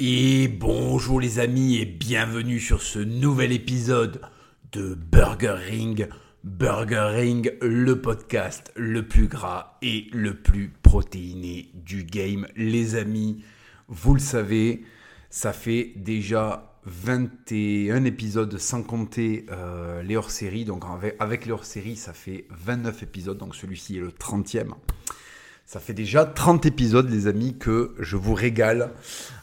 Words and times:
Et 0.00 0.46
bonjour 0.46 1.20
les 1.20 1.40
amis 1.40 1.78
et 1.78 1.84
bienvenue 1.84 2.60
sur 2.60 2.82
ce 2.82 3.00
nouvel 3.00 3.50
épisode 3.50 4.20
de 4.70 4.94
Burger 4.94 5.56
Ring. 5.58 6.08
Burger 6.44 7.08
Ring, 7.16 7.52
le 7.60 8.00
podcast 8.00 8.72
le 8.76 9.08
plus 9.08 9.26
gras 9.26 9.76
et 9.82 10.06
le 10.12 10.34
plus 10.34 10.72
protéiné 10.84 11.70
du 11.74 12.04
game. 12.04 12.46
Les 12.54 12.94
amis, 12.94 13.42
vous 13.88 14.14
le 14.14 14.20
savez, 14.20 14.84
ça 15.30 15.52
fait 15.52 15.94
déjà 15.96 16.78
21 16.84 18.04
épisodes 18.04 18.56
sans 18.56 18.84
compter 18.84 19.46
euh, 19.50 20.04
les 20.04 20.16
hors-séries. 20.16 20.64
Donc 20.64 20.84
avec, 21.18 21.44
les 21.44 21.50
hors-séries, 21.50 21.96
ça 21.96 22.12
fait 22.12 22.46
29 22.50 23.02
épisodes. 23.02 23.36
Donc 23.36 23.56
celui-ci 23.56 23.96
est 23.96 24.00
le 24.00 24.10
30e. 24.10 24.74
Ça 25.68 25.80
fait 25.80 25.92
déjà 25.92 26.24
30 26.24 26.64
épisodes, 26.64 27.10
les 27.10 27.26
amis, 27.26 27.58
que 27.58 27.92
je 27.98 28.16
vous 28.16 28.32
régale 28.32 28.94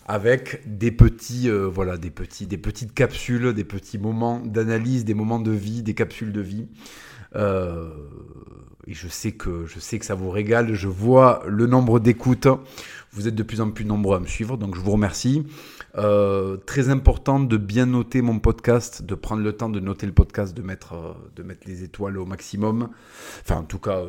avec 0.07 0.63
des 0.65 0.89
petits, 0.89 1.51
euh, 1.51 1.67
voilà, 1.67 1.97
des 1.97 2.09
petits, 2.09 2.47
des 2.47 2.57
petites 2.57 2.95
capsules, 2.95 3.53
des 3.53 3.63
petits 3.63 3.99
moments 3.99 4.39
d'analyse, 4.39 5.05
des 5.05 5.13
moments 5.13 5.39
de 5.39 5.51
vie, 5.51 5.83
des 5.83 5.93
capsules 5.93 6.31
de 6.31 6.41
vie. 6.41 6.67
Euh, 7.35 7.91
et 8.87 8.95
je 8.95 9.07
sais 9.07 9.33
que 9.33 9.67
je 9.67 9.77
sais 9.79 9.99
que 9.99 10.05
ça 10.07 10.15
vous 10.15 10.31
régale. 10.31 10.73
Je 10.73 10.87
vois 10.87 11.43
le 11.45 11.67
nombre 11.67 11.99
d'écoutes. 11.99 12.47
Vous 13.11 13.27
êtes 13.27 13.35
de 13.35 13.43
plus 13.43 13.61
en 13.61 13.69
plus 13.69 13.85
nombreux 13.85 14.17
à 14.17 14.19
me 14.19 14.25
suivre, 14.25 14.57
donc 14.57 14.73
je 14.73 14.81
vous 14.81 14.93
remercie. 14.93 15.45
Euh, 15.95 16.57
très 16.57 16.89
important 16.89 17.39
de 17.39 17.55
bien 17.55 17.85
noter 17.85 18.23
mon 18.23 18.39
podcast, 18.39 19.03
de 19.03 19.13
prendre 19.13 19.43
le 19.43 19.53
temps 19.53 19.69
de 19.69 19.79
noter 19.79 20.07
le 20.07 20.11
podcast, 20.11 20.57
de 20.57 20.63
mettre, 20.63 21.17
de 21.35 21.43
mettre 21.43 21.67
les 21.67 21.83
étoiles 21.83 22.17
au 22.17 22.25
maximum. 22.25 22.89
Enfin, 23.41 23.57
en 23.57 23.63
tout 23.63 23.77
cas, 23.77 24.01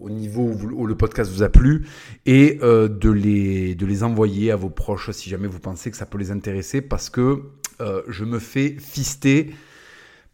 au 0.00 0.10
niveau 0.10 0.42
où, 0.42 0.86
le 0.86 0.94
podcast 0.94 1.30
vous 1.30 1.42
a 1.42 1.48
plu 1.48 1.86
et 2.26 2.58
euh, 2.62 2.88
de, 2.88 3.10
les, 3.10 3.74
de 3.74 3.86
les 3.86 4.02
envoyer 4.02 4.50
à 4.50 4.56
vos 4.56 4.70
proches 4.70 5.10
si 5.10 5.28
jamais 5.28 5.48
vous 5.48 5.60
pensez 5.60 5.90
que 5.90 5.96
ça 5.96 6.06
peut 6.06 6.18
les 6.18 6.30
intéresser 6.30 6.80
parce 6.80 7.10
que 7.10 7.42
euh, 7.80 8.02
je 8.08 8.24
me 8.24 8.38
fais 8.38 8.76
fister 8.78 9.50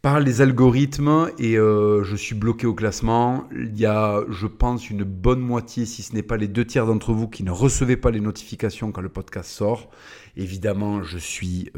par 0.03 0.21
les 0.21 0.43
algorithmes 0.43 1.31
et 1.39 1.57
euh, 1.57 2.05
je 2.05 2.15
suis 2.15 2.35
bloqué 2.35 2.67
au 2.67 2.75
classement. 2.75 3.49
Il 3.53 3.79
y 3.79 3.87
a, 3.87 4.23
je 4.29 4.47
pense, 4.47 4.91
une 4.91 5.03
bonne 5.03 5.41
moitié, 5.41 5.87
si 5.87 6.03
ce 6.03 6.15
n'est 6.15 6.23
pas 6.23 6.37
les 6.37 6.47
deux 6.47 6.67
tiers 6.67 6.85
d'entre 6.85 7.15
vous 7.15 7.27
qui 7.27 7.43
ne 7.43 7.51
recevez 7.51 7.97
pas 7.97 8.11
les 8.11 8.21
notifications 8.21 8.93
quand 8.93 9.01
le 9.01 9.09
podcast 9.09 9.51
sort. 9.51 9.89
Évidemment, 10.37 11.03
je 11.03 11.17
suis 11.17 11.71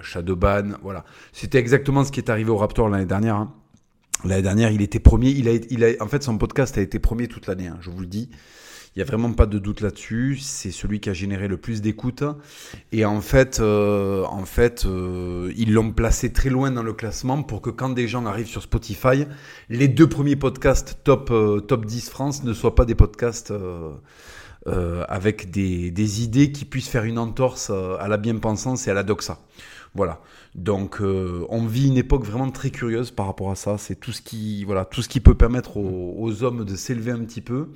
Shadowban. 0.00 0.72
Voilà. 0.82 1.04
C'était 1.32 1.58
exactement 1.58 2.02
ce 2.02 2.10
qui 2.10 2.18
est 2.18 2.30
arrivé 2.30 2.50
au 2.50 2.56
Raptor 2.56 2.88
l'année 2.88 3.06
dernière. 3.06 3.36
Hein. 3.36 3.54
L'année 4.24 4.42
dernière, 4.42 4.70
il 4.70 4.82
était 4.82 4.98
premier. 4.98 5.30
Il 5.30 5.48
a, 5.48 5.52
il 5.70 5.84
a, 5.84 5.88
en 6.00 6.08
fait, 6.08 6.22
son 6.22 6.38
podcast 6.38 6.76
a 6.78 6.80
été 6.80 6.98
premier 6.98 7.28
toute 7.28 7.46
l'année, 7.46 7.68
hein, 7.68 7.78
je 7.80 7.90
vous 7.90 8.00
le 8.00 8.06
dis. 8.06 8.28
Il 8.98 9.02
n'y 9.02 9.02
a 9.02 9.12
vraiment 9.12 9.32
pas 9.32 9.46
de 9.46 9.60
doute 9.60 9.80
là-dessus. 9.80 10.38
C'est 10.40 10.72
celui 10.72 10.98
qui 10.98 11.08
a 11.08 11.12
généré 11.12 11.46
le 11.46 11.56
plus 11.56 11.80
d'écoute. 11.82 12.24
Et 12.90 13.04
en 13.04 13.20
fait, 13.20 13.60
euh, 13.60 14.24
en 14.24 14.44
fait 14.44 14.86
euh, 14.86 15.52
ils 15.56 15.72
l'ont 15.72 15.92
placé 15.92 16.32
très 16.32 16.50
loin 16.50 16.72
dans 16.72 16.82
le 16.82 16.92
classement 16.92 17.44
pour 17.44 17.60
que 17.60 17.70
quand 17.70 17.90
des 17.90 18.08
gens 18.08 18.26
arrivent 18.26 18.48
sur 18.48 18.62
Spotify, 18.62 19.26
les 19.68 19.86
deux 19.86 20.08
premiers 20.08 20.34
podcasts 20.34 20.98
top, 21.04 21.30
euh, 21.30 21.60
top 21.60 21.84
10 21.86 22.10
France 22.10 22.42
ne 22.42 22.52
soient 22.52 22.74
pas 22.74 22.84
des 22.84 22.96
podcasts 22.96 23.52
avec 24.66 25.50
des, 25.50 25.90
des, 25.90 26.22
idées 26.24 26.52
qui 26.52 26.64
puissent 26.64 26.88
faire 26.88 27.04
une 27.04 27.18
entorse 27.18 27.70
à 27.70 28.08
la 28.08 28.16
bien-pensance 28.16 28.88
et 28.88 28.90
à 28.90 28.94
la 28.94 29.02
doxa. 29.02 29.38
Voilà. 29.94 30.20
Donc 30.54 31.00
euh, 31.00 31.44
on 31.50 31.66
vit 31.66 31.88
une 31.88 31.96
époque 31.96 32.24
vraiment 32.24 32.50
très 32.50 32.70
curieuse 32.70 33.10
par 33.10 33.26
rapport 33.26 33.50
à 33.50 33.54
ça. 33.54 33.78
C'est 33.78 33.94
tout 33.94 34.12
ce 34.12 34.22
qui 34.22 34.64
voilà 34.64 34.84
tout 34.84 35.02
ce 35.02 35.08
qui 35.08 35.20
peut 35.20 35.34
permettre 35.34 35.76
aux, 35.76 36.42
hommes 36.42 36.64
de 36.64 36.76
s'élever 36.76 37.12
un 37.12 37.20
petit 37.20 37.40
peu 37.40 37.68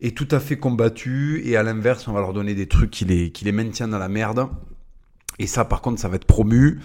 est 0.00 0.16
tout 0.16 0.28
à 0.30 0.40
fait 0.40 0.56
combattu 0.56 1.42
et 1.44 1.56
à 1.56 1.62
l'inverse 1.62 2.08
on 2.08 2.12
va 2.12 2.20
leur 2.20 2.32
donner 2.32 2.54
des 2.54 2.66
trucs 2.66 2.90
qui 2.90 3.04
les 3.04 3.30
qui 3.30 3.44
les 3.44 3.52
maintiennent 3.52 3.90
dans 3.90 3.98
la 3.98 4.08
merde. 4.08 4.48
Et 5.38 5.46
ça 5.46 5.64
par 5.64 5.80
contre 5.80 6.00
ça 6.00 6.08
va 6.08 6.16
être 6.16 6.26
promu. 6.26 6.80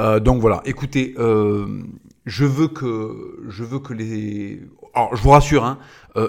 Euh, 0.00 0.18
donc 0.18 0.40
voilà. 0.40 0.62
Écoutez, 0.64 1.14
euh, 1.18 1.82
je 2.26 2.44
veux 2.44 2.68
que 2.68 3.44
je 3.48 3.64
veux 3.64 3.78
que 3.78 3.92
les 3.92 4.62
alors 4.94 5.14
je 5.14 5.22
vous 5.22 5.30
rassure 5.30 5.64
hein, 5.64 5.78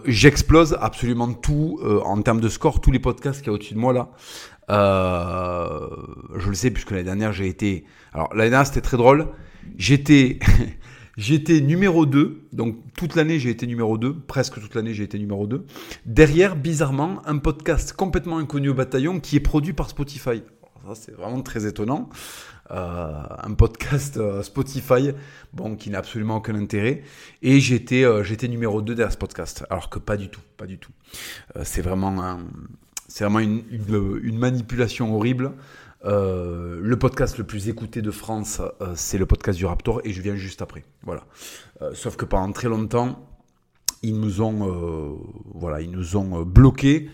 j'explose 0.06 0.76
absolument 0.82 1.32
tout 1.34 1.80
en 1.84 2.20
termes 2.22 2.42
de 2.42 2.50
score 2.50 2.82
tous 2.82 2.92
les 2.92 3.00
podcasts 3.00 3.40
qu'il 3.40 3.48
y 3.48 3.50
a 3.52 3.54
au-dessus 3.54 3.76
de 3.76 3.80
moi 3.80 3.94
là 3.94 4.10
je 4.68 6.50
le 6.50 6.56
sais 6.56 6.72
puisque 6.72 6.92
l'année 6.92 7.04
dernière 7.04 7.32
j'ai 7.32 7.48
été. 7.48 7.86
Alors 8.16 8.34
l'année 8.34 8.50
dernière 8.50 8.66
c'était 8.66 8.80
très 8.80 8.96
drôle. 8.96 9.28
J'étais 9.78 10.40
numéro 11.62 12.06
2, 12.06 12.48
donc 12.54 12.78
toute 12.96 13.16
l'année 13.16 13.40
j'ai 13.40 13.50
été 13.50 13.68
numéro 13.68 13.98
2, 13.98 14.22
presque 14.22 14.54
toute 14.54 14.74
l'année 14.74 14.94
j'ai 14.94 15.04
été 15.04 15.20
numéro 15.20 15.46
2. 15.48 15.66
Derrière, 16.06 16.56
bizarrement, 16.56 17.22
un 17.26 17.40
podcast 17.40 17.92
complètement 17.92 18.38
inconnu 18.38 18.70
au 18.70 18.74
bataillon 18.74 19.20
qui 19.20 19.36
est 19.36 19.42
produit 19.42 19.74
par 19.74 19.90
Spotify. 19.90 20.44
Ça 20.88 20.96
c'est 20.96 21.12
vraiment 21.12 21.42
très 21.42 21.68
étonnant. 21.68 22.10
Euh, 22.72 23.12
un 23.44 23.54
podcast 23.54 24.16
euh, 24.16 24.42
Spotify, 24.44 25.12
bon, 25.52 25.76
qui 25.76 25.90
n'a 25.90 25.98
absolument 25.98 26.38
aucun 26.38 26.56
intérêt. 26.56 27.04
Et 27.42 27.60
j'étais 27.60 28.06
j'étais 28.24 28.48
numéro 28.48 28.82
2 28.82 28.96
derrière 28.96 29.12
ce 29.12 29.18
podcast, 29.18 29.66
alors 29.70 29.90
que 29.90 30.00
pas 30.00 30.16
du 30.16 30.30
tout, 30.30 30.42
pas 30.56 30.68
du 30.68 30.78
tout. 30.78 30.94
c'est 31.64 31.82
vraiment 31.82 32.40
une, 33.40 34.38
manipulation 34.38 35.14
horrible. 35.14 35.52
Euh, 36.06 36.80
le 36.82 37.00
podcast 37.00 37.38
le 37.38 37.44
plus 37.44 37.68
écouté 37.68 38.02
de 38.02 38.12
France, 38.12 38.62
euh, 38.82 38.94
c'est 38.96 39.18
le 39.18 39.26
podcast 39.26 39.58
du 39.58 39.66
Raptor 39.66 40.02
et 40.04 40.14
je 40.14 40.22
viens 40.22 40.36
juste 40.36 40.62
après. 40.62 40.84
Voilà. 41.04 41.24
Euh, 41.82 41.92
sauf 41.94 42.16
que 42.16 42.26
pendant 42.26 42.52
très 42.52 42.68
longtemps, 42.68 43.28
ils 44.04 44.20
nous 44.20 44.42
ont, 44.42 45.18
voilà, 45.56 45.82
ils 45.82 45.90
nous 45.90 46.16
ont 46.16 46.44
bloqués 46.44 47.10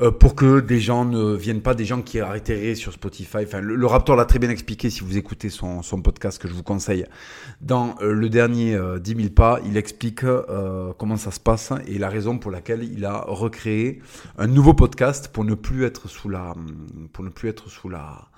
euh, 0.00 0.10
pour 0.10 0.34
que 0.34 0.60
des 0.60 0.80
gens 0.80 1.04
ne 1.04 1.34
viennent 1.34 1.62
pas, 1.62 1.74
des 1.74 1.84
gens 1.84 2.02
qui 2.02 2.20
arrêteraient 2.20 2.74
sur 2.74 2.92
Spotify. 2.92 3.38
Enfin, 3.44 3.60
le, 3.60 3.86
Raptor 3.86 4.16
l'a 4.16 4.24
très 4.24 4.38
bien 4.38 4.50
expliqué 4.50 4.90
si 4.90 5.00
vous 5.00 5.16
écoutez 5.16 5.50
son, 5.50 5.82
son 5.82 6.02
podcast 6.02 6.40
que 6.40 6.48
je 6.48 6.54
vous 6.54 6.62
conseille. 6.62 7.06
Dans 7.60 7.94
euh, 8.00 8.12
le 8.12 8.28
dernier 8.28 8.74
euh, 8.74 8.98
10 8.98 9.16
000 9.16 9.28
pas, 9.30 9.60
il 9.66 9.76
explique 9.76 10.24
euh, 10.24 10.92
comment 10.98 11.16
ça 11.16 11.30
se 11.30 11.40
passe 11.40 11.72
et 11.86 11.98
la 11.98 12.08
raison 12.08 12.38
pour 12.38 12.50
laquelle 12.50 12.84
il 12.84 13.04
a 13.04 13.24
recréé 13.26 14.00
un 14.38 14.46
nouveau 14.46 14.74
podcast 14.74 15.28
pour 15.28 15.44
ne 15.44 15.54
plus 15.54 15.84
être 15.84 16.08
sous 16.08 16.28
la, 16.28 16.54
pour 17.12 17.24
ne 17.24 17.30
plus 17.30 17.48
être 17.48 17.68
sous 17.70 17.88
la, 17.88 18.28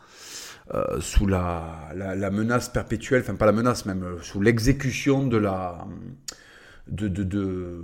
euh, 0.75 1.01
sous 1.01 1.27
la, 1.27 1.89
la, 1.95 2.15
la, 2.15 2.31
menace 2.31 2.69
perpétuelle, 2.69 3.23
enfin 3.23 3.37
pas 3.37 3.47
la 3.47 3.53
menace 3.53 3.87
même, 3.87 4.05
sous 4.21 4.43
l'exécution 4.43 5.27
de 5.27 5.39
la 5.39 5.87
de, 6.89 7.09
de, 7.09 7.23
de, 7.23 7.83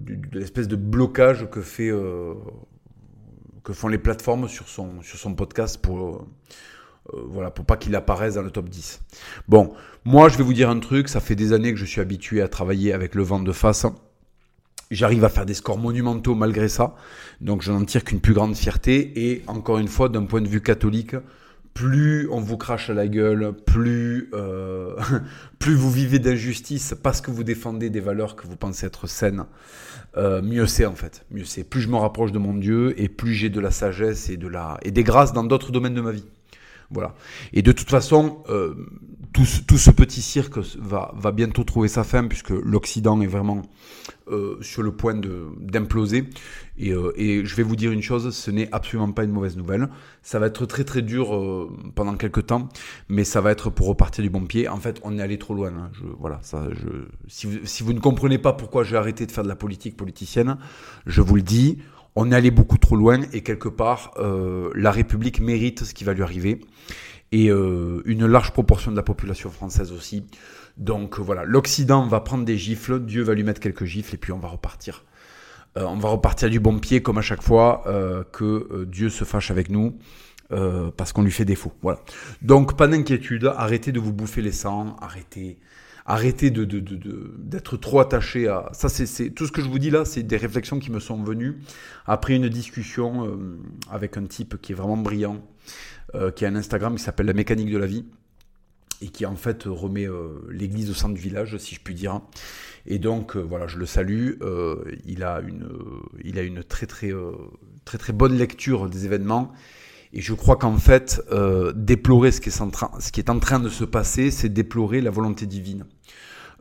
de 0.00 0.38
l'espèce 0.38 0.66
de 0.66 0.76
blocage 0.76 1.50
que 1.50 1.60
fait 1.60 1.90
euh, 1.90 2.32
que 3.64 3.72
font 3.72 3.88
les 3.88 3.98
plateformes 3.98 4.48
sur 4.48 4.68
son, 4.68 5.02
sur 5.02 5.18
son 5.18 5.34
podcast 5.34 5.78
pour, 5.80 5.98
euh, 5.98 6.26
euh, 7.14 7.22
voilà, 7.28 7.50
pour 7.50 7.64
pas 7.64 7.76
qu'il 7.76 7.94
apparaisse 7.94 8.34
dans 8.34 8.42
le 8.42 8.50
top 8.50 8.68
10. 8.68 9.00
Bon, 9.48 9.72
moi 10.04 10.28
je 10.28 10.38
vais 10.38 10.44
vous 10.44 10.54
dire 10.54 10.70
un 10.70 10.78
truc, 10.78 11.08
ça 11.08 11.20
fait 11.20 11.36
des 11.36 11.52
années 11.52 11.72
que 11.72 11.78
je 11.78 11.84
suis 11.84 12.00
habitué 12.00 12.42
à 12.42 12.48
travailler 12.48 12.92
avec 12.92 13.14
le 13.14 13.22
vent 13.22 13.40
de 13.40 13.52
face. 13.52 13.86
J'arrive 14.90 15.24
à 15.24 15.30
faire 15.30 15.46
des 15.46 15.54
scores 15.54 15.78
monumentaux 15.78 16.34
malgré 16.34 16.68
ça, 16.68 16.94
donc 17.40 17.62
je 17.62 17.72
n'en 17.72 17.84
tire 17.84 18.04
qu'une 18.04 18.20
plus 18.20 18.34
grande 18.34 18.54
fierté. 18.54 19.12
Et 19.30 19.42
encore 19.46 19.78
une 19.78 19.88
fois, 19.88 20.10
d'un 20.10 20.26
point 20.26 20.42
de 20.42 20.48
vue 20.48 20.60
catholique, 20.60 21.16
plus 21.74 22.28
on 22.30 22.40
vous 22.40 22.56
crache 22.56 22.90
à 22.90 22.94
la 22.94 23.08
gueule, 23.08 23.52
plus, 23.64 24.28
euh, 24.34 24.94
plus 25.58 25.74
vous 25.74 25.90
vivez 25.90 26.18
d'injustice 26.18 26.94
parce 27.02 27.20
que 27.20 27.30
vous 27.30 27.44
défendez 27.44 27.90
des 27.90 28.00
valeurs 28.00 28.36
que 28.36 28.46
vous 28.46 28.56
pensez 28.56 28.86
être 28.86 29.06
saines, 29.06 29.46
euh, 30.16 30.42
mieux 30.42 30.66
c'est 30.66 30.86
en 30.86 30.94
fait. 30.94 31.24
Mieux 31.30 31.44
c'est. 31.44 31.64
Plus 31.64 31.80
je 31.80 31.88
me 31.88 31.96
rapproche 31.96 32.32
de 32.32 32.38
mon 32.38 32.54
Dieu 32.54 32.94
et 33.00 33.08
plus 33.08 33.34
j'ai 33.34 33.48
de 33.48 33.60
la 33.60 33.70
sagesse 33.70 34.28
et, 34.28 34.36
de 34.36 34.48
la, 34.48 34.78
et 34.82 34.90
des 34.90 35.04
grâces 35.04 35.32
dans 35.32 35.44
d'autres 35.44 35.72
domaines 35.72 35.94
de 35.94 36.00
ma 36.00 36.12
vie. 36.12 36.24
Voilà. 36.90 37.14
Et 37.54 37.62
de 37.62 37.72
toute 37.72 37.88
façon, 37.88 38.42
euh, 38.50 38.74
tout, 39.32 39.46
tout, 39.66 39.78
ce 39.78 39.90
petit 39.90 40.22
cirque 40.22 40.58
va, 40.78 41.12
va 41.16 41.32
bientôt 41.32 41.64
trouver 41.64 41.88
sa 41.88 42.04
fin 42.04 42.26
puisque 42.26 42.50
l'Occident 42.50 43.20
est 43.20 43.26
vraiment 43.26 43.62
euh, 44.28 44.56
sur 44.60 44.82
le 44.82 44.92
point 44.92 45.14
d'imploser. 45.14 46.24
Et, 46.78 46.92
euh, 46.92 47.12
et, 47.16 47.44
je 47.44 47.56
vais 47.56 47.62
vous 47.62 47.76
dire 47.76 47.92
une 47.92 48.02
chose, 48.02 48.34
ce 48.34 48.50
n'est 48.50 48.68
absolument 48.72 49.12
pas 49.12 49.24
une 49.24 49.32
mauvaise 49.32 49.56
nouvelle. 49.56 49.88
Ça 50.22 50.38
va 50.38 50.46
être 50.46 50.66
très 50.66 50.84
très 50.84 51.02
dur 51.02 51.34
euh, 51.34 51.70
pendant 51.94 52.14
quelques 52.14 52.46
temps, 52.46 52.68
mais 53.08 53.24
ça 53.24 53.40
va 53.40 53.50
être 53.50 53.70
pour 53.70 53.86
repartir 53.86 54.22
du 54.22 54.30
bon 54.30 54.44
pied. 54.44 54.68
En 54.68 54.78
fait, 54.78 55.00
on 55.02 55.18
est 55.18 55.22
allé 55.22 55.38
trop 55.38 55.54
loin. 55.54 55.68
Hein. 55.68 55.90
Je, 55.92 56.04
voilà, 56.18 56.38
ça, 56.42 56.68
je, 56.70 56.88
si, 57.28 57.46
vous, 57.46 57.58
si 57.64 57.82
vous 57.82 57.92
ne 57.92 58.00
comprenez 58.00 58.38
pas 58.38 58.52
pourquoi 58.52 58.84
j'ai 58.84 58.96
arrêté 58.96 59.26
de 59.26 59.32
faire 59.32 59.44
de 59.44 59.48
la 59.48 59.56
politique 59.56 59.96
politicienne, 59.96 60.56
je 61.06 61.20
vous 61.20 61.36
le 61.36 61.42
dis, 61.42 61.78
on 62.14 62.30
est 62.30 62.34
allé 62.34 62.50
beaucoup 62.50 62.78
trop 62.78 62.96
loin 62.96 63.20
et 63.32 63.42
quelque 63.42 63.68
part, 63.68 64.12
euh, 64.18 64.70
la 64.74 64.90
République 64.90 65.40
mérite 65.40 65.84
ce 65.84 65.94
qui 65.94 66.04
va 66.04 66.12
lui 66.12 66.22
arriver 66.22 66.60
et 67.32 67.50
euh, 67.50 68.02
une 68.04 68.26
large 68.26 68.52
proportion 68.52 68.90
de 68.90 68.96
la 68.96 69.02
population 69.02 69.50
française 69.50 69.92
aussi. 69.92 70.24
Donc 70.76 71.18
voilà, 71.18 71.44
l'Occident 71.44 72.06
va 72.06 72.20
prendre 72.20 72.44
des 72.44 72.56
gifles, 72.56 73.00
Dieu 73.00 73.22
va 73.22 73.34
lui 73.34 73.42
mettre 73.42 73.60
quelques 73.60 73.84
gifles 73.84 74.14
et 74.14 74.18
puis 74.18 74.32
on 74.32 74.38
va 74.38 74.48
repartir. 74.48 75.04
Euh, 75.76 75.84
on 75.84 75.96
va 75.96 76.10
repartir 76.10 76.50
du 76.50 76.60
bon 76.60 76.78
pied 76.78 77.02
comme 77.02 77.18
à 77.18 77.22
chaque 77.22 77.42
fois 77.42 77.84
que 78.32 78.84
Dieu 78.84 79.08
se 79.10 79.24
fâche 79.24 79.50
avec 79.50 79.68
nous. 79.68 79.98
parce 80.96 81.12
qu'on 81.12 81.22
lui 81.22 81.32
fait 81.32 81.46
défaut. 81.46 81.72
Voilà. 81.82 81.98
Donc 82.42 82.76
pas 82.76 82.86
d'inquiétude, 82.86 83.50
arrêtez 83.56 83.90
de 83.90 83.98
vous 83.98 84.12
bouffer 84.12 84.42
les 84.42 84.52
sangs, 84.52 84.96
arrêtez, 85.00 85.58
arrêtez 86.06 86.50
de, 86.50 86.64
d'être 87.38 87.76
trop 87.76 88.00
attaché 88.00 88.48
à 88.48 88.68
ça. 88.72 88.88
C'est, 88.88 89.30
tout 89.30 89.46
ce 89.46 89.52
que 89.52 89.62
je 89.62 89.68
vous 89.68 89.78
dis 89.78 89.90
là, 89.90 90.04
c'est 90.04 90.22
des 90.22 90.36
réflexions 90.36 90.78
qui 90.78 90.90
me 90.90 91.00
sont 91.00 91.22
venues 91.22 91.58
après 92.06 92.36
une 92.36 92.48
discussion 92.48 93.26
euh, 93.26 93.58
avec 93.90 94.16
un 94.16 94.24
type 94.24 94.60
qui 94.60 94.72
est 94.72 94.74
vraiment 94.74 94.96
brillant, 94.96 95.42
qui 96.34 96.44
a 96.44 96.48
un 96.48 96.56
Instagram 96.56 96.96
qui 96.96 97.02
s'appelle 97.02 97.26
La 97.26 97.32
mécanique 97.32 97.70
de 97.70 97.78
la 97.78 97.86
vie 97.86 98.04
et 99.00 99.08
qui 99.08 99.26
en 99.26 99.34
fait 99.34 99.64
remet 99.64 100.06
l'église 100.48 100.90
au 100.90 100.94
centre 100.94 101.14
du 101.14 101.20
village, 101.20 101.56
si 101.58 101.74
je 101.74 101.80
puis 101.80 101.94
dire. 101.94 102.20
Et 102.86 102.98
donc 102.98 103.36
voilà, 103.36 103.66
je 103.66 103.78
le 103.78 103.86
salue. 103.86 104.34
il 105.04 105.24
a 105.24 105.40
une, 105.40 105.68
il 106.22 106.38
a 106.38 106.42
une 106.42 106.62
très 106.62 106.86
très 106.86 107.10
très 107.84 107.98
très 107.98 108.12
bonne 108.12 108.36
lecture 108.36 108.88
des 108.88 109.04
événements. 109.04 109.52
Et 110.12 110.20
je 110.20 110.34
crois 110.34 110.56
qu'en 110.56 110.76
fait, 110.76 111.20
déplorer 111.74 112.30
ce 112.30 112.40
qui, 112.40 112.50
est 112.50 112.60
en 112.60 112.70
train, 112.70 112.90
ce 113.00 113.10
qui 113.10 113.18
est 113.18 113.30
en 113.30 113.40
train 113.40 113.58
de 113.58 113.68
se 113.68 113.84
passer, 113.84 114.30
c'est 114.30 114.48
déplorer 114.48 115.00
la 115.00 115.10
volonté 115.10 115.46
divine. 115.46 115.84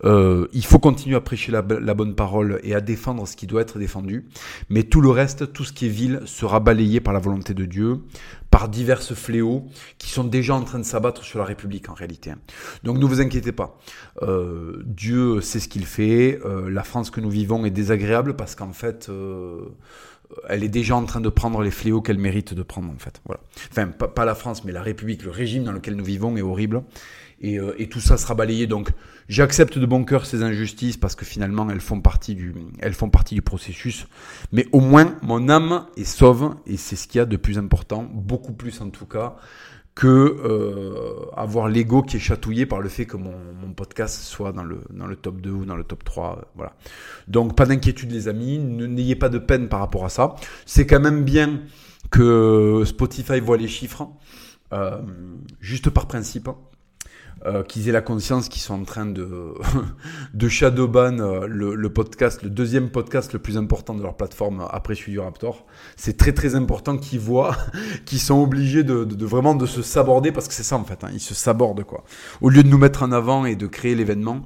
Euh, 0.04 0.48
il 0.54 0.66
faut 0.66 0.80
continuer 0.80 1.16
à 1.16 1.22
prêcher 1.22 1.52
la, 1.52 1.62
bonne 1.62 2.16
parole 2.16 2.60
et 2.64 2.74
à 2.74 2.82
défendre 2.82 3.28
ce 3.28 3.36
qui 3.36 3.48
doit 3.48 3.62
être 3.62 3.80
défendu, 3.80 4.26
mais 4.70 4.84
tout 4.84 5.02
le 5.02 5.10
reste, 5.10 5.54
tout 5.54 5.64
ce 5.64 5.74
qui 5.74 5.86
est 5.86 5.90
vil, 5.90 6.22
sera 6.26 6.60
balayé 6.60 7.00
par 7.00 7.14
la 7.14 7.20
volonté 7.20 7.54
de 7.54 7.66
Dieu, 7.66 8.00
par 8.50 8.70
diverses 8.70 9.14
fléaux 9.14 9.66
qui 9.98 10.10
sont 10.10 10.24
déjà 10.24 10.56
en 10.56 10.64
train 10.64 10.80
de 10.80 10.84
s'abattre 10.84 11.24
sur 11.24 11.40
la 11.40 11.46
République 11.46 11.90
en 11.90 11.94
réalité. 11.94 12.32
Donc 12.84 12.98
ne 12.98 13.06
vous 13.06 13.22
inquiétez 13.22 13.52
pas, 13.52 13.78
euh, 14.22 14.82
Dieu 14.86 15.42
sait 15.42 15.60
ce 15.60 15.68
qu'il 15.68 15.86
fait, 15.86 16.40
euh, 16.46 16.70
la 16.70 16.84
France 16.84 17.12
que 17.12 17.22
nous 17.22 17.30
vivons 17.30 17.66
est 17.66 17.72
désagréable 17.72 18.36
parce 18.36 18.56
qu'en 18.56 18.74
fait 18.74 19.10
elle 20.48 20.64
est 20.64 20.70
déjà 20.70 20.96
en 20.96 21.06
train 21.06 21.22
de 21.22 21.30
prendre 21.30 21.62
les 21.62 21.72
fléaux 21.72 22.02
qu'elle 22.02 22.18
mérite 22.18 22.54
de 22.54 22.64
prendre 22.64 22.92
en 22.92 22.98
fait. 22.98 23.22
Voilà. 23.26 23.42
Enfin, 23.72 23.88
pas, 23.88 24.26
la 24.26 24.36
France, 24.36 24.64
mais 24.64 24.72
la 24.72 24.82
République, 24.82 25.24
le 25.24 25.32
régime 25.32 25.64
dans 25.64 25.72
lequel 25.72 25.96
nous 25.96 26.04
vivons 26.04 26.36
est 26.38 26.42
horrible. 26.42 26.84
Euh, 27.44 27.74
et, 27.78 27.90
tout 27.90 28.00
ça 28.00 28.18
sera 28.18 28.36
balayé. 28.36 28.68
Donc 28.68 28.92
j'accepte 29.28 29.78
de 29.78 29.86
bon 29.86 30.04
cœur 30.04 30.26
ces 30.26 30.44
injustices 30.44 30.98
parce 30.98 31.16
que 31.16 31.26
finalement 31.26 31.70
elles 31.70 31.82
font 31.82 32.02
partie 32.02 32.36
du, 32.36 32.54
elles 32.80 32.94
font 32.94 33.10
partie 33.10 33.36
du 33.36 33.42
processus. 33.42 34.08
Mais 34.52 34.68
au 34.72 34.80
moins 34.80 35.16
mon 35.22 35.50
âme 35.50 35.86
est 35.98 36.04
sauve 36.04 36.56
et 36.66 36.78
c'est 36.78 36.96
ce 36.96 37.08
qu'il 37.08 37.20
y 37.20 37.22
a 37.22 37.26
de 37.26 37.38
plus 37.38 37.58
important, 37.58 38.04
beaucoup 38.04 38.54
plus 38.54 38.82
en 38.82 38.90
tout 38.90 39.06
cas 39.06 39.36
que 39.94 40.08
euh, 40.08 41.30
avoir 41.36 41.68
l'ego 41.68 42.02
qui 42.02 42.16
est 42.16 42.20
chatouillé 42.20 42.66
par 42.66 42.80
le 42.80 42.88
fait 42.88 43.06
que 43.06 43.18
mon, 43.18 43.36
mon, 43.62 43.74
podcast 43.74 44.22
soit 44.22 44.54
dans 44.54 44.64
le, 44.64 44.80
dans 44.90 45.06
le 45.06 45.18
top 45.18 45.42
2 45.42 45.52
ou 45.52 45.66
dans 45.66 45.76
le 45.76 45.84
top 45.84 46.06
3. 46.06 46.54
Voilà. 46.56 46.74
Donc 47.28 47.58
pas 47.58 47.66
d'inquiétude 47.66 48.10
les 48.10 48.30
amis, 48.30 48.58
n'ayez 48.58 49.18
pas 49.18 49.28
de 49.28 49.38
peine 49.38 49.68
par 49.68 49.82
rapport 49.82 50.06
à 50.06 50.10
ça. 50.10 50.36
C'est 50.66 50.88
quand 50.88 51.02
même 51.02 51.26
bien 51.26 51.60
que 52.10 52.84
Spotify 52.86 53.42
voit 53.42 53.58
les 53.58 53.68
chiffres, 53.68 54.08
euh, 54.72 55.02
juste 55.60 55.90
par 55.90 56.08
principe 56.08 56.48
euh, 57.46 57.64
qu'ils 57.64 57.90
aient 57.90 57.92
la 57.92 58.02
conscience 58.02 58.50
qu'ils 58.50 58.62
sont 58.62 58.76
en 58.76 58.84
train 58.84 59.06
de, 59.06 59.28
de 60.34 60.48
shadowban 60.48 61.20
euh, 61.20 61.48
le, 61.48 61.76
le, 61.76 61.90
podcast, 61.90 62.44
le 62.44 62.50
deuxième 62.50 62.90
podcast 62.90 63.34
le 63.34 63.40
plus 63.40 63.58
important 63.58 63.96
de 63.96 64.04
leur 64.04 64.16
plateforme 64.16 64.66
après 64.70 64.96
Studio 64.96 65.24
Raptor. 65.24 65.66
C'est 65.96 66.18
très 66.18 66.34
très 66.34 66.56
important 66.56 66.98
qu'ils 66.98 67.20
voient 67.20 67.58
qu'ils 68.06 68.20
sont 68.20 68.42
obligés 68.42 68.84
de, 68.84 69.06
de, 69.06 69.26
vraiment 69.26 69.56
de 69.56 69.66
se 69.66 69.82
saborder 69.82 70.32
parce 70.32 70.48
que 70.48 70.54
c'est 70.54 70.64
ça 70.64 70.78
en 70.78 70.84
fait, 70.84 71.04
hein, 71.04 71.10
ils 71.14 71.20
se 71.20 71.34
sabordent 71.34 71.84
quoi. 71.84 72.04
Au 72.42 72.50
lieu 72.50 72.64
de 72.64 72.70
nous 72.70 72.78
mettre 72.78 73.04
en 73.04 73.12
avant 73.12 73.46
et 73.46 73.56
de 73.56 73.68
créer 73.68 73.96
l'événement, 73.96 74.46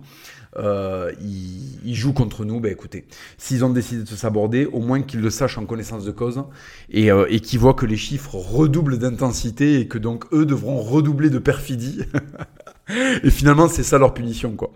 euh, 0.57 1.11
ils, 1.21 1.79
ils, 1.83 1.95
jouent 1.95 2.13
contre 2.13 2.45
nous, 2.45 2.61
ben 2.61 2.71
écoutez, 2.71 3.05
s'ils 3.37 3.65
ont 3.65 3.69
décidé 3.69 4.03
de 4.03 4.07
se 4.07 4.15
saborder, 4.15 4.65
au 4.65 4.79
moins 4.79 5.01
qu'ils 5.01 5.19
le 5.19 5.29
sachent 5.29 5.57
en 5.57 5.65
connaissance 5.65 6.05
de 6.05 6.11
cause 6.11 6.43
et, 6.89 7.11
euh, 7.11 7.25
et 7.29 7.41
qu'ils 7.41 7.59
voient 7.59 7.73
que 7.73 7.85
les 7.85 7.97
chiffres 7.97 8.35
redoublent 8.35 8.97
d'intensité 8.97 9.81
et 9.81 9.87
que 9.87 9.97
donc 9.97 10.25
eux 10.33 10.45
devront 10.45 10.81
redoubler 10.81 11.29
de 11.29 11.39
perfidie. 11.39 12.03
et 12.89 13.29
finalement, 13.29 13.67
c'est 13.67 13.83
ça 13.83 13.97
leur 13.97 14.13
punition, 14.13 14.55
quoi. 14.55 14.71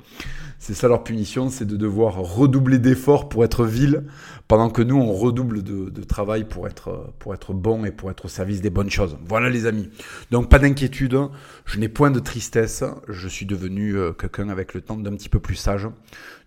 C'est 0.61 0.73
ça 0.73 0.89
leur 0.89 1.06
punition, 1.06 1.50
c'est 1.50 1.65
de 1.65 1.77
devoir 1.77 2.15
redoubler 2.15 2.79
d'efforts 2.79 3.29
pour 3.29 3.45
être 3.45 3.65
vil, 3.65 4.03
pendant 4.50 4.69
que 4.69 4.81
nous, 4.81 4.97
on 4.97 5.13
redouble 5.13 5.63
de, 5.63 6.03
travail 6.03 6.44
pour 6.44 6.67
être, 6.67 7.13
pour 7.17 7.33
être 7.33 7.53
bon 7.53 7.85
et 7.85 7.91
pour 7.91 8.11
être 8.11 8.25
au 8.25 8.27
service 8.27 8.59
des 8.59 8.69
bonnes 8.69 8.89
choses. 8.89 9.17
Voilà 9.25 9.50
les 9.50 9.67
amis. 9.67 9.89
Donc 10.31 10.50
pas 10.50 10.59
d'inquiétude, 10.59 11.17
je 11.65 11.79
n'ai 11.79 11.88
point 11.88 12.11
de 12.11 12.19
tristesse, 12.19 12.83
je 13.07 13.27
suis 13.29 13.45
devenu 13.45 13.95
euh, 13.95 14.11
quelqu'un 14.11 14.50
avec 14.50 14.73
le 14.73 14.81
temps 14.81 14.97
d'un 14.97 15.11
petit 15.11 15.29
peu 15.29 15.39
plus 15.39 15.56
sage. 15.56 15.88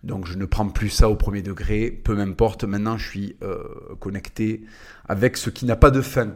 Donc 0.03 0.27
je 0.27 0.37
ne 0.37 0.45
prends 0.45 0.67
plus 0.67 0.89
ça 0.89 1.09
au 1.09 1.15
premier 1.15 1.41
degré, 1.41 1.89
peu 1.89 2.15
m'importe, 2.15 2.65
maintenant 2.65 2.97
je 2.97 3.09
suis 3.09 3.35
euh, 3.41 3.63
connecté 3.99 4.63
avec 5.07 5.37
ce 5.37 5.49
qui 5.49 5.65
n'a 5.65 5.75
pas 5.75 5.89
de 5.89 6.01
fin 6.01 6.33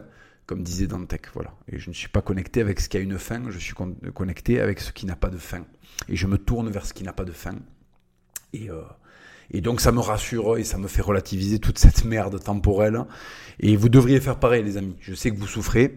comme 0.48 0.64
disait 0.64 0.88
Dantec, 0.88 1.28
voilà. 1.34 1.54
Et 1.72 1.78
je 1.78 1.90
ne 1.90 1.94
suis 1.94 2.08
pas 2.08 2.22
connecté 2.22 2.62
avec 2.62 2.80
ce 2.80 2.88
qui 2.88 2.98
a 2.98 3.02
une 3.02 3.20
fin, 3.20 3.52
je 3.52 3.60
suis 3.60 3.76
connecté 4.14 4.62
avec 4.62 4.80
ce 4.80 4.94
qui 4.94 5.06
n'a 5.06 5.18
pas 5.18 5.30
de 5.30 5.38
fin. 5.38 5.66
Et 6.08 6.16
je 6.16 6.26
me 6.26 6.38
tourne 6.38 6.70
vers 6.70 6.86
ce 6.86 6.94
qui 6.94 7.04
n'a 7.04 7.14
pas 7.14 7.26
de 7.26 7.34
fin. 7.34 7.56
Et, 8.54 8.70
euh, 8.70 8.82
et 9.52 9.60
donc 9.60 9.82
ça 9.82 9.92
me 9.92 10.00
rassure 10.00 10.58
et 10.58 10.64
ça 10.64 10.78
me 10.78 10.88
fait 10.88 11.02
relativiser 11.02 11.60
toute 11.60 11.78
cette 11.78 12.06
merde 12.06 12.42
temporelle. 12.42 13.04
Et 13.60 13.76
vous 13.76 13.90
devriez 13.90 14.22
faire 14.22 14.40
pareil, 14.40 14.64
les 14.64 14.78
amis. 14.78 14.96
Je 15.02 15.14
sais 15.14 15.32
que 15.32 15.38
vous 15.38 15.48
souffrez, 15.48 15.96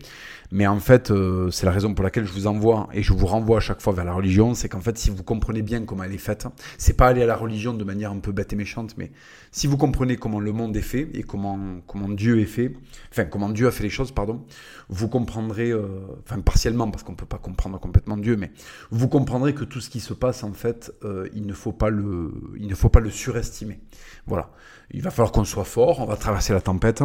mais 0.52 0.67
en 0.67 0.81
fait, 0.81 1.11
euh, 1.11 1.50
c'est 1.50 1.67
la 1.67 1.73
raison 1.73 1.94
pour 1.94 2.05
laquelle 2.05 2.25
je 2.25 2.32
vous 2.32 2.47
envoie 2.47 2.88
et 2.93 3.02
je 3.02 3.12
vous 3.12 3.26
renvoie 3.26 3.58
à 3.58 3.61
chaque 3.61 3.81
fois 3.81 3.93
vers 3.93 4.05
la 4.05 4.12
religion. 4.12 4.55
C'est 4.55 4.69
qu'en 4.69 4.81
fait, 4.81 4.99
si 4.99 5.11
vous 5.11 5.23
comprenez 5.23 5.62
bien 5.62 5.85
comment 5.85 6.02
elle 6.02 6.12
est 6.14 6.19
faite, 6.19 6.47
c'est 6.79 6.97
pas 6.97 7.06
aller 7.06 7.23
à 7.23 7.26
la 7.26 7.37
religion 7.37 7.73
de 7.75 7.85
manière 7.85 8.11
un 8.11 8.19
peu 8.19 8.32
bête 8.32 8.52
et 8.52 8.56
méchante, 8.56 8.94
mais 8.97 9.12
si 9.52 9.67
vous 9.67 9.76
comprenez 9.76 10.17
comment 10.17 10.41
le 10.41 10.52
monde 10.52 10.76
est 10.76 10.82
fait 10.82 11.08
et 11.14 11.23
comment 11.23 11.58
comment 11.87 12.08
Dieu 12.08 12.41
est 12.41 12.47
fait, 12.47 12.73
enfin 13.11 13.25
comment 13.25 13.49
Dieu 13.49 13.67
a 13.67 13.70
fait 13.70 13.85
les 13.85 13.91
choses, 13.91 14.12
pardon, 14.12 14.44
vous 14.88 15.08
comprendrez, 15.08 15.70
euh, 15.70 15.87
enfin 16.25 16.41
partiellement 16.41 16.91
parce 16.91 17.02
qu'on 17.02 17.14
peut 17.14 17.26
pas 17.26 17.38
comprendre 17.38 17.79
complètement 17.79 18.17
Dieu, 18.17 18.37
mais 18.37 18.50
vous 18.91 19.08
comprendrez 19.08 19.55
que 19.55 19.64
tout 19.64 19.81
ce 19.81 19.91
qui 19.91 20.00
se 20.00 20.14
passe 20.14 20.43
en 20.43 20.52
fait, 20.52 20.93
euh, 21.05 21.29
il 21.35 21.47
ne 21.47 21.52
faut 21.52 21.73
pas 21.73 21.91
le, 21.91 22.32
il 22.58 22.67
ne 22.67 22.75
faut 22.75 22.88
pas 22.88 23.00
le 23.00 23.11
surestimer. 23.11 23.81
Voilà. 24.26 24.50
Il 24.92 25.02
va 25.02 25.10
falloir 25.10 25.31
qu'on 25.31 25.44
soit 25.44 25.64
fort, 25.64 26.00
on 26.00 26.06
va 26.06 26.16
traverser 26.16 26.52
la 26.52 26.60
tempête, 26.60 27.02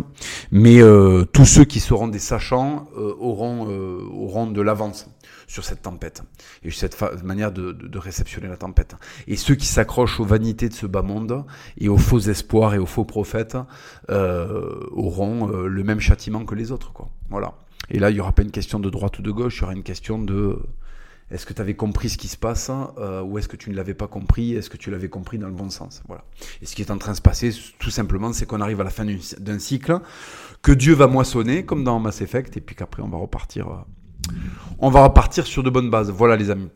mais 0.52 0.82
euh, 0.82 1.24
tous 1.24 1.46
ceux 1.46 1.66
qui 1.66 1.80
seront 1.80 2.08
des 2.08 2.20
sachants 2.20 2.90
euh, 2.98 3.14
auront, 3.20 3.68
euh, 3.70 4.00
auront 4.12 4.48
de 4.48 4.62
l'avance 4.62 5.08
sur 5.48 5.64
cette 5.64 5.84
tempête 5.84 6.24
et 6.64 6.72
cette 6.72 7.00
manière 7.24 7.52
de, 7.52 7.72
de, 7.72 8.00
réceptionner 8.00 8.48
la 8.48 8.58
tempête. 8.58 8.96
Et 9.28 9.36
ceux 9.36 9.54
qui 9.54 9.68
s'accrochent 9.68 10.20
aux 10.20 10.26
vanités 10.26 10.70
de 10.70 10.74
ce 10.74 10.88
bas 10.88 11.04
monde 11.04 11.46
et 11.78 11.88
aux 11.88 11.98
faux 11.98 12.20
espoirs 12.20 12.74
et 12.74 12.80
aux 12.80 12.88
faux 12.88 13.06
prophètes 13.06 13.58
auront 14.10 15.48
le 15.48 15.84
même 15.84 16.00
châtiment 16.00 16.46
que 16.46 16.56
les 16.56 16.72
autres. 16.72 16.94
Voilà. 17.30 17.54
Et 17.92 18.00
là, 18.00 18.10
il 18.10 18.16
n'y 18.16 18.20
aura 18.20 18.32
pas 18.32 18.42
une 18.42 18.52
question 18.52 18.80
de 18.80 18.90
droite 18.90 19.20
ou 19.20 19.22
de 19.22 19.30
gauche, 19.30 19.58
il 19.58 19.62
y 19.62 19.64
aura 19.66 19.74
une 19.74 19.84
question 19.84 20.18
de 20.18 20.60
est-ce 21.32 21.46
que 21.48 21.54
tu 21.54 21.62
avais 21.62 21.74
compris 21.74 22.10
ce 22.10 22.18
qui 22.18 22.28
se 22.28 22.38
passe 22.38 22.70
euh, 23.00 23.24
ou 23.24 23.40
est-ce 23.40 23.48
que 23.48 23.56
tu 23.56 23.72
ne 23.72 23.76
l'avais 23.76 23.96
pas 23.96 24.08
compris? 24.08 24.54
Est-ce 24.54 24.70
que 24.70 24.78
tu 24.78 24.92
l'avais 24.92 25.10
compris 25.10 25.40
dans 25.40 25.48
le 25.48 25.54
bon 25.54 25.72
sens? 25.72 26.04
Voilà. 26.08 26.24
Et 26.62 26.68
ce 26.68 26.76
qui 26.76 26.84
est 26.84 26.92
en 26.92 27.00
train 27.00 27.14
de 27.14 27.18
se 27.18 27.22
passer, 27.22 27.52
tout 27.80 27.90
simplement, 27.90 28.32
c'est 28.32 28.46
qu'on 28.46 28.62
arrive 28.62 28.80
à 28.80 28.84
la 28.84 28.92
fin 28.92 29.06
d'un 29.40 29.60
cycle 29.60 30.00
que 30.62 30.72
Dieu 30.72 30.94
va 30.94 31.08
moissonner, 31.08 31.66
comme 31.66 31.84
dans 31.84 32.00
Mass 32.00 32.22
Effect, 32.22 32.58
et 32.58 32.62
puis 32.62 32.76
qu'après 32.76 33.02
on 33.02 33.08
va 33.08 33.18
repartir. 33.18 33.68
Euh, 33.70 34.32
on 34.78 34.92
va 34.92 35.04
repartir 35.04 35.48
sur 35.48 35.64
de 35.64 35.72
bonnes 35.72 35.90
bases. 35.90 36.12
Voilà, 36.12 36.36
les 36.36 36.52
amis. 36.52 36.70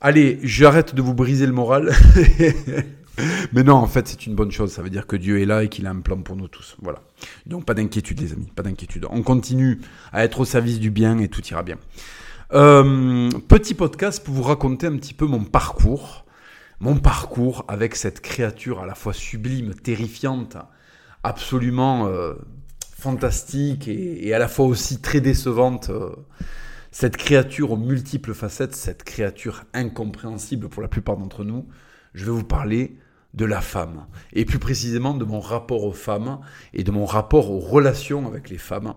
Allez, 0.00 0.40
j'arrête 0.42 0.94
de 0.94 1.02
vous 1.02 1.14
briser 1.14 1.46
le 1.46 1.52
moral. 1.52 1.92
Mais 3.52 3.62
non, 3.62 3.74
en 3.76 3.86
fait, 3.86 4.08
c'est 4.08 4.26
une 4.26 4.34
bonne 4.34 4.50
chose. 4.50 4.72
Ça 4.72 4.82
veut 4.82 4.90
dire 4.90 5.06
que 5.06 5.16
Dieu 5.16 5.40
est 5.40 5.46
là 5.46 5.62
et 5.62 5.68
qu'il 5.68 5.86
a 5.86 5.90
un 5.90 6.00
plan 6.00 6.18
pour 6.18 6.36
nous 6.36 6.48
tous. 6.48 6.76
Voilà. 6.82 7.00
Donc, 7.46 7.64
pas 7.64 7.72
d'inquiétude, 7.72 8.20
les 8.20 8.32
amis. 8.32 8.50
Pas 8.54 8.62
d'inquiétude. 8.62 9.06
On 9.10 9.22
continue 9.22 9.80
à 10.12 10.24
être 10.24 10.40
au 10.40 10.44
service 10.44 10.80
du 10.80 10.90
bien 10.90 11.18
et 11.18 11.28
tout 11.28 11.42
ira 11.46 11.62
bien. 11.62 11.78
Euh, 12.52 13.28
petit 13.48 13.74
podcast 13.74 14.24
pour 14.24 14.34
vous 14.34 14.44
raconter 14.44 14.86
un 14.86 14.96
petit 14.96 15.14
peu 15.14 15.26
mon 15.26 15.42
parcours. 15.42 16.24
Mon 16.78 16.96
parcours 16.96 17.64
avec 17.66 17.96
cette 17.96 18.20
créature 18.20 18.80
à 18.80 18.86
la 18.86 18.94
fois 18.94 19.12
sublime, 19.12 19.74
terrifiante, 19.74 20.56
absolument 21.24 22.06
euh, 22.06 22.34
fantastique 22.96 23.88
et, 23.88 24.32
à 24.32 24.38
la 24.38 24.46
fois 24.46 24.66
aussi 24.66 25.00
très 25.00 25.20
décevante. 25.20 25.90
Euh, 25.90 26.14
cette 26.92 27.16
créature 27.16 27.72
aux 27.72 27.76
multiples 27.76 28.32
facettes, 28.32 28.74
cette 28.76 29.02
créature 29.02 29.64
incompréhensible 29.74 30.68
pour 30.68 30.82
la 30.82 30.88
plupart 30.88 31.16
d'entre 31.16 31.44
nous, 31.44 31.66
je 32.14 32.24
vais 32.24 32.30
vous 32.30 32.44
parler 32.44 32.96
de 33.34 33.44
la 33.44 33.60
femme. 33.60 34.06
Et 34.32 34.44
plus 34.44 34.58
précisément 34.58 35.14
de 35.14 35.24
mon 35.24 35.40
rapport 35.40 35.84
aux 35.84 35.92
femmes 35.92 36.38
et 36.72 36.84
de 36.84 36.90
mon 36.90 37.04
rapport 37.04 37.50
aux 37.50 37.58
relations 37.58 38.26
avec 38.26 38.48
les 38.50 38.58
femmes 38.58 38.94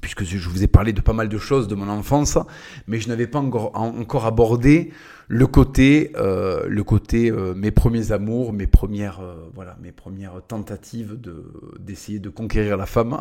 puisque 0.00 0.24
je 0.24 0.48
vous 0.48 0.62
ai 0.62 0.66
parlé 0.66 0.92
de 0.92 1.00
pas 1.00 1.12
mal 1.12 1.28
de 1.28 1.38
choses 1.38 1.68
de 1.68 1.74
mon 1.74 1.88
enfance, 1.88 2.38
mais 2.86 2.98
je 3.00 3.08
n'avais 3.08 3.26
pas 3.26 3.38
encore, 3.38 4.26
abordé 4.26 4.90
le 5.28 5.46
côté, 5.46 6.12
euh, 6.16 6.66
le 6.68 6.84
côté 6.84 7.30
euh, 7.30 7.54
mes 7.54 7.70
premiers 7.70 8.12
amours, 8.12 8.52
mes 8.52 8.66
premières, 8.66 9.20
euh, 9.20 9.48
voilà, 9.54 9.76
mes 9.82 9.92
premières 9.92 10.42
tentatives 10.46 11.18
de 11.18 11.44
d'essayer 11.78 12.18
de 12.18 12.28
conquérir 12.28 12.76
la 12.76 12.86
femme. 12.86 13.18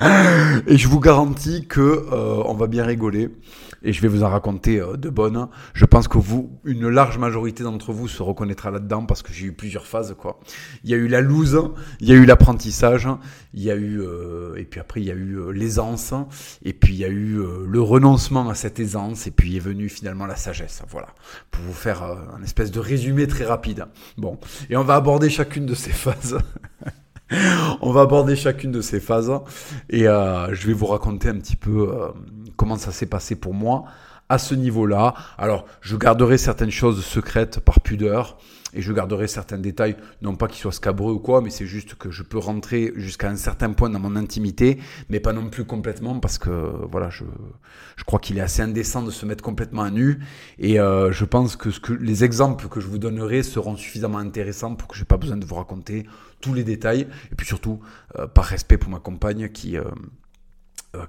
et 0.66 0.76
je 0.78 0.88
vous 0.88 1.00
garantis 1.00 1.66
que 1.66 2.06
on 2.12 2.54
va 2.54 2.66
bien 2.66 2.84
rigoler 2.84 3.30
et 3.86 3.92
je 3.92 4.02
vais 4.02 4.08
vous 4.08 4.22
en 4.22 4.28
raconter 4.28 4.82
de 4.98 5.08
bonnes. 5.08 5.48
Je 5.72 5.84
pense 5.84 6.08
que 6.08 6.18
vous, 6.18 6.58
une 6.64 6.88
large 6.88 7.18
majorité 7.18 7.62
d'entre 7.62 7.92
vous 7.92 8.08
se 8.08 8.22
reconnaîtra 8.22 8.70
là-dedans 8.70 9.06
parce 9.06 9.22
que 9.22 9.32
j'ai 9.32 9.46
eu 9.46 9.52
plusieurs 9.52 9.86
phases 9.86 10.14
quoi. 10.18 10.40
Il 10.84 10.90
y 10.90 10.94
a 10.94 10.96
eu 10.96 11.08
la 11.08 11.20
loose, 11.20 11.70
il 12.00 12.08
y 12.08 12.12
a 12.12 12.16
eu 12.16 12.26
l'apprentissage, 12.26 13.08
il 13.54 13.62
y 13.62 13.70
a 13.70 13.76
eu 13.76 14.02
et 14.56 14.64
puis 14.64 14.80
après 14.80 15.00
il 15.00 15.06
y 15.06 15.10
a 15.10 15.14
eu 15.14 15.52
l'aisance 15.52 16.12
et 16.64 16.72
puis 16.72 16.94
il 16.94 16.98
y 16.98 17.04
a 17.04 17.08
eu 17.08 17.40
le 17.66 17.80
renoncement 17.80 18.48
à 18.48 18.54
cette 18.54 18.78
aisance 18.80 19.26
et 19.26 19.30
puis 19.30 19.56
est 19.56 19.60
venu 19.60 19.88
finalement 19.88 20.26
la 20.26 20.36
sagesse. 20.36 20.82
Voilà, 20.88 21.08
pour 21.50 21.62
vous 21.62 21.72
faire 21.72 22.02
euh, 22.02 22.16
un 22.36 22.42
espèce 22.42 22.70
de 22.70 22.80
résumé 22.80 23.26
très 23.26 23.44
rapide. 23.44 23.86
Bon, 24.16 24.38
et 24.70 24.76
on 24.76 24.82
va 24.82 24.94
aborder 24.94 25.30
chacune 25.30 25.66
de 25.66 25.74
ces 25.74 25.90
phases. 25.90 26.38
on 27.80 27.92
va 27.92 28.02
aborder 28.02 28.36
chacune 28.36 28.72
de 28.72 28.80
ces 28.80 29.00
phases 29.00 29.32
et 29.90 30.06
euh, 30.08 30.54
je 30.54 30.66
vais 30.66 30.72
vous 30.72 30.86
raconter 30.86 31.28
un 31.28 31.38
petit 31.38 31.56
peu 31.56 31.90
euh, 31.90 32.08
comment 32.56 32.76
ça 32.76 32.92
s'est 32.92 33.06
passé 33.06 33.36
pour 33.36 33.54
moi 33.54 33.84
à 34.28 34.38
ce 34.38 34.54
niveau-là. 34.54 35.14
Alors, 35.38 35.66
je 35.80 35.96
garderai 35.96 36.38
certaines 36.38 36.70
choses 36.70 37.04
secrètes 37.04 37.60
par 37.60 37.80
pudeur 37.80 38.38
et 38.74 38.82
je 38.82 38.92
garderai 38.92 39.26
certains 39.28 39.58
détails, 39.58 39.96
non 40.20 40.34
pas 40.34 40.48
qu'ils 40.48 40.60
soient 40.60 40.72
scabreux 40.72 41.12
ou 41.12 41.18
quoi, 41.18 41.40
mais 41.40 41.50
c'est 41.50 41.66
juste 41.66 41.94
que 41.94 42.10
je 42.10 42.22
peux 42.22 42.36
rentrer 42.38 42.92
jusqu'à 42.96 43.30
un 43.30 43.36
certain 43.36 43.72
point 43.72 43.88
dans 43.88 44.00
mon 44.00 44.16
intimité, 44.16 44.78
mais 45.08 45.20
pas 45.20 45.32
non 45.32 45.48
plus 45.48 45.64
complètement 45.64 46.18
parce 46.20 46.36
que 46.36 46.50
voilà, 46.90 47.08
je, 47.08 47.24
je 47.96 48.04
crois 48.04 48.18
qu'il 48.18 48.36
est 48.36 48.42
assez 48.42 48.60
indécent 48.60 49.02
de 49.02 49.10
se 49.10 49.24
mettre 49.24 49.42
complètement 49.42 49.82
à 49.82 49.90
nu 49.90 50.18
et 50.58 50.78
euh, 50.78 51.10
je 51.10 51.24
pense 51.24 51.56
que, 51.56 51.70
ce 51.70 51.80
que 51.80 51.92
les 51.92 52.24
exemples 52.24 52.68
que 52.68 52.80
je 52.80 52.86
vous 52.86 52.98
donnerai 52.98 53.42
seront 53.42 53.76
suffisamment 53.76 54.18
intéressants 54.18 54.74
pour 54.74 54.88
que 54.88 54.96
j'ai 54.96 55.06
pas 55.06 55.16
besoin 55.16 55.38
de 55.38 55.46
vous 55.46 55.54
raconter 55.54 56.06
tous 56.40 56.52
les 56.52 56.64
détails 56.64 57.06
et 57.32 57.34
puis 57.34 57.46
surtout 57.46 57.80
euh, 58.18 58.26
par 58.26 58.44
respect 58.44 58.76
pour 58.76 58.90
ma 58.90 58.98
compagne 58.98 59.48
qui 59.48 59.78
euh, 59.78 59.84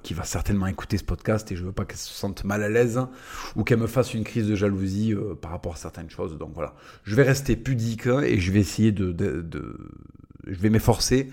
qui 0.03 0.13
va 0.13 0.23
certainement 0.23 0.67
écouter 0.67 0.97
ce 0.97 1.03
podcast 1.03 1.51
et 1.51 1.55
je 1.55 1.63
veux 1.63 1.71
pas 1.71 1.85
qu'elle 1.85 1.97
se 1.97 2.13
sente 2.13 2.43
mal 2.43 2.63
à 2.63 2.69
l'aise 2.69 2.99
ou 3.55 3.63
qu'elle 3.63 3.79
me 3.79 3.87
fasse 3.87 4.13
une 4.13 4.23
crise 4.23 4.47
de 4.47 4.55
jalousie 4.55 5.13
euh, 5.13 5.35
par 5.35 5.51
rapport 5.51 5.73
à 5.73 5.77
certaines 5.77 6.09
choses. 6.09 6.37
Donc 6.37 6.51
voilà, 6.53 6.73
je 7.03 7.15
vais 7.15 7.23
rester 7.23 7.55
pudique 7.55 8.07
et 8.07 8.39
je 8.39 8.51
vais 8.51 8.59
essayer 8.59 8.91
de, 8.91 9.11
de, 9.11 9.91
je 10.45 10.59
vais 10.59 10.69
m'efforcer. 10.69 11.29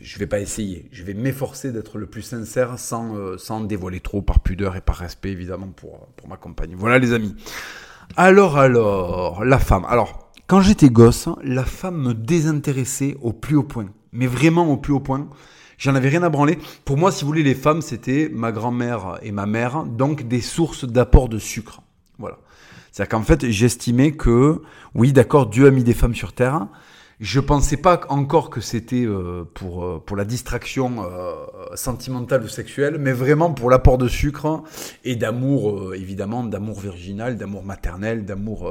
Je 0.00 0.18
vais 0.18 0.26
pas 0.26 0.40
essayer, 0.40 0.88
je 0.92 1.02
vais 1.02 1.12
m'efforcer 1.12 1.72
d'être 1.72 1.98
le 1.98 2.06
plus 2.06 2.22
sincère 2.22 2.78
sans, 2.78 3.16
euh, 3.16 3.36
sans 3.36 3.60
dévoiler 3.60 4.00
trop 4.00 4.22
par 4.22 4.40
pudeur 4.40 4.74
et 4.76 4.80
par 4.80 4.96
respect 4.96 5.30
évidemment 5.30 5.68
pour, 5.68 6.06
pour 6.16 6.26
ma 6.28 6.38
compagne. 6.38 6.74
Voilà 6.74 6.98
les 6.98 7.12
amis. 7.12 7.34
Alors 8.16 8.56
alors, 8.56 9.44
la 9.44 9.58
femme. 9.58 9.84
Alors, 9.88 10.30
quand 10.46 10.62
j'étais 10.62 10.90
gosse, 10.90 11.28
la 11.44 11.64
femme 11.64 12.02
me 12.02 12.14
désintéressait 12.14 13.16
au 13.20 13.32
plus 13.32 13.56
haut 13.56 13.62
point. 13.62 13.86
Mais 14.12 14.26
vraiment 14.26 14.66
au 14.66 14.76
plus 14.76 14.92
haut 14.92 15.00
point. 15.00 15.28
J'en 15.80 15.94
avais 15.94 16.10
rien 16.10 16.22
à 16.22 16.28
branler. 16.28 16.58
Pour 16.84 16.98
moi, 16.98 17.10
si 17.10 17.22
vous 17.22 17.28
voulez, 17.28 17.42
les 17.42 17.54
femmes, 17.54 17.80
c'était 17.80 18.28
ma 18.30 18.52
grand-mère 18.52 19.18
et 19.22 19.32
ma 19.32 19.46
mère, 19.46 19.84
donc 19.84 20.28
des 20.28 20.42
sources 20.42 20.84
d'apport 20.84 21.30
de 21.30 21.38
sucre. 21.38 21.80
Voilà. 22.18 22.36
C'est-à-dire 22.92 23.08
qu'en 23.08 23.22
fait, 23.22 23.50
j'estimais 23.50 24.12
que, 24.12 24.60
oui, 24.94 25.14
d'accord, 25.14 25.46
Dieu 25.46 25.66
a 25.66 25.70
mis 25.70 25.82
des 25.82 25.94
femmes 25.94 26.14
sur 26.14 26.34
terre. 26.34 26.66
Je 27.18 27.40
pensais 27.40 27.78
pas 27.78 28.02
encore 28.10 28.50
que 28.50 28.60
c'était 28.60 29.06
euh, 29.06 29.44
pour, 29.54 29.82
euh, 29.82 30.02
pour 30.04 30.18
la 30.18 30.26
distraction 30.26 31.02
euh, 31.02 31.34
sentimentale 31.76 32.44
ou 32.44 32.48
sexuelle, 32.48 32.98
mais 32.98 33.12
vraiment 33.12 33.50
pour 33.50 33.70
l'apport 33.70 33.96
de 33.96 34.06
sucre 34.06 34.62
et 35.04 35.16
d'amour, 35.16 35.94
évidemment, 35.94 36.44
d'amour 36.44 36.78
virginal, 36.78 37.38
d'amour 37.38 37.64
maternel, 37.64 38.26
d'amour 38.26 38.70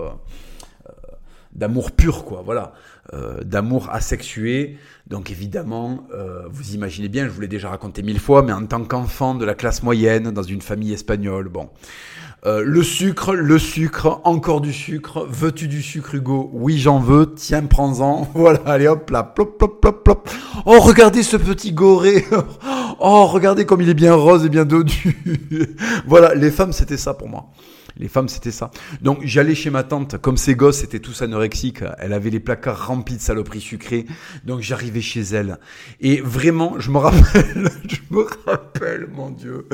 d'amour 1.54 1.92
pur, 1.92 2.26
quoi. 2.26 2.42
Voilà. 2.46 2.74
Euh, 3.16 3.44
d'amour 3.44 3.90
asexué. 3.92 4.78
Donc 5.08 5.32
évidemment, 5.32 6.06
euh, 6.14 6.44
vous 6.52 6.76
imaginez 6.76 7.08
bien, 7.08 7.26
je 7.26 7.32
vous 7.32 7.42
l'ai 7.42 7.48
déjà 7.48 7.70
raconté 7.70 8.04
mille 8.04 8.20
fois, 8.20 8.44
mais 8.44 8.54
en 8.54 8.64
tant 8.68 8.84
qu'enfant 8.84 9.34
de 9.34 9.46
la 9.46 9.56
classe 9.56 9.82
moyenne, 9.82 10.30
dans 10.30 10.44
une 10.44 10.62
famille 10.62 10.94
espagnole, 10.94 11.50
bon. 11.50 11.70
Euh, 12.46 12.62
le 12.64 12.84
sucre, 12.84 13.34
le 13.34 13.58
sucre, 13.58 14.22
encore 14.26 14.62
du 14.62 14.72
sucre. 14.72 15.26
Veux-tu 15.28 15.68
du 15.68 15.82
sucre, 15.82 16.14
Hugo? 16.14 16.52
Oui, 16.54 16.78
j'en 16.78 17.00
veux. 17.00 17.34
Tiens, 17.34 17.64
prends-en. 17.64 18.28
Voilà, 18.36 18.60
allez 18.66 18.88
hop 18.88 19.10
là, 19.10 19.24
plop, 19.24 19.58
plop, 19.58 19.82
plop, 19.82 20.04
plop. 20.04 20.30
Oh, 20.66 20.80
regardez 20.80 21.24
ce 21.24 21.38
petit 21.38 21.72
goré. 21.72 22.26
Oh, 23.02 23.28
regardez 23.28 23.66
comme 23.66 23.82
il 23.82 23.88
est 23.88 23.94
bien 23.94 24.14
rose 24.14 24.46
et 24.46 24.50
bien 24.50 24.66
dodu. 24.66 25.18
voilà, 26.06 26.36
les 26.36 26.52
femmes, 26.52 26.74
c'était 26.74 26.98
ça 26.98 27.14
pour 27.14 27.30
moi. 27.30 27.46
Les 28.00 28.08
femmes, 28.08 28.30
c'était 28.30 28.52
ça. 28.52 28.72
Donc 29.02 29.20
j'allais 29.24 29.56
chez 29.56 29.70
ma 29.70 29.84
tante, 29.84 30.18
comme 30.18 30.38
ses 30.38 30.56
gosses 30.56 30.86
étaient 30.86 31.02
tous 31.02 31.22
anorexiques, 31.22 31.84
elle 31.98 32.14
avait 32.14 32.30
les 32.30 32.40
placards 32.40 32.88
remplis 32.88 33.18
de 33.18 33.22
saloperies 33.22 33.60
sucrées, 33.60 34.06
donc 34.46 34.62
j'arrivais 34.62 35.02
chez 35.02 35.20
elle. 35.20 35.60
Et 36.00 36.22
vraiment, 36.22 36.80
je 36.80 36.92
me 36.92 36.98
rappelle, 36.98 37.70
je 37.90 38.16
me 38.16 38.26
rappelle, 38.46 39.10
mon 39.12 39.32
Dieu, 39.32 39.68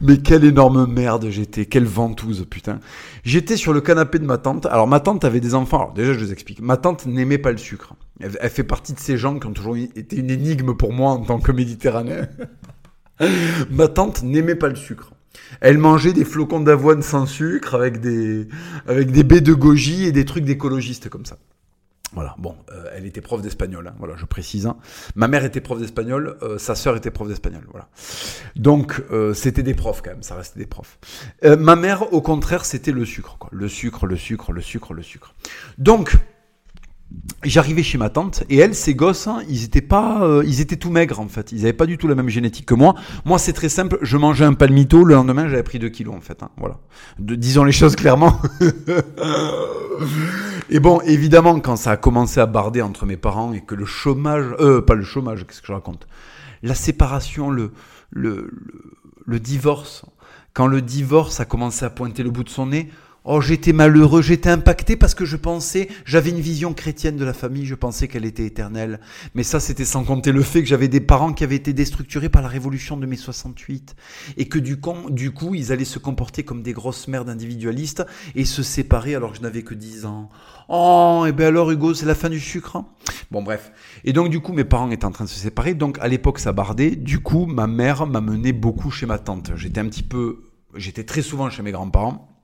mais 0.00 0.16
quelle 0.16 0.44
énorme 0.44 0.90
merde 0.90 1.28
j'étais, 1.28 1.66
quelle 1.66 1.84
ventouse, 1.84 2.46
putain. 2.48 2.80
J'étais 3.24 3.58
sur 3.58 3.74
le 3.74 3.82
canapé 3.82 4.18
de 4.18 4.24
ma 4.24 4.38
tante, 4.38 4.64
alors 4.64 4.86
ma 4.86 5.00
tante 5.00 5.26
avait 5.26 5.40
des 5.40 5.54
enfants, 5.54 5.80
alors 5.80 5.92
déjà 5.92 6.14
je 6.14 6.18
vous 6.20 6.32
explique, 6.32 6.62
ma 6.62 6.78
tante 6.78 7.04
n'aimait 7.04 7.36
pas 7.36 7.52
le 7.52 7.58
sucre. 7.58 7.92
Elle, 8.20 8.38
elle 8.40 8.50
fait 8.50 8.64
partie 8.64 8.94
de 8.94 9.00
ces 9.00 9.18
gens 9.18 9.38
qui 9.38 9.46
ont 9.46 9.52
toujours 9.52 9.76
été 9.76 10.16
une 10.16 10.30
énigme 10.30 10.74
pour 10.74 10.94
moi 10.94 11.10
en 11.10 11.22
tant 11.22 11.40
que 11.40 11.52
méditerranéen. 11.52 12.26
ma 13.70 13.88
tante 13.88 14.22
n'aimait 14.22 14.54
pas 14.54 14.68
le 14.68 14.76
sucre. 14.76 15.12
Elle 15.60 15.78
mangeait 15.78 16.12
des 16.12 16.24
flocons 16.24 16.60
d'avoine 16.60 17.02
sans 17.02 17.26
sucre 17.26 17.74
avec 17.74 18.00
des, 18.00 18.48
avec 18.86 19.10
des 19.10 19.24
baies 19.24 19.40
de 19.40 19.54
goji 19.54 20.04
et 20.04 20.12
des 20.12 20.24
trucs 20.24 20.44
d'écologistes 20.44 21.08
comme 21.08 21.24
ça. 21.24 21.36
Voilà, 22.12 22.34
bon, 22.38 22.54
euh, 22.72 22.84
elle 22.94 23.04
était 23.04 23.20
prof 23.20 23.42
d'espagnol, 23.42 23.88
hein, 23.88 23.94
voilà, 23.98 24.14
je 24.16 24.24
précise. 24.24 24.66
Hein. 24.66 24.76
Ma 25.16 25.28
mère 25.28 25.44
était 25.44 25.60
prof 25.60 25.78
d'espagnol, 25.78 26.38
euh, 26.40 26.56
sa 26.56 26.74
sœur 26.74 26.96
était 26.96 27.10
prof 27.10 27.28
d'espagnol, 27.28 27.66
voilà. 27.70 27.88
Donc, 28.54 29.02
euh, 29.10 29.34
c'était 29.34 29.62
des 29.64 29.74
profs 29.74 30.02
quand 30.02 30.12
même, 30.12 30.22
ça 30.22 30.36
restait 30.36 30.60
des 30.60 30.66
profs. 30.66 30.98
ma 31.42 31.76
mère, 31.76 32.12
au 32.14 32.22
contraire, 32.22 32.64
c'était 32.64 32.92
le 32.92 33.04
sucre, 33.04 33.36
quoi. 33.38 33.50
Le 33.52 33.68
sucre, 33.68 34.06
le 34.06 34.16
sucre, 34.16 34.52
le 34.52 34.62
sucre, 34.62 34.94
le 34.94 35.02
sucre. 35.02 35.34
Donc, 35.78 36.16
J'arrivais 37.44 37.84
chez 37.84 37.98
ma 37.98 38.10
tante 38.10 38.42
et 38.50 38.56
elle, 38.56 38.74
ses 38.74 38.94
gosses, 38.94 39.28
hein, 39.28 39.40
ils 39.48 39.62
étaient 39.62 39.80
pas, 39.80 40.24
euh, 40.24 40.42
ils 40.44 40.60
étaient 40.60 40.76
tout 40.76 40.90
maigres 40.90 41.20
en 41.20 41.28
fait. 41.28 41.52
Ils 41.52 41.60
avaient 41.60 41.72
pas 41.72 41.86
du 41.86 41.98
tout 41.98 42.08
la 42.08 42.16
même 42.16 42.28
génétique 42.28 42.66
que 42.66 42.74
moi. 42.74 42.96
Moi, 43.24 43.38
c'est 43.38 43.52
très 43.52 43.68
simple. 43.68 43.98
Je 44.02 44.16
mangeais 44.16 44.44
un 44.44 44.54
palmito, 44.54 45.04
le 45.04 45.14
lendemain, 45.14 45.48
j'avais 45.48 45.62
pris 45.62 45.78
2 45.78 45.88
kilos 45.88 46.16
en 46.16 46.20
fait. 46.20 46.42
Hein, 46.42 46.50
voilà. 46.56 46.78
Disons 47.18 47.62
les 47.62 47.72
choses 47.72 47.94
clairement. 47.94 48.40
et 50.70 50.80
bon, 50.80 51.00
évidemment, 51.02 51.60
quand 51.60 51.76
ça 51.76 51.92
a 51.92 51.96
commencé 51.96 52.40
à 52.40 52.46
barder 52.46 52.82
entre 52.82 53.06
mes 53.06 53.16
parents 53.16 53.52
et 53.52 53.60
que 53.60 53.76
le 53.76 53.84
chômage, 53.84 54.46
euh, 54.58 54.82
pas 54.82 54.94
le 54.94 55.04
chômage, 55.04 55.46
qu'est-ce 55.46 55.60
que 55.60 55.68
je 55.68 55.72
raconte? 55.72 56.08
La 56.64 56.74
séparation, 56.74 57.50
le, 57.50 57.70
le, 58.10 58.50
le 59.24 59.40
divorce. 59.40 60.04
Quand 60.54 60.66
le 60.66 60.82
divorce 60.82 61.38
a 61.38 61.44
commencé 61.44 61.84
à 61.84 61.90
pointer 61.90 62.24
le 62.24 62.30
bout 62.30 62.42
de 62.42 62.48
son 62.48 62.66
nez, 62.66 62.90
Oh, 63.28 63.40
j'étais 63.40 63.72
malheureux, 63.72 64.22
j'étais 64.22 64.50
impacté 64.50 64.94
parce 64.94 65.16
que 65.16 65.24
je 65.24 65.34
pensais, 65.34 65.88
j'avais 66.04 66.30
une 66.30 66.38
vision 66.38 66.72
chrétienne 66.74 67.16
de 67.16 67.24
la 67.24 67.32
famille, 67.32 67.66
je 67.66 67.74
pensais 67.74 68.06
qu'elle 68.06 68.24
était 68.24 68.46
éternelle. 68.46 69.00
Mais 69.34 69.42
ça, 69.42 69.58
c'était 69.58 69.84
sans 69.84 70.04
compter 70.04 70.30
le 70.30 70.42
fait 70.42 70.62
que 70.62 70.68
j'avais 70.68 70.86
des 70.86 71.00
parents 71.00 71.32
qui 71.32 71.42
avaient 71.42 71.56
été 71.56 71.72
déstructurés 71.72 72.28
par 72.28 72.40
la 72.40 72.46
révolution 72.46 72.96
de 72.96 73.04
mai 73.04 73.16
68. 73.16 73.96
Et 74.36 74.46
que 74.46 74.60
du 74.60 74.78
coup, 74.78 75.10
du 75.10 75.32
coup, 75.32 75.56
ils 75.56 75.72
allaient 75.72 75.84
se 75.84 75.98
comporter 75.98 76.44
comme 76.44 76.62
des 76.62 76.72
grosses 76.72 77.08
merdes 77.08 77.28
individualistes 77.28 78.06
et 78.36 78.44
se 78.44 78.62
séparer 78.62 79.16
alors 79.16 79.32
que 79.32 79.38
je 79.38 79.42
n'avais 79.42 79.64
que 79.64 79.74
10 79.74 80.06
ans. 80.06 80.28
Oh, 80.68 81.24
et 81.26 81.32
ben 81.32 81.48
alors 81.48 81.72
Hugo, 81.72 81.94
c'est 81.94 82.06
la 82.06 82.14
fin 82.14 82.28
du 82.28 82.38
sucre. 82.38 82.76
Hein? 82.76 82.86
Bon, 83.32 83.42
bref. 83.42 83.72
Et 84.04 84.12
donc, 84.12 84.30
du 84.30 84.38
coup, 84.38 84.52
mes 84.52 84.62
parents 84.62 84.88
étaient 84.92 85.04
en 85.04 85.10
train 85.10 85.24
de 85.24 85.30
se 85.30 85.40
séparer. 85.40 85.74
Donc, 85.74 85.98
à 85.98 86.06
l'époque, 86.06 86.38
ça 86.38 86.52
bardait. 86.52 86.94
Du 86.94 87.18
coup, 87.18 87.46
ma 87.46 87.66
mère 87.66 88.06
m'a 88.06 88.20
mené 88.20 88.52
beaucoup 88.52 88.92
chez 88.92 89.06
ma 89.06 89.18
tante. 89.18 89.50
J'étais 89.56 89.80
un 89.80 89.88
petit 89.88 90.04
peu, 90.04 90.44
j'étais 90.76 91.02
très 91.02 91.22
souvent 91.22 91.50
chez 91.50 91.64
mes 91.64 91.72
grands-parents. 91.72 92.35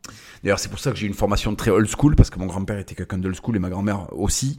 D'ailleurs, 0.42 0.58
c'est 0.58 0.68
pour 0.68 0.78
ça 0.78 0.90
que 0.90 0.96
j'ai 0.96 1.06
une 1.06 1.14
formation 1.14 1.54
très 1.54 1.70
old 1.70 1.88
school, 1.88 2.16
parce 2.16 2.30
que 2.30 2.38
mon 2.38 2.46
grand-père 2.46 2.78
était 2.78 2.94
quelqu'un 2.94 3.18
d'old 3.18 3.37
school 3.37 3.56
et 3.56 3.61
ma 3.61 3.70
grand-mère 3.70 4.12
aussi. 4.12 4.58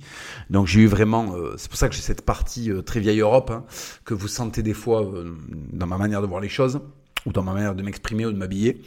Donc 0.49 0.67
j'ai 0.67 0.81
eu 0.81 0.87
vraiment... 0.87 1.35
Euh, 1.35 1.55
c'est 1.57 1.69
pour 1.69 1.77
ça 1.77 1.89
que 1.89 1.95
j'ai 1.95 2.01
cette 2.01 2.21
partie 2.21 2.71
euh, 2.71 2.81
très 2.81 2.99
vieille 2.99 3.19
Europe, 3.19 3.51
hein, 3.51 3.63
que 4.05 4.13
vous 4.13 4.27
sentez 4.27 4.63
des 4.63 4.73
fois 4.73 5.03
euh, 5.03 5.35
dans 5.71 5.87
ma 5.87 5.97
manière 5.97 6.21
de 6.21 6.27
voir 6.27 6.41
les 6.41 6.49
choses, 6.49 6.79
ou 7.25 7.31
dans 7.31 7.43
ma 7.43 7.53
manière 7.53 7.75
de 7.75 7.83
m'exprimer 7.83 8.25
ou 8.25 8.31
de 8.31 8.37
m'habiller. 8.37 8.81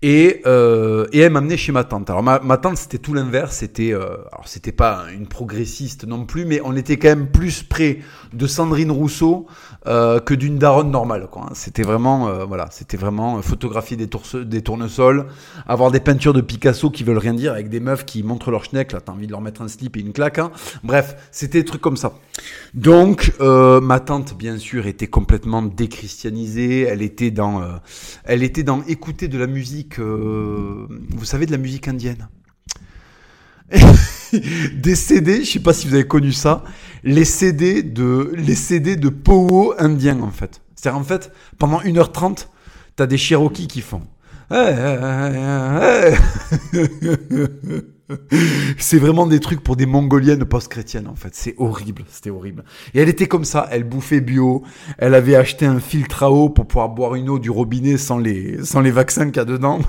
Et, 0.00 0.42
euh, 0.46 1.08
et 1.12 1.18
elle 1.18 1.32
m'amenait 1.32 1.56
chez 1.56 1.72
ma 1.72 1.82
tante. 1.82 2.08
Alors 2.08 2.22
ma, 2.22 2.38
ma 2.38 2.56
tante 2.56 2.76
c'était 2.76 2.98
tout 2.98 3.14
l'inverse, 3.14 3.56
c'était 3.56 3.92
euh, 3.92 4.18
alors 4.32 4.46
c'était 4.46 4.70
pas 4.70 5.06
une 5.12 5.26
progressiste 5.26 6.04
non 6.04 6.24
plus, 6.24 6.44
mais 6.44 6.60
on 6.62 6.76
était 6.76 6.98
quand 6.98 7.08
même 7.08 7.32
plus 7.32 7.64
près 7.64 7.98
de 8.32 8.46
Sandrine 8.46 8.92
Rousseau 8.92 9.48
euh, 9.86 10.20
que 10.20 10.34
d'une 10.34 10.58
daronne 10.58 10.90
normale. 10.90 11.28
Quoi. 11.30 11.46
Hein. 11.46 11.52
C'était 11.54 11.82
vraiment 11.82 12.28
euh, 12.28 12.44
voilà, 12.44 12.68
c'était 12.70 12.96
vraiment 12.96 13.40
photographier 13.42 13.96
des, 13.96 14.08
tournesols, 14.62 15.26
avoir 15.66 15.90
des 15.90 16.00
peintures 16.00 16.32
de 16.32 16.40
Picasso 16.40 16.90
qui 16.90 17.04
veulent 17.04 17.18
rien 17.18 17.34
dire 17.34 17.52
avec 17.52 17.68
des 17.68 17.80
meufs 17.80 18.04
qui 18.04 18.22
montrent 18.22 18.50
leur 18.50 18.64
schneck. 18.64 18.92
Là, 18.92 19.00
t'as 19.00 19.12
envie 19.12 19.26
de 19.26 19.32
leur 19.32 19.40
mettre 19.40 19.62
un 19.62 19.68
slip 19.68 19.96
et 19.96 20.00
une 20.00 20.12
claque. 20.12 20.38
Hein. 20.38 20.50
Bref, 20.82 21.16
c'était 21.30 21.58
des 21.58 21.64
trucs 21.64 21.80
comme 21.80 21.96
ça. 21.96 22.14
Donc 22.74 23.32
euh, 23.40 23.80
ma 23.80 24.00
tante 24.00 24.36
bien 24.36 24.58
sûr 24.58 24.86
était 24.86 25.06
complètement 25.06 25.62
déchristianisée. 25.62 26.82
Elle 26.82 27.02
était 27.02 27.30
dans, 27.30 27.62
elle 28.24 28.42
était 28.42 28.62
dans 28.62 28.82
écouter 28.84 29.28
de 29.28 29.38
la 29.38 29.46
musique 29.46 29.98
euh, 29.98 30.86
vous 31.10 31.24
savez, 31.24 31.46
de 31.46 31.52
la 31.52 31.58
musique 31.58 31.88
indienne. 31.88 32.28
des 34.74 34.94
CD, 34.94 35.44
je 35.44 35.50
sais 35.50 35.60
pas 35.60 35.74
si 35.74 35.86
vous 35.86 35.94
avez 35.94 36.06
connu 36.06 36.32
ça, 36.32 36.64
les 37.04 37.24
CD 37.24 37.82
de, 37.82 38.32
les 38.34 38.54
CD 38.54 38.96
de 38.96 39.08
Powo 39.08 39.74
indien 39.78 40.20
en 40.20 40.30
fait. 40.30 40.60
C'est-à-dire 40.74 41.00
en 41.00 41.04
fait, 41.04 41.32
pendant 41.58 41.80
1h30, 41.80 42.46
t'as 42.96 43.06
des 43.06 43.18
Cherokees 43.18 43.66
qui 43.66 43.80
font. 43.80 44.02
c'est 48.78 48.98
vraiment 48.98 49.26
des 49.26 49.40
trucs 49.40 49.62
pour 49.62 49.76
des 49.76 49.84
mongoliennes 49.84 50.44
post-chrétiennes 50.44 51.06
en 51.06 51.14
fait. 51.14 51.34
C'est 51.34 51.54
horrible, 51.58 52.04
c'était 52.08 52.30
horrible. 52.30 52.64
Et 52.94 53.00
elle 53.00 53.10
était 53.10 53.26
comme 53.26 53.44
ça, 53.44 53.68
elle 53.70 53.84
bouffait 53.84 54.22
bio, 54.22 54.62
elle 54.96 55.14
avait 55.14 55.34
acheté 55.34 55.66
un 55.66 55.80
filtre 55.80 56.22
à 56.22 56.30
eau 56.30 56.48
pour 56.48 56.66
pouvoir 56.66 56.88
boire 56.88 57.14
une 57.14 57.28
eau 57.28 57.38
du 57.38 57.50
robinet 57.50 57.98
sans 57.98 58.18
les, 58.18 58.64
sans 58.64 58.80
les 58.80 58.90
vaccins 58.90 59.26
qu'il 59.26 59.36
y 59.36 59.40
a 59.40 59.44
dedans. 59.44 59.80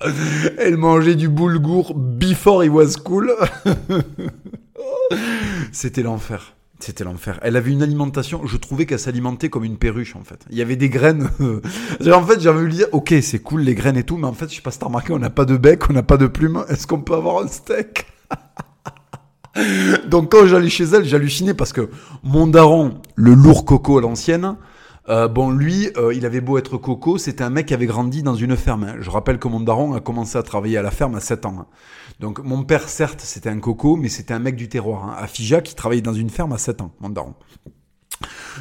elle 0.58 0.76
mangeait 0.76 1.14
du 1.14 1.28
boulgour 1.28 1.94
before 1.94 2.64
it 2.64 2.72
was 2.72 2.96
cool. 2.96 3.32
c'était 5.72 6.02
l'enfer. 6.02 6.54
C'était 6.80 7.04
l'enfer. 7.04 7.38
Elle 7.42 7.56
avait 7.56 7.70
une 7.70 7.82
alimentation, 7.82 8.46
je 8.46 8.56
trouvais 8.56 8.84
qu'elle 8.84 8.98
s'alimentait 8.98 9.48
comme 9.48 9.64
une 9.64 9.78
perruche 9.78 10.16
en 10.16 10.24
fait. 10.24 10.44
Il 10.50 10.58
y 10.58 10.62
avait 10.62 10.76
des 10.76 10.88
graines. 10.88 11.30
en 11.40 12.22
fait, 12.26 12.40
j'avais 12.40 12.62
lui 12.62 12.74
dire, 12.74 12.88
ok, 12.92 13.14
c'est 13.22 13.38
cool 13.38 13.62
les 13.62 13.74
graines 13.74 13.96
et 13.96 14.02
tout, 14.02 14.16
mais 14.16 14.26
en 14.26 14.32
fait, 14.32 14.50
je 14.50 14.56
sais 14.56 14.62
pas 14.62 14.70
si 14.70 14.78
t'as 14.78 14.86
remarqué, 14.86 15.12
on 15.12 15.18
n'a 15.18 15.30
pas 15.30 15.44
de 15.44 15.56
bec, 15.56 15.88
on 15.88 15.92
n'a 15.92 16.02
pas 16.02 16.16
de 16.16 16.26
plume. 16.26 16.64
Est-ce 16.68 16.86
qu'on 16.86 17.00
peut 17.00 17.14
avoir 17.14 17.42
un 17.42 17.48
steak? 17.48 18.06
Donc 20.08 20.32
quand 20.32 20.46
j'allais 20.46 20.68
chez 20.68 20.84
elle, 20.84 21.04
j'hallucinais 21.04 21.54
parce 21.54 21.72
que 21.72 21.88
mon 22.24 22.48
daron, 22.48 23.00
le 23.14 23.34
lourd 23.34 23.64
coco 23.64 23.98
à 23.98 24.00
l'ancienne, 24.00 24.56
euh, 25.08 25.28
bon, 25.28 25.50
lui, 25.50 25.90
euh, 25.96 26.14
il 26.14 26.24
avait 26.24 26.40
beau 26.40 26.56
être 26.56 26.78
coco, 26.78 27.18
c'était 27.18 27.44
un 27.44 27.50
mec 27.50 27.66
qui 27.66 27.74
avait 27.74 27.86
grandi 27.86 28.22
dans 28.22 28.34
une 28.34 28.56
ferme. 28.56 28.84
Hein. 28.84 28.96
Je 29.00 29.10
rappelle 29.10 29.38
que 29.38 29.48
mon 29.48 29.60
daron 29.60 29.92
a 29.92 30.00
commencé 30.00 30.38
à 30.38 30.42
travailler 30.42 30.78
à 30.78 30.82
la 30.82 30.90
ferme 30.90 31.14
à 31.14 31.20
7 31.20 31.44
ans. 31.46 31.56
Hein. 31.60 31.66
Donc 32.20 32.38
mon 32.42 32.62
père, 32.64 32.88
certes, 32.88 33.20
c'était 33.20 33.48
un 33.48 33.58
coco, 33.58 33.96
mais 33.96 34.08
c'était 34.08 34.34
un 34.34 34.38
mec 34.38 34.56
du 34.56 34.68
terroir. 34.68 35.04
Hein. 35.04 35.16
À 35.18 35.26
qui 35.60 35.74
travaillait 35.74 36.02
dans 36.02 36.14
une 36.14 36.30
ferme 36.30 36.52
à 36.52 36.58
7 36.58 36.80
ans, 36.80 36.92
mon 37.00 37.10
daron. 37.10 37.34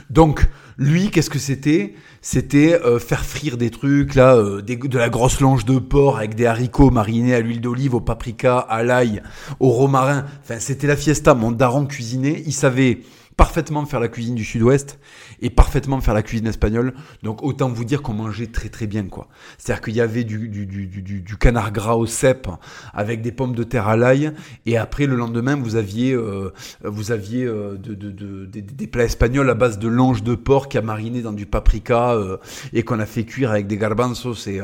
Donc, 0.10 0.48
lui, 0.78 1.12
qu'est-ce 1.12 1.30
que 1.30 1.40
c'était? 1.40 1.94
C'était 2.22 2.74
euh, 2.84 3.00
faire 3.00 3.24
frire 3.24 3.58
des 3.58 3.70
trucs, 3.70 4.16
là, 4.16 4.36
de 4.36 4.98
la 4.98 5.10
grosse 5.10 5.40
longe 5.40 5.66
de 5.66 5.78
porc 5.78 6.18
avec 6.18 6.36
des 6.36 6.46
haricots 6.46 6.90
marinés 6.90 7.36
à 7.36 7.42
l'huile 7.42 7.62
d'olive, 7.62 7.94
au 7.94 8.02
paprika, 8.02 8.58
à 8.58 8.84
l'ail, 8.84 9.22
au 9.60 9.70
romarin. 9.70 10.26
Enfin, 10.42 10.60
c'était 10.60 10.88
la 10.88 10.96
fiesta. 10.96 11.36
Mon 11.36 11.52
daron 11.52 11.86
cuisinait, 11.86 12.44
il 12.46 12.54
savait 12.54 13.02
parfaitement 13.36 13.86
faire 13.86 14.00
la 14.00 14.08
cuisine 14.08 14.36
du 14.36 14.44
sud-ouest 14.44 15.00
et 15.42 15.50
parfaitement 15.50 16.00
faire 16.02 16.14
la 16.14 16.24
cuisine 16.24 16.48
espagnole. 16.48 16.94
Donc 17.24 17.44
autant 17.44 17.70
vous 17.70 17.86
dire 17.86 18.02
qu'on 18.02 18.14
mangeait 18.14 18.48
très 18.48 18.70
très 18.70 18.88
bien 18.88 19.06
quoi. 19.06 19.28
C'est-à-dire 19.58 19.82
qu'il 19.82 19.96
y 19.96 20.02
avait 20.02 20.24
du, 20.24 20.50
du, 20.50 20.66
du, 20.66 21.38
canard 21.38 21.72
gras 21.72 21.96
au 21.96 22.06
cèpe 22.06 22.48
avec 22.94 23.22
des 23.22 23.32
pommes 23.32 23.56
de 23.56 23.64
terre 23.64 23.88
à 23.88 23.98
l'ail 23.98 24.32
et 24.66 24.78
après 24.78 25.06
le 25.06 25.16
lendemain 25.16 25.56
vous 25.56 25.76
aviez 25.76 26.14
euh, 26.14 26.52
vous 26.84 27.12
aviez 27.12 27.46
euh, 27.46 27.76
de, 27.78 27.96
de, 27.96 28.46
des 28.46 28.88
plats 28.88 29.06
espagnols 29.06 29.50
à 29.50 29.56
base 29.56 29.80
de 29.80 29.88
longe 29.88 30.24
de 30.24 30.36
porc 30.36 30.70
qui 30.70 30.78
a 30.78 30.82
mariné 30.82 31.22
dans 31.22 31.34
du 31.34 31.46
paprika 31.46 32.14
euh, 32.14 32.38
et 32.72 32.84
qu'on 32.84 33.00
a 33.00 33.06
fait 33.06 33.24
cuire 33.24 33.52
avec 33.52 33.68
des 33.68 33.78
garbanzos 33.78 34.48
et, 34.48 34.62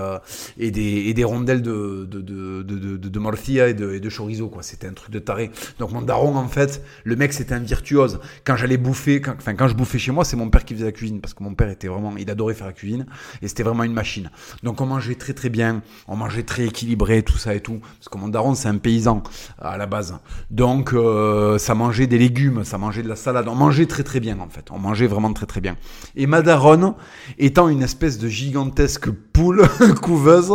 et, 0.57 0.71
des, 0.71 0.81
et 0.81 1.13
des 1.13 1.23
rondelles 1.23 1.61
de, 1.61 2.07
de, 2.09 2.21
de, 2.21 2.63
de, 2.63 2.97
de 2.97 3.19
morcilla 3.19 3.67
et 3.67 3.73
de, 3.73 3.93
et 3.93 3.99
de 3.99 4.09
chorizo 4.09 4.47
quoi. 4.47 4.63
C'était 4.63 4.87
un 4.87 4.93
truc 4.93 5.11
de 5.11 5.19
taré. 5.19 5.51
Donc 5.79 5.91
mon 5.91 6.01
daron 6.01 6.35
en 6.35 6.47
fait, 6.47 6.83
le 7.03 7.15
mec 7.15 7.33
c'était 7.33 7.55
un 7.55 7.59
virtuose. 7.59 8.19
Quand 8.45 8.58
j'allais 8.59 8.77
bouffer, 8.77 9.21
quand, 9.21 9.33
enfin 9.37 9.55
quand 9.55 9.67
je 9.67 9.73
bouffais 9.73 9.97
chez 9.97 10.11
moi, 10.11 10.23
c'est 10.23 10.35
mon 10.35 10.49
père 10.49 10.65
qui 10.65 10.73
faisait 10.73 10.85
la 10.85 10.91
cuisine 10.91 11.21
parce 11.21 11.33
que 11.33 11.43
mon 11.43 11.53
père 11.53 11.69
était 11.69 11.87
vraiment, 11.87 12.15
il 12.17 12.29
adorait 12.29 12.53
faire 12.53 12.67
la 12.67 12.73
cuisine 12.73 13.05
et 13.41 13.47
c'était 13.47 13.63
vraiment 13.63 13.83
une 13.83 13.93
machine. 13.93 14.29
Donc 14.63 14.81
on 14.81 14.85
mangeait 14.85 15.15
très 15.15 15.33
très 15.33 15.49
bien, 15.49 15.81
on 16.07 16.15
mangeait 16.15 16.43
très 16.43 16.65
équilibré, 16.65 17.23
tout 17.23 17.37
ça 17.37 17.55
et 17.55 17.61
tout. 17.61 17.79
Parce 17.79 18.09
que 18.09 18.17
mon 18.17 18.27
daron 18.27 18.53
c'est 18.53 18.67
un 18.67 18.77
paysan 18.77 19.23
à 19.59 19.77
la 19.77 19.85
base. 19.85 20.17
Donc 20.51 20.93
euh, 20.93 21.57
ça 21.57 21.73
mangeait 21.75 22.07
des 22.07 22.17
légumes, 22.17 22.63
ça 22.63 22.77
mangeait 22.77 23.03
de 23.03 23.09
la 23.09 23.15
salade, 23.15 23.47
on 23.47 23.55
mangeait 23.55 23.85
très 23.85 24.03
très 24.03 24.19
bien 24.19 24.39
en 24.39 24.49
fait. 24.49 24.69
On 24.71 24.79
mangeait 24.79 25.07
vraiment 25.07 25.33
très 25.33 25.45
très 25.45 25.61
bien. 25.61 25.77
Et 26.15 26.27
ma 26.27 26.41
daronne, 26.41 26.93
étant 27.37 27.69
une 27.69 27.81
espèce 27.81 28.17
de 28.17 28.27
gigantesque 28.27 29.09
poule 29.09 29.67
couveuse, 30.01 30.51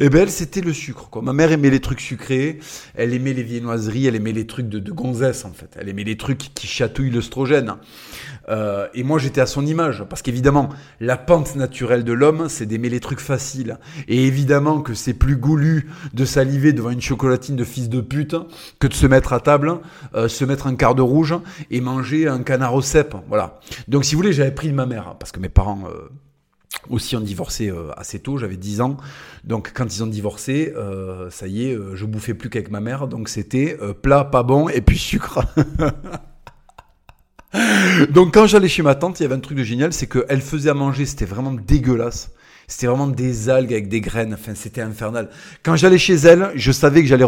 et 0.00 0.06
eh 0.06 0.08
ben 0.08 0.22
elle 0.22 0.30
c'était 0.30 0.60
le 0.60 0.72
sucre. 0.72 1.08
Quoi. 1.10 1.22
Ma 1.22 1.32
mère 1.32 1.52
aimait 1.52 1.70
les 1.70 1.80
trucs 1.80 2.00
sucrés, 2.00 2.58
elle 2.94 3.14
aimait 3.14 3.32
les 3.32 3.42
viennoiseries, 3.42 4.06
elle 4.06 4.16
aimait 4.16 4.32
les 4.32 4.46
trucs 4.46 4.68
de, 4.68 4.78
de 4.78 4.92
gonzesse 4.92 5.44
en 5.44 5.52
fait. 5.52 5.76
Elle 5.78 5.88
aimait 5.88 6.04
les 6.04 6.16
trucs 6.16 6.52
qui 6.54 6.66
chatouillent 6.66 7.10
Euh, 8.48 8.88
et 8.94 9.02
moi, 9.02 9.18
j'étais 9.18 9.40
à 9.40 9.46
son 9.46 9.66
image. 9.66 10.04
Parce 10.08 10.22
qu'évidemment, 10.22 10.68
la 11.00 11.16
pente 11.16 11.56
naturelle 11.56 12.04
de 12.04 12.12
l'homme, 12.12 12.48
c'est 12.48 12.66
d'aimer 12.66 12.88
les 12.88 13.00
trucs 13.00 13.20
faciles. 13.20 13.78
Et 14.08 14.26
évidemment 14.26 14.80
que 14.80 14.94
c'est 14.94 15.14
plus 15.14 15.36
goulu 15.36 15.90
de 16.12 16.24
saliver 16.24 16.72
devant 16.72 16.90
une 16.90 17.00
chocolatine 17.00 17.56
de 17.56 17.64
fils 17.64 17.88
de 17.88 18.00
pute 18.00 18.36
que 18.78 18.86
de 18.86 18.94
se 18.94 19.06
mettre 19.06 19.32
à 19.32 19.40
table, 19.40 19.78
euh, 20.14 20.28
se 20.28 20.44
mettre 20.44 20.66
un 20.66 20.74
quart 20.74 20.94
de 20.94 21.02
rouge 21.02 21.34
et 21.70 21.80
manger 21.80 22.28
un 22.28 22.42
canard 22.42 22.74
au 22.74 22.82
cèpe. 22.82 23.14
Voilà. 23.28 23.60
Donc, 23.88 24.04
si 24.04 24.14
vous 24.14 24.20
voulez, 24.20 24.32
j'avais 24.32 24.54
pris 24.54 24.68
de 24.68 24.74
ma 24.74 24.86
mère. 24.86 25.16
Parce 25.18 25.32
que 25.32 25.40
mes 25.40 25.48
parents... 25.48 25.84
Euh, 25.86 26.08
aussi 26.90 27.16
ont 27.16 27.20
divorcé 27.20 27.72
assez 27.96 28.18
tôt, 28.18 28.36
j'avais 28.36 28.56
10 28.56 28.82
ans. 28.82 28.96
Donc 29.44 29.72
quand 29.72 29.86
ils 29.96 30.02
ont 30.02 30.06
divorcé, 30.08 30.74
ça 31.30 31.46
y 31.46 31.70
est, 31.70 31.78
je 31.94 32.04
bouffais 32.04 32.34
plus 32.34 32.50
qu'avec 32.50 32.70
ma 32.70 32.80
mère. 32.80 33.06
Donc 33.06 33.30
c'était 33.30 33.78
plat 34.02 34.24
pas 34.24 34.42
bon 34.42 34.68
et 34.68 34.82
puis 34.82 34.98
sucre. 34.98 35.40
Donc 38.10 38.34
quand 38.34 38.46
j'allais 38.46 38.68
chez 38.68 38.82
ma 38.82 38.94
tante, 38.94 39.20
il 39.20 39.24
y 39.24 39.26
avait 39.26 39.34
un 39.34 39.40
truc 39.40 39.56
de 39.56 39.62
génial, 39.62 39.92
c'est 39.92 40.06
qu'elle 40.06 40.40
faisait 40.40 40.70
à 40.70 40.74
manger, 40.74 41.06
c'était 41.06 41.24
vraiment 41.24 41.52
dégueulasse. 41.52 42.30
C'était 42.66 42.86
vraiment 42.86 43.08
des 43.08 43.50
algues 43.50 43.72
avec 43.72 43.88
des 43.88 44.00
graines, 44.00 44.34
enfin 44.34 44.54
c'était 44.54 44.80
infernal. 44.80 45.28
Quand 45.62 45.76
j'allais 45.76 45.98
chez 45.98 46.14
elle, 46.14 46.50
je 46.54 46.72
savais 46.72 47.02
que 47.02 47.08
j'allais 47.08 47.26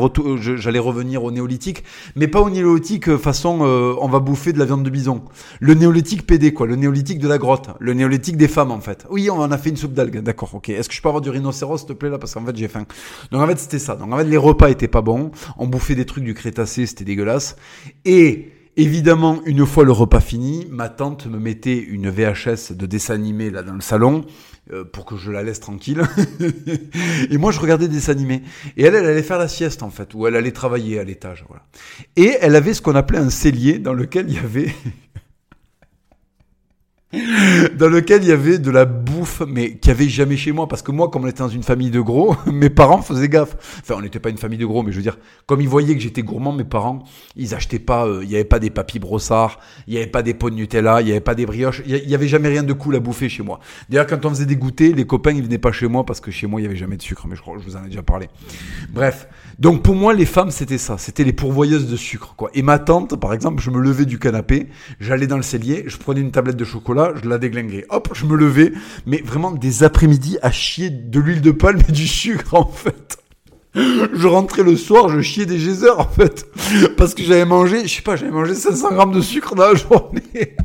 j'allais 0.57 0.79
revenir 0.79 1.25
au 1.25 1.31
néolithique, 1.31 1.85
mais 2.15 2.27
pas 2.27 2.41
au 2.41 2.49
néolithique 2.49 3.09
euh, 3.09 3.19
façon 3.19 3.59
euh, 3.63 3.95
on 4.01 4.09
va 4.09 4.19
bouffer 4.19 4.53
de 4.53 4.59
la 4.59 4.65
viande 4.65 4.83
de 4.83 4.91
bison. 4.91 5.23
Le 5.61 5.75
néolithique 5.75 6.27
PD 6.27 6.53
quoi, 6.53 6.67
le 6.67 6.77
néolithique 6.77 7.19
de 7.19 7.29
la 7.29 7.39
grotte, 7.39 7.69
le 7.79 7.93
néolithique 7.93 8.37
des 8.37 8.49
femmes 8.49 8.71
en 8.71 8.81
fait. 8.81 9.07
Oui, 9.11 9.29
on 9.31 9.39
en 9.39 9.53
a 9.53 9.59
fait 9.59 9.71
une 9.71 9.77
soupe 9.77 9.93
d'algues, 9.93 10.21
d'accord, 10.21 10.55
ok. 10.55 10.71
Est-ce 10.71 10.89
que 10.89 10.95
je 10.95 11.03
peux 11.03 11.09
avoir 11.09 11.21
du 11.21 11.31
rhinocéros 11.31 11.79
s'il 11.79 11.89
te 11.89 11.93
plaît 11.93 12.11
là 12.11 12.19
parce 12.19 12.33
qu'en 12.33 12.45
fait 12.45 12.57
j'ai 12.57 12.69
faim. 12.69 12.87
Donc 13.31 13.43
en 13.43 13.47
fait 13.47 13.59
c'était 13.59 13.79
ça. 13.79 13.95
Donc 13.95 14.13
en 14.13 14.17
fait 14.17 14.25
les 14.25 14.39
repas 14.39 14.71
étaient 14.71 14.89
pas 14.89 15.03
bons, 15.03 15.33
on 15.59 15.67
bouffait 15.67 15.95
des 15.95 16.07
trucs 16.07 16.25
du 16.25 16.33
Crétacé, 16.33 16.87
c'était 16.87 17.05
dégueulasse. 17.05 17.57
Et 18.07 18.56
Évidemment, 18.79 19.41
une 19.47 19.65
fois 19.65 19.85
le 19.85 19.93
repas 19.93 20.21
fini, 20.21 20.67
ma 20.71 20.91
tante 20.91 21.27
me 21.27 21.39
mettait 21.39 21.79
une 21.79 22.11
VHS 22.11 22.73
de 22.73 22.85
dessin 22.85 23.15
animé 23.15 23.49
là 23.49 23.63
dans 23.63 23.73
le 23.73 23.81
salon 23.81 24.27
euh, 24.71 24.85
pour 24.85 25.07
que 25.07 25.17
je 25.17 25.31
la 25.31 25.43
laisse 25.43 25.61
tranquille. 25.61 26.03
et 27.31 27.39
moi, 27.39 27.53
je 27.53 27.61
regardais 27.61 27.89
des 27.89 27.95
dessins 27.95 28.13
animés. 28.13 28.43
Et 28.77 28.85
elle, 28.85 28.95
elle 28.95 29.07
allait 29.07 29.23
faire 29.23 29.39
la 29.39 29.49
sieste 29.49 29.83
en 29.83 29.89
fait, 29.89 30.13
ou 30.13 30.27
elle 30.27 30.37
allait 30.37 30.53
travailler 30.53 30.99
à 30.99 31.05
l'étage. 31.05 31.47
Voilà. 31.49 31.63
Et 32.17 32.37
elle 32.43 32.55
avait 32.55 32.75
ce 32.75 32.83
qu'on 32.83 32.95
appelait 32.95 33.19
un 33.19 33.31
cellier 33.31 33.79
dans 33.79 33.95
lequel 33.95 34.27
il 34.29 34.35
y 34.35 34.39
avait 34.39 34.75
dans 37.79 37.89
lequel 37.89 38.23
il 38.23 38.29
y 38.29 38.33
avait 38.33 38.59
de 38.59 38.71
la 38.71 38.85
bouffe, 38.85 39.43
mais 39.47 39.77
qu'il 39.77 39.93
n'y 39.93 39.99
avait 39.99 40.09
jamais 40.09 40.37
chez 40.37 40.53
moi. 40.53 40.69
Parce 40.69 40.83
que 40.83 40.93
moi, 40.93 41.09
comme 41.09 41.25
on 41.25 41.29
était 41.29 41.41
dans 41.41 41.49
une 41.49 41.63
famille 41.63 41.91
de 41.91 42.01
gros, 42.01 42.37
mes 42.47 42.71
parents 42.71 43.03
faisaient 43.03 43.29
gaffe. 43.29 43.57
Enfin, 43.81 43.95
on 43.99 44.03
n'était 44.03 44.21
pas 44.21 44.31
une 44.31 44.39
famille 44.39 44.59
de 44.59 44.67
gros, 44.67 44.83
mais 44.83 44.93
je 44.93 44.97
veux 44.97 45.03
dire, 45.03 45.19
comme 45.47 45.61
ils 45.61 45.69
voyaient 45.69 45.95
que 45.95 46.01
j'étais 46.01 46.23
gourmand, 46.23 46.53
mes 46.53 46.65
parents, 46.65 47.05
ils 47.37 47.55
achetaient 47.55 47.79
pas, 47.79 48.07
euh, 48.07 48.21
il 48.23 48.29
n'y 48.29 48.35
avait 48.35 48.45
pas 48.45 48.59
des 48.59 48.71
papilles 48.71 49.01
brossards, 49.01 49.59
il 49.87 49.95
n'y 49.95 49.99
avait 49.99 50.11
pas 50.11 50.23
des 50.23 50.35
pots 50.35 50.51
de 50.51 50.57
Nutella, 50.57 51.01
il 51.01 51.07
n'y 51.07 51.11
avait 51.11 51.21
pas 51.21 51.35
des 51.35 51.47
brioches, 51.47 51.83
il 51.87 52.07
n'y 52.07 52.15
avait 52.15 52.29
jamais 52.29 52.49
rien 52.49 52.63
de 52.63 52.73
cool 52.73 52.97
à 52.97 53.01
bouffer 53.01 53.29
chez 53.29 53.43
moi. 53.43 53.61
D'ailleurs, 53.89 54.07
quand 54.07 54.25
on 54.25 54.31
faisait 54.31 54.47
des 54.47 54.57
goûters, 54.57 54.95
les 54.95 55.07
copains, 55.07 55.33
ils 55.33 55.43
venaient 55.43 55.59
pas 55.59 55.73
chez 55.73 55.89
moi 55.89 56.05
parce 56.05 56.21
que 56.21 56.31
chez 56.31 56.47
moi, 56.47 56.61
il 56.61 56.65
n'y 56.65 56.69
avait 56.69 56.77
jamais 56.77 56.97
de 56.97 57.03
sucre, 57.03 57.27
mais 57.29 57.37
je 57.37 57.41
crois 57.41 57.57
que 57.57 57.63
je 57.63 57.67
vous 57.67 57.77
en 57.77 57.85
ai 57.85 57.89
déjà 57.89 58.03
parlé. 58.03 58.29
Bref. 58.93 59.29
Donc, 59.59 59.83
pour 59.83 59.95
moi, 59.95 60.13
les 60.13 60.27
femmes, 60.27 60.51
c'était 60.51 60.77
ça. 60.77 60.99
C'était 60.99 61.25
les 61.25 61.33
pourvoyeuses 61.33 61.89
de 61.89 61.97
sucre, 61.97 62.35
quoi. 62.37 62.51
Et 62.53 62.63
ma 62.63 62.79
tante, 62.79 63.19
par 63.19 63.33
exemple, 63.33 63.63
je 63.63 63.71
me 63.71 63.81
levais 63.81 64.05
du 64.05 64.19
canapé, 64.19 64.69
j'allais 65.01 65.27
dans 65.27 65.37
le 65.37 65.43
cellier, 65.43 65.85
je 65.87 65.97
prenais 65.97 66.21
une 66.21 66.31
tablette 66.31 66.57
de 66.57 66.65
chocolat, 66.65 67.06
je 67.23 67.29
la 67.29 67.39
déglinguais. 67.39 67.87
Hop, 67.91 68.11
je 68.15 68.27
me 68.27 68.37
levais. 68.37 68.73
Mais 69.07 69.23
vraiment 69.25 69.51
des 69.51 69.83
après-midi 69.85 70.39
à 70.43 70.51
chier 70.51 70.91
de 70.91 71.21
l'huile 71.21 71.41
de 71.41 71.51
palme 71.51 71.81
et 71.89 71.93
du 71.93 72.07
sucre, 72.07 72.55
en 72.55 72.67
fait. 72.69 73.19
Je 73.75 74.27
rentrais 74.27 74.63
le 74.63 74.77
soir, 74.77 75.09
je 75.11 75.21
chiais 75.21 75.45
des 75.47 75.59
geysers, 75.59 75.99
en 75.99 76.09
fait. 76.09 76.47
Parce 76.97 77.15
que 77.15 77.23
j'avais 77.23 77.45
mangé, 77.45 77.87
je 77.87 77.95
sais 77.97 78.03
pas, 78.03 78.17
j'avais 78.17 78.33
mangé 78.33 78.55
500 78.55 78.93
grammes 78.95 79.13
de 79.13 79.21
sucre 79.21 79.55
dans 79.55 79.69
la 79.69 79.75
journée. 79.75 80.57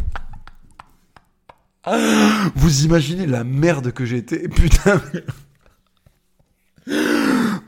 Vous 2.56 2.86
imaginez 2.86 3.26
la 3.26 3.44
merde 3.44 3.92
que 3.92 4.06
j'étais 4.06 4.48
Putain. 4.48 5.02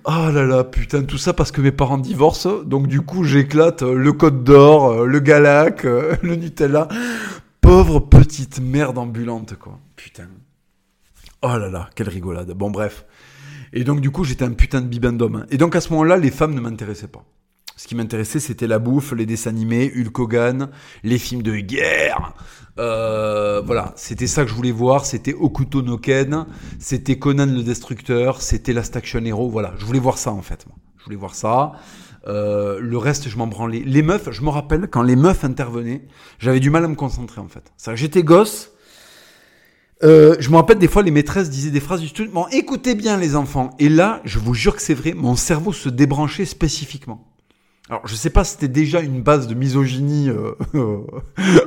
Oh 0.05 0.29
là 0.33 0.43
là, 0.43 0.63
putain, 0.65 1.03
tout 1.03 1.17
ça 1.17 1.31
parce 1.33 1.51
que 1.51 1.61
mes 1.61 1.71
parents 1.71 1.97
divorcent. 1.97 2.61
Donc 2.63 2.87
du 2.87 3.01
coup, 3.01 3.23
j'éclate 3.23 3.83
le 3.83 4.11
Côte 4.11 4.43
d'Or, 4.43 5.05
le 5.05 5.19
Galac, 5.19 5.83
le 5.83 6.35
Nutella. 6.35 6.89
Pauvre 7.73 8.01
petite 8.01 8.59
merde 8.59 8.99
ambulante, 8.99 9.57
quoi. 9.57 9.79
Putain. 9.95 10.27
Oh 11.41 11.57
là 11.57 11.69
là, 11.71 11.89
quelle 11.95 12.07
rigolade. 12.07 12.51
Bon, 12.51 12.69
bref. 12.69 13.03
Et 13.73 13.83
donc, 13.83 13.99
du 13.99 14.11
coup, 14.11 14.23
j'étais 14.23 14.45
un 14.45 14.51
putain 14.51 14.79
de 14.79 14.85
bibendum. 14.85 15.47
Et 15.49 15.57
donc, 15.57 15.75
à 15.75 15.81
ce 15.81 15.89
moment-là, 15.89 16.17
les 16.17 16.29
femmes 16.29 16.53
ne 16.53 16.59
m'intéressaient 16.59 17.07
pas. 17.07 17.25
Ce 17.75 17.87
qui 17.87 17.95
m'intéressait, 17.95 18.39
c'était 18.39 18.67
la 18.67 18.77
bouffe, 18.77 19.13
les 19.13 19.25
dessins 19.25 19.49
animés, 19.49 19.91
Hulk 19.97 20.19
Hogan, 20.19 20.69
les 21.01 21.17
films 21.17 21.41
de 21.41 21.55
guerre. 21.55 22.35
Euh, 22.77 23.63
voilà, 23.65 23.93
c'était 23.95 24.27
ça 24.27 24.43
que 24.43 24.51
je 24.51 24.55
voulais 24.55 24.71
voir. 24.71 25.03
C'était 25.07 25.33
Okuto 25.33 25.81
no 25.81 25.97
Ken, 25.97 26.45
c'était 26.77 27.17
Conan 27.17 27.47
le 27.47 27.63
Destructeur, 27.63 28.43
c'était 28.43 28.73
Last 28.73 28.95
Action 28.95 29.25
Hero. 29.25 29.49
Voilà, 29.49 29.73
je 29.79 29.85
voulais 29.85 29.97
voir 29.97 30.19
ça 30.19 30.31
en 30.31 30.43
fait. 30.43 30.67
Je 30.99 31.05
voulais 31.05 31.15
voir 31.15 31.33
ça. 31.33 31.71
Euh, 32.27 32.79
le 32.79 32.97
reste, 32.97 33.29
je 33.29 33.37
m'en 33.37 33.47
branlais. 33.47 33.83
Les 33.85 34.01
meufs, 34.01 34.31
je 34.31 34.41
me 34.41 34.49
rappelle, 34.49 34.87
quand 34.89 35.01
les 35.01 35.15
meufs 35.15 35.43
intervenaient, 35.43 36.03
j'avais 36.39 36.59
du 36.59 36.69
mal 36.69 36.85
à 36.85 36.87
me 36.87 36.95
concentrer, 36.95 37.41
en 37.41 37.47
fait. 37.47 37.71
J'étais 37.95 38.23
gosse. 38.23 38.71
Euh, 40.03 40.35
je 40.39 40.49
me 40.49 40.55
rappelle 40.55 40.79
des 40.79 40.87
fois, 40.87 41.01
les 41.01 41.11
maîtresses 41.11 41.49
disaient 41.49 41.71
des 41.71 41.79
phrases 41.79 42.01
du 42.01 42.07
style 42.09 42.29
Bon, 42.29 42.45
écoutez 42.51 42.95
bien, 42.95 43.17
les 43.17 43.35
enfants. 43.35 43.71
Et 43.79 43.89
là, 43.89 44.21
je 44.25 44.39
vous 44.39 44.53
jure 44.53 44.75
que 44.75 44.81
c'est 44.81 44.93
vrai, 44.93 45.13
mon 45.13 45.35
cerveau 45.35 45.71
se 45.71 45.89
débranchait 45.89 46.45
spécifiquement. 46.45 47.32
Alors, 47.93 48.07
je 48.07 48.15
sais 48.15 48.31
pas 48.31 48.43
si 48.43 48.53
c'était 48.53 48.69
déjà 48.69 49.01
une 49.01 49.21
base 49.21 49.45
de 49.45 49.53
misogynie 49.53 50.27
euh, 50.73 51.01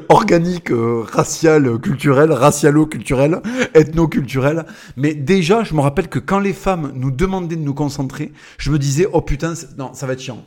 organique, 0.09 0.73
euh, 0.73 1.05
raciale, 1.07 1.79
culturelle, 1.79 2.33
racialo-culturelle, 2.33 3.41
ethno-culturelle, 3.75 4.67
mais 4.97 5.15
déjà, 5.15 5.63
je 5.63 5.73
me 5.75 5.81
rappelle 5.81 6.09
que 6.09 6.19
quand 6.19 6.41
les 6.41 6.53
femmes 6.53 6.91
nous 6.97 7.13
demandaient 7.13 7.55
de 7.55 7.61
nous 7.61 7.75
concentrer, 7.75 8.33
je 8.59 8.73
me 8.73 8.79
disais, 8.81 9.07
oh 9.13 9.21
putain, 9.21 9.55
non, 9.79 9.95
ça 9.95 10.09
va 10.09 10.15
être 10.15 10.21
chiant. 10.21 10.45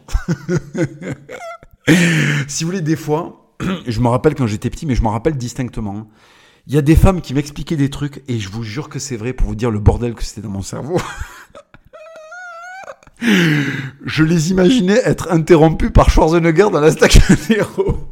si 2.50 2.66
vous 2.66 2.72
voulez, 2.72 2.82
des 2.82 2.98
fois, 2.98 3.56
je 3.88 4.02
me 4.02 4.10
rappelle 4.10 4.36
quand 4.36 4.48
j'étais 4.48 4.70
petit, 4.70 4.86
mais 4.86 4.96
je 4.96 5.02
me 5.02 5.08
rappelle 5.08 5.38
distinctement. 5.38 5.96
hein. 5.96 6.08
Il 6.68 6.76
y 6.76 6.78
a 6.78 6.82
des 6.82 6.98
femmes 6.98 7.22
qui 7.22 7.34
m'expliquaient 7.34 7.78
des 7.78 7.90
trucs 7.90 8.22
et 8.28 8.38
je 8.38 8.50
vous 8.50 8.64
jure 8.64 8.90
que 8.90 9.00
c'est 9.00 9.16
vrai 9.16 9.32
pour 9.32 9.48
vous 9.48 9.56
dire 9.56 9.72
le 9.72 9.80
bordel 9.80 10.14
que 10.14 10.24
c'était 10.24 10.42
dans 10.42 10.50
mon 10.50 10.62
cerveau. 10.62 11.00
je 13.22 14.24
les 14.24 14.52
imaginais 14.52 15.02
être 15.04 15.32
interrompus 15.32 15.92
par 15.92 16.10
Schwarzenegger 16.10 16.70
dans 16.72 16.80
la 16.80 16.92
Station 16.92 17.22
Hero. 17.50 18.10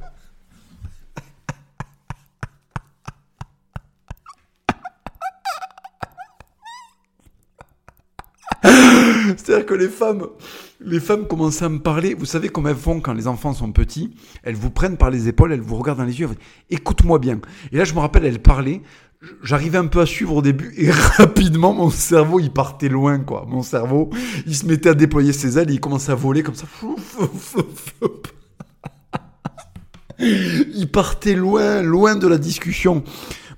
C'est-à-dire 9.38 9.66
que 9.66 9.74
les 9.76 9.88
femmes, 9.88 10.28
les 10.82 11.00
femmes 11.00 11.28
commençaient 11.28 11.66
à 11.66 11.70
me 11.70 11.80
parler. 11.80 12.14
Vous 12.14 12.26
savez 12.26 12.50
comment 12.50 12.70
elles 12.70 12.76
font 12.76 13.00
quand 13.00 13.14
les 13.14 13.28
enfants 13.28 13.54
sont 13.54 13.72
petits 13.72 14.14
Elles 14.44 14.56
vous 14.56 14.72
prennent 14.72 14.98
par 14.98 15.10
les 15.10 15.28
épaules, 15.28 15.54
elles 15.54 15.62
vous 15.62 15.78
regardent 15.78 16.00
dans 16.00 16.06
les 16.06 16.20
yeux. 16.20 16.30
Écoute-moi 16.70 17.20
bien. 17.20 17.40
Et 17.72 17.78
là, 17.78 17.84
je 17.84 17.94
me 17.94 18.00
rappelle, 18.00 18.26
elles 18.26 18.42
parlaient. 18.42 18.82
J'arrivais 19.42 19.80
un 19.80 19.88
peu 19.88 20.00
à 20.02 20.06
suivre 20.06 20.36
au 20.36 20.42
début 20.42 20.74
et 20.78 20.92
rapidement 21.18 21.74
mon 21.74 21.90
cerveau 21.90 22.40
il 22.40 22.52
partait 22.52 22.90
loin 22.90 23.20
quoi. 23.20 23.46
Mon 23.48 23.64
cerveau 23.64 24.12
il 24.46 24.56
se 24.56 24.66
mettait 24.66 24.90
à 24.90 24.94
déployer 24.94 25.34
ses 25.34 25.58
ailes 25.58 25.72
et 25.72 25.74
il 25.74 25.80
commençait 25.80 26.12
à 26.12 26.16
voler 26.16 26.44
comme 26.44 26.56
ça. 26.56 26.68
Il 30.20 30.90
partait 30.92 31.36
loin, 31.36 31.82
loin 31.82 32.16
de 32.16 32.28
la 32.28 32.38
discussion. 32.38 33.04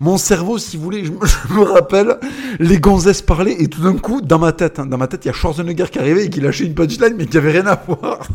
Mon 0.01 0.17
cerveau, 0.17 0.57
si 0.57 0.77
vous 0.77 0.83
voulez, 0.83 1.03
je 1.03 1.11
me, 1.11 1.19
je 1.49 1.53
me 1.53 1.61
rappelle, 1.61 2.17
les 2.59 2.79
gonzesses 2.79 3.21
parlaient 3.21 3.61
et 3.61 3.67
tout 3.67 3.81
d'un 3.81 3.97
coup, 3.97 4.21
dans 4.21 4.39
ma 4.39 4.53
tête, 4.53 4.79
hein, 4.79 4.85
dans 4.85 4.97
ma 4.97 5.07
tête, 5.07 5.25
il 5.25 5.27
y 5.27 5.31
a 5.31 5.33
Schwarzenegger 5.33 5.85
qui 5.91 5.99
arrivait 5.99 6.25
et 6.25 6.29
qui 6.29 6.39
lâchait 6.39 6.65
une 6.65 6.73
punchline 6.73 7.15
mais 7.17 7.25
qui 7.25 7.37
avait 7.37 7.51
rien 7.51 7.67
à 7.67 7.75
voir. 7.75 8.27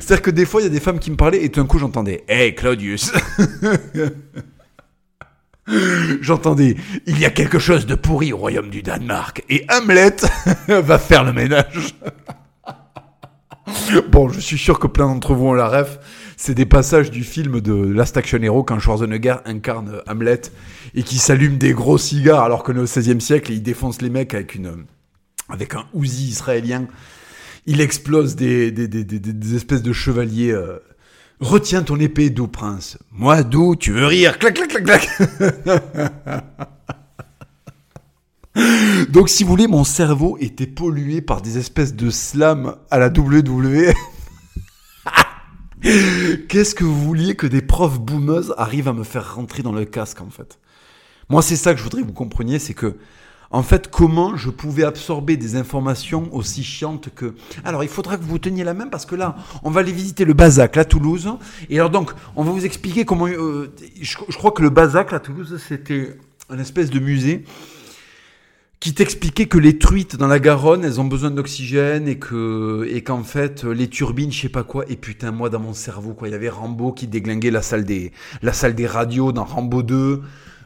C'est-à-dire 0.00 0.22
que 0.22 0.30
des 0.30 0.44
fois, 0.46 0.60
il 0.60 0.64
y 0.64 0.66
a 0.66 0.70
des 0.70 0.80
femmes 0.80 0.98
qui 0.98 1.10
me 1.10 1.16
parlaient 1.16 1.44
et 1.44 1.48
tout 1.50 1.60
d'un 1.60 1.66
coup, 1.66 1.78
j'entendais 1.78 2.24
Hey 2.28 2.54
Claudius 2.54 3.12
J'entendais 6.20 6.76
Il 7.06 7.18
y 7.18 7.26
a 7.26 7.30
quelque 7.30 7.58
chose 7.58 7.86
de 7.86 7.94
pourri 7.94 8.32
au 8.32 8.38
royaume 8.38 8.70
du 8.70 8.82
Danemark 8.82 9.44
et 9.48 9.66
Hamlet 9.68 10.16
va 10.68 10.98
faire 10.98 11.24
le 11.24 11.32
ménage. 11.32 11.94
bon, 14.10 14.28
je 14.28 14.40
suis 14.40 14.58
sûr 14.58 14.78
que 14.78 14.86
plein 14.86 15.06
d'entre 15.06 15.34
vous 15.34 15.46
ont 15.46 15.54
la 15.54 15.68
ref. 15.68 15.98
C'est 16.36 16.54
des 16.54 16.66
passages 16.66 17.10
du 17.10 17.24
film 17.24 17.60
de 17.60 17.74
Last 17.74 18.16
Action 18.16 18.40
Hero 18.40 18.62
quand 18.62 18.78
Schwarzenegger 18.78 19.36
incarne 19.44 20.02
Hamlet 20.06 20.42
et 20.94 21.02
qui 21.02 21.18
s'allume 21.18 21.58
des 21.58 21.72
gros 21.72 21.98
cigares 21.98 22.44
alors 22.44 22.62
qu'on 22.62 22.84
est 22.84 23.20
siècle 23.20 23.52
il 23.52 23.62
défonce 23.62 24.00
les 24.00 24.10
mecs 24.10 24.34
avec 24.34 24.54
une 24.54 24.84
avec 25.48 25.74
un 25.74 25.84
Uzi 25.94 26.28
israélien. 26.28 26.86
Il 27.70 27.82
explose 27.82 28.34
des, 28.34 28.70
des, 28.70 28.88
des, 28.88 29.04
des, 29.04 29.54
espèces 29.54 29.82
de 29.82 29.92
chevaliers. 29.92 30.52
euh, 30.52 30.78
Retiens 31.38 31.82
ton 31.82 32.00
épée, 32.00 32.30
doux 32.30 32.48
prince. 32.48 32.96
Moi, 33.12 33.42
doux, 33.42 33.76
tu 33.76 33.92
veux 33.92 34.06
rire. 34.06 34.38
Clac, 34.38 34.54
clac, 34.54 34.68
clac, 34.70 34.84
clac. 34.84 35.06
Donc, 39.10 39.28
si 39.28 39.44
vous 39.44 39.50
voulez, 39.50 39.66
mon 39.66 39.84
cerveau 39.84 40.38
était 40.40 40.66
pollué 40.66 41.20
par 41.20 41.42
des 41.42 41.58
espèces 41.58 41.94
de 41.94 42.08
slams 42.08 42.74
à 42.90 42.98
la 42.98 43.08
WWE. 43.08 43.92
Qu'est-ce 46.48 46.74
que 46.74 46.84
vous 46.84 47.04
vouliez 47.04 47.36
que 47.36 47.46
des 47.46 47.60
profs 47.60 48.00
boomeuses 48.00 48.54
arrivent 48.56 48.88
à 48.88 48.94
me 48.94 49.04
faire 49.04 49.34
rentrer 49.34 49.62
dans 49.62 49.72
le 49.72 49.84
casque, 49.84 50.22
en 50.22 50.30
fait? 50.30 50.58
Moi, 51.28 51.42
c'est 51.42 51.56
ça 51.56 51.74
que 51.74 51.78
je 51.78 51.84
voudrais 51.84 52.00
que 52.00 52.06
vous 52.06 52.14
compreniez, 52.14 52.58
c'est 52.58 52.72
que, 52.72 52.96
en 53.50 53.62
fait, 53.62 53.90
comment 53.90 54.36
je 54.36 54.50
pouvais 54.50 54.84
absorber 54.84 55.36
des 55.36 55.56
informations 55.56 56.28
aussi 56.34 56.62
chiantes 56.62 57.08
que... 57.14 57.34
Alors, 57.64 57.82
il 57.82 57.88
faudra 57.88 58.18
que 58.18 58.24
vous 58.24 58.38
teniez 58.38 58.62
la 58.62 58.74
main 58.74 58.88
parce 58.88 59.06
que 59.06 59.14
là, 59.14 59.36
on 59.62 59.70
va 59.70 59.80
aller 59.80 59.92
visiter 59.92 60.26
le 60.26 60.34
Bazac, 60.34 60.76
la 60.76 60.84
Toulouse. 60.84 61.30
Et 61.70 61.78
alors, 61.78 61.90
donc, 61.90 62.12
on 62.36 62.44
va 62.44 62.52
vous 62.52 62.66
expliquer 62.66 63.04
comment... 63.06 63.26
euh, 63.26 63.72
je, 64.00 64.18
je 64.28 64.36
crois 64.36 64.50
que 64.50 64.62
le 64.62 64.70
Bazac, 64.70 65.12
la 65.12 65.20
Toulouse, 65.20 65.58
c'était 65.66 66.18
un 66.50 66.58
espèce 66.58 66.90
de 66.90 66.98
musée 66.98 67.44
qui 68.80 68.94
t'expliquait 68.94 69.46
que 69.46 69.58
les 69.58 69.78
truites 69.78 70.16
dans 70.16 70.28
la 70.28 70.38
Garonne, 70.38 70.84
elles 70.84 71.00
ont 71.00 71.04
besoin 71.04 71.30
d'oxygène 71.30 72.06
et 72.06 72.18
que 72.18 72.86
et 72.88 73.02
qu'en 73.02 73.24
fait 73.24 73.64
les 73.64 73.88
turbines, 73.88 74.30
je 74.30 74.42
sais 74.42 74.48
pas 74.48 74.62
quoi. 74.62 74.84
Et 74.88 74.96
putain, 74.96 75.32
moi 75.32 75.50
dans 75.50 75.58
mon 75.58 75.72
cerveau, 75.72 76.14
quoi, 76.14 76.28
il 76.28 76.30
y 76.30 76.34
avait 76.34 76.48
Rambo 76.48 76.92
qui 76.92 77.08
déglinguait 77.08 77.50
la 77.50 77.62
salle 77.62 77.84
des 77.84 78.12
la 78.40 78.52
salle 78.52 78.74
des 78.76 78.86
radios 78.86 79.32
dans 79.32 79.44
Rambo 79.44 79.82
2. 79.82 80.22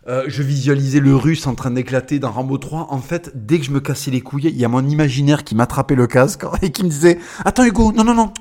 Euh, 0.09 0.25
je 0.27 0.43
visualisais 0.43 0.99
le 0.99 1.15
russe 1.15 1.47
en 1.47 1.55
train 1.55 1.71
d'éclater 1.71 2.19
dans 2.19 2.33
Rambo 2.33 2.59
3. 2.59 2.88
En 2.91 2.99
fait, 2.99 3.31
dès 3.35 3.59
que 3.59 3.65
je 3.65 3.71
me 3.71 3.81
cassais 3.81 4.11
les 4.11 4.21
couilles, 4.21 4.49
il 4.49 4.57
y 4.57 4.65
a 4.65 4.69
mon 4.69 4.87
imaginaire 4.87 5.45
qui 5.45 5.55
m'attrapait 5.55 5.95
le 5.95 6.07
casque 6.07 6.45
et 6.62 6.73
qui 6.73 6.85
me 6.85 6.88
disait 6.88 7.19
Attends 7.45 7.65
Hugo, 7.65 7.93
non, 7.93 8.03
non, 8.03 8.15
non, 8.15 8.33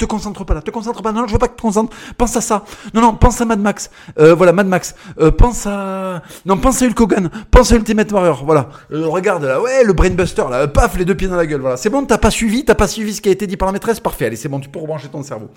te 0.00 0.04
concentre 0.06 0.44
pas 0.44 0.54
là, 0.54 0.62
te 0.62 0.70
concentre 0.70 1.02
pas, 1.02 1.12
non, 1.12 1.26
je 1.26 1.32
veux 1.32 1.38
pas 1.38 1.46
que 1.46 1.52
tu 1.52 1.58
te 1.58 1.62
concentres, 1.62 1.94
pense 2.16 2.34
à 2.36 2.40
ça, 2.40 2.64
non, 2.94 3.02
non, 3.02 3.14
pense 3.14 3.40
à 3.40 3.44
Mad 3.44 3.60
Max, 3.60 3.90
euh, 4.18 4.34
voilà, 4.34 4.52
Mad 4.52 4.66
Max, 4.66 4.94
euh, 5.20 5.30
pense 5.30 5.66
à, 5.66 6.22
non, 6.46 6.56
pense 6.56 6.80
à 6.82 6.86
Hulk 6.86 7.00
Hogan, 7.00 7.30
pense 7.50 7.70
à 7.70 7.76
Ultimate 7.76 8.10
Warrior, 8.10 8.44
voilà, 8.44 8.70
regarde 8.90 9.44
là, 9.44 9.60
ouais, 9.60 9.84
le 9.84 9.92
Brainbuster 9.92 10.44
là, 10.50 10.66
paf, 10.68 10.96
les 10.96 11.04
deux 11.04 11.14
pieds 11.14 11.28
dans 11.28 11.36
la 11.36 11.46
gueule, 11.46 11.60
voilà, 11.60 11.76
c'est 11.76 11.90
bon, 11.90 12.04
t'as 12.06 12.18
pas 12.18 12.30
suivi, 12.30 12.64
t'as 12.64 12.74
pas 12.74 12.88
suivi 12.88 13.14
ce 13.14 13.20
qui 13.20 13.28
a 13.28 13.32
été 13.32 13.46
dit 13.46 13.58
par 13.58 13.66
la 13.66 13.72
maîtresse, 13.72 14.00
parfait, 14.00 14.26
allez, 14.26 14.36
c'est 14.36 14.48
bon, 14.48 14.58
tu 14.58 14.70
peux 14.70 14.78
rebrancher 14.78 15.08
ton 15.08 15.22
cerveau. 15.22 15.50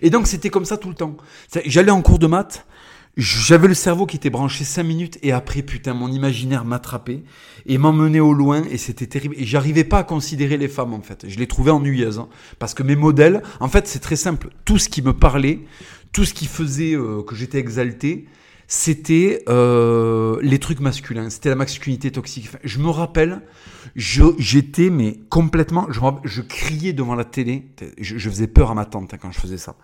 Et 0.00 0.10
donc 0.10 0.26
c'était 0.26 0.48
comme 0.48 0.64
ça 0.64 0.76
tout 0.76 0.88
le 0.88 0.94
temps. 0.94 1.16
J'allais 1.66 1.90
en 1.90 2.02
cours 2.02 2.18
de 2.18 2.26
maths, 2.26 2.66
j'avais 3.16 3.68
le 3.68 3.74
cerveau 3.74 4.06
qui 4.06 4.16
était 4.16 4.30
branché 4.30 4.64
5 4.64 4.82
minutes 4.82 5.18
et 5.22 5.32
après 5.32 5.62
putain 5.62 5.94
mon 5.94 6.10
imaginaire 6.10 6.64
m'attrapait 6.64 7.22
et 7.66 7.76
m'emmenait 7.76 8.20
au 8.20 8.32
loin 8.32 8.62
et 8.70 8.78
c'était 8.78 9.06
terrible 9.06 9.34
et 9.36 9.44
j'arrivais 9.44 9.84
pas 9.84 9.98
à 9.98 10.04
considérer 10.04 10.56
les 10.56 10.68
femmes 10.68 10.94
en 10.94 11.02
fait. 11.02 11.28
Je 11.28 11.38
les 11.38 11.46
trouvais 11.46 11.70
ennuyeuses 11.70 12.18
hein. 12.18 12.28
parce 12.58 12.74
que 12.74 12.82
mes 12.82 12.96
modèles, 12.96 13.42
en 13.58 13.68
fait 13.68 13.86
c'est 13.88 13.98
très 13.98 14.16
simple, 14.16 14.50
tout 14.64 14.78
ce 14.78 14.88
qui 14.88 15.02
me 15.02 15.12
parlait, 15.12 15.60
tout 16.12 16.24
ce 16.24 16.34
qui 16.34 16.46
faisait 16.46 16.94
euh, 16.94 17.22
que 17.22 17.34
j'étais 17.34 17.58
exalté, 17.58 18.26
c'était 18.68 19.42
euh, 19.48 20.38
les 20.42 20.60
trucs 20.60 20.78
masculins, 20.78 21.28
c'était 21.28 21.48
la 21.48 21.56
masculinité 21.56 22.12
toxique. 22.12 22.50
Je 22.62 22.78
me 22.78 22.88
rappelle, 22.88 23.42
j'étais 23.96 24.90
mais 24.90 25.18
complètement, 25.28 25.88
je, 25.90 25.98
je 26.22 26.40
criais 26.40 26.92
devant 26.92 27.16
la 27.16 27.24
télé, 27.24 27.66
je, 27.98 28.16
je 28.16 28.30
faisais 28.30 28.46
peur 28.46 28.70
à 28.70 28.74
ma 28.74 28.84
tante 28.84 29.12
hein, 29.12 29.18
quand 29.20 29.32
je 29.32 29.40
faisais 29.40 29.58
ça. 29.58 29.74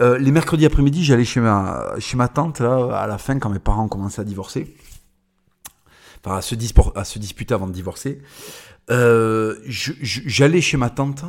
Euh, 0.00 0.18
les 0.18 0.32
mercredis 0.32 0.66
après-midi, 0.66 1.04
j'allais 1.04 1.24
chez 1.24 1.40
ma, 1.40 2.28
tante, 2.32 2.60
là, 2.60 2.96
à 2.96 3.06
la 3.06 3.18
fin, 3.18 3.38
quand 3.38 3.50
mes 3.50 3.58
parents 3.58 3.88
commençaient 3.88 4.22
à 4.22 4.24
divorcer. 4.24 4.74
Enfin, 6.24 6.36
à 6.36 6.42
se, 7.04 7.18
disputer 7.18 7.54
avant 7.54 7.66
de 7.66 7.72
divorcer. 7.72 8.20
Euh, 8.90 9.56
j'allais 9.66 10.60
chez 10.60 10.76
ma 10.76 10.90
tante, 10.90 11.24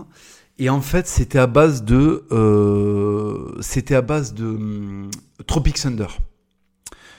et 0.58 0.70
en 0.70 0.82
fait, 0.82 1.08
c'était 1.08 1.40
à 1.40 1.48
base 1.48 1.84
de. 1.84 2.26
euh, 2.32 3.58
c'était 3.62 3.96
à 3.96 4.02
base 4.02 4.34
de. 4.34 4.46
hum, 4.46 5.12
Tropic 5.48 5.80
Thunder. 5.80 6.08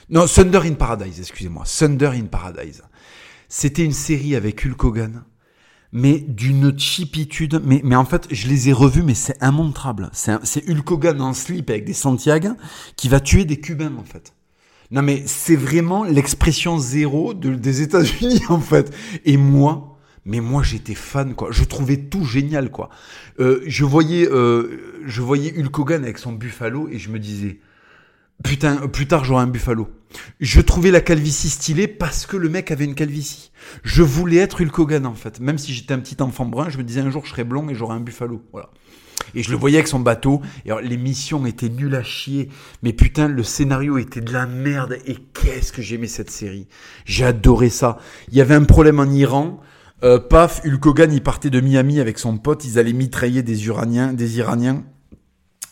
Non, 0.09 0.25
Thunder 0.27 0.61
in 0.63 0.73
Paradise, 0.73 1.19
excusez-moi. 1.19 1.65
Thunder 1.65 2.11
in 2.13 2.25
Paradise. 2.25 2.83
C'était 3.47 3.83
une 3.83 3.93
série 3.93 4.35
avec 4.35 4.65
Hulk 4.65 4.83
Hogan 4.83 5.23
mais 5.93 6.19
d'une 6.27 6.77
chipitude. 6.77 7.61
Mais, 7.63 7.79
mais 7.83 7.95
en 7.95 8.03
fait, 8.05 8.27
je 8.31 8.47
les 8.47 8.69
ai 8.69 8.73
revus, 8.73 9.03
mais 9.03 9.13
c'est 9.13 9.37
immontrable. 9.41 10.09
C'est 10.11 10.67
Hulk 10.69 10.91
Hogan 10.91 11.21
en 11.21 11.33
slip 11.33 11.69
avec 11.69 11.85
des 11.85 11.93
Santiago 11.93 12.49
qui 12.97 13.07
va 13.07 13.19
tuer 13.19 13.45
des 13.45 13.57
Cubains, 13.59 13.93
en 13.97 14.03
fait. 14.03 14.33
Non, 14.91 15.01
mais 15.01 15.23
c'est 15.25 15.55
vraiment 15.55 16.03
l'expression 16.03 16.77
zéro 16.77 17.33
de- 17.33 17.55
des 17.55 17.81
États-Unis, 17.81 18.41
en 18.49 18.59
fait. 18.59 18.93
Et 19.25 19.37
moi, 19.37 19.97
mais 20.25 20.39
moi, 20.39 20.63
j'étais 20.63 20.95
fan, 20.95 21.35
quoi. 21.35 21.49
Je 21.51 21.63
trouvais 21.63 21.97
tout 21.97 22.25
génial, 22.25 22.69
quoi. 22.71 22.89
Euh, 23.39 23.61
je 23.67 23.85
voyais, 23.85 24.27
euh, 24.31 25.01
je 25.05 25.21
voyais 25.21 25.53
Hulk 25.57 25.79
Hogan 25.79 26.03
avec 26.03 26.17
son 26.17 26.33
buffalo 26.33 26.87
et 26.91 26.97
je 26.99 27.09
me 27.09 27.19
disais, 27.19 27.59
Putain, 28.43 28.87
plus 28.87 29.07
tard 29.07 29.23
j'aurai 29.23 29.43
un 29.43 29.47
buffalo. 29.47 29.89
Je 30.39 30.61
trouvais 30.61 30.91
la 30.91 31.01
calvitie 31.01 31.49
stylée 31.49 31.87
parce 31.87 32.25
que 32.25 32.37
le 32.37 32.49
mec 32.49 32.71
avait 32.71 32.85
une 32.85 32.95
calvitie. 32.95 33.51
Je 33.83 34.03
voulais 34.03 34.37
être 34.37 34.61
Hulk 34.61 34.77
Hogan 34.77 35.05
en 35.05 35.15
fait. 35.15 35.39
Même 35.39 35.57
si 35.57 35.73
j'étais 35.73 35.93
un 35.93 35.99
petit 35.99 36.21
enfant 36.21 36.45
brun, 36.45 36.69
je 36.69 36.77
me 36.77 36.83
disais 36.83 37.01
un 37.01 37.09
jour 37.09 37.25
je 37.25 37.31
serai 37.31 37.43
blond 37.43 37.69
et 37.69 37.75
j'aurai 37.75 37.95
un 37.95 37.99
buffalo. 37.99 38.43
Voilà. 38.51 38.69
Et 39.35 39.43
je 39.43 39.51
le 39.51 39.57
voyais 39.57 39.77
avec 39.77 39.87
son 39.87 39.99
bateau. 39.99 40.41
Et 40.65 40.71
alors, 40.71 40.81
les 40.81 40.97
missions 40.97 41.45
étaient 41.45 41.69
nulles 41.69 41.95
à 41.95 42.03
chier. 42.03 42.49
Mais 42.81 42.93
putain, 42.93 43.27
le 43.27 43.43
scénario 43.43 43.97
était 43.97 44.21
de 44.21 44.33
la 44.33 44.45
merde. 44.45 44.97
Et 45.05 45.15
qu'est-ce 45.15 45.71
que 45.71 45.81
j'aimais 45.81 46.07
cette 46.07 46.29
série. 46.29 46.67
J'ai 47.05 47.25
adoré 47.25 47.69
ça. 47.69 47.97
Il 48.29 48.37
y 48.37 48.41
avait 48.41 48.55
un 48.55 48.63
problème 48.63 48.99
en 48.99 49.09
Iran. 49.09 49.59
Euh, 50.03 50.19
paf, 50.19 50.61
Hulk 50.65 50.85
Hogan, 50.85 51.13
il 51.13 51.23
partait 51.23 51.49
de 51.49 51.61
Miami 51.61 51.99
avec 51.99 52.19
son 52.19 52.37
pote. 52.37 52.65
Ils 52.65 52.77
allaient 52.77 52.93
mitrailler 52.93 53.41
des 53.41 53.67
Iraniens, 53.67 54.13
des 54.13 54.37
Iraniens 54.37 54.83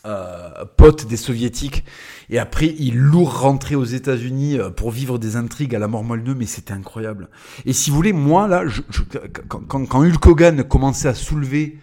euh, 0.05 0.65
pote 0.77 1.05
des 1.07 1.17
soviétiques 1.17 1.85
et 2.31 2.39
après 2.39 2.73
il 2.79 2.97
lourd 2.97 3.39
rentrer 3.41 3.75
aux 3.75 3.83
États-Unis 3.83 4.57
euh, 4.57 4.69
pour 4.71 4.89
vivre 4.89 5.19
des 5.19 5.35
intrigues 5.35 5.75
à 5.75 5.79
la 5.79 5.87
mort 5.87 6.03
moelleux 6.03 6.33
mais 6.33 6.45
c'était 6.47 6.73
incroyable 6.73 7.29
et 7.65 7.73
si 7.73 7.89
vous 7.89 7.95
voulez 7.97 8.13
moi 8.13 8.47
là 8.47 8.63
je, 8.67 8.81
je- 8.89 9.01
quand, 9.47 9.61
quand, 9.67 9.85
quand 9.85 10.01
Hulk 10.03 10.25
Hogan 10.25 10.63
commençait 10.63 11.07
à 11.09 11.13
soulever 11.13 11.77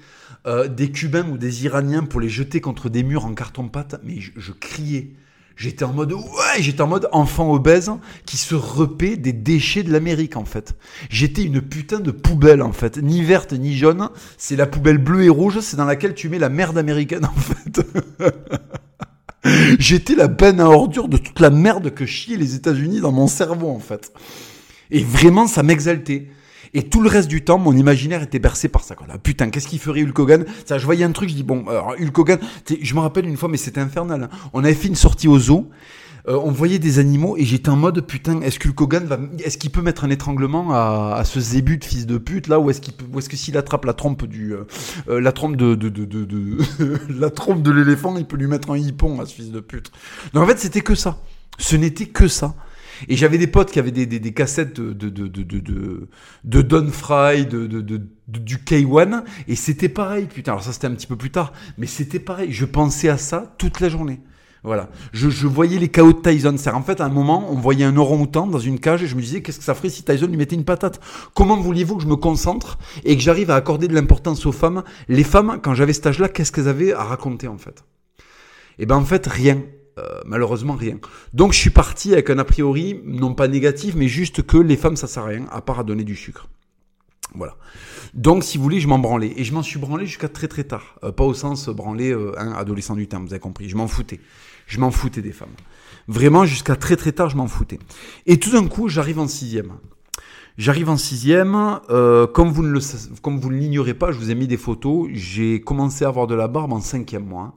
euh, 0.47 0.67
des 0.69 0.91
Cubains 0.91 1.29
ou 1.29 1.39
des 1.39 1.65
Iraniens 1.65 2.03
pour 2.05 2.21
les 2.21 2.29
jeter 2.29 2.61
contre 2.61 2.89
des 2.89 3.03
murs 3.03 3.25
en 3.27 3.35
carton 3.35 3.69
pâte 3.69 4.01
mais 4.05 4.21
je, 4.21 4.33
je 4.37 4.53
criais 4.53 5.11
J'étais 5.57 5.85
en 5.85 5.93
mode 5.93 6.13
ouais, 6.13 6.21
j'étais 6.61 6.83
en 6.83 6.87
mode 6.87 7.09
enfant 7.11 7.53
obèse 7.53 7.91
qui 8.27 8.37
se 8.37 8.55
repaît 8.55 9.17
des 9.17 9.33
déchets 9.33 9.83
de 9.83 9.91
l'Amérique 9.91 10.37
en 10.37 10.45
fait. 10.45 10.77
J'étais 11.11 11.43
une 11.43 11.61
putain 11.61 11.99
de 11.99 12.13
poubelle 12.13 12.63
en 12.63 12.71
fait, 12.71 12.99
ni 12.99 13.25
verte 13.25 13.53
ni 13.55 13.77
jaune, 13.77 14.09
c'est 14.37 14.55
la 14.55 14.69
poubelle 14.69 14.99
bleue 14.99 15.25
et 15.25 15.29
rouge, 15.29 15.59
c'est 15.59 15.77
dans 15.77 15.85
laquelle 15.85 16.15
tu 16.15 16.29
mets 16.29 16.39
la 16.39 16.49
merde 16.49 16.79
américaine 16.79 17.25
en 17.25 17.33
fait. 17.41 17.81
J'étais 19.79 20.14
la 20.14 20.29
benne 20.29 20.61
à 20.61 20.68
ordures 20.68 21.09
de 21.09 21.16
toute 21.16 21.40
la 21.40 21.51
merde 21.51 21.90
que 21.94 22.07
chiaient 22.07 22.37
les 22.37 22.55
États-Unis 22.55 23.01
dans 23.01 23.12
mon 23.12 23.27
cerveau 23.27 23.70
en 23.70 23.79
fait. 23.79 24.12
Et 24.90 25.03
vraiment 25.03 25.46
ça 25.46 25.62
m'exaltait. 25.62 26.29
Et 26.74 26.83
tout 26.83 27.01
le 27.01 27.09
reste 27.09 27.29
du 27.29 27.42
temps, 27.42 27.59
mon 27.59 27.74
imaginaire 27.74 28.22
était 28.22 28.38
bercé 28.38 28.68
par 28.68 28.85
ça. 28.85 28.94
Quoi. 28.94 29.07
putain, 29.22 29.51
qu'est-ce 29.51 29.68
qu'il 29.68 29.79
ferait 29.79 30.03
Hulk 30.03 30.18
Hogan? 30.18 30.44
Ça, 30.66 30.79
Je 30.79 30.85
voyais 30.85 31.05
un 31.05 31.12
truc, 31.12 31.31
je 31.31 31.35
dis, 31.35 31.42
bon, 31.42 31.66
alors 31.66 31.94
Hulk 31.98 32.18
Hogan, 32.18 32.38
je 32.81 32.94
me 32.94 33.01
rappelle 33.01 33.27
une 33.27 33.37
fois, 33.37 33.48
mais 33.48 33.57
c'était 33.57 33.81
infernal. 33.81 34.24
Hein. 34.24 34.29
On 34.53 34.62
avait 34.64 34.74
fait 34.74 34.88
une 34.88 34.94
sortie 34.94 35.29
au 35.29 35.38
zoo. 35.38 35.70
Euh, 36.29 36.38
on 36.45 36.51
voyait 36.51 36.79
des 36.79 36.99
animaux 36.99 37.37
et 37.38 37.45
j'étais 37.45 37.71
en 37.71 37.77
mode 37.77 38.01
putain 38.03 38.41
est-ce 38.43 38.59
que 38.59 38.69
Hulk 38.69 38.81
Hogan 38.81 39.05
va 39.07 39.19
est-ce 39.43 39.57
qu'il 39.57 39.71
peut 39.71 39.81
mettre 39.81 40.05
un 40.05 40.11
étranglement 40.11 40.73
à, 40.73 41.23
ce 41.25 41.41
zébut 41.41 41.79
de 41.79 41.85
fils 41.85 42.07
de 42.07 42.19
pute 42.19 42.49
là 42.49 42.61
ou 42.61 42.69
est-ce 42.71 42.81
qu'il 42.81 42.93
ou 43.12 43.19
est-ce 43.19 43.31
que 43.31 43.37
s'il 43.37 43.57
attrape 43.57 43.87
la 43.87 43.95
trompe 43.95 44.27
du 44.27 44.53
euh, 44.53 44.64
euh 45.09 45.21
la 45.21 45.33
trompe 45.33 45.57
de 45.57 45.75
de 45.75 45.88
de 45.88 46.05
de, 46.05 46.59
la 47.09 47.31
trompe 47.31 47.62
de 47.62 47.71
l'éléphant 47.71 48.14
il 48.19 48.27
peut 48.27 48.37
lui 48.37 48.47
mettre 48.47 48.71
un 48.71 48.77
hippon 48.77 49.21
à 49.21 49.27
ce 49.27 49.35
fils 49.35 49.51
de 49.51 49.61
pute 49.61 49.91
donc 50.35 50.45
en 50.45 50.47
fait 50.47 50.59
c'était 50.59 50.83
que 50.83 50.95
ça 50.95 51.19
ce 51.59 51.77
n'était 51.77 52.07
que 52.07 52.29
ça 52.29 52.55
et 53.09 53.17
j'avais 53.17 53.38
des 53.38 53.47
potes 53.47 53.71
qui 53.71 53.79
avaient 53.79 53.93
des, 53.93 54.07
des, 54.07 54.19
des 54.19 54.35
cassettes 54.35 54.79
de, 54.81 54.93
de, 54.93 55.09
de, 55.09 55.29
de, 55.29 56.09
de, 56.45 56.62
Don 56.62 56.88
Fry, 56.88 57.47
de, 57.47 57.69
de, 57.69 57.81
de, 57.81 58.03
du 58.27 58.57
K1, 58.57 59.23
et 59.47 59.55
c'était 59.55 59.88
pareil, 59.88 60.27
putain. 60.27 60.51
Alors 60.51 60.64
ça, 60.64 60.73
c'était 60.73 60.88
un 60.88 60.95
petit 60.95 61.07
peu 61.07 61.14
plus 61.14 61.31
tard, 61.31 61.53
mais 61.77 61.87
c'était 61.87 62.19
pareil. 62.19 62.51
Je 62.51 62.64
pensais 62.64 63.09
à 63.09 63.17
ça 63.17 63.55
toute 63.57 63.79
la 63.79 63.88
journée. 63.88 64.21
Voilà. 64.64 64.88
Je, 65.12 65.47
voyais 65.47 65.79
les 65.79 65.88
chaos 65.88 66.12
de 66.12 66.21
Tyson. 66.21 66.55
C'est 66.59 66.71
en 66.71 66.83
fait, 66.83 67.01
à 67.01 67.05
un 67.05 67.11
moment, 67.11 67.47
on 67.51 67.57
voyait 67.57 67.85
un 67.85 67.97
orang-outan 67.97 68.47
dans 68.47 68.59
une 68.59 68.81
cage 68.81 69.03
et 69.03 69.07
je 69.07 69.14
me 69.14 69.21
disais, 69.21 69.40
qu'est-ce 69.42 69.59
que 69.59 69.64
ça 69.64 69.75
ferait 69.75 69.88
si 69.88 70.03
Tyson 70.03 70.27
lui 70.27 70.37
mettait 70.37 70.57
une 70.57 70.64
patate? 70.64 71.01
Comment 71.35 71.57
vouliez-vous 71.57 71.97
que 71.97 72.03
je 72.03 72.09
me 72.09 72.16
concentre 72.16 72.79
et 73.05 73.16
que 73.16 73.23
j'arrive 73.23 73.51
à 73.51 73.57
accorder 73.57 73.88
de 73.88 73.94
l'importance 73.94 74.44
aux 74.47 74.53
femmes? 74.53 74.83
Les 75.09 75.25
femmes, 75.25 75.61
quand 75.62 75.75
j'avais 75.75 75.92
cet 75.92 76.07
âge-là, 76.07 76.29
qu'est-ce 76.29 76.53
qu'elles 76.53 76.68
avaient 76.68 76.92
à 76.92 77.05
raconter 77.05 77.49
en 77.49 77.59
fait? 77.59 77.85
Eh 78.79 78.87
ben 78.87 78.97
en 78.97 79.05
fait, 79.05 79.27
rien. 79.27 79.62
Euh, 79.99 80.21
malheureusement 80.27 80.75
rien. 80.75 80.99
Donc 81.33 81.53
je 81.53 81.59
suis 81.59 81.71
parti 81.71 82.12
avec 82.12 82.31
un 82.31 82.38
a 82.38 82.44
priori, 82.44 83.01
non 83.05 83.35
pas 83.35 83.49
négatif, 83.49 83.94
mais 83.97 84.07
juste 84.07 84.42
que 84.42 84.57
les 84.57 84.77
femmes 84.77 84.94
ça 84.94 85.09
sert 85.09 85.25
à 85.25 85.27
rien, 85.27 85.47
à 85.51 85.61
part 85.61 85.81
à 85.81 85.85
donner 85.85 86.05
du 86.05 86.14
sucre. 86.14 86.49
Voilà. 87.35 87.57
Donc 88.14 88.44
si 88.44 88.59
vous 88.59 88.62
voulez, 88.62 88.81
je 88.81 88.88
m'en 88.88 88.99
branlais. 88.99 89.33
Et 89.37 89.44
je 89.44 89.53
m'en 89.53 89.62
suis 89.62 89.79
branlé 89.79 90.07
jusqu'à 90.07 90.29
très 90.29 90.49
très 90.49 90.64
tard. 90.64 90.97
Euh, 91.03 91.12
pas 91.12 91.25
au 91.25 91.35
sens 91.35 91.68
branlé, 91.68 92.11
euh, 92.11 92.33
un 92.38 92.53
adolescent 92.53 92.94
du 92.94 93.09
terme, 93.09 93.27
vous 93.27 93.33
avez 93.33 93.40
compris. 93.40 93.68
Je 93.68 93.77
m'en 93.77 93.88
foutais. 93.88 94.21
Je 94.68 94.78
m'en 94.78 94.92
foutais 94.92 95.22
des 95.22 95.33
femmes. 95.33 95.48
Vraiment, 96.07 96.44
jusqu'à 96.44 96.76
très 96.76 96.94
très 96.94 97.11
tard, 97.11 97.28
je 97.28 97.37
m'en 97.37 97.48
foutais. 97.48 97.81
Et 98.26 98.38
tout 98.38 98.50
d'un 98.50 98.68
coup, 98.68 98.88
j'arrive 98.88 99.18
en 99.18 99.26
sixième. 99.26 99.72
J'arrive 100.57 100.88
en 100.88 100.96
sixième, 100.96 101.81
comme 101.88 102.50
vous 102.50 102.62
ne 102.62 102.70
le, 102.70 102.81
comme 103.22 103.40
vous 103.40 103.50
ne 103.50 103.57
l'ignorez 103.57 103.94
pas, 103.94 104.12
je 104.12 104.18
vous 104.18 104.31
ai 104.31 104.35
mis 104.35 104.46
des 104.46 104.57
photos. 104.57 105.09
J'ai 105.12 105.61
commencé 105.61 106.04
à 106.04 106.09
avoir 106.09 106.26
de 106.26 106.35
la 106.35 106.48
barbe 106.48 106.72
en 106.72 106.81
cinquième 106.81 107.26
mois. 107.26 107.54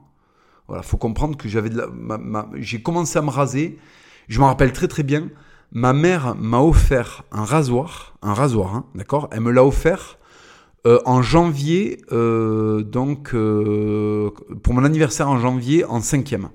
Voilà, 0.68 0.82
faut 0.82 0.96
comprendre 0.96 1.36
que 1.36 1.48
j'avais 1.48 1.68
de 1.68 1.78
la, 1.78 1.88
j'ai 2.54 2.80
commencé 2.80 3.18
à 3.18 3.22
me 3.22 3.30
raser. 3.30 3.78
Je 4.28 4.38
me 4.38 4.44
rappelle 4.44 4.72
très 4.72 4.88
très 4.88 5.02
bien. 5.02 5.28
Ma 5.72 5.92
mère 5.92 6.34
m'a 6.36 6.60
offert 6.60 7.24
un 7.32 7.44
rasoir, 7.44 8.14
un 8.22 8.34
rasoir, 8.34 8.74
hein, 8.74 8.84
d'accord? 8.94 9.28
Elle 9.32 9.40
me 9.40 9.50
l'a 9.50 9.64
offert 9.64 10.18
euh, 10.86 11.00
en 11.04 11.22
janvier, 11.22 12.02
euh, 12.12 12.82
donc 12.82 13.34
euh, 13.34 14.30
pour 14.62 14.74
mon 14.74 14.84
anniversaire 14.84 15.28
en 15.28 15.38
janvier, 15.38 15.84
en 15.84 16.00
cinquième. 16.00 16.50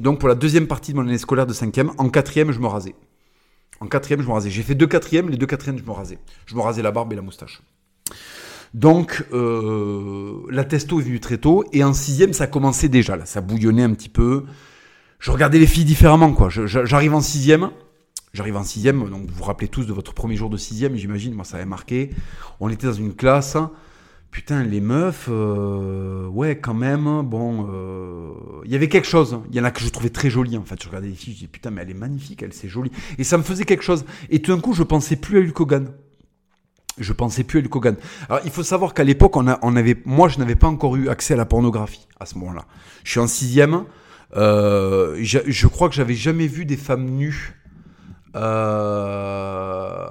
Donc 0.00 0.20
pour 0.20 0.28
la 0.28 0.34
deuxième 0.34 0.66
partie 0.66 0.92
de 0.92 0.96
mon 0.96 1.02
année 1.02 1.18
scolaire 1.18 1.46
de 1.46 1.52
cinquième, 1.52 1.92
en 1.98 2.08
quatrième, 2.08 2.52
je 2.52 2.60
me 2.60 2.66
rasais. 2.66 2.94
En 3.80 3.86
quatrième, 3.86 4.22
je 4.22 4.26
me 4.26 4.32
rasais. 4.32 4.50
J'ai 4.50 4.62
fait 4.62 4.74
deux 4.74 4.86
quatrièmes, 4.86 5.28
les 5.28 5.36
deux 5.36 5.46
quatrièmes, 5.46 5.78
je 5.78 5.84
me 5.84 5.90
rasais. 5.90 6.18
Je 6.46 6.54
me 6.54 6.60
rasais 6.60 6.82
la 6.82 6.92
barbe 6.92 7.12
et 7.12 7.16
la 7.16 7.22
moustache. 7.22 7.62
Donc, 8.74 9.24
euh, 9.32 10.42
la 10.50 10.64
testo 10.64 11.00
est 11.00 11.04
venue 11.04 11.20
très 11.20 11.38
tôt. 11.38 11.64
Et 11.72 11.84
en 11.84 11.92
sixième, 11.92 12.32
ça 12.32 12.46
commençait 12.46 12.88
déjà. 12.88 13.16
Là, 13.16 13.26
ça 13.26 13.40
bouillonnait 13.40 13.82
un 13.82 13.92
petit 13.92 14.08
peu. 14.08 14.44
Je 15.18 15.30
regardais 15.30 15.58
les 15.58 15.66
filles 15.66 15.84
différemment, 15.84 16.32
quoi. 16.32 16.48
J'arrive 16.50 17.14
en 17.14 17.20
sixième. 17.20 17.70
J'arrive 18.32 18.56
en 18.56 18.64
sixième. 18.64 19.08
Donc, 19.08 19.28
vous 19.28 19.34
vous 19.34 19.44
rappelez 19.44 19.68
tous 19.68 19.86
de 19.86 19.92
votre 19.92 20.14
premier 20.14 20.36
jour 20.36 20.50
de 20.50 20.56
sixième, 20.56 20.96
j'imagine. 20.96 21.34
Moi, 21.34 21.44
ça 21.44 21.56
avait 21.56 21.66
marqué. 21.66 22.10
On 22.60 22.68
était 22.68 22.86
dans 22.86 22.92
une 22.92 23.14
classe. 23.14 23.56
Putain, 24.36 24.64
les 24.64 24.82
meufs, 24.82 25.28
euh, 25.30 26.26
ouais, 26.26 26.58
quand 26.58 26.74
même. 26.74 27.22
Bon, 27.22 27.68
euh, 27.70 28.34
il 28.66 28.70
y 28.70 28.74
avait 28.74 28.90
quelque 28.90 29.06
chose. 29.08 29.40
Il 29.48 29.56
y 29.56 29.60
en 29.62 29.64
a 29.64 29.70
que 29.70 29.80
je 29.80 29.88
trouvais 29.88 30.10
très 30.10 30.28
jolies, 30.28 30.58
en 30.58 30.62
fait. 30.62 30.78
Je 30.82 30.88
regardais 30.88 31.08
les 31.08 31.14
filles, 31.14 31.32
je 31.32 31.38
disais, 31.38 31.48
putain, 31.50 31.70
mais 31.70 31.80
elle 31.80 31.88
est 31.88 31.94
magnifique, 31.94 32.42
elle, 32.42 32.52
c'est 32.52 32.68
jolie. 32.68 32.90
Et 33.16 33.24
ça 33.24 33.38
me 33.38 33.42
faisait 33.42 33.64
quelque 33.64 33.82
chose. 33.82 34.04
Et 34.28 34.42
tout 34.42 34.54
d'un 34.54 34.60
coup, 34.60 34.74
je 34.74 34.82
pensais 34.82 35.16
plus 35.16 35.38
à 35.38 35.40
Hulk 35.40 35.58
Hogan 35.58 35.88
je 36.98 37.12
pensais 37.14 37.44
plus 37.44 37.60
à 37.60 37.62
Hulk 37.62 37.76
Hogan. 37.76 37.96
Alors, 38.28 38.42
il 38.44 38.50
faut 38.50 38.62
savoir 38.62 38.92
qu'à 38.92 39.04
l'époque, 39.04 39.36
on, 39.36 39.46
avait, 39.46 39.96
moi, 40.04 40.28
je 40.28 40.38
n'avais 40.38 40.54
pas 40.54 40.66
encore 40.66 40.96
eu 40.96 41.08
accès 41.08 41.32
à 41.32 41.38
la 41.38 41.46
pornographie 41.46 42.06
à 42.20 42.26
ce 42.26 42.36
moment-là. 42.36 42.66
Je 43.04 43.12
suis 43.12 43.20
en 43.20 43.26
sixième. 43.26 43.84
Euh, 44.36 45.16
je, 45.22 45.38
je, 45.46 45.66
crois 45.66 45.88
que 45.88 45.94
j'avais 45.94 46.14
jamais 46.14 46.46
vu 46.46 46.66
des 46.66 46.76
femmes 46.76 47.06
nues. 47.06 47.54
Euh, 48.34 50.06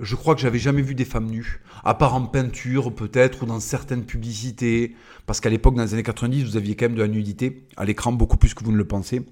je 0.00 0.14
crois 0.16 0.34
que 0.34 0.40
j'avais 0.40 0.58
jamais 0.58 0.82
vu 0.82 0.94
des 0.94 1.04
femmes 1.04 1.26
nues, 1.26 1.60
à 1.84 1.94
part 1.94 2.14
en 2.14 2.22
peinture 2.22 2.94
peut-être 2.94 3.42
ou 3.42 3.46
dans 3.46 3.60
certaines 3.60 4.04
publicités, 4.04 4.94
parce 5.26 5.40
qu'à 5.40 5.50
l'époque, 5.50 5.74
dans 5.74 5.82
les 5.82 5.94
années 5.94 6.02
90, 6.02 6.44
vous 6.44 6.56
aviez 6.56 6.74
quand 6.74 6.86
même 6.86 6.94
de 6.94 7.02
la 7.02 7.08
nudité 7.08 7.64
à 7.76 7.84
l'écran, 7.84 8.12
beaucoup 8.12 8.36
plus 8.36 8.54
que 8.54 8.64
vous 8.64 8.72
ne 8.72 8.76
le 8.76 8.86
pensez. 8.86 9.22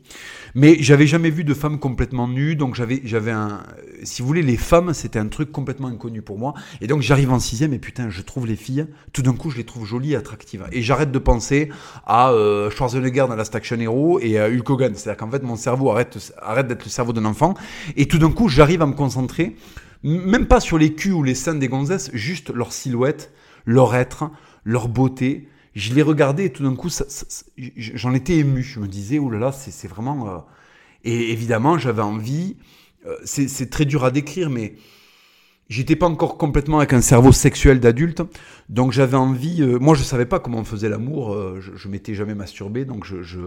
Mais 0.55 0.77
j'avais 0.81 1.07
jamais 1.07 1.31
vu 1.31 1.45
de 1.45 1.55
femmes 1.55 1.79
complètement 1.79 2.29
nues, 2.29 2.57
donc 2.57 2.75
j'avais, 2.75 3.01
j'avais 3.05 3.31
un, 3.31 3.63
si 4.03 4.23
vous 4.23 4.29
voulez, 4.29 4.43
les 4.43 4.57
femmes, 4.57 4.95
c'était 4.95 5.19
un 5.19 5.29
truc 5.29 5.53
complètement 5.53 5.89
inconnu 5.89 6.23
pour 6.23 6.39
moi. 6.39 6.55
Et 6.81 6.87
donc 6.87 7.03
j'arrive 7.03 7.33
en 7.33 7.39
sixième 7.39 7.73
et 7.73 7.79
putain, 7.79 8.11
je 8.11 8.23
trouve 8.23 8.47
les 8.47 8.57
filles, 8.57 8.87
tout 9.13 9.23
d'un 9.23 9.35
coup, 9.35 9.51
je 9.51 9.57
les 9.57 9.65
trouve 9.65 9.87
jolies 9.87 10.13
et 10.13 10.17
attractives. 10.17 10.67
Et 10.73 10.83
j'arrête 10.83 11.13
de 11.13 11.19
penser 11.19 11.71
à 12.07 12.31
euh, 12.31 12.71
Schwarzenegger 12.71 13.27
dans 13.29 13.37
Last 13.37 13.55
Action 13.55 13.79
Hero 13.79 14.21
et 14.21 14.39
à 14.39 14.49
Hulk 14.49 14.69
Hogan. 14.69 14.95
C'est-à-dire 14.95 15.19
qu'en 15.19 15.31
fait, 15.31 15.43
mon 15.43 15.57
cerveau 15.57 15.91
arrête, 15.91 16.33
arrête 16.41 16.67
d'être 16.67 16.85
le 16.85 16.91
cerveau 16.91 17.13
d'un 17.13 17.25
enfant. 17.25 17.55
Et 17.97 18.07
tout 18.07 18.19
d'un 18.19 18.31
coup, 18.31 18.49
j'arrive 18.49 18.83
à 18.83 18.87
me 18.87 18.95
concentrer, 18.95 19.57
même 20.03 20.47
pas 20.47 20.61
sur 20.61 20.79
les 20.79 20.95
culs 20.95 21.13
ou 21.13 21.23
les 21.23 21.35
seins 21.35 21.55
des 21.55 21.69
gonzesses, 21.69 22.11
juste 22.15 22.51
leur 22.51 22.73
silhouette, 22.73 23.33
leur 23.67 23.95
être, 23.95 24.31
leur 24.65 24.89
beauté 24.89 25.49
je 25.75 25.95
l'ai 25.95 26.03
regardé 26.03 26.47
et 26.47 26.51
tout 26.51 26.63
d'un 26.63 26.75
coup, 26.75 26.89
j'en 27.77 28.15
étais 28.15 28.39
ému. 28.39 28.63
Je 28.63 28.81
me 28.81 28.89
disais, 28.89 29.19
oh 29.19 29.31
là 29.31 29.39
là, 29.39 29.53
c'est 29.53 29.89
vraiment. 29.89 30.29
Euh, 30.29 30.39
et 31.05 31.33
évidemment, 31.33 31.79
j'avais 31.79 32.03
envie. 32.03 32.57
Euh, 33.07 33.17
c'est 33.25 33.71
très 33.71 33.85
dur 33.85 34.05
à 34.05 34.11
décrire, 34.11 34.51
mais 34.51 34.75
j'étais 35.69 35.97
pas 35.97 36.07
encore 36.07 36.37
complètement 36.37 36.79
avec 36.79 36.93
un 36.93 37.01
cerveau 37.01 37.33
sexuel 37.33 37.81
d'adulte, 37.81 38.23
donc 38.69 38.93
j'avais 38.93 39.17
envie. 39.17 39.63
Euh, 39.63 39.79
moi, 39.79 39.95
je 39.95 40.03
savais 40.03 40.27
pas 40.27 40.41
comment 40.41 40.59
on 40.59 40.65
faisait 40.65 40.89
l'amour. 40.89 41.37
je, 41.61 41.71
je 41.77 41.89
m'étais 41.89 42.15
jamais 42.15 42.35
masturbé, 42.35 42.85
donc 42.85 43.05
je, 43.05 43.23
je 43.23 43.39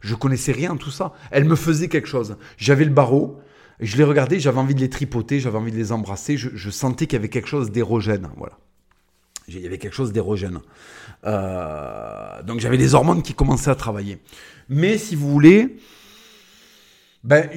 je 0.00 0.14
connaissais 0.14 0.52
rien 0.52 0.76
tout 0.76 0.90
ça. 0.90 1.12
Elle 1.30 1.44
me 1.44 1.56
faisait 1.56 1.88
quelque 1.88 2.08
chose. 2.08 2.36
J'avais 2.56 2.84
le 2.84 2.92
barreau. 2.92 3.40
Je 3.82 3.96
les 3.96 4.04
regardais, 4.04 4.38
j'avais 4.38 4.58
envie 4.58 4.76
de 4.76 4.80
les 4.80 4.88
tripoter, 4.88 5.40
j'avais 5.40 5.58
envie 5.58 5.72
de 5.72 5.76
les 5.76 5.90
embrasser. 5.90 6.36
Je, 6.36 6.70
sentais 6.70 7.06
qu'il 7.06 7.16
y 7.16 7.18
avait 7.18 7.28
quelque 7.28 7.48
chose 7.48 7.72
d'érogène, 7.72 8.30
voilà. 8.36 8.56
Il 9.48 9.60
y 9.60 9.66
avait 9.66 9.78
quelque 9.78 9.94
chose 9.94 10.12
d'érogène. 10.12 10.60
Euh, 11.24 12.42
donc 12.44 12.60
j'avais 12.60 12.76
les 12.76 12.94
hormones 12.94 13.22
qui 13.22 13.34
commençaient 13.34 13.72
à 13.72 13.74
travailler. 13.74 14.18
Mais 14.68 14.98
si 14.98 15.16
vous 15.16 15.28
voulez, 15.28 15.78
ben, 17.24 17.50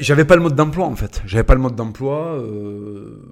j'avais 0.00 0.24
pas 0.24 0.34
le 0.34 0.42
mode 0.42 0.56
d'emploi 0.56 0.86
en 0.86 0.96
fait. 0.96 1.22
J'avais 1.26 1.44
pas 1.44 1.54
le 1.54 1.60
mode 1.60 1.76
d'emploi. 1.76 2.36
Euh, 2.36 3.22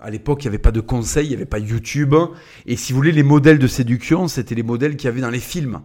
à 0.00 0.10
l'époque, 0.10 0.42
il 0.42 0.46
n'y 0.46 0.48
avait 0.48 0.58
pas 0.58 0.72
de 0.72 0.80
conseils, 0.80 1.26
il 1.26 1.30
n'y 1.30 1.36
avait 1.36 1.46
pas 1.46 1.60
YouTube. 1.60 2.14
Et 2.66 2.74
si 2.74 2.92
vous 2.92 2.96
voulez, 2.96 3.12
les 3.12 3.22
modèles 3.22 3.60
de 3.60 3.68
séduction, 3.68 4.26
c'était 4.26 4.56
les 4.56 4.64
modèles 4.64 4.96
qu'il 4.96 5.06
y 5.06 5.08
avait 5.08 5.20
dans 5.20 5.30
les 5.30 5.38
films. 5.38 5.80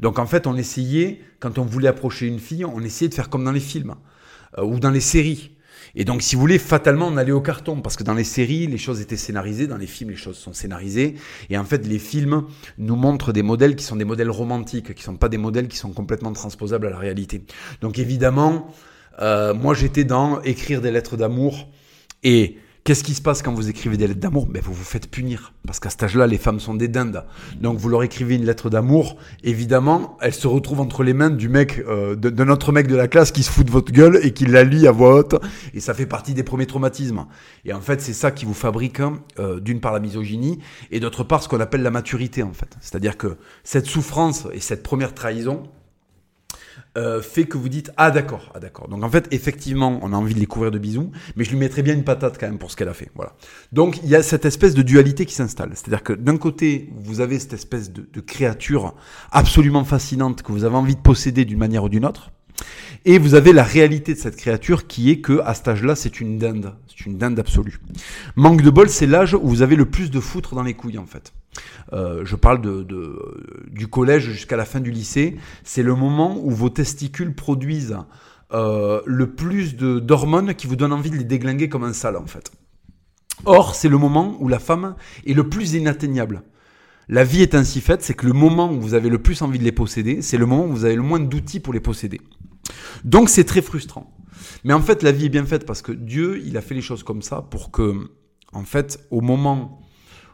Donc 0.00 0.18
en 0.18 0.26
fait, 0.26 0.48
on 0.48 0.56
essayait, 0.56 1.20
quand 1.38 1.58
on 1.58 1.64
voulait 1.64 1.88
approcher 1.88 2.26
une 2.26 2.40
fille, 2.40 2.64
on 2.64 2.80
essayait 2.80 3.08
de 3.08 3.14
faire 3.14 3.30
comme 3.30 3.44
dans 3.44 3.52
les 3.52 3.60
films 3.60 3.94
euh, 4.56 4.64
ou 4.64 4.80
dans 4.80 4.90
les 4.90 5.00
séries. 5.00 5.56
Et 5.94 6.04
donc, 6.04 6.22
si 6.22 6.34
vous 6.34 6.40
voulez, 6.40 6.58
fatalement, 6.58 7.08
on 7.08 7.16
allait 7.16 7.32
au 7.32 7.40
carton, 7.40 7.80
parce 7.80 7.96
que 7.96 8.04
dans 8.04 8.14
les 8.14 8.24
séries, 8.24 8.66
les 8.66 8.78
choses 8.78 9.00
étaient 9.00 9.16
scénarisées, 9.16 9.66
dans 9.66 9.76
les 9.76 9.86
films, 9.86 10.10
les 10.10 10.16
choses 10.16 10.36
sont 10.36 10.52
scénarisées. 10.52 11.14
Et 11.50 11.58
en 11.58 11.64
fait, 11.64 11.86
les 11.86 11.98
films 11.98 12.44
nous 12.76 12.96
montrent 12.96 13.32
des 13.32 13.42
modèles 13.42 13.74
qui 13.74 13.84
sont 13.84 13.96
des 13.96 14.04
modèles 14.04 14.30
romantiques, 14.30 14.94
qui 14.94 15.02
sont 15.02 15.16
pas 15.16 15.28
des 15.28 15.38
modèles 15.38 15.68
qui 15.68 15.76
sont 15.76 15.92
complètement 15.92 16.32
transposables 16.32 16.86
à 16.86 16.90
la 16.90 16.98
réalité. 16.98 17.42
Donc, 17.80 17.98
évidemment, 17.98 18.72
euh, 19.20 19.54
moi, 19.54 19.74
j'étais 19.74 20.04
dans 20.04 20.40
écrire 20.42 20.80
des 20.80 20.90
lettres 20.90 21.16
d'amour 21.16 21.68
et 22.22 22.58
Qu'est-ce 22.88 23.04
qui 23.04 23.12
se 23.12 23.20
passe 23.20 23.42
quand 23.42 23.52
vous 23.52 23.68
écrivez 23.68 23.98
des 23.98 24.06
lettres 24.06 24.18
d'amour? 24.18 24.46
Ben, 24.46 24.62
Vous 24.64 24.72
vous 24.72 24.82
faites 24.82 25.10
punir. 25.10 25.52
Parce 25.66 25.78
qu'à 25.78 25.90
cet 25.90 26.04
âge-là, 26.04 26.26
les 26.26 26.38
femmes 26.38 26.58
sont 26.58 26.72
des 26.72 26.88
dindes. 26.88 27.22
Donc 27.60 27.76
vous 27.76 27.90
leur 27.90 28.02
écrivez 28.02 28.36
une 28.36 28.46
lettre 28.46 28.70
d'amour. 28.70 29.18
Évidemment, 29.44 30.16
elle 30.22 30.32
se 30.32 30.46
retrouve 30.46 30.80
entre 30.80 31.02
les 31.02 31.12
mains 31.12 31.28
du 31.28 31.50
mec, 31.50 31.82
euh, 31.86 32.16
de, 32.16 32.44
notre 32.44 32.72
mec 32.72 32.86
de 32.86 32.96
la 32.96 33.06
classe 33.06 33.30
qui 33.30 33.42
se 33.42 33.50
fout 33.50 33.66
de 33.66 33.70
votre 33.70 33.92
gueule 33.92 34.18
et 34.22 34.32
qui 34.32 34.46
la 34.46 34.64
lit 34.64 34.86
à 34.86 34.92
voix 34.92 35.16
haute. 35.16 35.34
Et 35.74 35.80
ça 35.80 35.92
fait 35.92 36.06
partie 36.06 36.32
des 36.32 36.44
premiers 36.44 36.64
traumatismes. 36.64 37.26
Et 37.66 37.74
en 37.74 37.82
fait, 37.82 38.00
c'est 38.00 38.14
ça 38.14 38.30
qui 38.30 38.46
vous 38.46 38.54
fabrique, 38.54 39.00
euh, 39.38 39.60
d'une 39.60 39.80
part, 39.80 39.92
la 39.92 40.00
misogynie 40.00 40.58
et 40.90 40.98
d'autre 40.98 41.24
part, 41.24 41.42
ce 41.42 41.48
qu'on 41.50 41.60
appelle 41.60 41.82
la 41.82 41.90
maturité, 41.90 42.42
en 42.42 42.54
fait. 42.54 42.74
C'est-à-dire 42.80 43.18
que 43.18 43.36
cette 43.64 43.84
souffrance 43.84 44.48
et 44.54 44.60
cette 44.60 44.82
première 44.82 45.12
trahison, 45.12 45.64
euh, 46.98 47.22
fait 47.22 47.44
que 47.44 47.56
vous 47.56 47.68
dites 47.68 47.90
ah 47.96 48.10
d'accord 48.10 48.52
ah 48.54 48.60
d'accord. 48.60 48.88
Donc 48.88 49.04
en 49.04 49.10
fait 49.10 49.28
effectivement 49.30 49.98
on 50.02 50.12
a 50.12 50.16
envie 50.16 50.34
de 50.34 50.40
les 50.40 50.46
couvrir 50.46 50.70
de 50.70 50.78
bisous 50.78 51.10
mais 51.36 51.44
je 51.44 51.50
lui 51.50 51.56
mettrais 51.56 51.82
bien 51.82 51.94
une 51.94 52.04
patate 52.04 52.38
quand 52.38 52.46
même 52.46 52.58
pour 52.58 52.70
ce 52.70 52.76
qu'elle 52.76 52.88
a 52.88 52.94
fait. 52.94 53.10
Voilà. 53.14 53.34
Donc 53.72 54.00
il 54.02 54.08
y 54.08 54.16
a 54.16 54.22
cette 54.22 54.44
espèce 54.44 54.74
de 54.74 54.82
dualité 54.82 55.24
qui 55.24 55.34
s'installe. 55.34 55.70
C'est-à-dire 55.74 56.02
que 56.02 56.12
d'un 56.12 56.36
côté 56.36 56.90
vous 56.96 57.20
avez 57.20 57.38
cette 57.38 57.54
espèce 57.54 57.92
de, 57.92 58.06
de 58.12 58.20
créature 58.20 58.94
absolument 59.30 59.84
fascinante 59.84 60.42
que 60.42 60.52
vous 60.52 60.64
avez 60.64 60.76
envie 60.76 60.96
de 60.96 61.00
posséder 61.00 61.44
d'une 61.44 61.58
manière 61.58 61.84
ou 61.84 61.88
d'une 61.88 62.04
autre 62.04 62.32
et 63.08 63.18
vous 63.18 63.34
avez 63.34 63.54
la 63.54 63.62
réalité 63.62 64.12
de 64.12 64.18
cette 64.18 64.36
créature 64.36 64.86
qui 64.86 65.10
est 65.10 65.20
que 65.22 65.40
à 65.46 65.54
cet 65.54 65.68
âge-là, 65.68 65.96
c'est 65.96 66.20
une 66.20 66.36
dinde, 66.36 66.74
c'est 66.86 67.06
une 67.06 67.16
dinde 67.16 67.38
absolue. 67.38 67.80
Manque 68.36 68.60
de 68.60 68.68
bol, 68.68 68.90
c'est 68.90 69.06
l'âge 69.06 69.32
où 69.32 69.48
vous 69.48 69.62
avez 69.62 69.76
le 69.76 69.86
plus 69.86 70.10
de 70.10 70.20
foutre 70.20 70.54
dans 70.54 70.62
les 70.62 70.74
couilles 70.74 70.98
en 70.98 71.06
fait. 71.06 71.32
Euh, 71.94 72.26
je 72.26 72.36
parle 72.36 72.60
du 73.70 73.86
collège 73.86 74.24
jusqu'à 74.24 74.58
la 74.58 74.66
fin 74.66 74.80
du 74.80 74.90
lycée. 74.90 75.38
C'est 75.64 75.82
le 75.82 75.94
moment 75.94 76.38
où 76.38 76.50
vos 76.50 76.68
testicules 76.68 77.34
produisent 77.34 77.96
euh, 78.52 79.00
le 79.06 79.30
plus 79.30 79.74
d'hormones 79.74 80.54
qui 80.54 80.66
vous 80.66 80.76
donnent 80.76 80.92
envie 80.92 81.10
de 81.10 81.16
les 81.16 81.24
déglinguer 81.24 81.70
comme 81.70 81.84
un 81.84 81.94
sale 81.94 82.18
en 82.18 82.26
fait. 82.26 82.52
Or, 83.46 83.74
c'est 83.74 83.88
le 83.88 83.96
moment 83.96 84.36
où 84.38 84.48
la 84.48 84.58
femme 84.58 84.96
est 85.26 85.32
le 85.32 85.48
plus 85.48 85.72
inatteignable. 85.72 86.42
La 87.08 87.24
vie 87.24 87.40
est 87.40 87.54
ainsi 87.54 87.80
faite, 87.80 88.02
c'est 88.02 88.12
que 88.12 88.26
le 88.26 88.34
moment 88.34 88.70
où 88.70 88.78
vous 88.78 88.92
avez 88.92 89.08
le 89.08 89.18
plus 89.18 89.40
envie 89.40 89.58
de 89.58 89.64
les 89.64 89.72
posséder, 89.72 90.20
c'est 90.20 90.36
le 90.36 90.44
moment 90.44 90.66
où 90.66 90.72
vous 90.72 90.84
avez 90.84 90.96
le 90.96 91.00
moins 91.00 91.20
d'outils 91.20 91.58
pour 91.60 91.72
les 91.72 91.80
posséder. 91.80 92.20
Donc 93.04 93.28
c'est 93.28 93.44
très 93.44 93.62
frustrant. 93.62 94.12
Mais 94.64 94.72
en 94.72 94.80
fait, 94.80 95.02
la 95.02 95.12
vie 95.12 95.26
est 95.26 95.30
bien 95.30 95.46
faite 95.46 95.66
parce 95.66 95.82
que 95.82 95.92
Dieu, 95.92 96.40
il 96.44 96.56
a 96.56 96.60
fait 96.60 96.74
les 96.74 96.80
choses 96.80 97.02
comme 97.02 97.22
ça 97.22 97.42
pour 97.42 97.70
que, 97.70 98.10
en 98.52 98.64
fait, 98.64 99.06
au 99.10 99.20
moment 99.20 99.80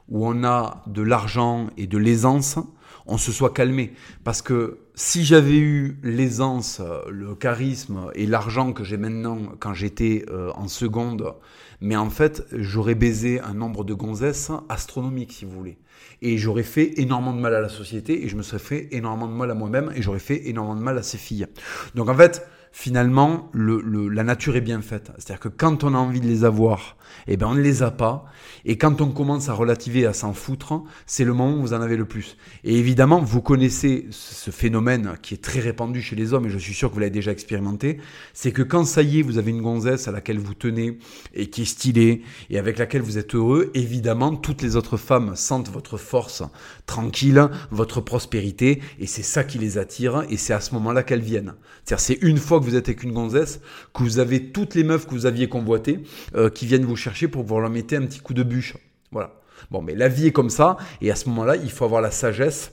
où 0.09 0.27
on 0.27 0.45
a 0.45 0.83
de 0.87 1.03
l'argent 1.03 1.69
et 1.77 1.87
de 1.87 1.99
l'aisance, 1.99 2.59
on 3.07 3.19
se 3.19 3.33
soit 3.33 3.53
calmé. 3.53 3.93
Parce 4.23 4.43
que 4.43 4.79
si 4.95 5.25
j'avais 5.25 5.59
eu 5.59 5.99
l'aisance, 6.03 6.81
le 7.09 7.35
charisme 7.35 8.11
et 8.15 8.27
l'argent 8.27 8.73
que 8.73 8.85
j'ai 8.85 8.97
maintenant 8.97 9.39
quand 9.59 9.75
j'étais 9.75 10.25
euh, 10.31 10.51
en 10.55 10.69
seconde, 10.69 11.35
mais 11.81 11.97
en 11.97 12.11
fait, 12.11 12.47
j'aurais 12.53 12.95
baisé 12.95 13.41
un 13.41 13.55
nombre 13.55 13.85
de 13.85 13.95
gonzesses 13.95 14.51
astronomique, 14.69 15.33
si 15.33 15.45
vous 15.45 15.53
voulez. 15.53 15.79
Et 16.23 16.39
j'aurais 16.39 16.63
fait 16.63 16.99
énormément 16.99 17.35
de 17.35 17.41
mal 17.41 17.55
à 17.55 17.61
la 17.61 17.69
société 17.69 18.25
et 18.25 18.29
je 18.29 18.37
me 18.37 18.43
serais 18.43 18.59
fait 18.59 18.89
énormément 18.93 19.29
de 19.29 19.37
mal 19.37 19.51
à 19.51 19.55
moi-même 19.55 19.93
et 19.95 20.03
j'aurais 20.03 20.19
fait 20.19 20.49
énormément 20.49 20.79
de 20.79 20.85
mal 20.85 20.99
à 20.99 21.03
ces 21.03 21.19
filles. 21.19 21.47
Donc 21.95 22.09
en 22.09 22.15
fait, 22.15 22.47
finalement, 22.73 23.51
le, 23.53 24.09
la 24.09 24.25
nature 24.25 24.57
est 24.57 24.61
bien 24.61 24.81
faite. 24.81 25.13
C'est-à-dire 25.19 25.41
que 25.41 25.49
quand 25.49 25.85
on 25.85 25.95
a 25.95 25.99
envie 25.99 26.21
de 26.21 26.27
les 26.27 26.45
avoir, 26.45 26.97
eh 27.27 27.37
ben 27.37 27.47
on 27.49 27.55
ne 27.55 27.61
les 27.61 27.83
a 27.83 27.91
pas. 27.91 28.25
Et 28.65 28.79
quand 28.79 29.01
on 29.01 29.11
commence 29.11 29.49
à 29.49 29.55
relativer, 29.55 30.07
à 30.07 30.13
s'en 30.13 30.33
foutre, 30.33 30.83
c'est 31.07 31.25
le 31.25 31.33
moment 31.33 31.57
où 31.57 31.61
vous 31.61 31.75
en 31.75 31.81
avez 31.81 31.97
le 31.97 32.05
plus. 32.05 32.37
Et 32.65 32.79
évidemment, 32.79 33.21
vous 33.21 33.43
connaissez 33.43 34.07
ce 34.11 34.51
phénomène 34.51 35.15
qui 35.23 35.35
est 35.35 35.43
très 35.43 35.61
répandu 35.61 36.01
chez 36.03 36.17
les 36.17 36.33
hommes, 36.33 36.47
et 36.47 36.51
je 36.51 36.59
suis 36.59 36.75
sûr 36.75 36.89
que 36.89 36.95
vous 36.95 37.01
l'avez 37.01 37.11
déjà 37.11 37.33
expérimenté, 37.33 37.99
c'est 38.33 38.53
que 38.53 38.63
quand 38.63 38.85
ça 38.85 39.03
y 39.03 39.21
est, 39.21 39.23
vous 39.23 39.39
avez 39.39 39.51
une 39.51 39.63
gonzesse 39.63 40.09
à 40.09 40.13
laquelle 40.13 40.39
vous 40.39 40.55
tenez, 40.55 40.99
et 41.35 41.49
qui 41.51 41.63
est 41.63 41.67
stylée, 41.67 42.23
et 42.51 42.59
avec 42.59 42.79
laquelle 42.79 43.03
vous 43.03 43.19
êtes 43.19 43.35
heureux, 43.35 43.71
évidemment, 43.75 44.35
toutes 44.35 44.63
les 44.63 44.77
autres 44.77 44.97
femmes 44.97 45.37
sentent 45.37 45.71
votre 45.71 45.99
force 45.99 46.43
tranquille, 46.87 47.49
votre 47.71 48.01
prospérité, 48.01 48.81
et 48.99 49.07
c'est 49.07 49.23
ça 49.23 49.45
qui 49.45 49.59
les 49.59 49.79
attire, 49.79 50.25
et 50.31 50.37
c'est 50.37 50.53
à 50.53 50.61
ce 50.61 50.75
moment-là 50.75 51.03
qu'elles 51.03 51.21
viennent. 51.21 51.55
C'est-à-dire, 51.85 52.05
c'est 52.05 52.19
une 52.23 52.39
fois 52.39 52.61
que 52.61 52.65
vous 52.65 52.77
êtes 52.77 52.89
avec 52.89 53.03
une 53.03 53.13
gonzesse, 53.13 53.61
que 53.93 54.03
vous 54.03 54.19
avez 54.19 54.51
toutes 54.53 54.75
les 54.75 54.85
meufs 54.85 55.07
que 55.07 55.13
vous 55.13 55.27
aviez 55.27 55.49
convoitées, 55.49 56.01
euh, 56.35 56.49
qui 56.51 56.67
viennent 56.67 56.85
vous 56.85 56.94
chercher 56.97 57.29
pour 57.29 57.45
vous 57.45 57.61
leur 57.61 57.71
mettre 57.71 57.95
un 57.95 58.07
petit 58.07 58.21
coup 58.21 58.35
de 58.35 58.43
bûche. 58.43 58.77
Voilà. 59.13 59.35
Bon, 59.71 59.83
mais 59.83 59.95
la 59.95 60.09
vie 60.09 60.27
est 60.27 60.33
comme 60.33 60.51
ça, 60.51 60.77
et 61.01 61.11
à 61.11 61.15
ce 61.15 61.29
moment-là, 61.29 61.57
il 61.57 61.71
faut 61.71 61.85
avoir 61.85 62.01
la 62.01 62.11
sagesse 62.11 62.73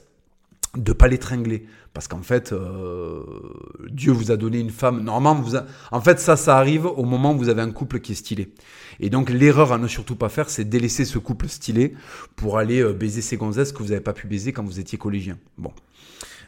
de 0.76 0.94
pas 0.94 1.08
l'étrangler. 1.08 1.66
Parce 1.94 2.08
qu'en 2.08 2.22
fait, 2.22 2.54
euh, 2.54 3.22
Dieu 3.90 4.14
vous 4.14 4.32
a 4.32 4.38
donné 4.38 4.60
une 4.60 4.70
femme. 4.70 5.04
Normalement, 5.04 5.42
vous 5.42 5.58
en 5.92 6.02
fait, 6.02 6.20
ça, 6.22 6.38
ça 6.38 6.58
arrive 6.58 6.86
au 6.86 7.04
moment 7.04 7.34
où 7.34 7.38
vous 7.38 7.50
avez 7.50 7.62
un 7.62 7.72
couple 7.72 8.00
qui 8.00 8.14
est 8.14 8.16
stylé. 8.16 8.54
Et 9.02 9.10
donc, 9.10 9.30
l'erreur 9.30 9.74
à 9.74 9.78
ne 9.78 9.88
surtout 9.88 10.16
pas 10.16 10.30
faire, 10.30 10.50
c'est 10.50 10.64
délaisser 10.64 11.04
ce 11.04 11.18
couple 11.18 11.50
stylé 11.50 11.94
pour 12.38 12.58
aller 12.58 12.82
euh, 12.82 12.94
baiser 12.94 13.22
ces 13.22 13.36
gonzesses 13.36 13.74
que 13.74 13.80
vous 13.80 13.90
n'avez 13.90 14.02
pas 14.02 14.14
pu 14.14 14.28
baiser 14.28 14.54
quand 14.54 14.64
vous 14.64 14.80
étiez 14.80 14.98
collégien. 14.98 15.38
Bon. 15.58 15.74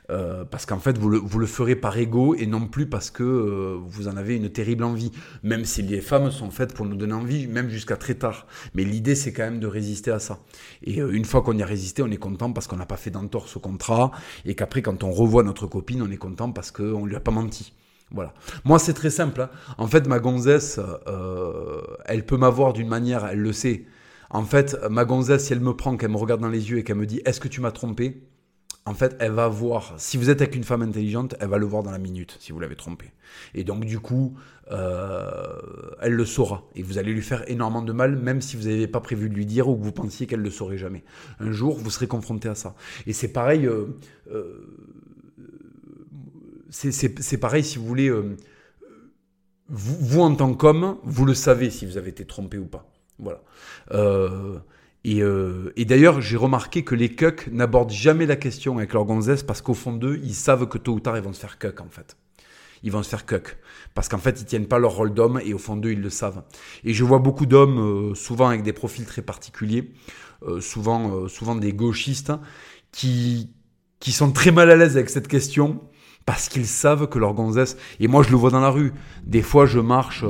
Euh, 0.10 0.44
parce 0.44 0.66
qu'en 0.66 0.80
fait, 0.80 0.98
vous 0.98 1.10
le, 1.10 1.18
vous 1.18 1.40
le, 1.40 1.46
ferez 1.46 1.76
par 1.76 1.98
ego 1.98 2.36
et 2.36 2.46
non 2.46 2.68
plus 2.68 2.88
parce 2.88 3.10
que 3.10 3.24
euh, 3.24 3.78
vous 3.86 4.08
en 4.08 4.18
avez 4.18 4.36
une 4.36 4.50
terrible 4.50 4.84
envie. 4.84 5.12
Même 5.44 5.66
si 5.66 5.82
les 5.82 6.02
femmes 6.02 6.32
sont 6.32 6.52
faites 6.52 6.74
pour 6.74 6.86
nous 6.86 6.96
donner 6.96 7.14
envie, 7.14 7.48
même 7.48 7.70
jusqu'à 7.70 7.96
très 7.96 8.16
tard. 8.16 8.48
Mais 8.74 8.84
l'idée, 8.84 9.16
c'est 9.16 9.32
quand 9.32 9.44
même 9.44 9.60
de 9.60 9.68
résister 9.68 10.12
à 10.12 10.20
ça. 10.20 10.40
Et 10.84 11.02
euh, 11.02 11.12
une 11.12 11.26
fois 11.26 11.42
qu'on 11.42 11.58
y 11.58 11.64
a 11.64 11.66
résisté, 11.66 12.04
on 12.04 12.12
est 12.12 12.18
content 12.18 12.52
parce 12.52 12.68
qu'on 12.68 12.76
n'a 12.76 12.86
pas 12.86 12.98
fait 12.98 13.12
d'entorse 13.12 13.56
au 13.56 13.60
contrat 13.60 14.12
et 14.46 14.56
qu'après, 14.56 14.82
quand 14.82 15.04
on 15.04 15.12
revoit 15.12 15.44
notre 15.44 15.68
copine, 15.68 16.02
on 16.02 16.12
est 16.12 16.18
content 16.18 16.52
parce 16.52 16.72
qu'on 16.72 17.06
lui 17.06 17.16
a 17.16 17.22
pas 17.22 17.32
menti. 17.32 17.74
Voilà. 18.12 18.34
Moi, 18.66 18.80
c'est 18.80 18.94
très 18.94 19.10
simple. 19.10 19.42
Hein. 19.42 19.50
En 19.78 19.88
fait, 19.88 20.08
ma 20.08 20.20
gonzesse, 20.20 20.80
elle 22.06 22.26
peut 22.26 22.38
m'avoir 22.38 22.74
d'une 22.74 22.88
manière, 22.88 23.26
elle 23.26 23.40
le 23.40 23.54
sait. 23.54 23.86
En 24.30 24.44
fait, 24.44 24.78
ma 24.90 25.06
gonzesse, 25.06 25.46
si 25.46 25.54
elle 25.54 25.62
me 25.62 25.76
prend, 25.76 25.96
qu'elle 25.96 26.12
me 26.12 26.18
regarde 26.18 26.42
dans 26.42 26.50
les 26.50 26.70
yeux 26.70 26.80
et 26.80 26.84
qu'elle 26.84 26.98
me 26.98 27.06
dit 27.06 27.22
Est-ce 27.26 27.40
que 27.40 27.48
tu 27.48 27.62
m'as 27.62 27.72
trompé? 27.72 28.22
En 28.86 28.94
fait, 28.94 29.16
elle 29.20 29.32
va 29.32 29.48
voir, 29.48 29.94
si 29.98 30.18
vous 30.18 30.30
êtes 30.30 30.42
avec 30.42 30.56
une 30.56 30.66
femme 30.66 30.82
intelligente, 30.82 31.36
elle 31.40 31.48
va 31.48 31.58
le 31.58 31.66
voir 31.66 31.84
dans 31.84 31.92
la 31.92 31.98
minute, 31.98 32.36
si 32.40 32.52
vous 32.52 32.60
l'avez 32.60 32.76
trompé. 32.76 33.14
Et 33.54 33.64
donc, 33.64 33.86
du 33.86 34.00
coup, 34.00 34.36
euh, 34.72 35.58
elle 36.02 36.14
le 36.14 36.26
saura. 36.26 36.64
Et 36.76 36.84
vous 36.84 36.98
allez 36.98 37.14
lui 37.14 37.22
faire 37.22 37.50
énormément 37.50 37.82
de 37.82 37.94
mal, 37.94 38.18
même 38.18 38.42
si 38.42 38.58
vous 38.58 38.64
n'avez 38.64 38.88
pas 38.88 39.00
prévu 39.00 39.30
de 39.30 39.36
lui 39.36 39.46
dire 39.46 39.70
ou 39.70 39.78
que 39.78 39.84
vous 39.84 39.94
pensiez 39.94 40.28
qu'elle 40.28 40.40
ne 40.40 40.46
le 40.46 40.52
saurait 40.52 40.78
jamais. 40.78 41.04
Un 41.40 41.52
jour, 41.52 41.78
vous 41.78 41.90
serez 41.90 42.08
confronté 42.08 42.50
à 42.50 42.56
ça. 42.56 42.76
Et 43.08 43.14
c'est 43.14 43.30
pareil, 43.30 43.66
euh, 43.68 43.86
euh, 44.32 44.68
c'est 46.70 47.38
pareil 47.38 47.64
si 47.64 47.78
vous 47.78 47.86
voulez, 47.86 48.10
vous, 48.10 48.36
vous, 49.70 50.22
en 50.22 50.36
tant 50.36 50.54
qu'homme, 50.56 50.98
vous 51.04 51.26
le 51.26 51.36
savez 51.36 51.70
si 51.70 51.86
vous 51.86 51.98
avez 51.98 52.10
été 52.10 52.26
trompé 52.26 52.58
ou 52.58 52.66
pas. 52.66 52.92
Voilà. 53.18 53.42
Euh, 55.06 55.74
et, 55.76 55.86
d'ailleurs, 55.86 56.22
j'ai 56.22 56.38
remarqué 56.38 56.84
que 56.84 56.96
les 56.96 57.10
cucks 57.10 57.48
n'abordent 57.52 57.92
jamais 57.92 58.26
la 58.26 58.36
question 58.36 58.78
avec 58.78 58.94
leur 58.94 59.06
gonzesse 59.06 59.44
parce 59.44 59.62
qu'au 59.62 59.74
fond 59.74 59.94
d'eux, 59.94 60.20
ils 60.24 60.34
savent 60.34 60.68
que 60.68 60.78
tôt 60.78 60.94
ou 60.94 61.00
tard, 61.00 61.18
ils 61.18 61.24
vont 61.24 61.34
se 61.34 61.40
faire 61.40 61.60
cuck 61.60 61.82
en 61.82 61.90
fait. 61.90 62.16
Ils 62.84 62.92
vont 62.92 63.04
se 63.04 63.10
faire 63.10 63.26
cuck. 63.26 63.58
Parce 63.94 64.08
qu'en 64.08 64.18
fait, 64.18 64.42
ils 64.42 64.46
tiennent 64.46 64.68
pas 64.68 64.80
leur 64.80 64.96
rôle 64.96 65.14
d'homme 65.14 65.42
et 65.44 65.54
au 65.54 65.58
fond 65.58 65.76
d'eux, 65.76 65.92
ils 65.92 66.02
le 66.02 66.10
savent. 66.10 66.44
Et 66.84 66.94
je 66.94 67.04
vois 67.04 67.20
beaucoup 67.20 67.46
d'hommes, 67.46 67.80
euh, 67.80 68.16
souvent 68.16 68.48
avec 68.48 68.64
des 68.64 68.74
profils 68.74 69.06
très 69.06 69.22
particuliers, 69.22 69.92
euh, 70.44 70.62
souvent, 70.62 71.28
souvent 71.28 71.56
des 71.56 71.74
gauchistes, 71.74 72.34
qui, 72.92 73.50
qui 74.00 74.12
sont 74.12 74.32
très 74.32 74.52
mal 74.52 74.70
à 74.72 74.76
l'aise 74.76 74.96
avec 74.96 75.10
cette 75.10 75.28
question 75.28 75.82
parce 76.26 76.48
qu'ils 76.48 76.68
savent 76.68 77.08
que 77.08 77.20
leur 77.20 77.34
gonzesse. 77.34 77.76
Et 78.00 78.08
moi, 78.08 78.24
je 78.24 78.30
le 78.30 78.38
vois 78.38 78.52
dans 78.52 78.62
la 78.62 78.70
rue. 78.70 78.94
Des 79.26 79.42
fois, 79.42 79.66
je 79.66 79.80
marche 79.80 80.24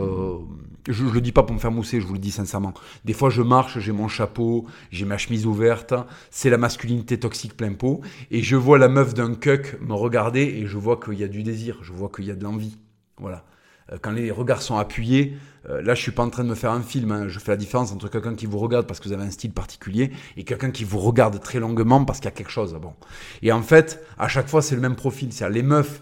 je, 0.87 0.93
je 1.07 1.13
le 1.13 1.21
dis 1.21 1.31
pas 1.31 1.43
pour 1.43 1.55
me 1.55 1.59
faire 1.59 1.71
mousser, 1.71 2.01
je 2.01 2.07
vous 2.07 2.13
le 2.13 2.19
dis 2.19 2.31
sincèrement. 2.31 2.73
Des 3.05 3.13
fois, 3.13 3.29
je 3.29 3.41
marche, 3.41 3.79
j'ai 3.79 3.91
mon 3.91 4.07
chapeau, 4.07 4.65
j'ai 4.91 5.05
ma 5.05 5.17
chemise 5.17 5.45
ouverte, 5.45 5.93
c'est 6.31 6.49
la 6.49 6.57
masculinité 6.57 7.19
toxique 7.19 7.55
plein 7.55 7.73
pot, 7.73 8.01
et 8.31 8.41
je 8.41 8.55
vois 8.55 8.77
la 8.77 8.87
meuf 8.87 9.13
d'un 9.13 9.35
cuck 9.35 9.77
me 9.81 9.93
regarder 9.93 10.41
et 10.41 10.67
je 10.67 10.77
vois 10.77 10.99
qu'il 10.99 11.19
y 11.19 11.23
a 11.23 11.27
du 11.27 11.43
désir, 11.43 11.77
je 11.81 11.91
vois 11.91 12.09
qu'il 12.09 12.25
y 12.25 12.31
a 12.31 12.35
de 12.35 12.43
l'envie. 12.43 12.77
Voilà. 13.17 13.43
Euh, 13.91 13.97
quand 14.01 14.11
les 14.11 14.31
regards 14.31 14.61
sont 14.61 14.77
appuyés, 14.77 15.37
euh, 15.69 15.81
là, 15.81 15.95
je 15.95 16.01
suis 16.01 16.11
pas 16.11 16.23
en 16.23 16.29
train 16.29 16.43
de 16.43 16.49
me 16.49 16.55
faire 16.55 16.71
un 16.71 16.81
film. 16.81 17.11
Hein. 17.11 17.27
Je 17.27 17.39
fais 17.39 17.51
la 17.51 17.57
différence 17.57 17.91
entre 17.91 18.09
quelqu'un 18.09 18.35
qui 18.35 18.45
vous 18.45 18.59
regarde 18.59 18.87
parce 18.87 18.99
que 18.99 19.07
vous 19.07 19.13
avez 19.13 19.23
un 19.23 19.31
style 19.31 19.51
particulier 19.51 20.11
et 20.37 20.43
quelqu'un 20.43 20.71
qui 20.71 20.83
vous 20.83 20.99
regarde 20.99 21.39
très 21.39 21.59
longuement 21.59 22.03
parce 22.05 22.19
qu'il 22.19 22.25
y 22.25 22.29
a 22.29 22.35
quelque 22.35 22.51
chose. 22.51 22.73
Bon. 22.81 22.93
Et 23.41 23.51
en 23.51 23.61
fait, 23.61 24.05
à 24.17 24.27
chaque 24.27 24.47
fois, 24.47 24.61
c'est 24.61 24.75
le 24.75 24.81
même 24.81 24.95
profil. 24.95 25.31
C'est 25.31 25.49
les 25.49 25.63
meufs, 25.63 26.01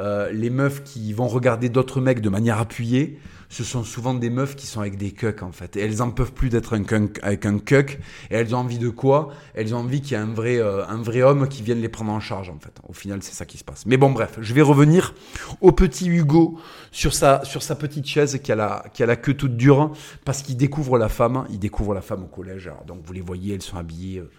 euh, 0.00 0.30
les 0.32 0.50
meufs 0.50 0.82
qui 0.84 1.12
vont 1.12 1.28
regarder 1.28 1.68
d'autres 1.68 2.00
mecs 2.00 2.20
de 2.20 2.28
manière 2.28 2.58
appuyée 2.58 3.18
ce 3.52 3.64
sont 3.64 3.84
souvent 3.84 4.14
des 4.14 4.30
meufs 4.30 4.56
qui 4.56 4.66
sont 4.66 4.80
avec 4.80 4.96
des 4.96 5.10
cucks 5.10 5.42
en 5.42 5.52
fait. 5.52 5.76
Elles 5.76 6.00
en 6.00 6.10
peuvent 6.10 6.32
plus 6.32 6.48
d'être 6.48 6.72
avec 6.72 7.44
un 7.44 7.58
cuck. 7.58 7.98
Et 8.30 8.34
elles 8.34 8.54
ont 8.54 8.58
envie 8.58 8.78
de 8.78 8.88
quoi? 8.88 9.28
Elles 9.54 9.74
ont 9.74 9.78
envie 9.78 10.00
qu'il 10.00 10.12
y 10.12 10.14
ait 10.14 10.22
un 10.22 10.32
vrai, 10.32 10.56
euh, 10.56 10.86
un 10.86 11.02
vrai 11.02 11.20
homme 11.20 11.46
qui 11.46 11.62
vienne 11.62 11.82
les 11.82 11.90
prendre 11.90 12.12
en 12.12 12.18
charge 12.18 12.48
en 12.48 12.58
fait. 12.58 12.72
Au 12.88 12.94
final, 12.94 13.22
c'est 13.22 13.34
ça 13.34 13.44
qui 13.44 13.58
se 13.58 13.64
passe. 13.64 13.84
Mais 13.84 13.98
bon, 13.98 14.10
bref, 14.10 14.38
je 14.40 14.54
vais 14.54 14.62
revenir 14.62 15.14
au 15.60 15.70
petit 15.70 16.08
Hugo 16.08 16.58
sur 16.92 17.12
sa, 17.12 17.40
petite 17.78 18.06
chaise 18.06 18.40
qui 18.42 18.52
a 18.52 18.56
la, 18.56 19.16
queue 19.16 19.34
toute 19.34 19.58
dure 19.58 19.92
parce 20.24 20.40
qu'il 20.40 20.56
découvre 20.56 20.96
la 20.96 21.10
femme. 21.10 21.44
Il 21.50 21.58
découvre 21.58 21.92
la 21.92 22.00
femme 22.00 22.24
au 22.24 22.28
collège. 22.28 22.70
donc 22.86 23.02
vous 23.04 23.12
les 23.12 23.20
voyez, 23.20 23.52
elles 23.54 23.62
sont 23.62 23.76
habillées. 23.76 24.20
Euh, 24.20 24.30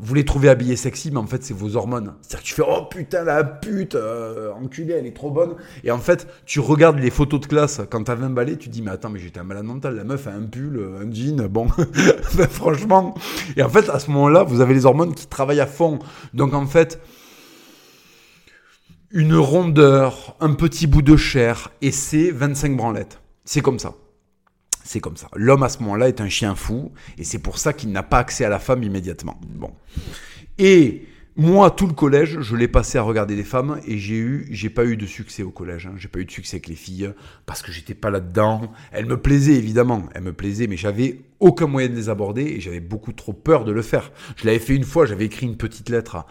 vous 0.00 0.14
les 0.14 0.24
trouvez 0.24 0.48
habillés 0.48 0.76
sexy, 0.76 1.10
mais 1.10 1.18
en 1.18 1.26
fait, 1.26 1.42
c'est 1.42 1.54
vos 1.54 1.76
hormones. 1.76 2.14
C'est-à-dire 2.20 2.42
que 2.42 2.48
tu 2.48 2.54
fais 2.54 2.62
Oh 2.66 2.84
putain, 2.90 3.24
la 3.24 3.44
pute, 3.44 3.94
euh, 3.94 4.52
enculée, 4.52 4.94
elle 4.94 5.06
est 5.06 5.16
trop 5.16 5.30
bonne. 5.30 5.54
Et 5.84 5.90
en 5.90 5.98
fait, 5.98 6.26
tu 6.44 6.60
regardes 6.60 6.98
les 6.98 7.10
photos 7.10 7.40
de 7.40 7.46
classe 7.46 7.80
quand 7.90 8.04
t'as 8.04 8.14
20 8.14 8.30
balais, 8.30 8.56
tu 8.56 8.68
dis 8.68 8.82
Mais 8.82 8.90
attends, 8.90 9.10
mais 9.10 9.18
j'étais 9.18 9.40
un 9.40 9.44
malade 9.44 9.64
mental. 9.64 9.96
La 9.96 10.04
meuf 10.04 10.26
a 10.26 10.32
un 10.32 10.42
pull, 10.42 10.80
un 11.00 11.10
jean, 11.12 11.46
bon, 11.48 11.68
franchement. 12.50 13.14
Et 13.56 13.62
en 13.62 13.68
fait, 13.68 13.88
à 13.88 13.98
ce 13.98 14.10
moment-là, 14.10 14.42
vous 14.42 14.60
avez 14.60 14.74
les 14.74 14.86
hormones 14.86 15.14
qui 15.14 15.26
travaillent 15.26 15.60
à 15.60 15.66
fond. 15.66 15.98
Donc 16.34 16.54
en 16.54 16.66
fait, 16.66 17.00
une 19.10 19.34
rondeur, 19.34 20.36
un 20.40 20.52
petit 20.52 20.86
bout 20.86 21.02
de 21.02 21.16
chair, 21.16 21.70
et 21.80 21.92
c'est 21.92 22.30
25 22.30 22.76
branlettes. 22.76 23.20
C'est 23.44 23.62
comme 23.62 23.78
ça. 23.78 23.94
C'est 24.88 25.00
comme 25.00 25.18
ça. 25.18 25.28
L'homme 25.36 25.64
à 25.64 25.68
ce 25.68 25.80
moment-là 25.80 26.08
est 26.08 26.22
un 26.22 26.30
chien 26.30 26.54
fou 26.54 26.92
et 27.18 27.24
c'est 27.24 27.40
pour 27.40 27.58
ça 27.58 27.74
qu'il 27.74 27.92
n'a 27.92 28.02
pas 28.02 28.20
accès 28.20 28.46
à 28.46 28.48
la 28.48 28.58
femme 28.58 28.82
immédiatement. 28.82 29.38
Bon. 29.46 29.70
Et 30.56 31.04
moi, 31.36 31.70
tout 31.70 31.86
le 31.86 31.92
collège, 31.92 32.40
je 32.40 32.56
l'ai 32.56 32.68
passé 32.68 32.96
à 32.96 33.02
regarder 33.02 33.36
des 33.36 33.44
femmes 33.44 33.82
et 33.86 33.98
j'ai 33.98 34.16
eu, 34.16 34.48
j'ai 34.50 34.70
pas 34.70 34.86
eu 34.86 34.96
de 34.96 35.04
succès 35.04 35.42
au 35.42 35.50
collège. 35.50 35.88
Hein. 35.88 35.92
J'ai 35.98 36.08
pas 36.08 36.20
eu 36.20 36.24
de 36.24 36.30
succès 36.30 36.54
avec 36.54 36.68
les 36.68 36.74
filles 36.74 37.12
parce 37.44 37.60
que 37.60 37.70
j'étais 37.70 37.92
pas 37.92 38.08
là-dedans. 38.08 38.72
Elles 38.90 39.04
me 39.04 39.18
plaisaient 39.20 39.56
évidemment, 39.56 40.04
elles 40.14 40.22
me 40.22 40.32
plaisaient, 40.32 40.66
mais 40.66 40.78
j'avais 40.78 41.20
aucun 41.38 41.66
moyen 41.66 41.90
de 41.90 41.94
les 41.94 42.08
aborder 42.08 42.44
et 42.44 42.60
j'avais 42.60 42.80
beaucoup 42.80 43.12
trop 43.12 43.34
peur 43.34 43.66
de 43.66 43.72
le 43.72 43.82
faire. 43.82 44.10
Je 44.36 44.46
l'avais 44.46 44.58
fait 44.58 44.74
une 44.74 44.84
fois, 44.84 45.04
j'avais 45.04 45.26
écrit 45.26 45.44
une 45.44 45.58
petite 45.58 45.90
lettre 45.90 46.24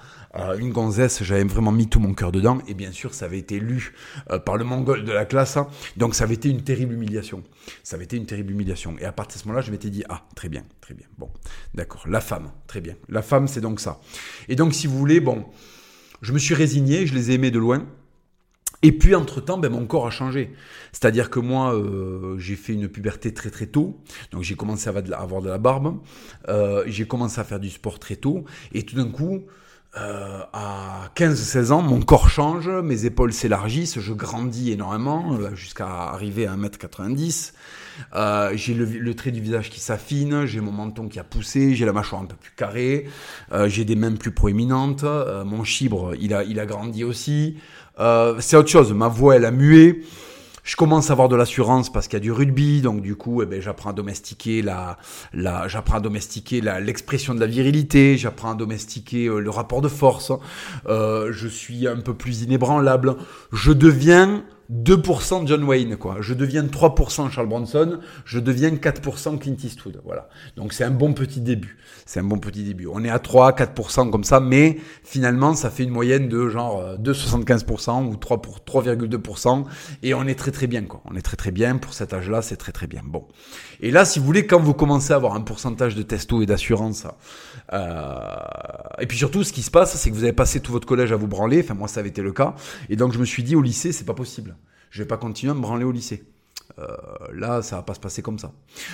une 0.59 0.71
gonzesse, 0.71 1.23
j'avais 1.23 1.43
vraiment 1.43 1.71
mis 1.71 1.87
tout 1.87 1.99
mon 1.99 2.13
cœur 2.13 2.31
dedans 2.31 2.59
et 2.67 2.73
bien 2.73 2.91
sûr, 2.91 3.13
ça 3.13 3.25
avait 3.25 3.39
été 3.39 3.59
lu 3.59 3.93
euh, 4.29 4.39
par 4.39 4.57
le 4.57 4.63
mongol 4.63 5.03
de 5.03 5.11
la 5.11 5.25
classe. 5.25 5.57
Hein. 5.57 5.67
Donc 5.97 6.15
ça 6.15 6.23
avait 6.25 6.35
été 6.35 6.49
une 6.49 6.63
terrible 6.63 6.93
humiliation. 6.93 7.43
Ça 7.83 7.95
avait 7.95 8.05
été 8.05 8.17
une 8.17 8.25
terrible 8.25 8.51
humiliation. 8.51 8.95
Et 8.99 9.05
à 9.05 9.11
partir 9.11 9.37
de 9.37 9.41
ce 9.41 9.47
moment-là, 9.47 9.65
je 9.65 9.71
m'étais 9.71 9.89
dit 9.89 10.03
ah 10.09 10.23
très 10.35 10.49
bien, 10.49 10.63
très 10.81 10.93
bien. 10.93 11.07
Bon, 11.17 11.29
d'accord. 11.73 12.03
La 12.07 12.21
femme, 12.21 12.51
très 12.67 12.81
bien. 12.81 12.95
La 13.09 13.21
femme, 13.21 13.47
c'est 13.47 13.61
donc 13.61 13.79
ça. 13.79 13.99
Et 14.47 14.55
donc 14.55 14.73
si 14.73 14.87
vous 14.87 14.97
voulez, 14.97 15.19
bon, 15.19 15.45
je 16.21 16.33
me 16.33 16.39
suis 16.39 16.55
résigné, 16.55 17.07
je 17.07 17.13
les 17.13 17.31
ai 17.31 17.35
aimés 17.35 17.51
de 17.51 17.59
loin. 17.59 17.85
Et 18.83 18.91
puis, 18.91 19.15
entre-temps, 19.15 19.57
ben, 19.57 19.71
mon 19.71 19.87
corps 19.87 20.05
a 20.05 20.11
changé. 20.11 20.53
C'est-à-dire 20.91 21.31
que 21.31 21.39
moi, 21.39 21.73
euh, 21.73 22.37
j'ai 22.37 22.55
fait 22.55 22.73
une 22.73 22.87
puberté 22.87 23.33
très 23.33 23.49
très 23.49 23.65
tôt. 23.65 23.99
Donc, 24.31 24.43
j'ai 24.43 24.55
commencé 24.55 24.87
à 24.87 24.93
avoir 25.19 25.41
de 25.41 25.49
la 25.49 25.57
barbe. 25.57 25.99
Euh, 26.47 26.83
j'ai 26.85 27.07
commencé 27.07 27.39
à 27.39 27.43
faire 27.43 27.59
du 27.59 27.71
sport 27.71 27.97
très 27.97 28.17
tôt. 28.17 28.45
Et 28.73 28.83
tout 28.83 28.95
d'un 28.95 29.09
coup, 29.09 29.45
euh, 29.99 30.39
à 30.53 31.09
15-16 31.15 31.71
ans, 31.71 31.81
mon 31.81 32.01
corps 32.01 32.29
change, 32.29 32.69
mes 32.69 33.05
épaules 33.05 33.33
s'élargissent, 33.33 33.99
je 33.99 34.13
grandis 34.13 34.71
énormément, 34.71 35.37
jusqu'à 35.55 35.87
arriver 35.87 36.47
à 36.47 36.55
1m90. 36.55 37.53
Euh, 38.15 38.51
j'ai 38.55 38.73
le, 38.73 39.13
trait 39.15 39.31
du 39.31 39.41
visage 39.41 39.69
qui 39.69 39.79
s'affine, 39.79 40.45
j'ai 40.45 40.61
mon 40.61 40.71
menton 40.71 41.07
qui 41.07 41.19
a 41.19 41.23
poussé, 41.23 41.75
j'ai 41.75 41.85
la 41.85 41.93
mâchoire 41.93 42.21
un 42.21 42.25
peu 42.25 42.35
plus 42.35 42.51
carrée, 42.55 43.07
euh, 43.51 43.67
j'ai 43.67 43.85
des 43.85 43.95
mains 43.95 44.15
plus 44.15 44.31
proéminentes, 44.31 45.03
euh, 45.03 45.43
mon 45.43 45.63
chibre, 45.63 46.13
il 46.19 46.33
a, 46.33 46.43
il 46.43 46.59
a 46.59 46.65
grandi 46.65 47.03
aussi. 47.03 47.57
c'est 48.39 48.55
autre 48.57 48.69
chose, 48.69 48.93
ma 48.93 49.07
voix, 49.07 49.35
elle 49.35 49.45
a 49.45 49.51
mué. 49.51 50.03
Je 50.67 50.75
commence 50.75 51.09
à 51.09 51.13
avoir 51.13 51.29
de 51.29 51.35
l'assurance 51.37 51.89
parce 51.89 52.09
qu'il 52.09 52.17
y 52.17 52.21
a 52.21 52.23
du 52.23 52.31
rugby, 52.33 52.81
donc 52.81 53.01
du 53.01 53.15
coup, 53.15 53.41
eh 53.41 53.45
ben, 53.45 53.61
j'apprends 53.61 53.91
à 53.91 53.93
domestiquer 53.93 54.61
la, 54.61 54.97
la 55.33 55.69
j'apprends 55.69 55.95
à 55.95 55.99
domestiquer 56.01 56.59
l'expression 56.59 57.33
de 57.33 57.39
la 57.39 57.47
virilité, 57.47 58.17
j'apprends 58.17 58.51
à 58.51 58.55
domestiquer 58.55 59.27
le 59.27 59.49
rapport 59.49 59.81
de 59.81 59.87
force. 59.87 60.33
je 60.85 61.47
suis 61.47 61.87
un 61.87 62.01
peu 62.01 62.13
plus 62.13 62.41
inébranlable. 62.41 63.15
Je 63.53 63.71
deviens 63.71 64.43
2% 64.71 65.47
John 65.47 65.63
Wayne, 65.63 65.95
quoi. 65.95 66.17
Je 66.19 66.33
deviens 66.33 66.63
3% 66.63 67.31
Charles 67.31 67.47
Bronson, 67.47 67.99
je 68.25 68.39
deviens 68.39 68.71
4% 68.71 69.39
Clint 69.39 69.55
Eastwood, 69.63 70.01
voilà. 70.03 70.27
Donc 70.55 70.73
c'est 70.73 70.83
un 70.83 70.91
bon 70.91 71.13
petit 71.13 71.39
début. 71.39 71.77
C'est 72.05 72.19
un 72.19 72.23
bon 72.23 72.37
petit 72.37 72.63
début. 72.63 72.87
On 72.91 73.03
est 73.03 73.09
à 73.09 73.19
3, 73.19 73.53
4% 73.53 74.09
comme 74.09 74.23
ça, 74.23 74.39
mais 74.39 74.77
finalement, 75.03 75.53
ça 75.53 75.69
fait 75.69 75.83
une 75.83 75.91
moyenne 75.91 76.27
de 76.27 76.49
genre 76.49 76.97
2,75% 76.97 77.89
euh, 77.89 78.09
ou 78.09 78.15
3 78.17 78.41
pour 78.41 78.59
3,2%, 78.59 79.63
et 80.03 80.13
on 80.13 80.23
est 80.25 80.35
très 80.35 80.51
très 80.51 80.67
bien, 80.67 80.83
quoi. 80.83 81.01
On 81.05 81.15
est 81.15 81.21
très 81.21 81.37
très 81.37 81.51
bien 81.51 81.77
pour 81.77 81.93
cet 81.93 82.13
âge-là, 82.13 82.41
c'est 82.41 82.57
très 82.57 82.71
très 82.71 82.87
bien. 82.87 83.01
Bon. 83.05 83.25
Et 83.79 83.91
là, 83.91 84.05
si 84.05 84.19
vous 84.19 84.25
voulez, 84.25 84.47
quand 84.47 84.59
vous 84.59 84.73
commencez 84.73 85.13
à 85.13 85.15
avoir 85.15 85.35
un 85.35 85.41
pourcentage 85.41 85.95
de 85.95 86.01
testo 86.01 86.41
et 86.41 86.45
d'assurance, 86.45 87.05
et 87.71 89.07
puis 89.07 89.17
surtout, 89.17 89.43
ce 89.43 89.51
qui 89.51 89.61
se 89.61 89.71
passe, 89.71 89.95
c'est 89.95 90.09
que 90.09 90.15
vous 90.15 90.23
avez 90.23 90.33
passé 90.33 90.59
tout 90.59 90.71
votre 90.71 90.87
collège 90.87 91.11
à 91.11 91.15
vous 91.15 91.27
branler. 91.27 91.61
Enfin, 91.63 91.73
moi, 91.73 91.87
ça 91.87 91.99
avait 91.99 92.09
été 92.09 92.21
le 92.21 92.31
cas. 92.31 92.55
Et 92.89 92.95
donc, 92.95 93.13
je 93.13 93.19
me 93.19 93.25
suis 93.25 93.43
dit, 93.43 93.55
au 93.55 93.61
lycée, 93.61 93.91
c'est 93.91 94.05
pas 94.05 94.13
possible. 94.13 94.55
Je 94.89 95.03
vais 95.03 95.07
pas 95.07 95.17
continuer 95.17 95.51
à 95.51 95.53
me 95.53 95.61
branler 95.61 95.83
au 95.83 95.91
lycée. 95.91 96.23
Euh, 96.79 96.85
là, 97.33 97.61
ça 97.61 97.77
va 97.77 97.81
pas 97.81 97.93
se 97.93 97.99
passer 97.99 98.21
comme 98.21 98.39
ça. 98.39 98.51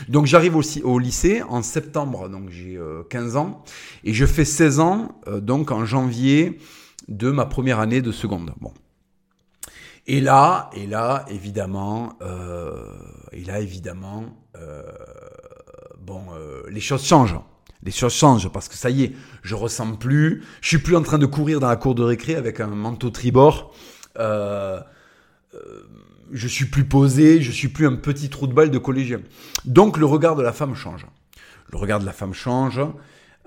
Donc, 0.09 0.25
j'arrive 0.25 0.55
aussi 0.55 0.81
au 0.81 0.99
lycée 0.99 1.43
en 1.43 1.61
septembre. 1.61 2.29
Donc, 2.29 2.49
j'ai 2.49 2.79
15 3.09 3.35
euh, 3.35 3.39
ans. 3.39 3.63
Et 4.03 4.13
je 4.13 4.25
fais 4.25 4.45
16 4.45 4.79
ans, 4.79 5.19
donc 5.41 5.71
en 5.71 5.85
janvier 5.85 6.59
de 7.07 7.29
ma 7.29 7.45
première 7.45 7.79
année 7.79 8.01
de 8.01 8.11
seconde. 8.11 8.53
Bon. 8.59 8.73
Et 10.07 10.19
là, 10.19 10.69
et 10.73 10.85
là, 10.85 11.25
évidemment, 11.29 12.17
et 13.31 13.43
là, 13.45 13.59
évidemment, 13.61 14.25
bon, 16.01 16.23
les 16.69 16.81
choses 16.81 17.05
changent 17.05 17.39
les 17.83 17.91
choses 17.91 18.13
changent 18.13 18.49
parce 18.49 18.67
que 18.67 18.75
ça 18.75 18.89
y 18.89 19.03
est, 19.03 19.13
je 19.41 19.55
ressens 19.55 19.95
plus, 19.95 20.43
je 20.61 20.69
suis 20.69 20.77
plus 20.77 20.95
en 20.95 21.01
train 21.01 21.17
de 21.17 21.25
courir 21.25 21.59
dans 21.59 21.67
la 21.67 21.75
cour 21.75 21.95
de 21.95 22.03
récré 22.03 22.35
avec 22.35 22.59
un 22.59 22.67
manteau 22.67 23.09
tribord. 23.09 23.73
Euh, 24.19 24.79
euh, 25.53 25.59
je 26.31 26.47
suis 26.47 26.65
plus 26.65 26.85
posé, 26.85 27.41
je 27.41 27.51
suis 27.51 27.67
plus 27.67 27.85
un 27.85 27.95
petit 27.95 28.29
trou 28.29 28.47
de 28.47 28.53
balle 28.53 28.71
de 28.71 28.77
collégien. 28.77 29.19
Donc 29.65 29.97
le 29.97 30.05
regard 30.05 30.35
de 30.35 30.41
la 30.41 30.53
femme 30.53 30.75
change. 30.75 31.05
Le 31.71 31.77
regard 31.77 31.99
de 31.99 32.05
la 32.05 32.13
femme 32.13 32.33
change. 32.33 32.81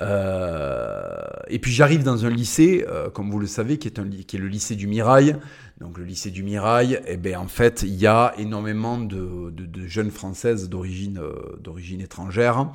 Euh, 0.03 1.23
et 1.49 1.59
puis 1.59 1.73
j'arrive 1.73 2.03
dans 2.03 2.27
un 2.27 2.31
lycée, 2.31 2.85
comme 3.15 3.31
vous 3.31 3.41
le 3.41 3.47
savez, 3.47 3.79
qui 3.79 3.89
est, 3.89 4.39
le 4.39 4.47
lycée 4.47 4.77
du 4.77 4.87
Mirail. 4.87 5.37
Donc 5.81 5.99
le 5.99 6.05
lycée 6.05 6.31
du 6.31 6.43
Mirail, 6.43 7.01
eh 7.07 7.17
ben, 7.17 7.37
en 7.39 7.49
fait, 7.49 7.83
il 7.83 7.95
y 7.95 8.07
a 8.07 8.35
énormément 8.39 8.99
de, 8.99 9.53
jeunes 9.87 10.11
françaises 10.11 10.69
d'origine 10.69 11.21
d'origine 11.61 12.03
étrangère. 12.03 12.71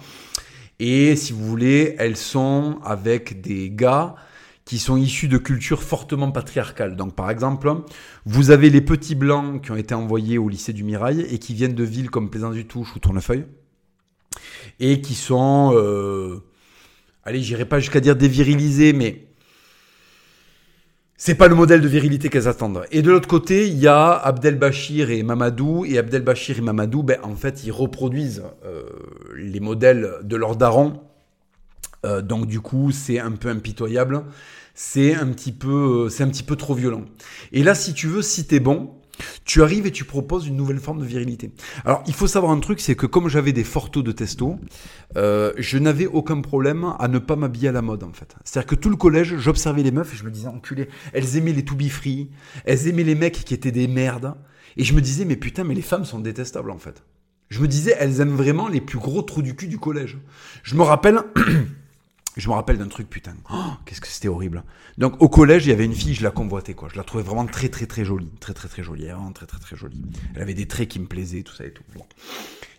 Et 0.84 1.16
si 1.16 1.32
vous 1.32 1.46
voulez, 1.46 1.94
elles 2.00 2.18
sont 2.18 2.80
avec 2.84 3.40
des 3.40 3.70
gars 3.70 4.16
qui 4.66 4.80
sont 4.80 4.98
issus 4.98 5.28
de 5.28 5.38
cultures 5.38 5.84
fortement 5.84 6.32
patriarcales. 6.32 6.96
Donc 6.96 7.16
par 7.16 7.30
exemple, 7.30 7.72
vous 8.26 8.50
avez 8.50 8.72
les 8.72 8.82
petits 8.82 9.14
blancs 9.14 9.64
qui 9.64 9.70
ont 9.70 9.76
été 9.76 9.94
envoyés 9.94 10.40
au 10.40 10.50
lycée 10.50 10.74
du 10.74 10.84
Mirail 10.84 11.22
et 11.30 11.38
qui 11.38 11.54
viennent 11.54 11.76
de 11.76 11.84
villes 11.84 12.10
comme 12.10 12.32
Plaisance-du-Touche 12.32 12.96
ou 12.96 13.00
Tournefeuille 13.00 13.46
et 14.80 15.02
qui 15.02 15.14
sont, 15.14 15.72
euh, 15.76 16.40
allez, 17.26 17.44
j'irai 17.44 17.66
pas 17.66 17.80
jusqu'à 17.80 18.00
dire 18.00 18.16
dévirilisés, 18.16 18.94
mais 18.94 19.28
c'est 21.24 21.36
pas 21.36 21.48
le 21.48 21.54
modèle 21.54 21.82
de 21.82 21.88
virilité 21.88 22.30
qu'elles 22.30 22.48
attendent. 22.48 22.82
Et 22.90 23.04
de 23.04 23.12
l'autre 23.12 23.28
côté, 23.28 23.68
il 23.68 23.78
y 23.78 23.86
a 23.86 24.12
Abdelbachir 24.12 25.12
et 25.12 25.22
Mamadou. 25.22 25.86
Et 25.86 26.00
Abdelbachir 26.00 26.58
et 26.58 26.62
Mamadou, 26.62 27.04
ben, 27.04 27.20
en 27.22 27.36
fait, 27.36 27.64
ils 27.64 27.72
reproduisent 27.72 28.42
euh, 28.66 28.82
les 29.38 29.60
modèles 29.60 30.14
de 30.24 30.36
leurs 30.36 30.56
darons. 30.56 31.00
Euh, 32.08 32.24
donc 32.24 32.48
du 32.48 32.60
coup, 32.60 32.90
c'est 32.90 33.20
un 33.20 33.34
peu 33.34 33.50
impitoyable. 33.50 34.24
C'est 34.74 35.14
un 35.14 35.28
petit 35.28 35.52
peu, 35.52 36.06
euh, 36.06 36.10
c'est 36.10 36.24
un 36.24 36.28
petit 36.28 36.42
peu 36.42 36.56
trop 36.56 36.74
violent. 36.74 37.06
Et 37.52 37.62
là, 37.62 37.76
si 37.76 37.94
tu 37.94 38.08
veux, 38.08 38.24
si 38.24 38.48
t'es 38.48 38.60
bon, 38.60 38.90
tu 39.46 39.62
arrives 39.64 39.86
et 39.86 39.92
tu 39.92 40.06
proposes 40.06 40.48
une 40.48 40.56
nouvelle 40.56 40.80
forme 40.80 41.00
de 41.00 41.06
virilité. 41.06 41.52
Alors, 41.86 42.04
il 42.08 42.14
faut 42.14 42.28
savoir 42.28 42.52
un 42.52 42.60
truc, 42.60 42.80
c'est 42.80 42.96
que 42.96 43.06
comme 43.06 43.28
j'avais 43.28 43.54
des 43.54 43.64
forts 43.64 43.90
de 43.90 44.12
testo, 44.12 44.58
euh, 45.18 45.52
je 45.58 45.78
n'avais 45.78 46.06
aucun 46.06 46.40
problème 46.42 46.94
à 47.00 47.08
ne 47.08 47.20
pas 47.20 47.36
m'habiller 47.36 47.70
à 47.70 47.72
la 47.72 47.82
mode, 47.82 48.04
en 48.04 48.14
fait. 48.14 48.36
C'est-à-dire 48.44 48.68
que 48.68 48.76
tout 48.76 48.90
le 48.90 48.96
collège, 48.96 49.38
j'observais 49.38 49.84
les 49.84 49.92
meufs 49.92 50.14
et 50.14 50.18
je 50.18 50.24
me 50.24 50.32
disais, 50.32 50.48
enculé, 50.48 50.88
elles 51.14 51.38
aimaient 51.38 51.54
les 51.54 51.66
to 51.66 51.76
be 51.76 51.90
free, 51.90 52.30
elles 52.66 52.88
aimaient 52.88 53.04
les 53.04 53.16
mecs 53.16 53.44
qui 53.44 53.54
étaient 53.54 53.72
des 53.72 53.88
merdes. 53.88 54.36
Et 54.78 54.84
je 54.84 54.94
me 54.94 55.02
disais, 55.02 55.26
mais 55.26 55.36
putain, 55.36 55.64
mais 55.64 55.76
les 55.76 55.82
femmes 55.82 56.06
sont 56.06 56.20
détestables, 56.20 56.72
en 56.72 56.78
fait. 56.78 57.04
Je 57.50 57.60
me 57.60 57.68
disais, 57.68 57.96
elles 58.00 58.22
aiment 58.22 58.36
vraiment 58.36 58.70
les 58.70 58.80
plus 58.80 59.00
gros 59.00 59.22
trous 59.22 59.42
du 59.42 59.56
cul 59.56 59.68
du 59.68 59.78
collège. 59.78 60.18
Je 60.64 60.76
me 60.76 60.84
rappelle... 60.84 61.20
Je 62.38 62.48
me 62.48 62.54
rappelle 62.54 62.78
d'un 62.78 62.88
truc, 62.88 63.10
putain. 63.10 63.36
Oh, 63.52 63.74
qu'est-ce 63.86 64.00
que 64.00 64.08
c'était 64.08 64.30
horrible. 64.30 64.64
Donc, 64.98 65.22
au 65.22 65.28
collège, 65.28 65.66
il 65.66 65.70
y 65.70 65.74
avait 65.74 65.86
une 65.86 65.94
fille, 65.94 66.14
je 66.14 66.24
la 66.24 66.32
convoitais, 66.32 66.74
quoi. 66.74 66.88
Je 66.90 66.96
la 66.96 67.04
trouvais 67.04 67.24
vraiment 67.24 67.46
très, 67.46 67.68
très, 67.68 67.86
très 67.86 68.06
jolie. 68.06 68.32
Très, 68.40 68.54
très, 68.54 68.70
très 68.70 68.84
jolie. 68.84 69.06
Vraiment 69.06 69.34
très, 69.34 69.46
très, 69.46 69.60
très 69.60 69.76
jolie. 69.76 70.02
Elle 70.36 70.42
avait 70.42 70.54
des 70.54 70.68
traits 70.68 70.88
qui 70.88 71.00
me 71.00 71.08
plaisaient, 71.08 71.44
tout 71.44 71.54
ça 71.54 71.66
et 71.66 71.74
tout. 71.74 71.84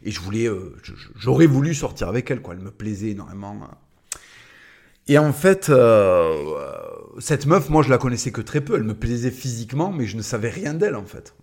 Et 0.05 0.11
je 0.11 0.20
voulais, 0.20 0.48
euh, 0.48 0.76
j'aurais 1.16 1.46
voulu 1.46 1.74
sortir 1.74 2.09
avec 2.09 2.30
elle, 2.30 2.40
quoi. 2.40 2.55
Elle 2.55 2.61
me 2.61 2.70
plaisait 2.70 3.11
énormément. 3.11 3.68
Et 5.07 5.18
en 5.18 5.32
fait, 5.34 5.68
euh, 5.68 6.55
cette 7.18 7.44
meuf, 7.44 7.68
moi, 7.68 7.82
je 7.82 7.90
la 7.90 7.98
connaissais 7.98 8.32
que 8.32 8.40
très 8.40 8.62
peu. 8.62 8.76
Elle 8.76 8.84
me 8.84 8.94
plaisait 8.94 9.30
physiquement, 9.30 9.92
mais 9.92 10.07
je 10.07 10.16
ne 10.16 10.22
savais 10.22 10.48
rien 10.48 10.72
d'elle, 10.72 10.96
en 10.96 11.05
fait. 11.05 11.34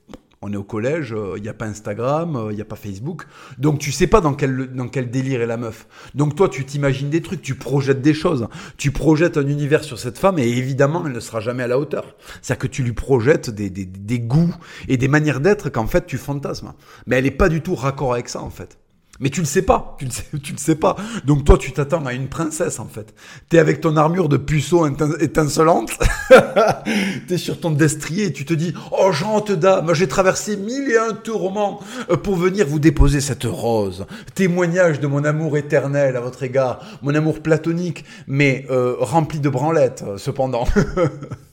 On 0.41 0.53
est 0.53 0.57
au 0.57 0.63
collège, 0.63 1.09
il 1.09 1.17
euh, 1.17 1.39
n'y 1.39 1.49
a 1.49 1.53
pas 1.53 1.65
Instagram, 1.65 2.31
il 2.33 2.37
euh, 2.37 2.53
n'y 2.53 2.61
a 2.61 2.65
pas 2.65 2.77
Facebook. 2.77 3.25
Donc 3.57 3.79
tu 3.79 3.91
sais 3.91 4.07
pas 4.07 4.21
dans 4.21 4.33
quel, 4.33 4.73
dans 4.73 4.87
quel 4.87 5.11
délire 5.11 5.41
est 5.41 5.45
la 5.45 5.57
meuf. 5.57 5.85
Donc 6.15 6.35
toi, 6.35 6.47
tu 6.47 6.63
t'imagines 6.65 7.09
des 7.09 7.21
trucs, 7.21 7.41
tu 7.41 7.55
projettes 7.55 8.01
des 8.01 8.13
choses. 8.13 8.47
Tu 8.77 8.91
projettes 8.91 9.35
un 9.35 9.47
univers 9.47 9.83
sur 9.83 9.99
cette 9.99 10.17
femme 10.17 10.39
et 10.39 10.47
évidemment, 10.47 11.03
elle 11.05 11.11
ne 11.11 11.19
sera 11.19 11.41
jamais 11.41 11.63
à 11.63 11.67
la 11.67 11.77
hauteur. 11.77 12.15
C'est-à-dire 12.41 12.59
que 12.59 12.67
tu 12.67 12.83
lui 12.83 12.93
projettes 12.93 13.49
des, 13.49 13.69
des, 13.69 13.85
des 13.85 14.19
goûts 14.19 14.55
et 14.87 14.95
des 14.95 15.09
manières 15.09 15.41
d'être 15.41 15.69
qu'en 15.69 15.87
fait 15.87 16.05
tu 16.05 16.17
fantasmes. 16.17 16.73
Mais 17.05 17.17
elle 17.17 17.25
n'est 17.25 17.31
pas 17.31 17.49
du 17.49 17.61
tout 17.61 17.75
raccord 17.75 18.13
avec 18.13 18.29
ça 18.29 18.41
en 18.41 18.49
fait. 18.49 18.78
Mais 19.20 19.30
tu 19.30 19.41
le 19.41 19.45
sais 19.45 19.61
pas, 19.61 19.95
tu 19.99 20.05
le 20.05 20.11
sais, 20.11 20.24
tu 20.41 20.53
sais 20.57 20.76
pas. 20.76 20.95
Donc 21.26 21.43
toi, 21.43 21.57
tu 21.57 21.72
t'attends 21.72 22.05
à 22.05 22.13
une 22.13 22.28
princesse 22.28 22.80
en 22.80 22.88
fait. 22.88 23.13
T'es 23.49 23.59
avec 23.59 23.82
ton 23.82 23.97
armure 23.97 24.30
de 24.30 24.38
puceau 24.38 24.88
étincelante, 25.20 25.91
t'es 27.28 27.38
sur 27.38 27.59
ton 27.59 27.72
destrier 27.72 28.32
tu 28.34 28.45
te 28.45 28.53
dis 28.53 28.74
oh 28.91 29.11
gente 29.11 29.51
dame, 29.51 29.93
j'ai 29.93 30.07
traversé 30.07 30.57
mille 30.57 30.89
et 30.91 30.97
un 30.97 31.13
tourments 31.13 31.80
euh, 32.09 32.17
pour 32.17 32.36
venir 32.36 32.67
vous 32.67 32.80
déposer 32.80 33.22
cette 33.22 33.43
rose, 33.43 34.05
témoignage 34.36 34.99
de 34.99 35.07
mon 35.07 35.24
amour 35.24 35.57
éternel 35.57 36.15
à 36.15 36.22
votre 36.22 36.43
égard, 36.43 36.80
mon 37.01 37.13
amour 37.15 37.41
platonique, 37.41 38.05
mais 38.28 38.65
euh, 38.70 38.95
rempli 38.99 39.39
de 39.39 39.49
branlettes 39.49 40.03
cependant. 40.17 40.65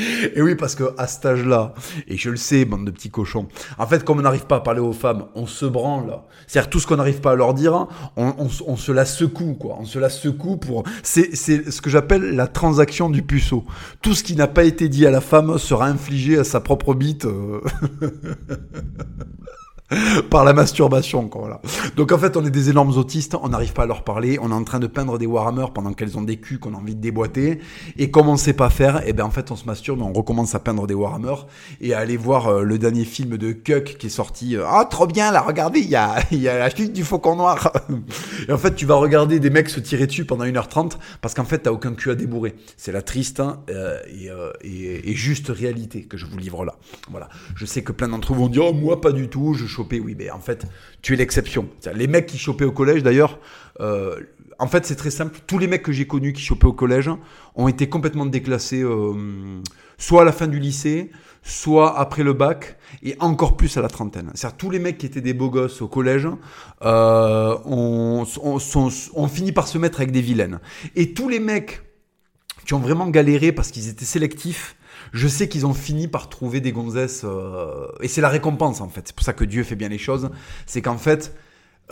Et 0.34 0.42
oui, 0.42 0.54
parce 0.54 0.74
que 0.74 0.84
à 0.98 1.06
cet 1.06 1.26
âge-là, 1.26 1.74
et 2.08 2.16
je 2.16 2.30
le 2.30 2.36
sais, 2.36 2.64
bande 2.64 2.84
de 2.84 2.90
petits 2.90 3.10
cochons, 3.10 3.48
en 3.78 3.86
fait, 3.86 4.04
comme 4.04 4.18
on 4.18 4.22
n'arrive 4.22 4.46
pas 4.46 4.56
à 4.56 4.60
parler 4.60 4.80
aux 4.80 4.92
femmes, 4.92 5.26
on 5.34 5.46
se 5.46 5.66
branle. 5.66 6.18
C'est-à-dire 6.46 6.70
tout 6.70 6.80
ce 6.80 6.86
qu'on 6.86 6.96
n'arrive 6.96 7.20
pas 7.20 7.32
à 7.32 7.34
leur 7.34 7.54
dire, 7.54 7.86
on, 8.16 8.48
se 8.48 8.92
la 8.92 9.04
secoue, 9.04 9.54
quoi. 9.54 9.76
On 9.80 9.84
se 9.84 9.98
la 9.98 10.10
secoue 10.10 10.56
pour. 10.56 10.84
C'est 11.02 11.34
ce 11.36 11.80
que 11.80 11.90
j'appelle 11.90 12.34
la 12.34 12.46
transaction 12.46 13.10
du 13.10 13.22
puceau. 13.22 13.64
Tout 14.02 14.14
ce 14.14 14.22
qui 14.22 14.36
n'a 14.36 14.48
pas 14.48 14.64
été 14.64 14.88
dit 14.88 15.06
à 15.06 15.10
la 15.10 15.20
femme 15.20 15.58
sera 15.58 15.86
infligé 15.86 16.38
à 16.38 16.44
sa 16.44 16.60
propre 16.60 16.94
bite. 16.94 17.26
Euh. 19.92 20.22
par 20.30 20.44
la 20.44 20.52
masturbation. 20.52 21.28
Quoi, 21.28 21.42
voilà. 21.42 21.60
Donc 21.96 22.12
en 22.12 22.18
fait, 22.18 22.36
on 22.36 22.44
est 22.44 22.50
des 22.50 22.70
énormes 22.70 22.96
autistes, 22.96 23.36
on 23.40 23.48
n'arrive 23.48 23.72
pas 23.72 23.82
à 23.82 23.86
leur 23.86 24.04
parler, 24.04 24.38
on 24.40 24.50
est 24.50 24.54
en 24.54 24.64
train 24.64 24.78
de 24.78 24.86
peindre 24.86 25.18
des 25.18 25.26
Warhammer 25.26 25.66
pendant 25.74 25.92
qu'elles 25.92 26.16
ont 26.18 26.22
des 26.22 26.36
culs 26.36 26.58
qu'on 26.58 26.74
a 26.74 26.76
envie 26.76 26.94
de 26.94 27.00
déboîter. 27.00 27.60
Et 27.96 28.10
comme 28.10 28.28
on 28.28 28.36
sait 28.36 28.52
pas 28.52 28.70
faire, 28.70 29.02
et 29.02 29.10
eh 29.10 29.12
ben 29.12 29.24
en 29.24 29.30
fait 29.30 29.50
on 29.50 29.56
se 29.56 29.64
masturbe, 29.64 30.00
on 30.02 30.12
recommence 30.12 30.54
à 30.54 30.60
peindre 30.60 30.86
des 30.86 30.94
Warhammer 30.94 31.34
et 31.80 31.94
à 31.94 31.98
aller 31.98 32.16
voir 32.16 32.48
euh, 32.48 32.62
le 32.62 32.78
dernier 32.78 33.04
film 33.04 33.36
de 33.36 33.52
Cuck 33.52 33.96
qui 33.98 34.06
est 34.06 34.10
sorti. 34.10 34.56
Euh, 34.56 34.64
ah 34.66 34.86
trop 34.88 35.06
bien 35.06 35.32
là, 35.32 35.40
regardez, 35.40 35.80
il 35.80 35.90
y 35.90 35.96
a, 35.96 36.16
y 36.30 36.48
a 36.48 36.58
la 36.58 36.70
chute 36.70 36.92
du 36.92 37.04
faucon 37.04 37.36
noir. 37.36 37.72
et 38.48 38.52
en 38.52 38.58
fait, 38.58 38.74
tu 38.74 38.86
vas 38.86 38.96
regarder 38.96 39.40
des 39.40 39.50
mecs 39.50 39.68
se 39.68 39.80
tirer 39.80 40.06
dessus 40.06 40.24
pendant 40.24 40.44
1h30 40.44 40.92
parce 41.20 41.34
qu'en 41.34 41.44
fait, 41.44 41.58
t'as 41.58 41.72
aucun 41.72 41.92
cul 41.94 42.10
à 42.10 42.14
débourrer. 42.14 42.54
C'est 42.76 42.92
la 42.92 43.02
triste 43.02 43.40
hein, 43.40 43.60
euh, 43.70 43.98
et, 44.08 44.30
et, 44.62 45.10
et, 45.10 45.14
juste 45.14 45.48
réalité 45.48 46.04
que 46.04 46.16
je 46.16 46.26
vous 46.26 46.38
livre 46.38 46.64
là. 46.64 46.76
Voilà. 47.10 47.28
Je 47.56 47.66
sais 47.66 47.82
que 47.82 47.92
plein 47.92 48.08
d'entre 48.08 48.32
vous 48.32 48.40
vont 48.40 48.48
dire, 48.48 48.64
oh, 48.66 48.72
moi 48.72 49.00
pas 49.00 49.12
du 49.12 49.28
tout, 49.28 49.54
je 49.54 49.66
oui, 49.92 50.14
mais 50.18 50.30
en 50.30 50.40
fait, 50.40 50.66
tu 51.02 51.14
es 51.14 51.16
l'exception. 51.16 51.68
Les 51.94 52.06
mecs 52.06 52.26
qui 52.26 52.38
chopaient 52.38 52.64
au 52.64 52.72
collège, 52.72 53.02
d'ailleurs, 53.02 53.38
euh, 53.80 54.20
en 54.58 54.66
fait, 54.66 54.84
c'est 54.84 54.96
très 54.96 55.10
simple. 55.10 55.40
Tous 55.46 55.58
les 55.58 55.66
mecs 55.66 55.82
que 55.82 55.92
j'ai 55.92 56.06
connus 56.06 56.32
qui 56.32 56.42
chopaient 56.42 56.66
au 56.66 56.72
collège 56.72 57.10
ont 57.54 57.68
été 57.68 57.88
complètement 57.88 58.26
déclassés, 58.26 58.82
euh, 58.82 59.62
soit 59.98 60.22
à 60.22 60.24
la 60.24 60.32
fin 60.32 60.46
du 60.46 60.58
lycée, 60.58 61.10
soit 61.42 61.98
après 61.98 62.22
le 62.22 62.34
bac, 62.34 62.76
et 63.02 63.16
encore 63.20 63.56
plus 63.56 63.76
à 63.78 63.80
la 63.80 63.88
trentaine. 63.88 64.30
C'est-à-dire 64.34 64.58
tous 64.58 64.70
les 64.70 64.78
mecs 64.78 64.98
qui 64.98 65.06
étaient 65.06 65.22
des 65.22 65.32
beaux 65.32 65.48
gosses 65.48 65.80
au 65.80 65.88
collège 65.88 66.28
euh, 66.82 67.56
ont, 67.64 68.26
ont 69.14 69.28
fini 69.28 69.52
par 69.52 69.66
se 69.66 69.78
mettre 69.78 70.00
avec 70.00 70.12
des 70.12 70.20
vilaines. 70.20 70.60
Et 70.94 71.14
tous 71.14 71.28
les 71.28 71.40
mecs 71.40 71.82
qui 72.66 72.74
ont 72.74 72.78
vraiment 72.78 73.08
galéré 73.08 73.52
parce 73.52 73.70
qu'ils 73.70 73.88
étaient 73.88 74.04
sélectifs, 74.04 74.76
je 75.12 75.28
sais 75.28 75.48
qu'ils 75.48 75.66
ont 75.66 75.74
fini 75.74 76.08
par 76.08 76.28
trouver 76.28 76.60
des 76.60 76.72
gonzesses, 76.72 77.22
euh, 77.24 77.86
et 78.00 78.08
c'est 78.08 78.20
la 78.20 78.28
récompense 78.28 78.80
en 78.80 78.88
fait. 78.88 79.02
C'est 79.06 79.14
pour 79.14 79.24
ça 79.24 79.32
que 79.32 79.44
Dieu 79.44 79.62
fait 79.64 79.76
bien 79.76 79.88
les 79.88 79.98
choses. 79.98 80.30
C'est 80.66 80.82
qu'en 80.82 80.98
fait, 80.98 81.34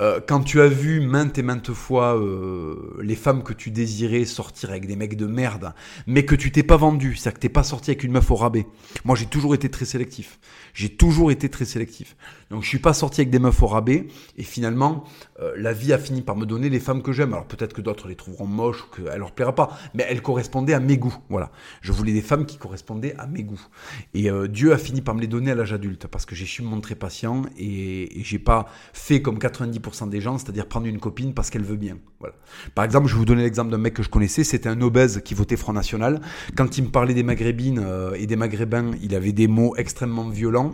euh, 0.00 0.20
quand 0.24 0.42
tu 0.42 0.60
as 0.60 0.68
vu 0.68 1.00
maintes 1.00 1.38
et 1.38 1.42
maintes 1.42 1.72
fois 1.72 2.16
euh, 2.16 2.96
les 3.02 3.16
femmes 3.16 3.42
que 3.42 3.52
tu 3.52 3.72
désirais 3.72 4.24
sortir 4.24 4.70
avec 4.70 4.86
des 4.86 4.94
mecs 4.94 5.16
de 5.16 5.26
merde, 5.26 5.74
mais 6.06 6.24
que 6.24 6.36
tu 6.36 6.52
t'es 6.52 6.62
pas 6.62 6.76
vendu, 6.76 7.16
c'est-à-dire 7.16 7.34
que 7.34 7.40
t'es 7.40 7.48
pas 7.48 7.64
sorti 7.64 7.90
avec 7.90 8.04
une 8.04 8.12
meuf 8.12 8.30
au 8.30 8.36
rabais. 8.36 8.66
Moi, 9.04 9.16
j'ai 9.16 9.26
toujours 9.26 9.54
été 9.54 9.68
très 9.68 9.84
sélectif. 9.84 10.38
J'ai 10.74 10.88
toujours 10.88 11.30
été 11.30 11.48
très 11.48 11.64
sélectif. 11.64 12.16
Donc, 12.50 12.62
je 12.62 12.68
suis 12.68 12.78
pas 12.78 12.94
sorti 12.94 13.20
avec 13.20 13.30
des 13.30 13.38
meufs 13.38 13.62
au 13.62 13.66
rabais, 13.66 14.06
et 14.36 14.42
finalement, 14.42 15.04
euh, 15.40 15.52
la 15.56 15.72
vie 15.72 15.92
a 15.92 15.98
fini 15.98 16.22
par 16.22 16.36
me 16.36 16.46
donner 16.46 16.70
les 16.70 16.80
femmes 16.80 17.02
que 17.02 17.12
j'aime. 17.12 17.32
Alors 17.32 17.46
peut-être 17.46 17.74
que 17.74 17.82
d'autres 17.82 18.08
les 18.08 18.16
trouveront 18.16 18.46
moches 18.46 18.84
ou 18.84 18.96
qu'elles 18.96 19.18
leur 19.18 19.32
plaira 19.32 19.54
pas, 19.54 19.76
mais 19.94 20.06
elles 20.08 20.22
correspondaient 20.22 20.74
à 20.74 20.80
mes 20.80 20.96
goûts. 20.96 21.16
Voilà. 21.28 21.50
Je 21.82 21.92
voulais 21.92 22.12
des 22.12 22.22
femmes 22.22 22.46
qui 22.46 22.56
correspondaient 22.56 23.14
à 23.18 23.26
mes 23.26 23.42
goûts. 23.42 23.60
Et 24.14 24.30
Dieu 24.48 24.72
a 24.72 24.78
fini 24.78 25.02
par 25.02 25.14
me 25.14 25.20
les 25.20 25.26
donner 25.26 25.50
à 25.50 25.54
l'âge 25.54 25.72
adulte, 25.72 26.06
parce 26.06 26.24
que 26.24 26.34
j'ai 26.34 26.46
su 26.46 26.62
me 26.62 26.68
montrer 26.68 26.94
patient 26.94 27.42
et, 27.58 28.20
et 28.20 28.24
j'ai 28.24 28.38
pas 28.38 28.66
fait 28.92 29.20
comme 29.20 29.38
90% 29.38 30.08
des 30.08 30.20
gens, 30.20 30.38
c'est-à-dire 30.38 30.66
prendre 30.66 30.86
une 30.86 31.00
copine 31.00 31.34
parce 31.34 31.50
qu'elle 31.50 31.64
veut 31.64 31.76
bien. 31.76 31.98
Voilà. 32.20 32.34
Par 32.74 32.84
exemple, 32.84 33.06
je 33.08 33.14
vais 33.14 33.18
vous 33.18 33.24
donner 33.24 33.42
l'exemple 33.42 33.70
d'un 33.70 33.78
mec 33.78 33.94
que 33.94 34.02
je 34.02 34.08
connaissais, 34.08 34.44
c'était 34.44 34.68
un 34.68 34.80
obèse 34.80 35.20
qui 35.24 35.34
votait 35.34 35.56
Front 35.56 35.72
National. 35.72 36.20
Quand 36.56 36.78
il 36.78 36.84
me 36.84 36.88
parlait 36.88 37.14
des 37.14 37.22
maghrébines 37.22 37.80
euh, 37.84 38.14
et 38.14 38.26
des 38.26 38.36
maghrébins, 38.36 38.92
il 39.02 39.14
avait 39.14 39.32
des 39.32 39.46
mots 39.48 39.74
extrêmement 39.76 40.28
violents. 40.28 40.67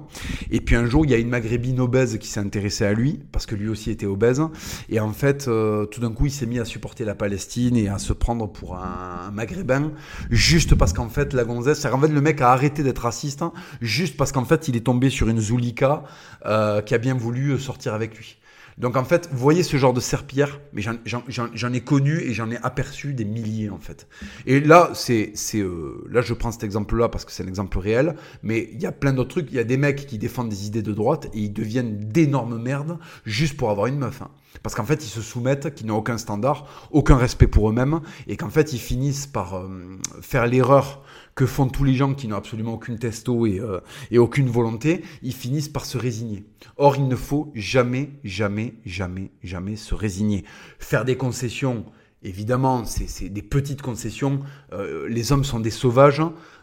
Et 0.51 0.61
puis 0.61 0.77
un 0.77 0.87
jour, 0.87 1.05
il 1.05 1.11
y 1.11 1.15
a 1.15 1.19
une 1.19 1.29
maghrébine 1.29 1.81
obèse 1.81 2.19
qui 2.19 2.29
s'est 2.29 2.41
intéressée 2.41 2.85
à 2.85 2.93
lui, 2.93 3.21
parce 3.33 3.47
que 3.47 3.55
lui 3.55 3.69
aussi 3.69 3.91
était 3.91 4.07
obèse. 4.07 4.43
Et 4.89 5.01
en 5.01 5.13
fait, 5.13 5.49
euh, 5.49 5.87
tout 5.87 6.01
d'un 6.01 6.13
coup, 6.13 6.27
il 6.27 6.33
s'est 6.33 6.47
mis 6.47 6.59
à 6.59 6.65
supporter 6.65 7.05
la 7.05 7.15
Palestine 7.15 7.77
et 7.77 7.89
à 7.89 7.99
se 7.99 8.13
prendre 8.13 8.47
pour 8.47 8.77
un, 8.77 9.31
maghrébin, 9.33 9.93
juste 10.31 10.75
parce 10.75 10.93
qu'en 10.93 11.09
fait, 11.09 11.33
la 11.33 11.45
gonzesse, 11.45 11.81
c'est 11.81 11.89
en 11.89 12.01
fait, 12.01 12.09
le 12.09 12.21
mec 12.21 12.41
a 12.41 12.53
arrêté 12.53 12.83
d'être 12.83 13.01
raciste, 13.01 13.43
hein, 13.43 13.53
juste 13.81 14.17
parce 14.17 14.33
qu'en 14.33 14.45
fait, 14.45 14.69
il 14.69 14.77
est 14.77 14.87
tombé 14.87 15.11
sur 15.11 15.29
une 15.29 15.41
Zulika 15.41 16.05
euh, 16.47 16.83
qui 16.83 16.95
a 16.95 16.99
bien 16.99 17.15
voulu 17.15 17.59
sortir 17.59 17.95
avec 17.95 18.17
lui. 18.17 18.39
Donc 18.79 18.97
en 18.97 19.05
fait, 19.05 19.29
vous 19.31 19.39
voyez 19.39 19.63
ce 19.63 19.77
genre 19.77 19.93
de 19.93 20.01
serpillère, 20.01 20.61
mais 20.73 20.83
j'en 20.83 21.73
ai 21.73 21.81
connu 21.81 22.21
et 22.21 22.33
j'en 22.35 22.51
ai 22.51 22.57
aperçu 22.63 23.15
des 23.15 23.25
milliers 23.25 23.71
en 23.71 23.79
fait. 23.79 24.09
Et 24.47 24.61
là, 24.61 24.91
c'est 24.95 25.33
euh, 25.55 26.05
là 26.11 26.23
je 26.23 26.35
prends 26.35 26.53
cet 26.53 26.65
exemple-là 26.65 27.09
parce 27.09 27.25
que 27.25 27.33
c'est 27.33 27.45
un 27.45 27.49
exemple 27.49 27.79
réel, 27.79 28.17
mais 28.43 28.69
il 28.73 28.81
y 28.81 28.87
a 28.87 28.93
plein 28.93 29.13
d'autres 29.13 29.31
trucs. 29.31 29.49
Il 29.51 29.57
y 29.57 29.61
a 29.61 29.65
des 29.65 29.77
mecs 29.77 30.07
qui 30.07 30.19
défendent 30.19 30.49
des 30.49 30.67
idées 30.67 30.83
de 30.83 30.93
droite 30.93 31.29
et 31.35 31.41
ils 31.41 31.53
deviennent 31.53 31.99
d'énormes 31.99 32.61
merdes 32.61 32.99
juste 33.25 33.57
pour 33.57 33.71
avoir 33.71 33.87
une 33.87 33.99
meuf. 33.99 34.23
Hein. 34.23 34.31
Parce 34.63 34.75
qu'en 34.75 34.85
fait, 34.85 35.05
ils 35.05 35.09
se 35.09 35.21
soumettent, 35.21 35.75
qu'ils 35.75 35.87
n'ont 35.87 35.97
aucun 35.97 36.19
standard, 36.19 36.89
aucun 36.91 37.17
respect 37.17 37.47
pour 37.47 37.69
eux-mêmes, 37.69 38.01
et 38.29 38.37
qu'en 38.37 38.51
fait, 38.51 38.73
ils 38.73 38.79
finissent 38.79 39.27
par 39.27 39.57
euh, 39.57 39.99
faire 40.21 40.47
l'erreur 40.47 41.03
que 41.35 41.47
font 41.47 41.69
tous 41.69 41.85
les 41.85 41.95
gens 41.95 42.15
qui 42.15 42.29
n'ont 42.29 42.37
absolument 42.37 42.75
aucune 42.75 42.99
testo 42.99 43.47
et, 43.47 43.59
euh, 43.59 43.81
et 44.11 44.19
aucune 44.19 44.49
volonté, 44.49 45.03
ils 45.23 45.35
finissent 45.35 45.69
par 45.69 45.85
se 45.85 45.99
résigner. 45.99 46.45
Or, 46.77 46.97
il 46.97 47.09
ne 47.09 47.17
faut 47.17 47.51
jamais, 47.55 48.11
jamais, 48.23 48.75
jamais, 48.85 49.31
jamais 49.43 49.77
se 49.77 49.95
résigner. 49.95 50.45
Faire 50.79 51.05
des 51.05 51.17
concessions, 51.17 51.85
évidemment, 52.23 52.85
c'est 52.85 53.29
des 53.29 53.43
petites 53.43 53.83
concessions. 53.83 54.41
Euh, 54.73 55.09
les 55.09 55.33
hommes 55.33 55.45
sont 55.45 55.61
des 55.61 55.71
sauvages. 55.71 56.23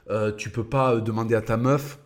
Euh, 0.09 0.31
tu 0.35 0.49
peux 0.49 0.63
pas 0.63 0.97
demander 0.97 1.35
à 1.35 1.41
ta 1.41 1.57
meuf 1.57 1.99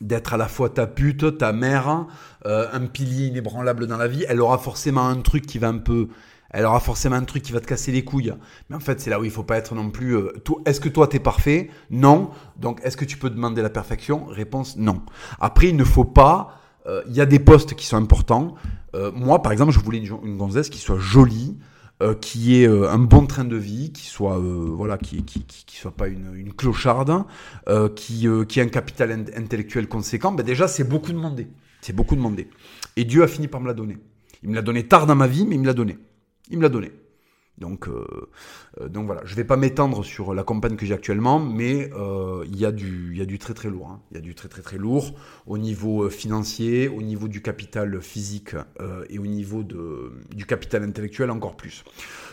d'être 0.00 0.34
à 0.34 0.36
la 0.36 0.48
fois 0.48 0.68
ta 0.68 0.86
pute, 0.86 1.38
ta 1.38 1.52
mère, 1.52 2.06
euh, 2.44 2.68
un 2.72 2.86
pilier 2.86 3.26
inébranlable 3.26 3.86
dans 3.86 3.96
la 3.96 4.08
vie. 4.08 4.24
Elle 4.28 4.40
aura 4.40 4.58
forcément 4.58 5.06
un 5.06 5.20
truc 5.20 5.46
qui 5.46 5.58
va 5.58 5.68
un 5.68 5.78
peu 5.78 6.08
elle 6.56 6.64
aura 6.64 6.80
forcément 6.80 7.16
un 7.16 7.24
truc 7.24 7.42
qui 7.42 7.52
va 7.52 7.60
te 7.60 7.66
casser 7.66 7.92
les 7.92 8.02
couilles. 8.02 8.32
Mais 8.70 8.76
en 8.76 8.80
fait, 8.80 8.98
c'est 8.98 9.10
là 9.10 9.20
où 9.20 9.24
il 9.24 9.30
faut 9.30 9.42
pas 9.42 9.58
être 9.58 9.74
non 9.74 9.90
plus. 9.90 10.16
Euh, 10.16 10.32
est-ce 10.64 10.80
que 10.80 10.88
toi, 10.88 11.06
tu 11.06 11.16
es 11.16 11.20
parfait? 11.20 11.68
Non. 11.90 12.30
Donc, 12.56 12.80
est-ce 12.82 12.96
que 12.96 13.04
tu 13.04 13.18
peux 13.18 13.28
demander 13.28 13.60
la 13.60 13.68
perfection? 13.68 14.24
Réponse 14.24 14.78
non. 14.78 15.02
Après, 15.38 15.68
il 15.68 15.76
ne 15.76 15.84
faut 15.84 16.04
pas. 16.04 16.58
Euh, 16.86 17.02
il 17.08 17.14
y 17.14 17.20
a 17.20 17.26
des 17.26 17.40
postes 17.40 17.74
qui 17.74 17.84
sont 17.84 17.98
importants. 17.98 18.54
Euh, 18.94 19.12
moi, 19.14 19.42
par 19.42 19.52
exemple, 19.52 19.70
je 19.70 19.80
voulais 19.80 19.98
une, 19.98 20.06
une 20.24 20.38
gonzesse 20.38 20.70
qui 20.70 20.78
soit 20.78 20.98
jolie, 20.98 21.58
qui 22.20 22.62
ait 22.62 22.66
un 22.66 22.98
bon 22.98 23.26
train 23.26 23.44
de 23.44 23.56
vie, 23.56 23.90
qui 23.90 24.04
soit 24.06 24.38
voilà, 24.38 24.98
qui, 24.98 25.24
qui, 25.24 25.44
qui, 25.44 25.76
soit 25.76 25.96
pas 25.96 26.08
une, 26.08 26.34
une 26.34 26.52
clocharde, 26.52 27.24
qui, 27.94 28.28
qui 28.48 28.60
ait 28.60 28.62
un 28.62 28.68
capital 28.68 29.24
intellectuel 29.34 29.88
conséquent. 29.88 30.32
Ben 30.32 30.44
déjà, 30.44 30.68
c'est 30.68 30.84
beaucoup 30.84 31.12
demandé. 31.12 31.48
C'est 31.80 31.94
beaucoup 31.94 32.14
demandé. 32.14 32.50
Et 32.96 33.04
Dieu 33.04 33.22
a 33.22 33.26
fini 33.26 33.48
par 33.48 33.62
me 33.62 33.66
la 33.66 33.72
donner. 33.72 33.96
Il 34.42 34.50
me 34.50 34.54
l'a 34.54 34.60
donné 34.60 34.86
tard 34.86 35.06
dans 35.06 35.14
ma 35.14 35.26
vie, 35.26 35.46
mais 35.46 35.54
il 35.54 35.60
me 35.62 35.66
l'a 35.66 35.72
donné. 35.72 35.96
Il 36.50 36.58
me 36.58 36.62
l'a 36.62 36.68
donné. 36.68 36.92
Donc, 37.58 37.88
euh, 37.88 38.04
euh, 38.80 38.88
donc 38.88 39.06
voilà, 39.06 39.22
je 39.24 39.30
ne 39.30 39.36
vais 39.36 39.44
pas 39.44 39.56
m'étendre 39.56 40.04
sur 40.04 40.34
la 40.34 40.42
campagne 40.42 40.76
que 40.76 40.84
j'ai 40.84 40.92
actuellement, 40.92 41.40
mais 41.40 41.90
euh, 41.94 42.44
il, 42.46 42.58
y 42.58 42.66
a 42.66 42.72
du, 42.72 43.16
y 43.16 43.22
a 43.22 43.24
du 43.24 43.38
très 43.38 43.54
très 43.54 43.70
lourd. 43.70 43.88
Hein. 43.88 44.00
Il 44.10 44.16
y 44.16 44.18
a 44.18 44.20
du 44.20 44.34
très 44.34 44.48
très 44.48 44.62
très 44.62 44.76
lourd 44.76 45.14
au 45.46 45.56
niveau 45.56 46.10
financier, 46.10 46.88
au 46.88 47.00
niveau 47.00 47.28
du 47.28 47.40
capital 47.40 48.02
physique 48.02 48.54
et 49.08 49.18
au 49.18 49.26
niveau 49.26 49.62
de, 49.62 50.12
du 50.34 50.44
capital 50.44 50.82
intellectuel 50.82 51.30
encore 51.30 51.56
plus. 51.56 51.84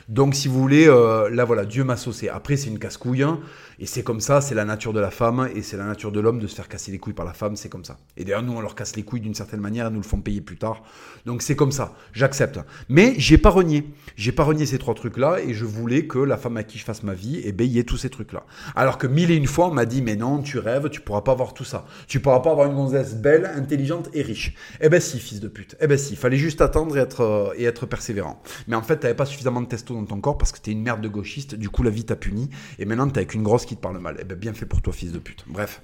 Donc 0.09 0.35
si 0.35 0.47
vous 0.47 0.59
voulez, 0.59 0.85
là 0.85 1.45
voilà, 1.45 1.65
Dieu 1.65 1.83
m'a 1.83 1.97
saucé. 1.97 2.29
Après 2.29 2.57
c'est 2.57 2.69
une 2.69 2.79
casse-couille, 2.79 3.23
hein. 3.23 3.39
Et 3.79 3.85
c'est 3.85 4.03
comme 4.03 4.19
ça, 4.19 4.39
c'est 4.39 4.55
la 4.55 4.65
nature 4.65 4.93
de 4.93 4.99
la 4.99 5.11
femme 5.11 5.49
et 5.55 5.61
c'est 5.61 5.77
la 5.77 5.85
nature 5.85 6.11
de 6.11 6.19
l'homme 6.19 6.39
de 6.39 6.47
se 6.47 6.55
faire 6.55 6.67
casser 6.67 6.91
les 6.91 6.99
couilles 6.99 7.13
par 7.13 7.25
la 7.25 7.33
femme, 7.33 7.55
c'est 7.55 7.69
comme 7.69 7.83
ça. 7.83 7.97
Et 8.17 8.23
d'ailleurs, 8.23 8.43
nous, 8.43 8.53
on 8.53 8.61
leur 8.61 8.75
casse 8.75 8.95
les 8.95 9.03
couilles 9.03 9.21
d'une 9.21 9.33
certaine 9.33 9.59
manière, 9.59 9.87
et 9.87 9.89
nous 9.89 9.99
le 9.99 10.05
font 10.05 10.21
payer 10.21 10.41
plus 10.41 10.57
tard. 10.57 10.83
Donc 11.25 11.41
c'est 11.41 11.55
comme 11.55 11.71
ça, 11.71 11.93
j'accepte. 12.13 12.59
Mais 12.89 13.15
j'ai 13.17 13.37
pas 13.37 13.49
renié. 13.49 13.89
J'ai 14.15 14.31
pas 14.31 14.43
renié 14.43 14.65
ces 14.65 14.77
trois 14.77 14.93
trucs-là 14.93 15.39
et 15.39 15.53
je 15.53 15.65
voulais 15.65 16.05
que 16.05 16.19
la 16.19 16.37
femme 16.37 16.57
à 16.57 16.63
qui 16.63 16.77
je 16.77 16.85
fasse 16.85 17.03
ma 17.03 17.13
vie, 17.13 17.41
eh 17.43 17.51
ben, 17.51 17.67
y 17.67 17.79
ait 17.79 17.83
tous 17.83 17.97
ces 17.97 18.09
trucs-là. 18.09 18.45
Alors 18.75 18.97
que 18.97 19.07
mille 19.07 19.31
et 19.31 19.35
une 19.35 19.47
fois, 19.47 19.67
on 19.67 19.73
m'a 19.73 19.85
dit, 19.85 20.01
mais 20.01 20.15
non, 20.15 20.41
tu 20.41 20.59
rêves, 20.59 20.89
tu 20.89 21.01
pourras 21.01 21.21
pas 21.21 21.31
avoir 21.31 21.53
tout 21.53 21.63
ça. 21.63 21.85
Tu 22.07 22.19
pourras 22.19 22.39
pas 22.41 22.51
avoir 22.51 22.67
une 22.69 22.75
gonzesse 22.75 23.15
belle, 23.15 23.51
intelligente 23.55 24.09
et 24.13 24.21
riche. 24.21 24.55
Eh 24.81 24.89
ben 24.89 25.01
si, 25.01 25.19
fils 25.19 25.39
de 25.39 25.47
pute. 25.47 25.75
Eh 25.81 25.87
ben 25.87 25.97
si, 25.97 26.15
fallait 26.15 26.37
juste 26.37 26.61
attendre 26.61 26.97
et 26.97 26.99
être, 26.99 27.21
euh, 27.21 27.53
et 27.57 27.63
être 27.63 27.85
persévérant. 27.85 28.41
Mais 28.67 28.75
en 28.75 28.83
fait, 28.83 28.97
t'avais 28.97 29.15
pas 29.15 29.25
suffisamment 29.25 29.61
de 29.61 29.67
testo 29.67 29.92
dans 29.93 30.05
ton 30.05 30.19
corps 30.19 30.37
parce 30.37 30.51
que 30.51 30.59
t'es 30.59 30.71
une 30.71 30.83
merde 30.83 31.01
de 31.01 31.07
gauchiste, 31.07 31.55
du 31.55 31.69
coup 31.69 31.83
la 31.83 31.89
vie 31.89 32.05
t'a 32.05 32.15
puni. 32.15 32.49
Et 32.79 32.85
maintenant, 32.85 33.07
t'es 33.07 33.19
avec 33.19 33.33
une 33.33 33.43
grosse 33.43 33.65
qui 33.65 33.75
te 33.75 33.81
parle 33.81 33.99
mal. 33.99 34.17
Eh 34.19 34.23
ben, 34.23 34.37
bien 34.37 34.53
fait 34.53 34.65
pour 34.65 34.81
toi, 34.81 34.93
fils 34.93 35.11
de 35.11 35.19
pute. 35.19 35.45
Bref. 35.47 35.81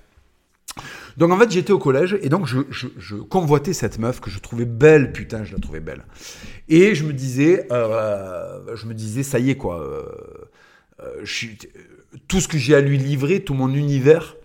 Donc 1.18 1.32
en 1.32 1.38
fait, 1.38 1.51
j'étais 1.51 1.74
au 1.74 1.80
collège 1.80 2.18
et 2.22 2.30
donc 2.30 2.45
je, 2.45 3.16
convoitais 3.16 3.74
cette 3.74 3.99
meuf 3.99 4.20
que 4.20 4.30
je 4.30 4.39
trouvais 4.39 4.66
belle, 4.66 5.12
putain, 5.12 5.43
je 5.43 5.53
la 5.53 5.60
trouvais 5.60 5.80
belle. 5.80 6.05
Et 6.68 6.95
je 6.95 7.03
me 7.03 7.14
disais, 7.14 7.68
euh, 7.72 8.76
je 8.76 8.86
me 8.86 8.93
disais, 8.93 9.24
ça 9.24 9.39
y 9.39 9.49
est 9.49 9.55
quoi, 9.55 9.82
euh, 9.82 10.03
euh, 11.01 11.26
tout 12.28 12.39
ce 12.39 12.47
que 12.47 12.57
j'ai 12.57 12.76
à 12.76 12.82
lui 12.82 12.97
livrer, 12.97 13.41
tout 13.41 13.53
mon 13.53 13.74
univers 13.74 14.36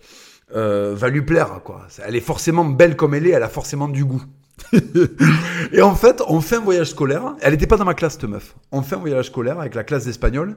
va 0.51 1.09
lui 1.09 1.21
plaire 1.21 1.61
quoi. 1.63 1.87
Elle 2.05 2.15
est 2.15 2.21
forcément 2.21 2.63
belle 2.65 2.95
comme 2.95 3.13
elle 3.13 3.27
est, 3.27 3.31
elle 3.31 3.43
a 3.43 3.49
forcément 3.49 3.87
du 3.87 4.05
goût. 4.05 4.23
et 5.71 5.81
en 5.81 5.95
fait, 5.95 6.21
on 6.27 6.41
fait 6.41 6.57
un 6.57 6.61
voyage 6.61 6.91
scolaire. 6.91 7.35
Elle 7.41 7.51
n'était 7.51 7.67
pas 7.67 7.77
dans 7.77 7.85
ma 7.85 7.93
classe, 7.93 8.13
cette 8.13 8.23
meuf. 8.23 8.55
On 8.71 8.81
fait 8.81 8.95
un 8.95 8.99
voyage 8.99 9.25
scolaire 9.25 9.59
avec 9.59 9.75
la 9.75 9.83
classe 9.83 10.05
d'espagnol. 10.05 10.55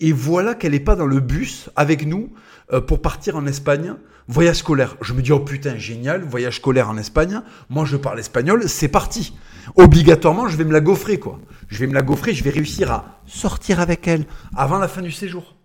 Et 0.00 0.12
voilà 0.12 0.54
qu'elle 0.54 0.72
n'est 0.72 0.80
pas 0.80 0.96
dans 0.96 1.06
le 1.06 1.20
bus 1.20 1.70
avec 1.76 2.06
nous 2.06 2.32
euh, 2.72 2.80
pour 2.80 3.02
partir 3.02 3.36
en 3.36 3.46
Espagne. 3.46 3.94
Voyage 4.28 4.56
scolaire. 4.56 4.96
Je 5.00 5.12
me 5.12 5.22
dis, 5.22 5.32
oh 5.32 5.40
putain, 5.40 5.76
génial, 5.76 6.22
voyage 6.22 6.56
scolaire 6.56 6.88
en 6.88 6.96
Espagne. 6.96 7.42
Moi, 7.68 7.84
je 7.84 7.96
parle 7.96 8.20
espagnol, 8.20 8.68
c'est 8.68 8.88
parti. 8.88 9.34
Obligatoirement, 9.76 10.48
je 10.48 10.56
vais 10.56 10.64
me 10.64 10.72
la 10.72 10.80
gaufrer, 10.80 11.18
quoi. 11.18 11.40
Je 11.68 11.78
vais 11.78 11.86
me 11.86 11.94
la 11.94 12.02
gaufrer, 12.02 12.34
je 12.34 12.44
vais 12.44 12.50
réussir 12.50 12.90
à 12.92 13.20
sortir 13.26 13.80
avec 13.80 14.06
elle 14.06 14.24
avant 14.56 14.78
la 14.78 14.88
fin 14.88 15.02
du 15.02 15.12
séjour 15.12 15.59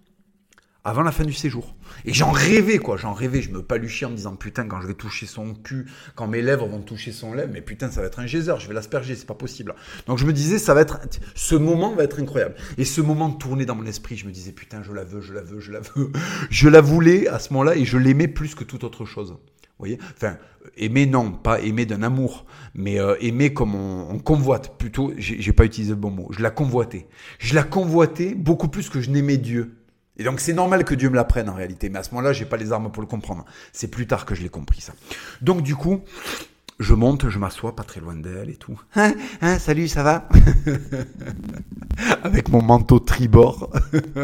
avant 0.85 1.01
la 1.01 1.11
fin 1.11 1.23
du 1.25 1.33
séjour. 1.33 1.75
Et 2.05 2.13
j'en 2.13 2.31
rêvais, 2.31 2.77
quoi, 2.77 2.95
j'en 2.95 3.13
rêvais, 3.13 3.41
je 3.41 3.49
me 3.49 3.63
paluchais 3.63 4.05
en 4.05 4.11
me 4.11 4.15
disant, 4.15 4.35
putain, 4.35 4.67
quand 4.67 4.79
je 4.81 4.87
vais 4.87 4.93
toucher 4.93 5.25
son 5.25 5.55
cul, 5.55 5.87
quand 6.13 6.27
mes 6.27 6.43
lèvres 6.43 6.67
vont 6.67 6.81
toucher 6.81 7.11
son 7.11 7.33
lèvre, 7.33 7.49
mais 7.51 7.61
putain, 7.61 7.89
ça 7.89 8.01
va 8.01 8.07
être 8.07 8.19
un 8.19 8.27
geyser, 8.27 8.53
je 8.59 8.67
vais 8.67 8.75
l'asperger, 8.75 9.15
c'est 9.15 9.25
pas 9.25 9.33
possible. 9.33 9.73
Donc 10.05 10.19
je 10.19 10.25
me 10.25 10.31
disais, 10.31 10.59
ça 10.59 10.75
va 10.75 10.81
être, 10.81 10.99
ce 11.33 11.55
moment 11.55 11.95
va 11.95 12.03
être 12.03 12.19
incroyable. 12.19 12.53
Et 12.77 12.85
ce 12.85 13.01
moment 13.01 13.31
tournait 13.31 13.65
dans 13.65 13.75
mon 13.75 13.87
esprit, 13.87 14.15
je 14.15 14.27
me 14.27 14.31
disais, 14.31 14.51
putain, 14.51 14.83
je 14.83 14.93
la 14.93 15.03
veux, 15.03 15.21
je 15.21 15.33
la 15.33 15.41
veux, 15.41 15.59
je 15.59 15.71
la 15.71 15.79
veux. 15.79 16.11
Je 16.51 16.69
la 16.69 16.81
voulais 16.81 17.27
à 17.27 17.39
ce 17.39 17.51
moment-là 17.53 17.75
et 17.75 17.85
je 17.85 17.97
l'aimais 17.97 18.27
plus 18.27 18.55
que 18.55 18.63
toute 18.63 18.83
autre 18.83 19.05
chose. 19.05 19.31
Vous 19.31 19.37
voyez? 19.79 19.97
Enfin, 20.15 20.37
aimer, 20.77 21.05
non, 21.05 21.31
pas 21.31 21.59
aimer 21.61 21.85
d'un 21.85 22.03
amour, 22.03 22.45
mais 22.73 22.99
euh, 22.99 23.15
aimer 23.19 23.53
comme 23.53 23.75
on, 23.75 24.09
on 24.09 24.19
convoite. 24.19 24.77
Plutôt, 24.77 25.11
j'ai 25.17 25.53
pas 25.53 25.65
utilisé 25.65 25.91
le 25.91 25.99
bon 25.99 26.11
mot. 26.11 26.27
Je 26.31 26.41
la 26.41 26.51
convoitais. 26.51 27.07
Je 27.39 27.55
la 27.55 27.63
convoitais 27.63 28.35
beaucoup 28.35 28.67
plus 28.67 28.89
que 28.89 29.01
je 29.01 29.09
n'aimais 29.09 29.37
Dieu. 29.37 29.73
Et 30.17 30.23
donc 30.23 30.39
c'est 30.39 30.53
normal 30.53 30.83
que 30.85 30.95
Dieu 30.95 31.09
me 31.09 31.15
l'apprenne 31.15 31.49
en 31.49 31.53
réalité, 31.53 31.89
mais 31.89 31.99
à 31.99 32.03
ce 32.03 32.11
moment-là, 32.11 32.33
j'ai 32.33 32.45
pas 32.45 32.57
les 32.57 32.71
armes 32.71 32.91
pour 32.91 33.01
le 33.01 33.07
comprendre. 33.07 33.45
C'est 33.73 33.89
plus 33.89 34.07
tard 34.07 34.25
que 34.25 34.35
je 34.35 34.43
l'ai 34.43 34.49
compris 34.49 34.81
ça. 34.81 34.93
Donc 35.41 35.61
du 35.61 35.75
coup, 35.75 36.01
je 36.79 36.93
monte, 36.93 37.29
je 37.29 37.39
m'assois 37.39 37.75
pas 37.75 37.83
très 37.83 38.01
loin 38.01 38.15
d'elle 38.15 38.49
et 38.49 38.55
tout. 38.55 38.79
Hein, 38.95 39.13
hein, 39.41 39.59
salut, 39.59 39.87
ça 39.87 40.03
va 40.03 40.27
Avec 42.23 42.49
mon 42.49 42.61
manteau 42.61 42.99
tribord 42.99 43.71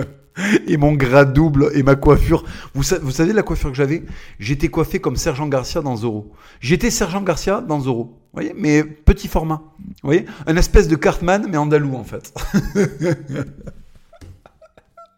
et 0.68 0.78
mon 0.78 0.94
gras 0.94 1.26
double 1.26 1.72
et 1.74 1.84
ma 1.84 1.96
coiffure. 1.96 2.44
Vous, 2.74 2.84
vous 3.02 3.12
savez 3.12 3.34
la 3.34 3.44
coiffure 3.44 3.72
que 3.72 3.78
j'avais? 3.78 4.04
J'étais 4.40 4.68
coiffé 4.68 5.00
comme 5.00 5.16
Sergent 5.16 5.48
Garcia 5.48 5.82
dans 5.82 5.96
Zorro. 5.96 6.34
J'étais 6.60 6.90
Sergent 6.90 7.22
Garcia 7.22 7.62
dans 7.62 7.80
Zorro. 7.82 8.04
Vous 8.04 8.40
voyez? 8.40 8.54
Mais 8.56 8.84
petit 8.84 9.28
format. 9.28 9.62
Vous 9.80 10.08
voyez? 10.08 10.26
Un 10.46 10.56
espèce 10.58 10.88
de 10.88 10.96
Cartman, 10.96 11.48
mais 11.50 11.58
andalou 11.58 11.96
en 11.96 12.04
fait. 12.04 12.34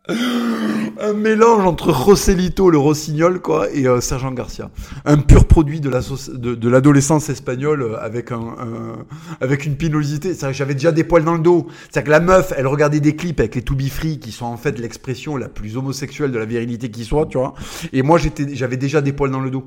un 0.10 1.14
mélange 1.14 1.66
entre 1.66 1.93
Joselito, 1.93 2.70
le 2.70 2.78
rossignol, 2.78 3.39
quoi, 3.39 3.72
et 3.72 3.88
euh, 3.88 4.01
Sergent 4.01 4.32
Garcia. 4.32 4.70
Un 5.06 5.18
pur 5.18 5.45
produit 5.45 5.80
de, 5.80 5.89
la 5.89 6.01
de, 6.01 6.70
l'adolescence 6.70 7.30
espagnole 7.30 7.84
euh, 7.84 7.97
avec 8.01 8.34
un, 8.34 9.06
avec 9.39 9.66
une 9.66 9.78
pilosité. 9.78 10.34
J'avais 10.51 10.74
déjà 10.74 10.91
des 10.91 11.06
poils 11.06 11.24
dans 11.24 11.36
le 11.36 11.39
dos. 11.39 11.68
C'est 11.89 12.04
que 12.04 12.10
la 12.10 12.20
meuf, 12.20 12.51
elle 12.58 12.68
regardait 12.68 12.99
des 12.99 13.16
clips 13.16 13.39
avec 13.39 13.56
les 13.56 13.62
to 13.62 13.76
be 13.76 13.88
free 13.88 14.20
qui 14.20 14.34
sont 14.34 14.45
en 14.45 14.58
fait 14.58 14.78
l'expression 14.78 15.38
la 15.38 15.47
plus 15.47 15.78
homosexuelle 15.78 16.32
de 16.32 16.38
la 16.38 16.45
virilité 16.45 16.91
qui 16.91 17.06
soit, 17.06 17.26
tu 17.28 17.38
vois. 17.38 17.54
Et 17.93 18.01
moi, 18.01 18.20
j'avais 18.51 18.78
déjà 18.78 18.99
des 18.99 19.14
poils 19.14 19.32
dans 19.32 19.39
le 19.39 19.51
dos. 19.51 19.64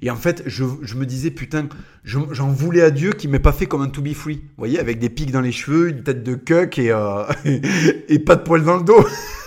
Et 0.00 0.10
en 0.10 0.16
fait, 0.16 0.42
je, 0.46 0.64
je 0.82 0.94
me 0.96 1.04
disais, 1.04 1.30
putain, 1.30 1.68
j'en 2.04 2.48
voulais 2.48 2.82
à 2.82 2.90
Dieu 2.90 3.12
qui 3.12 3.28
m'ait 3.28 3.38
pas 3.38 3.52
fait 3.52 3.66
comme 3.66 3.82
un 3.82 3.88
to 3.88 4.00
be 4.00 4.14
free. 4.14 4.36
Vous 4.36 4.58
voyez, 4.58 4.80
avec 4.80 4.98
des 4.98 5.10
pics 5.10 5.32
dans 5.32 5.40
les 5.40 5.52
cheveux, 5.52 5.90
une 5.90 6.02
tête 6.02 6.22
de 6.22 6.34
cuck 6.34 6.78
et, 6.78 6.90
euh, 6.90 7.24
et 8.08 8.18
pas 8.18 8.36
de 8.36 8.42
poils 8.42 8.64
dans 8.64 8.76
le 8.76 8.84
dos. 8.84 9.04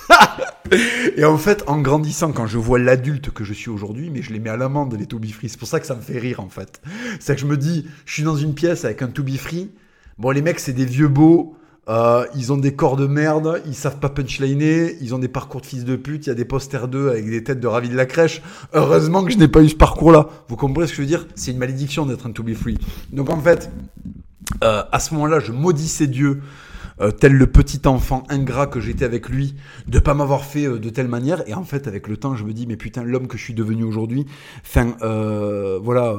et 1.17 1.25
en 1.25 1.37
fait, 1.37 1.63
en 1.67 1.81
grandissant, 1.81 2.31
quand 2.31 2.47
je 2.47 2.57
vois 2.57 2.79
l'adulte 2.79 3.31
que 3.31 3.43
je 3.43 3.53
suis 3.53 3.69
aujourd'hui, 3.69 4.09
mais 4.09 4.21
je 4.21 4.33
les 4.33 4.39
mets 4.39 4.49
à 4.49 4.57
l'amende, 4.57 4.95
les 4.97 5.07
to 5.07 5.19
be 5.19 5.27
free. 5.27 5.49
C'est 5.49 5.59
pour 5.59 5.67
ça 5.67 5.79
que 5.79 5.87
ça 5.87 5.95
me 5.95 6.01
fait 6.01 6.19
rire, 6.19 6.39
en 6.39 6.49
fait. 6.49 6.81
C'est 7.19 7.35
que 7.35 7.41
je 7.41 7.47
me 7.47 7.57
dis, 7.57 7.87
je 8.05 8.13
suis 8.13 8.23
dans 8.23 8.35
une 8.35 8.53
pièce 8.53 8.85
avec 8.85 9.01
un 9.01 9.07
to 9.07 9.23
be 9.23 9.37
free. 9.37 9.71
Bon, 10.17 10.31
les 10.31 10.41
mecs, 10.41 10.59
c'est 10.59 10.73
des 10.73 10.85
vieux 10.85 11.07
beaux 11.07 11.57
euh, 11.87 12.25
ils 12.35 12.51
ont 12.51 12.57
des 12.57 12.73
corps 12.73 12.95
de 12.95 13.05
merde, 13.05 13.61
ils 13.67 13.75
savent 13.75 13.99
pas 13.99 14.09
punchliner, 14.09 14.95
ils 15.01 15.13
ont 15.13 15.19
des 15.19 15.27
parcours 15.27 15.61
de 15.61 15.65
fils 15.65 15.85
de 15.85 15.95
pute, 15.95 16.25
il 16.25 16.29
y 16.29 16.31
a 16.31 16.35
des 16.35 16.45
posters 16.45 16.87
d'eux 16.87 17.09
avec 17.09 17.29
des 17.29 17.43
têtes 17.43 17.59
de 17.59 17.67
ravis 17.67 17.89
de 17.89 17.95
la 17.95 18.05
crèche. 18.05 18.41
Heureusement 18.73 19.23
que 19.23 19.31
je 19.31 19.37
n'ai 19.37 19.47
pas 19.47 19.61
eu 19.61 19.69
ce 19.69 19.75
parcours-là. 19.75 20.27
Vous 20.47 20.55
comprenez 20.55 20.87
ce 20.87 20.91
que 20.91 20.97
je 20.97 21.01
veux 21.01 21.07
dire? 21.07 21.27
C'est 21.35 21.51
une 21.51 21.59
malédiction 21.59 22.05
d'être 22.05 22.25
un 22.25 22.31
to 22.31 22.41
be 22.41 22.55
free. 22.55 22.77
Donc 23.11 23.29
en 23.29 23.39
fait, 23.39 23.69
euh, 24.63 24.83
à 24.91 24.99
ce 24.99 25.13
moment-là, 25.13 25.39
je 25.39 25.51
maudissais 25.51 26.07
Dieu 26.07 26.41
euh, 27.01 27.11
tel 27.11 27.33
le 27.33 27.47
petit 27.47 27.81
enfant 27.85 28.23
ingrat 28.29 28.67
que 28.67 28.79
j'étais 28.79 29.05
avec 29.05 29.29
lui, 29.29 29.55
de 29.87 29.99
pas 29.99 30.13
m'avoir 30.13 30.45
fait 30.45 30.65
euh, 30.65 30.79
de 30.79 30.89
telle 30.89 31.07
manière. 31.07 31.47
Et 31.47 31.53
en 31.53 31.63
fait, 31.63 31.87
avec 31.87 32.07
le 32.07 32.17
temps, 32.17 32.35
je 32.35 32.43
me 32.43 32.53
dis, 32.53 32.67
mais 32.67 32.77
putain, 32.77 33.03
l'homme 33.03 33.27
que 33.27 33.37
je 33.37 33.43
suis 33.43 33.53
devenu 33.53 33.83
aujourd'hui, 33.83 34.25
enfin, 34.63 34.95
euh, 35.01 35.79
voilà, 35.81 36.15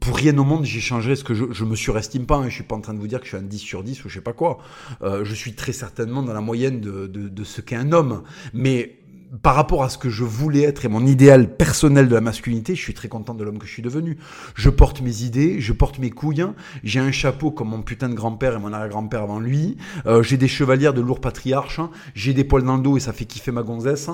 pour 0.00 0.16
rien 0.16 0.36
au 0.38 0.44
monde, 0.44 0.64
j'ai 0.64 0.80
changé 0.80 1.16
ce 1.16 1.24
que 1.24 1.34
je, 1.34 1.44
je 1.50 1.64
me 1.64 1.76
surestime 1.76 2.26
pas. 2.26 2.36
Hein, 2.36 2.48
je 2.48 2.54
suis 2.54 2.64
pas 2.64 2.76
en 2.76 2.80
train 2.80 2.94
de 2.94 3.00
vous 3.00 3.08
dire 3.08 3.18
que 3.20 3.26
je 3.26 3.30
suis 3.30 3.38
un 3.38 3.42
10 3.42 3.58
sur 3.58 3.82
10 3.82 4.04
ou 4.04 4.08
je 4.08 4.14
sais 4.14 4.20
pas 4.20 4.32
quoi. 4.32 4.58
je 5.02 5.34
suis 5.34 5.54
très 5.54 5.72
certainement 5.72 6.22
dans 6.22 6.32
la 6.32 6.40
moyenne 6.40 6.80
de, 6.80 7.06
de 7.06 7.44
ce 7.44 7.60
qu'est 7.60 7.76
un 7.76 7.92
homme. 7.92 8.22
Mais 8.52 9.03
par 9.42 9.54
rapport 9.54 9.82
à 9.82 9.88
ce 9.88 9.98
que 9.98 10.10
je 10.10 10.24
voulais 10.24 10.62
être 10.62 10.84
et 10.84 10.88
mon 10.88 11.04
idéal 11.06 11.56
personnel 11.56 12.08
de 12.08 12.14
la 12.14 12.20
masculinité, 12.20 12.74
je 12.74 12.80
suis 12.80 12.94
très 12.94 13.08
content 13.08 13.34
de 13.34 13.42
l'homme 13.42 13.58
que 13.58 13.66
je 13.66 13.72
suis 13.72 13.82
devenu. 13.82 14.18
Je 14.54 14.70
porte 14.70 15.00
mes 15.00 15.22
idées, 15.22 15.60
je 15.60 15.72
porte 15.72 15.98
mes 15.98 16.10
couilles, 16.10 16.44
j'ai 16.82 17.00
un 17.00 17.10
chapeau 17.10 17.50
comme 17.50 17.70
mon 17.70 17.82
putain 17.82 18.08
de 18.08 18.14
grand-père 18.14 18.54
et 18.54 18.58
mon 18.58 18.72
arrière-grand-père 18.72 19.22
avant 19.22 19.40
lui, 19.40 19.76
euh, 20.06 20.22
j'ai 20.22 20.36
des 20.36 20.48
chevalières 20.48 20.94
de 20.94 21.00
lourds 21.00 21.20
patriarches, 21.20 21.80
j'ai 22.14 22.32
des 22.32 22.44
poils 22.44 22.64
dans 22.64 22.76
le 22.76 22.82
dos 22.82 22.96
et 22.96 23.00
ça 23.00 23.12
fait 23.12 23.24
kiffer 23.24 23.50
ma 23.50 23.62
gonzesse, 23.62 24.10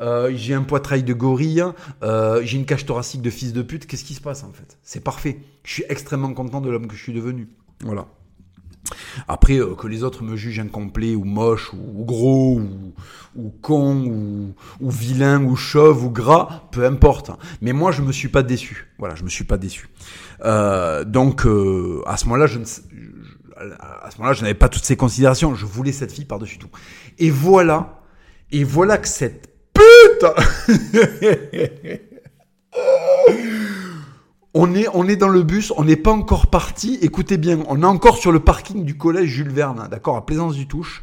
euh, 0.00 0.32
j'ai 0.34 0.54
un 0.54 0.62
poitrail 0.62 1.02
de 1.02 1.12
gorille, 1.12 1.64
euh, 2.02 2.40
j'ai 2.44 2.56
une 2.56 2.66
cage 2.66 2.86
thoracique 2.86 3.22
de 3.22 3.30
fils 3.30 3.52
de 3.52 3.62
pute, 3.62 3.86
qu'est-ce 3.86 4.04
qui 4.04 4.14
se 4.14 4.20
passe 4.20 4.44
en 4.44 4.52
fait? 4.52 4.78
C'est 4.82 5.02
parfait. 5.02 5.38
Je 5.62 5.72
suis 5.72 5.84
extrêmement 5.88 6.32
content 6.34 6.60
de 6.60 6.70
l'homme 6.70 6.86
que 6.86 6.96
je 6.96 7.02
suis 7.02 7.12
devenu. 7.12 7.48
Voilà. 7.82 8.06
Après, 9.28 9.58
euh, 9.58 9.74
que 9.74 9.86
les 9.86 10.02
autres 10.02 10.22
me 10.22 10.36
jugent 10.36 10.60
incomplet 10.60 11.14
ou 11.14 11.24
moche 11.24 11.72
ou, 11.72 12.04
gros 12.04 12.60
ou, 13.36 13.50
con 13.62 14.54
ou, 14.80 14.90
vilain 14.90 15.42
ou 15.44 15.56
chauve 15.56 16.04
ou 16.04 16.10
gras, 16.10 16.68
peu 16.70 16.84
importe. 16.84 17.30
Mais 17.60 17.72
moi, 17.72 17.92
je 17.92 18.02
me 18.02 18.12
suis 18.12 18.28
pas 18.28 18.42
déçu. 18.42 18.88
Voilà, 18.98 19.14
je 19.14 19.24
me 19.24 19.28
suis 19.28 19.44
pas 19.44 19.56
déçu. 19.56 19.88
Euh, 20.44 21.04
donc, 21.04 21.46
euh, 21.46 22.02
à 22.06 22.16
ce 22.16 22.26
moment-là, 22.26 22.46
je 22.46 22.58
ne, 22.58 22.64
à 23.80 24.10
ce 24.10 24.18
moment-là, 24.18 24.34
je 24.34 24.42
n'avais 24.42 24.54
pas 24.54 24.68
toutes 24.68 24.84
ces 24.84 24.96
considérations. 24.96 25.54
Je 25.54 25.66
voulais 25.66 25.92
cette 25.92 26.12
fille 26.12 26.24
par-dessus 26.24 26.58
tout. 26.58 26.70
Et 27.18 27.30
voilà, 27.30 28.02
et 28.50 28.64
voilà 28.64 28.98
que 28.98 29.08
cette 29.08 29.48
pute 29.72 30.26
On 34.56 34.72
est, 34.72 34.86
on 34.94 35.08
est 35.08 35.16
dans 35.16 35.28
le 35.28 35.42
bus, 35.42 35.72
on 35.76 35.82
n'est 35.82 35.96
pas 35.96 36.12
encore 36.12 36.46
parti. 36.46 36.96
Écoutez 37.02 37.38
bien, 37.38 37.64
on 37.66 37.82
est 37.82 37.86
encore 37.86 38.18
sur 38.18 38.30
le 38.30 38.38
parking 38.38 38.84
du 38.84 38.96
collège 38.96 39.28
Jules 39.28 39.50
Verne, 39.50 39.88
d'accord, 39.90 40.16
à 40.16 40.24
Plaisance 40.24 40.54
du 40.54 40.68
Touche. 40.68 41.02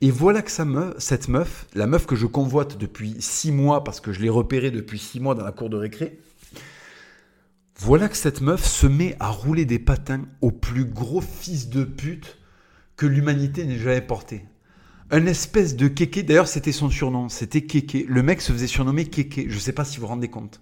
Et 0.00 0.12
voilà 0.12 0.40
que 0.40 0.52
ça 0.52 0.64
meuf, 0.64 0.94
cette 0.98 1.26
meuf, 1.26 1.66
la 1.74 1.88
meuf 1.88 2.06
que 2.06 2.14
je 2.14 2.26
convoite 2.26 2.78
depuis 2.78 3.16
six 3.18 3.50
mois, 3.50 3.82
parce 3.82 3.98
que 3.98 4.12
je 4.12 4.20
l'ai 4.20 4.28
repérée 4.28 4.70
depuis 4.70 5.00
six 5.00 5.18
mois 5.18 5.34
dans 5.34 5.44
la 5.44 5.50
cour 5.50 5.68
de 5.68 5.76
récré, 5.76 6.20
voilà 7.76 8.08
que 8.08 8.16
cette 8.16 8.40
meuf 8.40 8.64
se 8.64 8.86
met 8.86 9.16
à 9.18 9.30
rouler 9.30 9.64
des 9.64 9.80
patins 9.80 10.22
au 10.40 10.52
plus 10.52 10.84
gros 10.84 11.20
fils 11.20 11.70
de 11.70 11.82
pute 11.82 12.38
que 12.96 13.06
l'humanité 13.06 13.64
n'ait 13.64 13.78
jamais 13.78 14.00
porté. 14.00 14.44
Un 15.10 15.26
espèce 15.26 15.74
de 15.74 15.88
kéké, 15.88 16.22
d'ailleurs 16.22 16.46
c'était 16.46 16.70
son 16.70 16.88
surnom, 16.88 17.28
c'était 17.28 17.62
kéké. 17.62 18.06
Le 18.08 18.22
mec 18.22 18.40
se 18.40 18.52
faisait 18.52 18.68
surnommer 18.68 19.06
kéké, 19.06 19.46
je 19.48 19.54
ne 19.56 19.60
sais 19.60 19.72
pas 19.72 19.84
si 19.84 19.96
vous 19.96 20.02
vous 20.02 20.06
rendez 20.08 20.28
compte. 20.28 20.60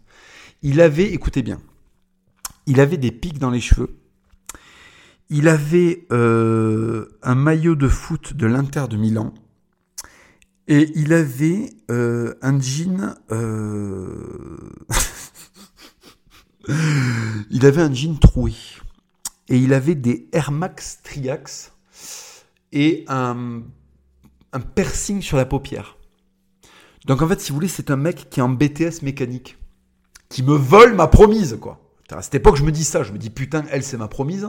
Il 0.62 0.80
avait, 0.80 1.12
écoutez 1.12 1.42
bien, 1.42 1.60
il 2.66 2.80
avait 2.80 2.96
des 2.96 3.12
pics 3.12 3.38
dans 3.38 3.50
les 3.50 3.60
cheveux. 3.60 3.96
Il 5.28 5.48
avait 5.48 6.06
euh, 6.12 7.06
un 7.22 7.34
maillot 7.34 7.76
de 7.76 7.88
foot 7.88 8.34
de 8.34 8.46
l'Inter 8.46 8.86
de 8.90 8.96
Milan. 8.96 9.32
Et 10.66 10.90
il 10.94 11.12
avait 11.12 11.70
euh, 11.90 12.34
un 12.42 12.60
jean. 12.60 13.14
Euh, 13.30 14.56
il 17.50 17.64
avait 17.64 17.82
un 17.82 17.92
jean 17.92 18.18
troué. 18.18 18.52
Et 19.48 19.58
il 19.58 19.72
avait 19.72 19.94
des 19.94 20.28
Air 20.32 20.52
Max 20.52 21.00
Triax 21.02 21.72
et 22.72 23.04
un, 23.08 23.62
un 24.52 24.60
piercing 24.60 25.22
sur 25.22 25.36
la 25.36 25.44
paupière. 25.44 25.96
Donc 27.06 27.22
en 27.22 27.28
fait, 27.28 27.40
si 27.40 27.50
vous 27.50 27.56
voulez, 27.56 27.68
c'est 27.68 27.90
un 27.90 27.96
mec 27.96 28.28
qui 28.30 28.40
est 28.40 28.42
en 28.42 28.48
BTS 28.48 29.02
mécanique. 29.02 29.58
Qui 30.28 30.42
me 30.42 30.54
vole 30.54 30.94
ma 30.94 31.08
promise, 31.08 31.58
quoi. 31.60 31.80
À 32.12 32.22
cette 32.22 32.34
époque, 32.34 32.56
je 32.56 32.64
me 32.64 32.72
dis 32.72 32.84
ça. 32.84 33.02
Je 33.02 33.12
me 33.12 33.18
dis, 33.18 33.30
putain, 33.30 33.64
elle, 33.70 33.82
c'est 33.82 33.96
ma 33.96 34.08
promise. 34.08 34.48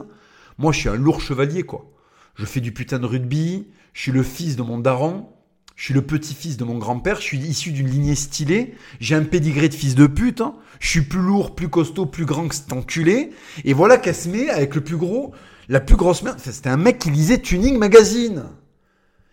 Moi, 0.58 0.72
je 0.72 0.80
suis 0.80 0.88
un 0.88 0.96
lourd 0.96 1.20
chevalier, 1.20 1.62
quoi. 1.62 1.90
Je 2.34 2.44
fais 2.44 2.60
du 2.60 2.72
putain 2.72 2.98
de 2.98 3.06
rugby. 3.06 3.68
Je 3.92 4.02
suis 4.02 4.12
le 4.12 4.22
fils 4.22 4.56
de 4.56 4.62
mon 4.62 4.78
daron. 4.78 5.28
Je 5.76 5.84
suis 5.84 5.94
le 5.94 6.02
petit-fils 6.02 6.56
de 6.56 6.64
mon 6.64 6.78
grand-père. 6.78 7.16
Je 7.16 7.22
suis 7.22 7.38
issu 7.38 7.72
d'une 7.72 7.88
lignée 7.88 8.14
stylée. 8.14 8.74
J'ai 9.00 9.14
un 9.14 9.24
pédigré 9.24 9.68
de 9.68 9.74
fils 9.74 9.94
de 9.94 10.06
pute. 10.06 10.40
Hein. 10.40 10.54
Je 10.80 10.88
suis 10.88 11.02
plus 11.02 11.20
lourd, 11.20 11.54
plus 11.54 11.68
costaud, 11.68 12.06
plus 12.06 12.24
grand 12.24 12.48
que 12.48 12.54
cet 12.54 12.72
enculé. 12.72 13.30
Et 13.64 13.72
voilà 13.72 13.96
qu'elle 13.96 14.14
se 14.14 14.28
met 14.28 14.48
avec 14.48 14.74
le 14.74 14.82
plus 14.82 14.96
gros, 14.96 15.32
la 15.68 15.80
plus 15.80 15.96
grosse 15.96 16.22
merde. 16.22 16.38
C'était 16.38 16.68
un 16.68 16.76
mec 16.76 16.98
qui 16.98 17.10
lisait 17.10 17.38
Tuning 17.38 17.78
Magazine. 17.78 18.44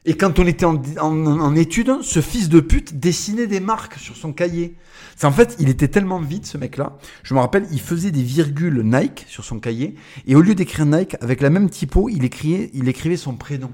Et 0.06 0.16
quand 0.16 0.40
on 0.40 0.48
était 0.48 0.66
en, 0.66 0.78
en, 0.98 1.54
ce 2.02 2.22
fils 2.22 2.50
de 2.50 2.62
pute 2.62 3.00
dessinait 3.00 3.48
des 3.48 3.60
marques 3.60 3.98
sur 4.00 4.16
son 4.16 4.32
cahier. 4.32 4.76
C'est 5.18 5.28
en 5.28 5.32
fait, 5.32 5.58
il 5.60 5.68
était 5.68 5.90
tellement 5.90 6.20
vite 6.20 6.46
ce 6.46 6.58
mec-là. 6.58 6.98
Je 7.24 7.34
me 7.34 7.40
rappelle, 7.40 7.68
il 7.72 7.82
faisait 7.82 8.12
des 8.12 8.24
virgules 8.24 8.82
Nike 8.82 9.26
sur 9.28 9.44
son 9.44 9.60
cahier 9.60 9.96
et 10.26 10.36
au 10.36 10.42
lieu 10.42 10.56
d'écrire 10.56 10.86
Nike 10.86 11.18
avec 11.20 11.42
la 11.42 11.50
même 11.50 11.70
typo, 11.70 12.08
il 12.08 12.24
écrivait, 12.24 13.18
son 13.18 13.36
prénom. 13.36 13.72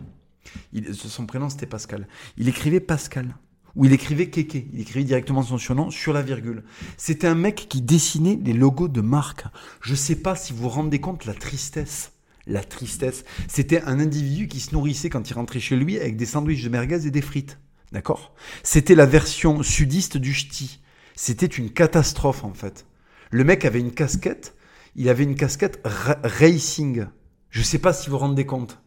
son 0.94 1.26
prénom 1.28 1.50
c'était 1.50 1.68
Pascal. 1.68 2.08
Il 2.38 2.50
écrivait 2.50 2.80
Pascal 2.80 3.36
ou 3.76 3.86
il 3.86 3.94
écrivait 3.94 4.30
Kéké. 4.32 4.68
Il 4.74 4.82
écrivait 4.82 5.06
directement 5.06 5.44
son 5.44 5.60
surnom 5.60 5.92
sur 5.92 6.12
la 6.12 6.24
virgule. 6.24 6.64
C'était 6.98 7.28
un 7.28 7.36
mec 7.36 7.68
qui 7.70 7.82
dessinait 7.82 8.40
les 8.44 8.54
logos 8.54 8.88
de 8.88 9.02
marques. 9.02 9.46
Je 9.82 9.94
sais 9.94 10.16
pas 10.16 10.36
si 10.36 10.54
vous 10.54 10.64
vous 10.64 10.70
rendez 10.70 11.00
compte 11.00 11.26
la 11.26 11.36
tristesse 11.36 12.15
la 12.48 12.64
tristesse. 12.64 13.24
C'était 13.48 13.82
un 13.82 14.00
individu 14.00 14.48
qui 14.48 14.60
se 14.60 14.74
nourrissait 14.74 15.10
quand 15.10 15.30
il 15.30 15.34
rentrait 15.34 15.60
chez 15.60 15.76
lui 15.76 16.00
avec 16.00 16.18
des 16.18 16.26
sandwichs 16.26 16.64
de 16.64 16.70
merguez 16.70 17.08
et 17.08 17.12
des 17.12 17.22
frites. 17.22 17.60
D'accord? 17.92 18.34
C'était 18.64 18.96
la 18.96 19.06
version 19.06 19.64
sudiste 19.64 20.18
du 20.18 20.34
ch'ti. 20.34 20.82
C'était 21.16 21.46
une 21.46 21.72
catastrophe 21.72 22.44
en 22.44 22.54
fait. 22.54 22.86
Le 23.32 23.44
mec 23.44 23.66
avait 23.66 23.80
une 23.80 23.92
casquette, 23.92 24.56
il 24.96 25.10
avait 25.10 25.24
une 25.24 25.36
casquette 25.36 25.82
racing. 25.84 27.06
Je 27.50 27.62
sais 27.62 27.80
pas 27.80 27.94
si 27.94 28.10
vous 28.10 28.14
vous 28.14 28.20
rendez 28.20 28.46
compte. 28.46 28.80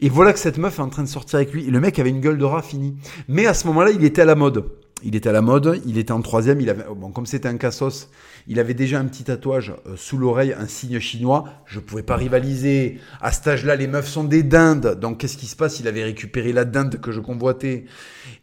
Et 0.00 0.08
voilà 0.08 0.32
que 0.32 0.38
cette 0.38 0.58
meuf 0.58 0.78
est 0.78 0.82
en 0.82 0.88
train 0.88 1.02
de 1.02 1.08
sortir 1.08 1.36
avec 1.36 1.52
lui. 1.52 1.66
Et 1.66 1.70
le 1.70 1.80
mec 1.80 1.98
avait 1.98 2.10
une 2.10 2.20
gueule 2.20 2.38
de 2.38 2.44
rat 2.44 2.62
finie. 2.62 2.96
Mais 3.28 3.46
à 3.46 3.54
ce 3.54 3.66
moment-là, 3.68 3.90
il 3.90 4.04
était 4.04 4.22
à 4.22 4.26
la 4.26 4.34
mode 4.34 4.70
il 5.02 5.14
était 5.14 5.28
à 5.28 5.32
la 5.32 5.42
mode, 5.42 5.82
il 5.86 5.98
était 5.98 6.12
en 6.12 6.22
troisième, 6.22 6.60
il 6.60 6.70
avait, 6.70 6.84
bon, 6.84 7.10
comme 7.10 7.26
c'était 7.26 7.48
un 7.48 7.56
cassos, 7.58 8.08
il 8.48 8.60
avait 8.60 8.74
déjà 8.74 9.00
un 9.00 9.06
petit 9.06 9.24
tatouage 9.24 9.74
euh, 9.86 9.96
sous 9.96 10.18
l'oreille, 10.18 10.54
un 10.56 10.68
signe 10.68 11.00
chinois. 11.00 11.44
Je 11.66 11.80
pouvais 11.80 12.04
pas 12.04 12.16
rivaliser. 12.16 13.00
À 13.20 13.32
cet 13.32 13.48
âge-là, 13.48 13.74
les 13.74 13.88
meufs 13.88 14.06
sont 14.06 14.24
des 14.24 14.42
dindes. 14.42 14.98
Donc, 15.00 15.18
qu'est-ce 15.18 15.36
qui 15.36 15.46
se 15.46 15.56
passe? 15.56 15.80
Il 15.80 15.88
avait 15.88 16.04
récupéré 16.04 16.52
la 16.52 16.64
dinde 16.64 17.00
que 17.00 17.10
je 17.10 17.20
convoitais. 17.20 17.86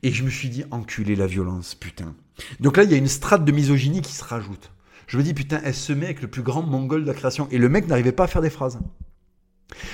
Et 0.01 0.11
je 0.11 0.23
me 0.23 0.29
suis 0.29 0.49
dit, 0.49 0.65
enculé 0.71 1.15
la 1.15 1.27
violence, 1.27 1.75
putain. 1.75 2.15
Donc 2.59 2.77
là, 2.77 2.83
il 2.83 2.91
y 2.91 2.93
a 2.93 2.97
une 2.97 3.07
strate 3.07 3.45
de 3.45 3.51
misogynie 3.51 4.01
qui 4.01 4.13
se 4.13 4.23
rajoute. 4.23 4.71
Je 5.07 5.17
me 5.17 5.23
dis, 5.23 5.33
putain, 5.33 5.61
elle 5.63 5.73
se 5.73 5.93
met 5.93 6.05
avec 6.05 6.21
le 6.21 6.27
plus 6.27 6.41
grand 6.41 6.63
mongol 6.63 7.03
de 7.03 7.07
la 7.07 7.13
création? 7.13 7.47
Et 7.51 7.57
le 7.57 7.69
mec 7.69 7.87
n'arrivait 7.87 8.11
pas 8.11 8.25
à 8.25 8.27
faire 8.27 8.41
des 8.41 8.49
phrases. 8.49 8.79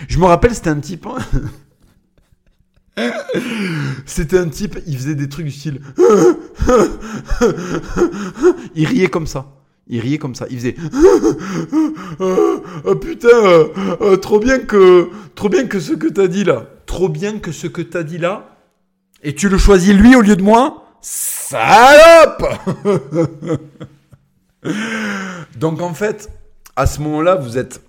Je 0.07 0.17
me 0.17 0.25
rappelle, 0.25 0.55
c'était 0.55 0.69
un 0.69 0.79
type. 0.79 1.05
Hein. 1.05 1.19
C'était 4.05 4.37
un 4.37 4.49
type, 4.49 4.77
il 4.85 4.97
faisait 4.97 5.15
des 5.15 5.29
trucs 5.29 5.45
du 5.45 5.51
style. 5.51 5.79
Il 8.75 8.85
riait 8.85 9.07
comme 9.07 9.27
ça. 9.27 9.58
Il 9.89 9.99
riait 10.01 10.19
comme 10.19 10.35
ça. 10.35 10.45
Il 10.49 10.57
faisait. 10.57 10.75
oh, 12.19 12.95
putain, 12.95 13.27
euh, 13.29 14.17
trop 14.17 14.39
bien 14.39 14.59
que, 14.59 15.09
trop 15.35 15.49
bien 15.49 15.65
que 15.65 15.79
ce 15.79 15.93
que 15.93 16.07
t'as 16.07 16.27
dit 16.27 16.43
là. 16.43 16.67
Trop 16.85 17.09
bien 17.09 17.39
que 17.39 17.51
ce 17.51 17.67
que 17.67 17.81
t'as 17.81 18.03
dit 18.03 18.19
là. 18.19 18.55
Et 19.23 19.33
tu 19.33 19.49
le 19.49 19.57
choisis 19.57 19.93
lui 19.93 20.15
au 20.15 20.21
lieu 20.21 20.35
de 20.35 20.43
moi? 20.43 20.85
Salope 21.01 22.45
Donc 25.57 25.81
en 25.81 25.93
fait, 25.93 26.29
à 26.75 26.85
ce 26.85 27.01
moment-là, 27.01 27.35
vous 27.35 27.57
êtes 27.57 27.81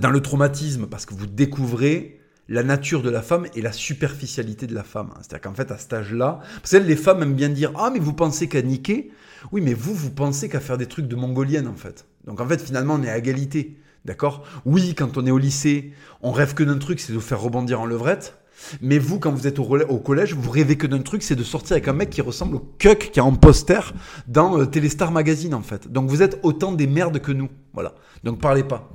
dans 0.00 0.10
le 0.10 0.20
traumatisme 0.20 0.86
parce 0.86 1.04
que 1.06 1.14
vous 1.14 1.26
découvrez 1.26 2.20
la 2.48 2.62
nature 2.62 3.02
de 3.02 3.10
la 3.10 3.22
femme 3.22 3.46
et 3.54 3.62
la 3.62 3.72
superficialité 3.72 4.66
de 4.66 4.74
la 4.74 4.84
femme. 4.84 5.10
C'est-à-dire 5.18 5.40
qu'en 5.40 5.54
fait, 5.54 5.70
à 5.70 5.78
cet 5.78 5.92
âge-là, 5.92 6.40
parce 6.56 6.72
que 6.72 6.76
les 6.76 6.96
femmes 6.96 7.22
aiment 7.22 7.34
bien 7.34 7.48
dire 7.48 7.72
Ah, 7.76 7.90
mais 7.92 8.00
vous 8.00 8.12
pensez 8.12 8.48
qu'à 8.48 8.62
niquer? 8.62 9.10
Oui, 9.52 9.60
mais 9.60 9.74
vous, 9.74 9.94
vous 9.94 10.10
pensez 10.10 10.48
qu'à 10.48 10.60
faire 10.60 10.78
des 10.78 10.86
trucs 10.86 11.08
de 11.08 11.16
mongolienne, 11.16 11.66
en 11.66 11.74
fait. 11.74 12.06
Donc 12.26 12.40
en 12.40 12.46
fait, 12.46 12.60
finalement, 12.60 12.94
on 12.94 13.02
est 13.02 13.10
à 13.10 13.18
égalité. 13.18 13.78
D'accord? 14.04 14.44
Oui, 14.66 14.94
quand 14.94 15.16
on 15.16 15.26
est 15.26 15.30
au 15.30 15.38
lycée, 15.38 15.92
on 16.20 16.32
rêve 16.32 16.54
que 16.54 16.62
d'un 16.62 16.78
truc, 16.78 17.00
c'est 17.00 17.12
de 17.12 17.18
faire 17.18 17.40
rebondir 17.40 17.80
en 17.80 17.86
levrette. 17.86 18.36
Mais 18.80 18.98
vous, 18.98 19.18
quand 19.18 19.32
vous 19.32 19.46
êtes 19.46 19.58
au, 19.58 19.98
collège, 19.98 20.34
vous 20.34 20.50
rêvez 20.50 20.76
que 20.76 20.86
d'un 20.86 21.00
truc, 21.00 21.22
c'est 21.22 21.36
de 21.36 21.42
sortir 21.42 21.72
avec 21.72 21.88
un 21.88 21.92
mec 21.92 22.10
qui 22.10 22.20
ressemble 22.20 22.56
au 22.56 22.74
cuck 22.78 23.10
qui 23.12 23.20
a 23.20 23.24
un 23.24 23.32
poster 23.32 23.92
dans 24.28 24.58
euh, 24.58 24.66
Téléstar 24.66 25.10
Magazine, 25.10 25.54
en 25.54 25.62
fait. 25.62 25.90
Donc 25.90 26.08
vous 26.08 26.22
êtes 26.22 26.38
autant 26.42 26.72
des 26.72 26.86
merdes 26.86 27.18
que 27.20 27.32
nous. 27.32 27.48
Voilà. 27.72 27.94
Donc 28.22 28.40
parlez 28.40 28.62
pas. 28.62 28.90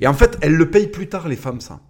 Et 0.00 0.06
en 0.06 0.14
fait, 0.14 0.36
elles 0.42 0.54
le 0.54 0.70
payent 0.70 0.88
plus 0.88 1.08
tard, 1.08 1.28
les 1.28 1.36
femmes, 1.36 1.60
ça. 1.60 1.80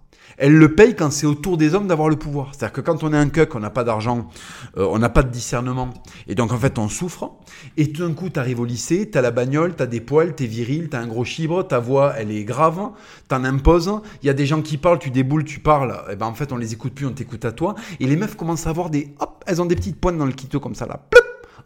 Elle 0.41 0.57
le 0.57 0.73
paye 0.73 0.95
quand 0.95 1.11
c'est 1.11 1.27
autour 1.27 1.55
des 1.55 1.75
hommes 1.75 1.85
d'avoir 1.85 2.09
le 2.09 2.15
pouvoir. 2.15 2.55
C'est-à-dire 2.55 2.73
que 2.73 2.81
quand 2.81 3.03
on 3.03 3.13
est 3.13 3.17
un 3.17 3.29
cuck, 3.29 3.53
on 3.53 3.59
n'a 3.59 3.69
pas 3.69 3.83
d'argent, 3.83 4.27
euh, 4.75 4.87
on 4.89 4.97
n'a 4.97 5.09
pas 5.09 5.21
de 5.21 5.29
discernement, 5.29 5.93
et 6.27 6.33
donc 6.33 6.51
en 6.51 6.57
fait 6.57 6.79
on 6.79 6.89
souffre, 6.89 7.33
et 7.77 7.91
tout 7.91 8.01
d'un 8.01 8.15
coup 8.15 8.27
tu 8.31 8.39
arrives 8.39 8.59
au 8.59 8.65
lycée, 8.65 9.07
tu 9.11 9.15
as 9.19 9.21
la 9.21 9.29
bagnole, 9.29 9.75
tu 9.75 9.83
as 9.83 9.85
des 9.85 10.01
poils, 10.01 10.35
tu 10.35 10.45
es 10.45 10.47
viril, 10.47 10.89
tu 10.89 10.97
as 10.97 10.99
un 10.99 11.05
gros 11.05 11.25
chibre, 11.25 11.67
ta 11.67 11.77
voix 11.77 12.15
elle 12.17 12.31
est 12.31 12.43
grave, 12.43 12.89
t'en 13.27 13.43
imposes, 13.43 14.01
il 14.23 14.25
y 14.25 14.29
a 14.31 14.33
des 14.33 14.47
gens 14.47 14.63
qui 14.63 14.77
parlent, 14.79 14.97
tu 14.97 15.11
déboules, 15.11 15.43
tu 15.43 15.59
parles, 15.59 15.95
et 16.11 16.15
ben 16.15 16.25
en 16.25 16.33
fait 16.33 16.51
on 16.51 16.57
les 16.57 16.73
écoute 16.73 16.95
plus, 16.95 17.05
on 17.05 17.13
t'écoute 17.13 17.45
à 17.45 17.51
toi, 17.51 17.75
et 17.99 18.07
les 18.07 18.15
meufs 18.15 18.35
commencent 18.35 18.65
à 18.65 18.71
avoir 18.71 18.89
des, 18.89 19.13
hop, 19.19 19.43
elles 19.45 19.61
ont 19.61 19.67
des 19.67 19.75
petites 19.75 20.01
pointes 20.01 20.17
dans 20.17 20.25
le 20.25 20.31
quito 20.31 20.59
comme 20.59 20.73
ça 20.73 20.87
là, 20.87 21.07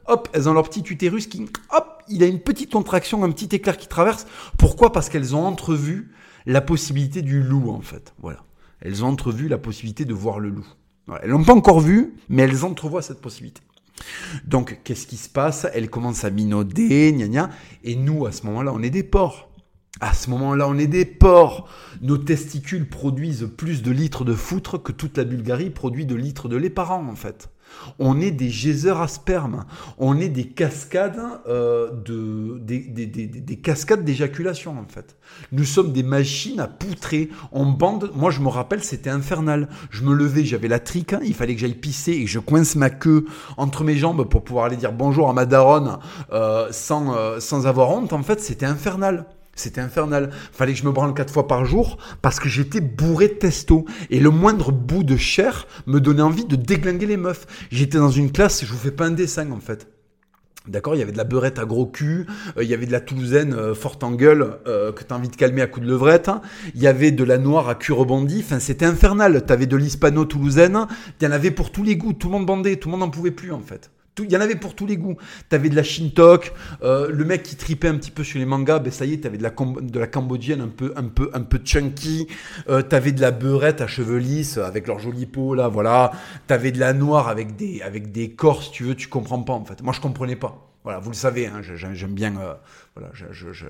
hop, 0.07 0.27
elles 0.33 0.49
ont 0.49 0.53
leur 0.53 0.67
petit 0.67 0.83
utérus 0.91 1.27
qui, 1.27 1.45
hop, 1.73 2.03
il 2.09 2.21
a 2.23 2.25
une 2.25 2.41
petite 2.41 2.73
contraction, 2.73 3.23
un 3.23 3.31
petit 3.31 3.55
éclair 3.55 3.77
qui 3.77 3.87
traverse. 3.87 4.27
Pourquoi? 4.57 4.91
Parce 4.91 5.07
qu'elles 5.07 5.33
ont 5.33 5.45
entrevu 5.45 6.11
la 6.45 6.59
possibilité 6.59 7.21
du 7.21 7.41
loup 7.41 7.71
en 7.71 7.79
fait. 7.79 8.13
Voilà 8.21 8.43
elles 8.81 9.03
ont 9.03 9.09
entrevu 9.09 9.47
la 9.47 9.57
possibilité 9.57 10.05
de 10.05 10.13
voir 10.13 10.39
le 10.39 10.49
loup. 10.49 10.67
Elles 11.21 11.29
l'ont 11.29 11.43
pas 11.43 11.53
encore 11.53 11.79
vu, 11.79 12.15
mais 12.29 12.43
elles 12.43 12.65
entrevoient 12.65 13.01
cette 13.01 13.21
possibilité. 13.21 13.61
Donc, 14.45 14.79
qu'est-ce 14.83 15.07
qui 15.07 15.17
se 15.17 15.29
passe? 15.29 15.67
Elles 15.73 15.89
commencent 15.89 16.23
à 16.25 16.29
minauder, 16.29 17.13
gna 17.13 17.27
gna, 17.27 17.49
et 17.83 17.95
nous, 17.95 18.25
à 18.25 18.31
ce 18.31 18.45
moment-là, 18.47 18.73
on 18.73 18.81
est 18.81 18.89
des 18.89 19.03
porcs. 19.03 19.49
À 20.01 20.13
ce 20.13 20.29
moment-là, 20.31 20.67
on 20.67 20.77
est 20.77 20.87
des 20.87 21.05
porcs. 21.05 21.69
Nos 22.01 22.17
testicules 22.17 22.89
produisent 22.89 23.49
plus 23.55 23.81
de 23.81 23.91
litres 23.91 24.25
de 24.25 24.33
foutre 24.33 24.81
que 24.81 24.91
toute 24.91 25.17
la 25.17 25.23
Bulgarie 25.23 25.69
produit 25.69 26.05
de 26.05 26.15
litres 26.15 26.49
de 26.49 26.57
lait 26.57 26.69
par 26.69 26.91
an, 26.91 27.07
en 27.07 27.15
fait. 27.15 27.49
On 27.99 28.19
est 28.19 28.31
des 28.31 28.49
geysers 28.49 28.99
à 29.01 29.07
sperme. 29.07 29.65
On 29.97 30.19
est 30.19 30.29
des 30.29 30.45
cascades 30.45 31.19
euh, 31.47 31.91
de, 31.91 32.59
des, 32.59 33.57
cascades 33.57 34.03
d'éjaculation 34.03 34.77
en 34.77 34.85
fait. 34.87 35.15
Nous 35.51 35.63
sommes 35.63 35.91
des 35.91 36.03
machines 36.03 36.59
à 36.59 36.67
poutrer. 36.67 37.29
On 37.51 37.65
bande. 37.65 38.11
Moi, 38.15 38.31
je 38.31 38.39
me 38.39 38.47
rappelle, 38.47 38.83
c'était 38.83 39.09
infernal. 39.09 39.69
Je 39.89 40.03
me 40.03 40.13
levais, 40.13 40.45
j'avais 40.45 40.67
la 40.67 40.79
trique. 40.79 41.13
Hein. 41.13 41.19
il 41.23 41.33
fallait 41.33 41.55
que 41.55 41.61
j'aille 41.61 41.73
pisser 41.73 42.13
et 42.13 42.25
que 42.25 42.29
je 42.29 42.39
coince 42.39 42.75
ma 42.75 42.89
queue 42.89 43.25
entre 43.57 43.83
mes 43.83 43.95
jambes 43.95 44.27
pour 44.27 44.43
pouvoir 44.43 44.65
aller 44.65 44.77
dire 44.77 44.91
bonjour 44.91 45.29
à 45.29 45.33
ma 45.33 45.45
daronne 45.45 45.97
euh, 46.31 46.67
sans, 46.71 47.15
euh, 47.15 47.39
sans 47.39 47.67
avoir 47.67 47.89
honte. 47.89 48.13
En 48.13 48.23
fait, 48.23 48.39
c'était 48.39 48.65
infernal. 48.65 49.25
C'était 49.55 49.81
infernal. 49.81 50.29
Fallait 50.51 50.73
que 50.73 50.79
je 50.79 50.85
me 50.85 50.91
branle 50.91 51.13
quatre 51.13 51.33
fois 51.33 51.47
par 51.47 51.65
jour 51.65 51.97
parce 52.21 52.39
que 52.39 52.49
j'étais 52.49 52.81
bourré 52.81 53.29
de 53.29 53.33
testo. 53.33 53.85
Et 54.09 54.19
le 54.19 54.29
moindre 54.29 54.71
bout 54.71 55.03
de 55.03 55.15
chair 55.15 55.65
me 55.87 55.99
donnait 55.99 56.21
envie 56.21 56.45
de 56.45 56.55
déglinguer 56.55 57.07
les 57.07 57.17
meufs. 57.17 57.47
J'étais 57.71 57.97
dans 57.97 58.11
une 58.11 58.31
classe, 58.31 58.65
je 58.65 58.71
vous 58.71 58.77
fais 58.77 58.91
pas 58.91 59.05
un 59.05 59.11
dessin 59.11 59.49
en 59.51 59.59
fait. 59.59 59.87
D'accord, 60.67 60.95
il 60.95 60.99
y 60.99 61.01
avait 61.03 61.11
de 61.11 61.17
la 61.17 61.25
beurette 61.25 61.59
à 61.59 61.65
gros 61.65 61.85
cul, 61.85 62.25
euh, 62.57 62.63
il 62.63 62.69
y 62.69 62.73
avait 62.73 62.87
de 62.87 62.91
la 62.91 62.99
toulousaine 62.99 63.53
euh, 63.53 63.75
forte 63.75 64.03
en 64.03 64.11
gueule 64.11 64.57
euh, 64.65 64.91
que 64.91 65.03
t'as 65.03 65.15
envie 65.15 65.29
de 65.29 65.35
calmer 65.35 65.61
à 65.61 65.67
coups 65.67 65.85
de 65.85 65.91
levrette, 65.91 66.31
il 66.73 66.81
y 66.81 66.87
avait 66.87 67.11
de 67.11 67.23
la 67.23 67.37
noire 67.37 67.69
à 67.69 67.75
cul 67.75 67.93
rebondi, 67.93 68.41
enfin 68.43 68.59
c'était 68.59 68.85
infernal. 68.85 69.45
T'avais 69.45 69.67
de 69.67 69.77
l'hispano 69.77 70.25
toulousaine, 70.25 70.87
il 71.21 71.23
y 71.23 71.27
en 71.27 71.31
avait 71.31 71.51
pour 71.51 71.71
tous 71.71 71.83
les 71.83 71.95
goûts, 71.97 72.13
tout 72.13 72.29
le 72.29 72.33
monde 72.33 72.47
bandait, 72.47 72.77
tout 72.77 72.89
le 72.89 72.93
monde 72.93 73.01
n'en 73.01 73.09
pouvait 73.11 73.29
plus 73.29 73.51
en 73.51 73.61
fait. 73.61 73.91
Il 74.19 74.31
y 74.31 74.37
en 74.37 74.41
avait 74.41 74.55
pour 74.55 74.75
tous 74.75 74.85
les 74.85 74.97
goûts. 74.97 75.17
T'avais 75.49 75.69
de 75.69 75.75
la 75.75 75.83
Shintok, 75.83 76.53
euh, 76.83 77.09
le 77.11 77.25
mec 77.25 77.43
qui 77.43 77.55
tripait 77.55 77.89
un 77.89 77.95
petit 77.95 78.11
peu 78.11 78.23
sur 78.23 78.39
les 78.39 78.45
mangas, 78.45 78.79
ben 78.79 78.91
ça 78.91 79.05
y 79.05 79.13
est, 79.13 79.17
t'avais 79.17 79.37
de 79.37 79.43
la, 79.99 80.07
cambodgienne 80.07 80.61
un 80.61 80.69
peu, 80.69 80.93
un 80.95 81.03
peu, 81.03 81.29
un 81.33 81.41
peu 81.41 81.59
chunky. 81.63 82.27
Euh, 82.69 82.81
t'avais 82.81 83.11
de 83.11 83.21
la 83.21 83.31
beurette 83.31 83.81
à 83.81 83.87
cheveux 83.87 84.17
lisses 84.17 84.57
avec 84.57 84.87
leur 84.87 84.99
jolie 84.99 85.25
peau 85.25 85.53
là, 85.53 85.67
voilà. 85.67 86.11
T'avais 86.47 86.71
de 86.71 86.79
la 86.79 86.93
noire 86.93 87.27
avec 87.27 87.55
des, 87.55 87.81
avec 87.81 88.11
des 88.11 88.31
corps, 88.31 88.69
tu 88.71 88.83
veux, 88.83 88.95
tu 88.95 89.07
comprends 89.07 89.41
pas 89.41 89.53
en 89.53 89.65
fait. 89.65 89.81
Moi, 89.83 89.93
je 89.93 89.99
comprenais 90.01 90.35
pas. 90.35 90.65
Voilà, 90.85 90.99
vous 90.99 91.09
le 91.09 91.15
savez, 91.15 91.47
hein, 91.47 91.61
j'aime 91.63 92.13
bien, 92.13 92.37
euh, 92.37 92.53
voilà, 92.97 93.11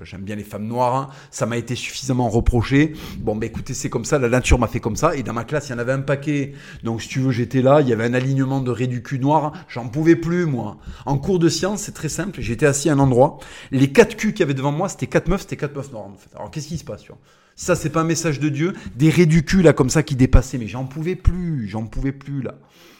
j'aime 0.04 0.20
bien 0.20 0.36
les 0.36 0.44
femmes 0.44 0.68
noires. 0.68 0.94
Hein. 0.94 1.08
Ça 1.32 1.46
m'a 1.46 1.56
été 1.56 1.74
suffisamment 1.74 2.28
reproché. 2.28 2.92
Bon, 3.18 3.34
ben 3.34 3.48
écoutez, 3.48 3.74
c'est 3.74 3.90
comme 3.90 4.04
ça. 4.04 4.20
La 4.20 4.28
nature 4.28 4.56
m'a 4.56 4.68
fait 4.68 4.78
comme 4.78 4.94
ça. 4.94 5.16
Et 5.16 5.24
dans 5.24 5.32
ma 5.32 5.42
classe, 5.42 5.68
il 5.68 5.72
y 5.72 5.74
en 5.74 5.78
avait 5.80 5.90
un 5.90 6.00
paquet. 6.00 6.52
Donc, 6.84 7.02
si 7.02 7.08
tu 7.08 7.18
veux, 7.18 7.32
j'étais 7.32 7.60
là. 7.60 7.80
Il 7.80 7.88
y 7.88 7.92
avait 7.92 8.04
un 8.04 8.14
alignement 8.14 8.60
de 8.60 8.70
raies 8.70 8.86
du 8.86 9.02
cul 9.02 9.18
noir. 9.18 9.52
J'en 9.68 9.88
pouvais 9.88 10.14
plus, 10.14 10.46
moi. 10.46 10.78
En 11.06 11.18
cours 11.18 11.40
de 11.40 11.48
sciences, 11.48 11.82
c'est 11.82 11.92
très 11.94 12.08
simple. 12.08 12.40
J'étais 12.40 12.66
assis 12.66 12.88
à 12.88 12.92
un 12.92 13.00
endroit. 13.00 13.38
Les 13.72 13.90
quatre 13.90 14.16
culs 14.16 14.32
qu'il 14.32 14.40
y 14.40 14.42
avait 14.44 14.54
devant 14.54 14.70
moi, 14.70 14.88
c'était 14.88 15.08
quatre 15.08 15.26
meufs, 15.26 15.40
c'était 15.40 15.56
quatre 15.56 15.74
meufs 15.74 15.90
noires. 15.90 16.06
En 16.06 16.14
fait. 16.14 16.30
Alors, 16.36 16.52
qu'est-ce 16.52 16.68
qui 16.68 16.78
se 16.78 16.84
passe, 16.84 17.02
tu 17.02 17.08
vois? 17.08 17.18
Ça, 17.56 17.74
c'est 17.74 17.90
pas 17.90 18.02
un 18.02 18.04
message 18.04 18.38
de 18.38 18.48
Dieu. 18.48 18.74
Des 18.94 19.10
raies 19.10 19.26
du 19.26 19.44
cul 19.44 19.60
là, 19.60 19.72
comme 19.72 19.90
ça, 19.90 20.04
qui 20.04 20.14
dépassaient. 20.14 20.58
Mais 20.58 20.68
j'en 20.68 20.84
pouvais 20.84 21.16
plus. 21.16 21.66
J'en 21.66 21.84
pouvais 21.86 22.12
plus 22.12 22.42
là. 22.42 22.54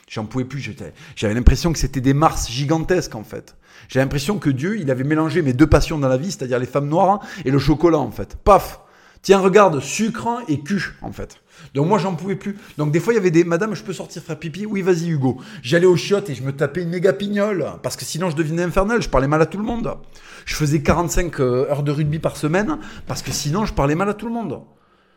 J'en 0.08 0.24
pouvais 0.24 0.44
plus. 0.44 0.72
J'avais 1.14 1.34
l'impression 1.34 1.72
que 1.72 1.78
c'était 1.78 2.00
des 2.00 2.14
Mars 2.14 2.50
gigantesques 2.50 3.14
en 3.14 3.24
fait. 3.24 3.56
J'ai 3.88 4.00
l'impression 4.00 4.38
que 4.38 4.50
Dieu, 4.50 4.78
il 4.78 4.90
avait 4.90 5.04
mélangé 5.04 5.42
mes 5.42 5.52
deux 5.52 5.66
passions 5.66 5.98
dans 5.98 6.08
la 6.08 6.16
vie, 6.16 6.30
c'est-à-dire 6.30 6.58
les 6.58 6.66
femmes 6.66 6.88
noires 6.88 7.20
et 7.44 7.50
le 7.50 7.58
chocolat 7.58 7.98
en 7.98 8.10
fait. 8.10 8.36
Paf 8.36 8.80
Tiens, 9.26 9.40
regarde, 9.40 9.80
sucre 9.80 10.42
et 10.46 10.60
cul 10.60 10.94
en 11.02 11.10
fait. 11.10 11.40
Donc 11.74 11.88
moi, 11.88 11.98
j'en 11.98 12.14
pouvais 12.14 12.36
plus. 12.36 12.56
Donc 12.78 12.92
des 12.92 13.00
fois, 13.00 13.12
il 13.12 13.16
y 13.16 13.18
avait 13.18 13.32
des 13.32 13.42
Madame, 13.42 13.74
je 13.74 13.82
peux 13.82 13.92
sortir 13.92 14.22
faire 14.22 14.38
pipi 14.38 14.66
Oui, 14.66 14.82
vas-y, 14.82 15.08
Hugo. 15.08 15.38
J'allais 15.62 15.86
au 15.86 15.96
chiottes 15.96 16.30
et 16.30 16.34
je 16.36 16.44
me 16.44 16.52
tapais 16.52 16.82
une 16.82 16.90
méga 16.90 17.12
pignole 17.12 17.66
parce 17.82 17.96
que 17.96 18.04
sinon, 18.04 18.30
je 18.30 18.36
devenais 18.36 18.62
infernal. 18.62 19.02
Je 19.02 19.08
parlais 19.08 19.26
mal 19.26 19.42
à 19.42 19.46
tout 19.46 19.58
le 19.58 19.64
monde. 19.64 19.96
Je 20.44 20.54
faisais 20.54 20.80
45 20.80 21.40
euh, 21.40 21.68
heures 21.68 21.82
de 21.82 21.90
rugby 21.90 22.20
par 22.20 22.36
semaine 22.36 22.78
parce 23.08 23.22
que 23.22 23.32
sinon, 23.32 23.64
je 23.64 23.72
parlais 23.72 23.96
mal 23.96 24.08
à 24.08 24.14
tout 24.14 24.26
le 24.26 24.32
monde. 24.32 24.62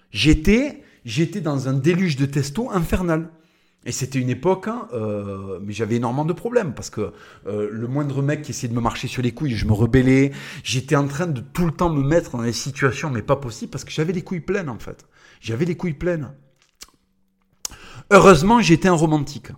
J'étais, 0.10 0.82
j'étais 1.06 1.42
dans 1.42 1.70
un 1.70 1.74
déluge 1.74 2.16
de 2.16 2.26
testo 2.26 2.72
infernal. 2.72 3.30
Et 3.86 3.94
c'était 3.94 4.20
une 4.20 4.30
époque, 4.30 4.68
hein, 4.68 4.88
euh, 4.94 5.60
mais 5.62 5.72
j'avais 5.72 5.96
énormément 5.96 6.26
de 6.26 6.34
problèmes 6.34 6.74
parce 6.74 6.90
que 6.90 7.14
euh, 7.48 7.70
le 7.72 7.88
moindre 7.88 8.22
mec 8.22 8.42
qui 8.42 8.52
essayait 8.52 8.68
de 8.68 8.76
me 8.76 8.82
marcher 8.82 9.08
sur 9.08 9.22
les 9.22 9.32
couilles, 9.32 9.56
je 9.56 9.66
me 9.66 9.72
rebellais. 9.72 10.32
J'étais 10.64 10.98
en 10.98 11.08
train 11.08 11.28
de 11.28 11.40
tout 11.40 11.66
le 11.66 11.72
temps 11.72 11.90
me 11.90 12.04
mettre 12.04 12.32
dans 12.36 12.44
des 12.44 12.52
situations, 12.52 13.10
mais 13.10 13.22
pas 13.22 13.38
possible 13.38 13.72
parce 13.72 13.86
que 13.86 13.92
j'avais 13.92 14.12
les 14.12 14.22
couilles 14.22 14.42
pleines 14.42 14.70
en 14.70 14.80
fait. 14.80 15.08
J'avais 15.40 15.64
les 15.64 15.78
couilles 15.78 15.94
pleines. 15.94 16.34
Heureusement, 18.12 18.60
j'étais 18.60 18.90
un 18.90 18.94
romantique. 18.94 19.52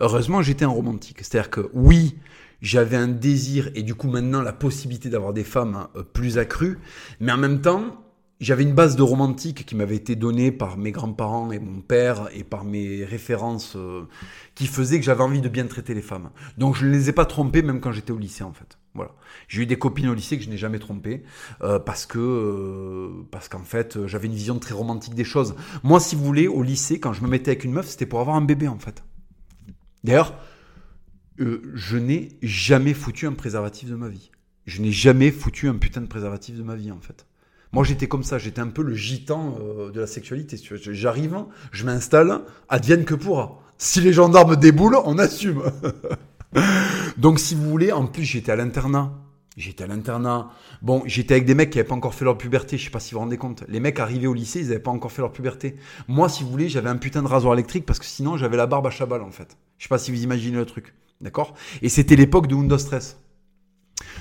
Heureusement, 0.00 0.42
j'étais 0.42 0.64
un 0.64 0.68
romantique. 0.68 1.18
C'est-à-dire 1.18 1.50
que 1.50 1.70
oui, 1.72 2.18
j'avais 2.62 2.96
un 2.96 3.08
désir 3.08 3.70
et 3.74 3.82
du 3.82 3.94
coup 3.94 4.08
maintenant 4.08 4.42
la 4.42 4.52
possibilité 4.52 5.08
d'avoir 5.08 5.32
des 5.32 5.44
femmes 5.44 5.86
euh, 5.94 6.02
plus 6.02 6.38
accrues, 6.38 6.78
mais 7.20 7.30
en 7.30 7.36
même 7.36 7.60
temps, 7.60 8.05
j'avais 8.40 8.64
une 8.64 8.74
base 8.74 8.96
de 8.96 9.02
romantique 9.02 9.64
qui 9.64 9.74
m'avait 9.74 9.96
été 9.96 10.14
donnée 10.14 10.52
par 10.52 10.76
mes 10.76 10.92
grands-parents 10.92 11.52
et 11.52 11.58
mon 11.58 11.80
père 11.80 12.28
et 12.34 12.44
par 12.44 12.64
mes 12.64 13.04
références 13.04 13.76
euh, 13.76 14.06
qui 14.54 14.66
faisait 14.66 14.98
que 14.98 15.04
j'avais 15.04 15.22
envie 15.22 15.40
de 15.40 15.48
bien 15.48 15.66
traiter 15.66 15.94
les 15.94 16.02
femmes. 16.02 16.30
Donc 16.58 16.76
je 16.76 16.84
ne 16.84 16.90
les 16.90 17.08
ai 17.08 17.12
pas 17.12 17.24
trompées 17.24 17.62
même 17.62 17.80
quand 17.80 17.92
j'étais 17.92 18.12
au 18.12 18.18
lycée 18.18 18.44
en 18.44 18.52
fait. 18.52 18.78
Voilà. 18.94 19.12
J'ai 19.48 19.62
eu 19.62 19.66
des 19.66 19.78
copines 19.78 20.08
au 20.08 20.14
lycée 20.14 20.36
que 20.38 20.44
je 20.44 20.50
n'ai 20.50 20.58
jamais 20.58 20.78
trompées 20.78 21.22
euh, 21.62 21.78
parce 21.78 22.04
que 22.04 22.18
euh, 22.18 23.26
parce 23.30 23.48
qu'en 23.48 23.64
fait 23.64 24.06
j'avais 24.06 24.26
une 24.26 24.34
vision 24.34 24.58
très 24.58 24.74
romantique 24.74 25.14
des 25.14 25.24
choses. 25.24 25.54
Moi 25.82 25.98
si 25.98 26.14
vous 26.14 26.24
voulez 26.24 26.46
au 26.46 26.62
lycée 26.62 27.00
quand 27.00 27.14
je 27.14 27.22
me 27.22 27.28
mettais 27.28 27.52
avec 27.52 27.64
une 27.64 27.72
meuf 27.72 27.86
c'était 27.86 28.06
pour 28.06 28.20
avoir 28.20 28.36
un 28.36 28.42
bébé 28.42 28.68
en 28.68 28.78
fait. 28.78 29.02
D'ailleurs 30.04 30.34
je 31.38 31.98
n'ai 31.98 32.38
jamais 32.42 32.94
foutu 32.94 33.26
un 33.26 33.32
préservatif 33.32 33.88
de 33.90 33.94
ma 33.94 34.08
vie. 34.08 34.30
Je 34.66 34.82
n'ai 34.82 34.92
jamais 34.92 35.30
foutu 35.30 35.68
un 35.68 35.74
putain 35.74 36.00
de 36.00 36.06
préservatif 36.06 36.56
de 36.56 36.62
ma 36.62 36.74
vie 36.74 36.90
en 36.90 37.00
fait. 37.00 37.26
Moi, 37.72 37.84
j'étais 37.84 38.08
comme 38.08 38.22
ça. 38.22 38.38
J'étais 38.38 38.60
un 38.60 38.68
peu 38.68 38.82
le 38.82 38.94
gitan 38.94 39.56
euh, 39.60 39.90
de 39.90 40.00
la 40.00 40.06
sexualité. 40.06 40.58
J'arrive, 40.92 41.44
je 41.72 41.84
m'installe, 41.84 42.40
advienne 42.68 43.04
que 43.04 43.14
pourra. 43.14 43.60
Si 43.78 44.00
les 44.00 44.12
gendarmes 44.12 44.56
déboulent, 44.56 44.98
on 45.04 45.18
assume. 45.18 45.62
Donc, 47.18 47.38
si 47.38 47.54
vous 47.54 47.68
voulez, 47.68 47.92
en 47.92 48.06
plus, 48.06 48.24
j'étais 48.24 48.52
à 48.52 48.56
l'internat. 48.56 49.12
J'étais 49.56 49.84
à 49.84 49.86
l'internat. 49.86 50.50
Bon, 50.82 51.02
j'étais 51.06 51.34
avec 51.34 51.46
des 51.46 51.54
mecs 51.54 51.70
qui 51.70 51.78
n'avaient 51.78 51.88
pas 51.88 51.94
encore 51.94 52.14
fait 52.14 52.24
leur 52.24 52.36
puberté. 52.36 52.76
Je 52.76 52.84
sais 52.84 52.90
pas 52.90 53.00
si 53.00 53.12
vous 53.12 53.18
vous 53.18 53.24
rendez 53.24 53.38
compte. 53.38 53.64
Les 53.68 53.80
mecs 53.80 53.98
arrivaient 53.98 54.26
au 54.26 54.34
lycée, 54.34 54.60
ils 54.60 54.68
n'avaient 54.68 54.78
pas 54.78 54.90
encore 54.90 55.12
fait 55.12 55.22
leur 55.22 55.32
puberté. 55.32 55.76
Moi, 56.08 56.28
si 56.28 56.44
vous 56.44 56.50
voulez, 56.50 56.68
j'avais 56.68 56.90
un 56.90 56.96
putain 56.96 57.22
de 57.22 57.28
rasoir 57.28 57.54
électrique 57.54 57.86
parce 57.86 57.98
que 57.98 58.04
sinon, 58.04 58.36
j'avais 58.36 58.58
la 58.58 58.66
barbe 58.66 58.86
à 58.86 58.90
chabal, 58.90 59.22
en 59.22 59.30
fait. 59.30 59.56
Je 59.78 59.84
sais 59.84 59.88
pas 59.88 59.98
si 59.98 60.10
vous 60.10 60.22
imaginez 60.22 60.56
le 60.56 60.66
truc. 60.66 60.94
D'accord? 61.22 61.54
Et 61.80 61.88
c'était 61.88 62.16
l'époque 62.16 62.46
de 62.46 62.54
Windows 62.54 62.76
Stress. 62.76 63.18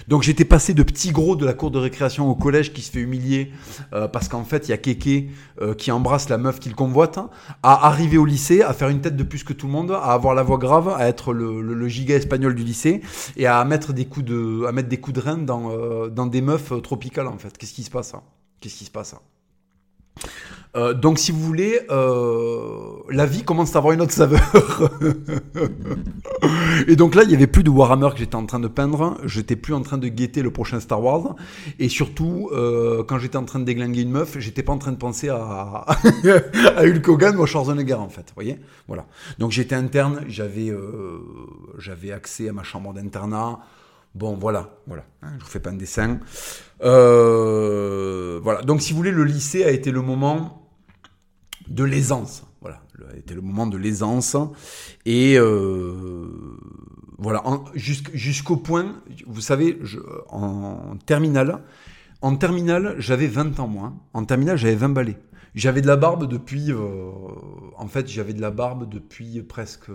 Donc 0.07 0.23
j'étais 0.23 0.45
passé 0.45 0.73
de 0.73 0.83
petit 0.83 1.11
gros 1.11 1.35
de 1.35 1.45
la 1.45 1.53
cour 1.53 1.71
de 1.71 1.79
récréation 1.79 2.29
au 2.29 2.35
collège 2.35 2.73
qui 2.73 2.81
se 2.81 2.91
fait 2.91 2.99
humilier 2.99 3.51
euh, 3.93 4.07
parce 4.07 4.27
qu'en 4.27 4.43
fait 4.43 4.67
il 4.67 4.71
y 4.71 4.73
a 4.73 4.77
Kéké 4.77 5.29
euh, 5.61 5.73
qui 5.73 5.91
embrasse 5.91 6.29
la 6.29 6.37
meuf 6.37 6.59
qu'il 6.59 6.75
convoite, 6.75 7.17
à 7.63 7.87
arriver 7.87 8.17
au 8.17 8.25
lycée, 8.25 8.61
à 8.61 8.73
faire 8.73 8.89
une 8.89 9.01
tête 9.01 9.15
de 9.15 9.23
plus 9.23 9.43
que 9.43 9.53
tout 9.53 9.67
le 9.67 9.71
monde, 9.71 9.91
à 9.91 10.13
avoir 10.13 10.35
la 10.35 10.43
voix 10.43 10.57
grave, 10.57 10.89
à 10.89 11.07
être 11.07 11.33
le, 11.33 11.87
giga 11.87 12.15
espagnol 12.15 12.55
du 12.55 12.63
lycée 12.63 13.01
et 13.37 13.47
à 13.47 13.63
mettre 13.63 13.93
des 13.93 14.05
coups 14.05 14.25
de, 14.25 14.65
à 14.67 14.71
mettre 14.71 14.89
des 14.89 14.97
coups 14.99 15.15
de 15.15 15.21
reine 15.21 15.45
dans, 15.45 15.71
euh, 15.71 16.09
dans 16.09 16.25
des 16.25 16.41
meufs 16.41 16.71
tropicales 16.81 17.27
en 17.27 17.37
fait. 17.37 17.57
Qu'est-ce 17.57 17.73
qui 17.73 17.83
se 17.83 17.91
passe 17.91 18.13
Qu'est-ce 18.59 18.75
qui 18.75 18.85
se 18.85 18.91
passe 18.91 19.15
euh, 20.75 20.93
donc, 20.93 21.19
si 21.19 21.31
vous 21.31 21.39
voulez, 21.39 21.79
euh, 21.89 22.97
la 23.09 23.25
vie 23.25 23.43
commence 23.43 23.75
à 23.75 23.77
avoir 23.77 23.93
une 23.93 24.01
autre 24.01 24.11
saveur. 24.11 24.41
et 26.87 26.97
donc 26.97 27.15
là, 27.15 27.23
il 27.23 27.31
y 27.31 27.33
avait 27.33 27.47
plus 27.47 27.63
de 27.63 27.69
Warhammer 27.69 28.09
que 28.11 28.17
j'étais 28.17 28.35
en 28.35 28.45
train 28.45 28.59
de 28.59 28.67
peindre. 28.67 29.17
J'étais 29.23 29.55
plus 29.55 29.73
en 29.73 29.81
train 29.81 29.97
de 29.97 30.09
guetter 30.09 30.41
le 30.41 30.51
prochain 30.51 30.81
Star 30.81 31.01
Wars. 31.01 31.35
Et 31.79 31.87
surtout, 31.87 32.49
euh, 32.51 33.03
quand 33.05 33.19
j'étais 33.19 33.37
en 33.37 33.45
train 33.45 33.59
de 33.59 33.63
déglinguer 33.63 34.01
une 34.01 34.11
meuf, 34.11 34.37
j'étais 34.37 34.63
pas 34.63 34.73
en 34.73 34.77
train 34.77 34.91
de 34.91 34.97
penser 34.97 35.29
à, 35.29 35.37
à 36.75 36.83
Hulk 36.83 37.07
Hogan 37.07 37.37
ou 37.37 37.43
à 37.43 37.45
Schwarzenegger, 37.45 37.93
en 37.93 38.09
fait. 38.09 38.25
Vous 38.27 38.35
voyez? 38.35 38.59
Voilà. 38.87 39.05
Donc 39.39 39.51
j'étais 39.51 39.75
interne, 39.75 40.25
j'avais 40.27 40.73
j'avais 41.77 42.11
accès 42.11 42.49
à 42.49 42.53
ma 42.53 42.63
chambre 42.63 42.93
d'internat. 42.93 43.59
Bon, 44.13 44.35
voilà, 44.35 44.77
voilà. 44.87 45.03
Hein, 45.21 45.33
je 45.39 45.43
vous 45.43 45.49
fais 45.49 45.59
pas 45.59 45.69
un 45.69 45.73
dessin. 45.73 46.19
voilà. 46.81 48.61
Donc, 48.63 48.81
si 48.81 48.91
vous 48.91 48.97
voulez, 48.97 49.11
le 49.11 49.23
lycée 49.23 49.63
a 49.63 49.71
été 49.71 49.91
le 49.91 50.01
moment 50.01 50.64
de 51.67 51.83
l'aisance. 51.83 52.43
Voilà, 52.61 52.81
était 53.17 53.33
le 53.33 53.41
moment 53.41 53.67
de 53.67 53.77
l'aisance. 53.77 54.35
Et 55.05 55.37
euh, 55.37 56.27
voilà, 57.17 57.43
jusqu'au 57.75 58.57
point, 58.57 59.01
vous 59.27 59.41
savez, 59.41 59.79
en 60.29 60.97
terminale, 61.05 61.61
en 62.21 62.35
terminale, 62.37 62.95
j'avais 62.97 63.27
20 63.27 63.59
ans 63.59 63.67
moins. 63.67 63.97
En 64.13 64.25
terminale, 64.25 64.57
j'avais 64.57 64.75
20 64.75 64.89
balais. 64.89 65.17
J'avais 65.53 65.81
de 65.81 65.87
la 65.87 65.95
barbe 65.95 66.27
depuis. 66.27 66.71
Euh, 66.71 67.11
en 67.77 67.87
fait, 67.87 68.07
j'avais 68.07 68.33
de 68.33 68.41
la 68.41 68.51
barbe 68.51 68.89
depuis 68.89 69.41
presque. 69.43 69.89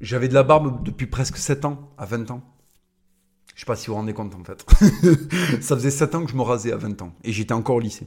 J'avais 0.00 0.28
de 0.28 0.34
la 0.34 0.42
barbe 0.42 0.82
depuis 0.82 1.06
presque 1.06 1.36
7 1.36 1.64
ans, 1.64 1.90
à 1.96 2.06
20 2.06 2.30
ans. 2.30 2.55
Je 3.56 3.62
sais 3.62 3.66
pas 3.66 3.74
si 3.74 3.86
vous 3.86 3.94
vous 3.94 4.00
rendez 4.00 4.12
compte 4.12 4.34
en 4.34 4.44
fait. 4.44 4.66
ça 5.62 5.76
faisait 5.76 5.90
7 5.90 6.14
ans 6.14 6.24
que 6.26 6.30
je 6.30 6.36
me 6.36 6.42
rasais 6.42 6.72
à 6.72 6.76
20 6.76 7.00
ans 7.00 7.14
et 7.24 7.32
j'étais 7.32 7.54
encore 7.54 7.76
au 7.76 7.80
lycée. 7.80 8.06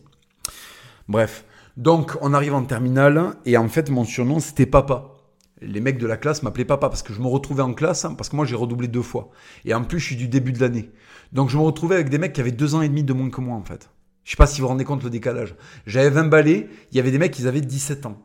Bref, 1.07 1.43
donc 1.75 2.15
on 2.21 2.35
arrive 2.35 2.53
en 2.53 2.63
terminale 2.63 3.33
et 3.45 3.57
en 3.57 3.67
fait 3.67 3.89
mon 3.89 4.03
surnom 4.05 4.39
c'était 4.39 4.67
Papa. 4.67 5.15
Les 5.61 5.81
mecs 5.81 5.97
de 5.97 6.05
la 6.05 6.17
classe 6.17 6.43
m'appelaient 6.43 6.65
Papa 6.65 6.87
parce 6.87 7.01
que 7.01 7.13
je 7.13 7.19
me 7.19 7.25
retrouvais 7.25 7.63
en 7.63 7.73
classe 7.73 8.05
hein, 8.05 8.13
parce 8.13 8.29
que 8.29 8.35
moi 8.35 8.45
j'ai 8.45 8.55
redoublé 8.55 8.87
deux 8.87 9.01
fois 9.01 9.31
et 9.65 9.73
en 9.73 9.83
plus 9.83 9.99
je 9.99 10.05
suis 10.05 10.15
du 10.15 10.27
début 10.27 10.53
de 10.53 10.59
l'année. 10.59 10.91
Donc 11.33 11.49
je 11.49 11.57
me 11.57 11.63
retrouvais 11.63 11.95
avec 11.95 12.09
des 12.09 12.19
mecs 12.19 12.33
qui 12.33 12.41
avaient 12.41 12.51
deux 12.51 12.75
ans 12.75 12.83
et 12.83 12.87
demi 12.87 13.03
de 13.03 13.13
moins 13.13 13.31
que 13.31 13.41
moi 13.41 13.57
en 13.57 13.63
fait. 13.63 13.89
Je 14.25 14.31
sais 14.31 14.37
pas 14.37 14.45
si 14.45 14.61
vous 14.61 14.67
vous 14.67 14.69
rendez 14.69 14.85
compte 14.85 15.03
le 15.03 15.09
décalage. 15.09 15.55
J'avais 15.87 16.11
20 16.11 16.25
balais, 16.25 16.69
il 16.91 16.97
y 16.97 16.99
avait 16.99 17.09
des 17.09 17.17
mecs 17.17 17.31
qui 17.33 17.47
avaient 17.47 17.61
17 17.61 18.05
ans. 18.05 18.21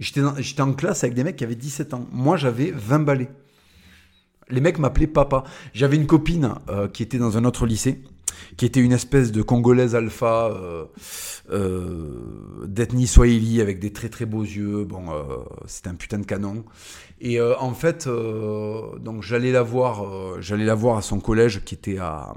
J'étais 0.00 0.60
en 0.60 0.74
classe 0.74 1.02
avec 1.02 1.14
des 1.14 1.24
mecs 1.24 1.36
qui 1.36 1.44
avaient 1.44 1.54
17 1.54 1.94
ans. 1.94 2.06
Moi 2.12 2.36
j'avais 2.36 2.72
20 2.72 2.98
balais. 2.98 3.30
Les 4.50 4.60
mecs 4.60 4.78
m'appelaient 4.78 5.06
papa. 5.06 5.44
J'avais 5.74 5.96
une 5.96 6.06
copine 6.06 6.54
euh, 6.68 6.88
qui 6.88 7.02
était 7.02 7.18
dans 7.18 7.36
un 7.36 7.44
autre 7.44 7.66
lycée, 7.66 8.02
qui 8.56 8.64
était 8.64 8.80
une 8.80 8.92
espèce 8.92 9.30
de 9.30 9.42
congolaise 9.42 9.94
alpha 9.94 10.46
euh, 10.46 10.84
euh, 11.50 12.64
d'ethnie 12.66 13.06
swahili 13.06 13.60
avec 13.60 13.78
des 13.78 13.92
très 13.92 14.08
très 14.08 14.24
beaux 14.26 14.42
yeux. 14.42 14.84
Bon, 14.84 15.06
c'était 15.66 15.90
un 15.90 15.94
putain 15.94 16.18
de 16.18 16.26
canon. 16.26 16.64
Et 17.20 17.40
en 17.40 17.74
fait, 17.74 18.08
donc 18.08 19.22
j'allais 19.22 19.52
la 19.52 19.62
voir, 19.62 20.40
j'allais 20.40 20.64
la 20.64 20.76
voir 20.76 20.96
à 20.96 21.02
son 21.02 21.18
collège 21.18 21.64
qui 21.64 21.74
était 21.74 21.98
à, 21.98 22.32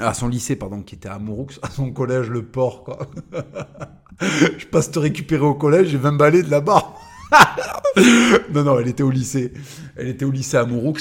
à 0.00 0.12
son 0.12 0.28
lycée 0.28 0.56
pardon, 0.56 0.82
qui 0.82 0.96
était 0.96 1.08
à 1.08 1.18
Mouroux, 1.18 1.46
à 1.62 1.70
son 1.70 1.92
collège 1.92 2.30
le 2.30 2.44
port 2.44 2.84
quoi. 2.84 3.08
Je 4.20 4.66
passe 4.66 4.90
te 4.90 4.98
récupérer 4.98 5.44
au 5.44 5.54
collège, 5.54 5.88
j'ai 5.88 5.98
20 5.98 6.12
balais 6.12 6.42
de 6.42 6.50
là-bas. 6.50 6.94
non 8.52 8.62
non, 8.62 8.78
elle 8.78 8.88
était 8.88 9.02
au 9.02 9.10
lycée, 9.10 9.52
elle 9.96 10.08
était 10.08 10.24
au 10.24 10.30
lycée 10.30 10.56
à 10.56 10.64
Mouroux. 10.64 10.94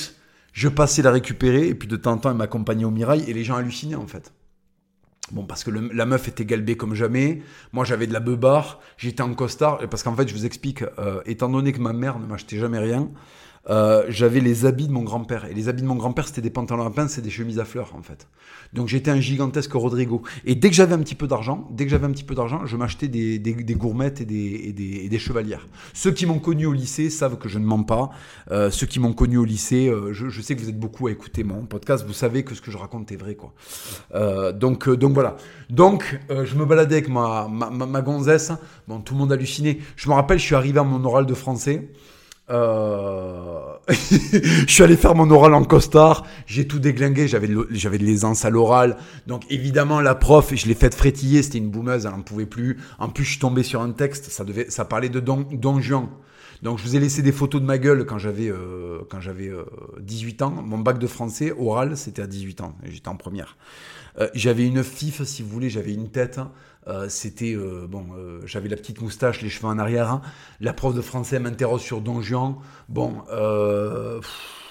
Je 0.54 0.70
passais 0.70 1.02
la 1.02 1.12
récupérer, 1.12 1.68
et 1.68 1.76
puis 1.76 1.88
de 1.88 1.98
temps 1.98 2.14
en 2.14 2.18
temps, 2.18 2.32
elle 2.32 2.38
m'accompagnait 2.38 2.86
au 2.86 2.92
mirail, 2.92 3.30
et 3.30 3.34
les 3.34 3.44
gens 3.44 3.56
hallucinaient, 3.56 3.96
en 3.96 4.08
fait. 4.08 4.32
Bon, 5.32 5.46
parce 5.46 5.64
que 5.64 5.72
la 5.72 6.06
meuf 6.06 6.28
était 6.28 6.46
galbée 6.46 6.76
comme 6.76 6.94
jamais. 6.94 7.42
Moi, 7.72 7.86
j'avais 7.86 8.08
de 8.08 8.14
la 8.14 8.20
beubare. 8.20 8.82
J'étais 8.98 9.22
en 9.22 9.34
costard. 9.34 9.80
Parce 9.90 10.04
qu'en 10.04 10.16
fait, 10.16 10.28
je 10.28 10.34
vous 10.34 10.46
explique, 10.46 10.84
euh, 11.00 11.22
étant 11.26 11.50
donné 11.50 11.72
que 11.72 11.80
ma 11.80 11.94
mère 11.94 12.20
ne 12.20 12.26
m'achetait 12.26 12.58
jamais 12.58 12.78
rien, 12.78 13.10
euh, 13.70 14.04
j'avais 14.10 14.42
les 14.42 14.66
habits 14.66 14.88
de 14.88 14.92
mon 14.92 15.04
grand-père. 15.04 15.46
Et 15.46 15.54
les 15.54 15.70
habits 15.70 15.82
de 15.82 15.88
mon 15.88 15.96
grand-père, 15.96 16.28
c'était 16.28 16.42
des 16.42 16.50
pantalons 16.50 16.86
à 16.86 16.90
pince 16.90 17.18
et 17.18 17.22
des 17.22 17.30
chemises 17.30 17.60
à 17.60 17.66
fleurs, 17.66 17.96
en 17.96 18.02
fait. 18.02 18.28
Donc 18.74 18.88
j'étais 18.88 19.12
un 19.12 19.20
gigantesque 19.20 19.72
Rodrigo. 19.74 20.22
Et 20.46 20.56
dès 20.56 20.70
que 20.70 20.76
j'avais 20.76 20.94
un 20.94 21.00
petit 21.00 21.16
peu 21.16 21.28
d'argent, 21.28 21.68
dès 21.72 21.86
que 21.86 21.92
j'avais 21.92 22.06
un 22.06 22.12
petit 22.12 22.24
peu 22.24 22.36
d'argent, 22.36 22.66
je 22.66 22.76
m'achetais 22.76 23.08
des, 23.08 23.40
des, 23.40 23.76
gourmettes 23.76 24.20
et 24.22 24.26
des, 24.26 24.74
et 25.06 25.10
des, 25.10 25.20
chevalières. 25.20 25.68
Ceux 25.94 26.12
qui 26.12 26.26
m'ont 26.26 26.40
connu 26.40 26.66
au 26.66 26.74
lycée 26.74 27.10
savent 27.10 27.38
que 27.38 27.48
je 27.48 27.60
ne 27.60 27.66
mens 27.66 27.84
pas. 27.84 28.10
Euh, 28.52 28.70
ceux 28.70 28.88
qui 28.88 29.00
m'ont 29.00 29.14
connu 29.14 29.38
au 29.38 29.46
lycée, 29.46 29.88
euh, 29.88 30.12
je, 30.14 30.42
sais 30.42 30.56
que 30.56 30.62
vous 30.62 30.70
êtes 30.70 30.80
beaucoup 30.80 31.08
à 31.08 31.12
écouter 31.12 31.44
mon 31.44 31.66
podcast, 31.66 32.06
vous 32.06 32.14
savez 32.14 32.44
que 32.44 32.56
ce 32.56 32.62
que 32.62 32.72
je 32.72 32.78
raconte 32.78 33.12
est 33.12 33.16
vrai, 33.16 33.36
quoi. 33.36 33.54
donc, 34.54 34.90
donc 34.90 35.14
voilà. 35.14 35.38
Donc 35.70 36.20
je 36.30 36.56
me 36.56 36.66
baladais 36.66 36.96
avec 36.96 37.10
ma, 37.10 37.48
ma, 37.48 37.70
ma, 37.70 37.86
ma 37.86 38.02
gonzesse. 38.02 38.52
Bon, 38.88 39.00
tout 39.00 39.14
le 39.14 39.20
monde 39.20 39.32
halluciné. 39.32 39.80
Je 39.96 40.10
me 40.10 40.14
rappelle, 40.14 40.40
je 40.40 40.44
suis 40.44 40.56
arrivé 40.56 40.80
à 40.80 40.84
mon 40.84 41.04
oral 41.06 41.26
de 41.26 41.34
français. 41.34 41.90
Euh... 42.50 43.74
je 43.90 44.66
suis 44.68 44.84
allé 44.84 44.96
faire 44.96 45.16
mon 45.16 45.30
oral 45.30 45.54
en 45.54 45.64
costard, 45.64 46.26
j'ai 46.46 46.68
tout 46.68 46.80
déglingué, 46.80 47.28
j'avais 47.28 47.48
de, 47.48 48.04
l'aisance 48.04 48.46
à 48.46 48.50
l'oral. 48.50 48.98
Donc 49.28 49.44
évidemment 49.50 50.00
la 50.00 50.16
prof, 50.16 50.54
je 50.54 50.68
l'ai 50.68 50.74
faite 50.74 50.96
frétiller, 50.96 51.44
c'était 51.44 51.58
une 51.58 51.70
boumeuse, 51.70 52.06
elle 52.06 52.12
n'en 52.12 52.22
pouvait 52.22 52.46
plus. 52.46 52.78
En 53.00 53.10
plus 53.10 53.26
je 53.26 53.32
suis 53.32 53.40
tombé 53.40 53.64
sur 53.64 53.82
un 53.82 53.92
texte, 53.92 54.30
ça 54.30 54.44
devait 54.44 54.70
ça 54.70 54.86
parlait 54.86 55.10
de 55.10 55.20
Don, 55.20 55.46
Don 55.52 55.82
Juan. 55.82 56.08
Donc 56.62 56.78
je 56.78 56.84
vous 56.84 56.96
ai 56.96 57.00
laissé 57.00 57.22
des 57.22 57.34
photos 57.34 57.60
de 57.60 57.66
ma 57.66 57.78
gueule 57.78 58.06
quand 58.06 58.18
j'avais 58.18 58.50
euh, 58.50 59.00
quand 59.10 59.20
j'avais 59.20 59.52
18 60.00 60.42
euh, 60.42 60.46
ans. 60.46 60.52
Mon 60.52 60.80
bac 60.80 60.98
de 60.98 61.08
français 61.08 61.52
oral, 61.52 61.98
c'était 61.98 62.22
à 62.22 62.28
18 62.28 62.62
ans, 62.62 62.76
j'étais 62.84 63.10
en 63.10 63.18
première. 63.18 63.58
Euh, 64.20 64.30
j'avais 64.34 64.66
une 64.66 64.84
fif 64.84 65.24
si 65.24 65.42
vous 65.42 65.50
voulez, 65.50 65.70
j'avais 65.70 65.94
une 65.94 66.10
tête 66.10 66.40
euh, 66.88 67.08
c'était 67.10 67.54
euh, 67.54 67.88
bon, 67.88 68.06
euh, 68.18 68.42
j'avais 68.46 68.70
la 68.70 68.76
petite 68.76 69.02
moustache, 69.02 69.42
les 69.42 69.50
cheveux 69.50 69.68
en 69.68 69.80
arrière. 69.80 70.10
Hein. 70.10 70.22
La 70.60 70.74
prof 70.74 70.94
de 70.94 71.02
français 71.02 71.40
m'interroge 71.40 71.82
sur 71.82 72.02
Don 72.02 72.22
Juan. 72.22 72.56
Bon, 72.90 73.24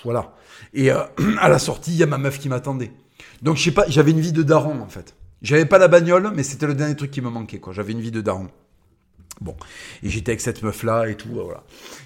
voilà. 0.05 0.35
Et 0.75 0.91
à 0.91 1.49
la 1.49 1.59
sortie, 1.59 1.93
il 1.93 1.97
y 1.97 2.03
a 2.03 2.07
ma 2.07 2.19
meuf 2.19 2.39
qui 2.39 2.49
m'attendait. 2.49 2.93
Donc 3.43 3.57
je 3.57 3.65
sais 3.65 3.71
pas, 3.73 3.85
j'avais 3.89 4.11
une 4.11 4.21
vie 4.21 4.33
de 4.33 4.43
daron 4.43 4.81
en 4.81 4.89
fait. 4.89 5.15
J'avais 5.43 5.67
pas 5.67 5.79
la 5.79 5.89
bagnole, 5.89 6.31
mais 6.35 6.45
c'était 6.45 6.67
le 6.67 6.75
dernier 6.75 6.95
truc 6.95 7.11
qui 7.11 7.21
me 7.21 7.31
manquait 7.31 7.59
quoi. 7.59 7.73
J'avais 7.73 7.93
une 7.93 8.01
vie 8.01 8.13
de 8.13 8.21
daron. 8.21 8.49
Bon, 9.41 9.57
et 10.05 10.09
j'étais 10.09 10.33
avec 10.33 10.41
cette 10.41 10.63
meuf-là 10.63 11.09
et 11.09 11.17
tout, 11.17 11.31
voilà. 11.33 11.65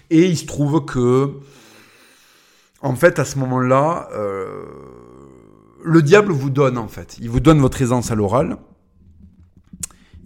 Et 0.09 0.25
il 0.25 0.39
se 0.39 0.47
trouve 0.47 0.85
que, 0.87 1.33
en 2.81 2.95
fait, 2.97 3.19
à 3.19 3.27
ce 3.27 3.39
moment-là, 3.41 4.09
euh, 4.13 4.65
le 5.85 6.03
diable 6.03 6.33
vous 6.33 6.49
donne, 6.49 6.79
en 6.79 6.89
fait, 6.89 7.19
il 7.21 7.29
vous 7.29 7.41
donne 7.41 7.61
votre 7.61 7.83
aisance 7.83 8.11
à 8.11 8.15
l'oral, 8.15 8.57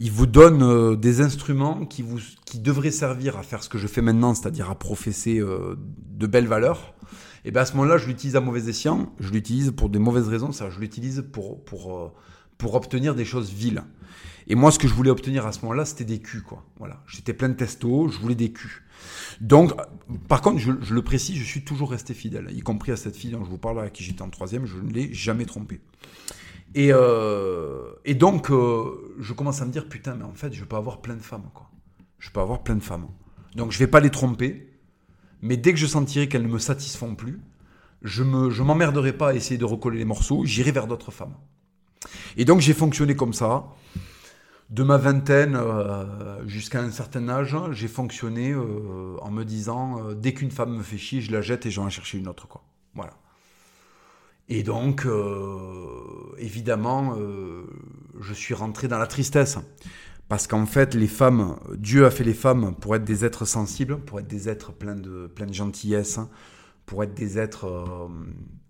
il 0.01 0.11
vous 0.11 0.27
donne 0.27 0.63
euh, 0.63 0.97
des 0.97 1.21
instruments 1.21 1.87
qui, 1.87 2.03
vous, 2.03 2.19
qui 2.45 2.59
devraient 2.59 2.91
servir 2.91 3.37
à 3.37 3.43
faire 3.43 3.63
ce 3.63 3.69
que 3.69 3.79
je 3.79 3.87
fais 3.87 4.03
maintenant, 4.03 4.35
c'est-à-dire 4.35 4.71
à 4.71 4.75
professer 4.75 5.39
euh, 5.39 5.77
de 6.11 6.27
belles 6.27 6.49
valeurs. 6.49 6.95
Et 7.45 7.51
bien 7.51 7.63
à 7.63 7.67
ce 7.67 7.75
moment-là, 7.75 7.99
je 7.99 8.07
l'utilise 8.07 8.37
à 8.37 8.41
mauvais 8.41 8.69
escient, 8.69 9.13
je 9.21 9.31
l'utilise 9.31 9.71
pour 9.71 9.89
des 9.89 9.99
mauvaises 9.99 10.29
raisons, 10.29 10.53
ça, 10.53 10.69
je 10.71 10.81
l'utilise 10.81 11.25
pour, 11.33 11.65
pour, 11.65 12.13
pour 12.59 12.75
obtenir 12.75 13.15
des 13.15 13.25
choses 13.25 13.51
viles. 13.51 13.83
Et 14.47 14.55
moi, 14.55 14.73
ce 14.73 14.79
que 14.79 14.89
je 14.89 14.95
voulais 14.95 15.11
obtenir 15.11 15.47
à 15.47 15.53
ce 15.53 15.61
moment-là, 15.63 15.85
c'était 15.85 16.05
des 16.05 16.19
culs, 16.19 16.43
quoi. 16.43 16.65
Voilà. 16.79 17.03
J'étais 17.07 17.33
plein 17.33 17.49
de 17.49 17.55
testo, 17.55 18.09
je 18.09 18.19
voulais 18.19 18.35
des 18.35 18.53
culs. 18.53 18.83
Donc, 19.41 19.73
par 20.29 20.41
contre, 20.41 20.59
je, 20.59 20.73
le 20.73 21.03
précise, 21.03 21.37
je 21.37 21.45
suis 21.45 21.63
toujours 21.63 21.91
resté 21.93 22.15
fidèle, 22.15 22.49
y 22.51 22.61
compris 22.61 22.93
à 22.93 22.97
cette 22.97 23.17
fille 23.17 23.31
dont 23.31 23.45
je 23.45 23.51
vous 23.51 23.59
parle, 23.59 23.81
à 23.81 23.91
qui 23.91 24.03
j'étais 24.03 24.23
en 24.23 24.29
troisième, 24.29 24.67
je 24.67 24.77
ne 24.77 24.91
l'ai 24.91 25.13
jamais 25.15 25.47
trompée. 25.47 25.81
Et, 26.75 26.91
euh, 26.93 27.93
et 28.05 28.15
donc, 28.15 28.51
euh, 28.51 29.15
je 29.19 29.33
commence 29.33 29.61
à 29.61 29.67
me 29.67 29.73
dire, 29.73 29.89
putain, 29.89 30.15
mais 30.15 30.25
en 30.25 30.35
fait, 30.35 30.53
je 30.53 30.65
peux 30.65 30.77
avoir 30.77 31.01
plein 31.01 31.17
de 31.17 31.23
femmes, 31.23 31.51
quoi. 31.53 31.69
Je 32.19 32.31
peux 32.31 32.41
avoir 32.41 32.63
plein 32.63 32.77
de 32.77 32.83
femmes. 32.83 33.09
Donc, 33.57 33.73
je 33.73 33.79
vais 33.79 33.87
pas 33.87 34.01
les 34.01 34.11
tromper, 34.11 34.73
mais 35.43 35.57
dès 35.57 35.73
que 35.73 35.79
je 35.79 35.87
sentirai 35.87 36.29
qu'elles 36.29 36.47
ne 36.47 36.53
me 36.53 36.59
satisfont 36.59 37.15
plus, 37.15 37.41
je 38.03 38.23
je 38.51 38.63
m'emmerderai 38.63 39.13
pas 39.13 39.31
à 39.31 39.35
essayer 39.35 39.59
de 39.59 39.65
recoller 39.65 39.99
les 39.99 40.05
morceaux, 40.05 40.45
j'irai 40.45 40.71
vers 40.71 40.87
d'autres 40.87 41.11
femmes. 41.11 41.35
Et 42.37 42.45
donc, 42.45 42.61
j'ai 42.61 42.75
fonctionné 42.75 43.17
comme 43.17 43.33
ça 43.33 43.67
de 44.71 44.85
ma 44.85 44.97
vingtaine 44.99 45.57
euh, 45.57 46.47
jusqu'à 46.47 46.81
un 46.81 46.93
certain 46.93 47.29
âge, 47.29 47.57
j'ai 47.73 47.89
fonctionné 47.89 48.55
en 48.55 49.31
me 49.33 49.43
disant 49.43 50.13
dès 50.15 50.33
qu'une 50.33 50.53
femme 50.53 50.77
me 50.77 50.83
fait 50.85 50.97
chier, 50.97 51.21
je 51.21 51.33
la 51.33 51.43
jette 51.43 51.67
et 51.67 51.73
j'en 51.73 51.87
vais 51.87 51.91
chercher 51.91 52.19
une 52.19 52.29
autre 52.29 52.47
quoi. 52.47 52.63
Voilà. 52.95 53.20
Et 54.51 54.63
donc 54.63 55.07
évidemment, 56.39 57.17
je 58.21 58.35
suis 58.35 58.53
rentré 58.53 58.89
dans 58.89 58.99
la 58.99 59.07
tristesse 59.07 59.59
parce 60.29 60.47
qu'en 60.47 60.67
fait, 60.67 60.95
les 60.95 61.09
femmes, 61.09 61.59
Dieu 61.77 62.05
a 62.05 62.11
fait 62.11 62.25
les 62.25 62.35
femmes 62.35 62.75
pour 62.79 62.95
être 62.95 63.05
des 63.05 63.25
êtres 63.25 63.47
sensibles, 63.47 63.99
pour 63.99 64.21
être 64.21 64.29
des 64.29 64.49
êtres 64.49 64.73
pleins 64.73 64.97
de 64.97 65.27
plein 65.29 65.47
de 65.47 65.55
gentillesse, 65.55 66.21
pour 66.85 67.03
être 67.03 67.15
des 67.15 67.39
êtres 67.39 68.11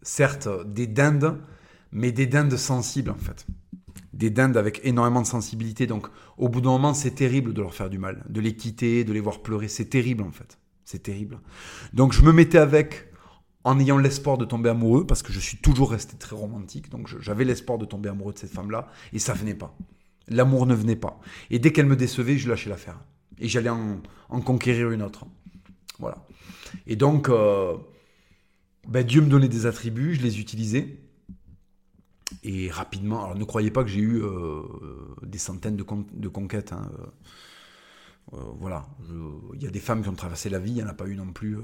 certes 0.03 0.49
des 0.66 0.87
dindes, 0.87 1.39
mais 1.91 2.12
des 2.12 2.26
dindes 2.26 2.57
sensibles 2.57 3.11
en 3.11 3.18
fait 3.18 3.47
des 4.12 4.31
dindes 4.31 4.57
avec 4.57 4.81
énormément 4.85 5.22
de 5.22 5.26
sensibilité. 5.26 5.87
Donc, 5.87 6.07
au 6.37 6.49
bout 6.49 6.61
d'un 6.61 6.70
moment, 6.70 6.95
c'est 6.95 7.12
terrible 7.12 7.55
de 7.55 7.62
leur 7.62 7.74
faire 7.74 7.89
du 7.89 7.99
mal, 7.99 8.24
de 8.28 8.41
les 8.41 8.55
quitter, 8.55 9.03
de 9.05 9.12
les 9.12 9.20
voir 9.20 9.41
pleurer. 9.41 9.68
C'est 9.68 9.87
terrible, 9.87 10.22
en 10.22 10.31
fait. 10.31 10.59
C'est 10.85 11.03
terrible. 11.03 11.41
Donc, 11.95 12.12
je 12.12 12.22
me 12.22 12.33
mettais 12.33 12.59
avec 12.59 13.09
en 13.64 13.78
ayant 13.78 13.98
l'espoir 13.98 14.38
de 14.38 14.44
tomber 14.44 14.70
amoureux, 14.70 15.06
parce 15.06 15.22
que 15.22 15.32
je 15.32 15.40
suis 15.40 15.58
toujours 15.58 15.90
resté 15.90 16.16
très 16.16 16.34
romantique. 16.34 16.88
Donc, 16.90 17.08
j'avais 17.20 17.44
l'espoir 17.44 17.78
de 17.78 17.84
tomber 17.84 18.08
amoureux 18.08 18.32
de 18.32 18.38
cette 18.38 18.52
femme-là, 18.52 18.88
et 19.12 19.18
ça 19.18 19.34
venait 19.34 19.54
pas. 19.54 19.76
L'amour 20.28 20.66
ne 20.66 20.74
venait 20.74 20.96
pas. 20.96 21.20
Et 21.50 21.58
dès 21.58 21.72
qu'elle 21.72 21.86
me 21.86 21.96
décevait, 21.96 22.38
je 22.38 22.48
lâchais 22.48 22.70
l'affaire. 22.70 23.00
Et 23.38 23.48
j'allais 23.48 23.70
en, 23.70 24.00
conquérir 24.28 24.90
une 24.90 25.02
autre. 25.02 25.26
Voilà. 25.98 26.26
Et 26.86 26.96
donc, 26.96 27.28
euh, 27.28 27.76
ben, 28.88 29.04
Dieu 29.04 29.20
me 29.20 29.28
donnait 29.28 29.48
des 29.48 29.66
attributs, 29.66 30.14
je 30.14 30.22
les 30.22 30.40
utilisais. 30.40 30.98
Et 32.42 32.70
rapidement, 32.70 33.24
alors 33.24 33.36
ne 33.36 33.44
croyez 33.44 33.70
pas 33.70 33.82
que 33.82 33.90
j'ai 33.90 34.00
eu 34.00 34.22
euh, 34.22 34.62
des 35.22 35.38
centaines 35.38 35.76
de, 35.76 35.82
conquêtes. 36.28 36.72
Hein, 36.72 36.90
euh, 36.98 37.06
voilà, 38.33 38.87
il 39.55 39.62
y 39.62 39.66
a 39.66 39.71
des 39.71 39.81
femmes 39.81 40.03
qui 40.03 40.09
ont 40.09 40.14
traversé 40.14 40.49
la 40.51 40.59
vie, 40.59 40.71
il 40.71 40.75
n'y 40.75 40.83
en 40.83 40.89
a 40.89 40.95
pas 40.95 41.07
eu 41.07 41.16
non 41.16 41.33
plus. 41.33 41.59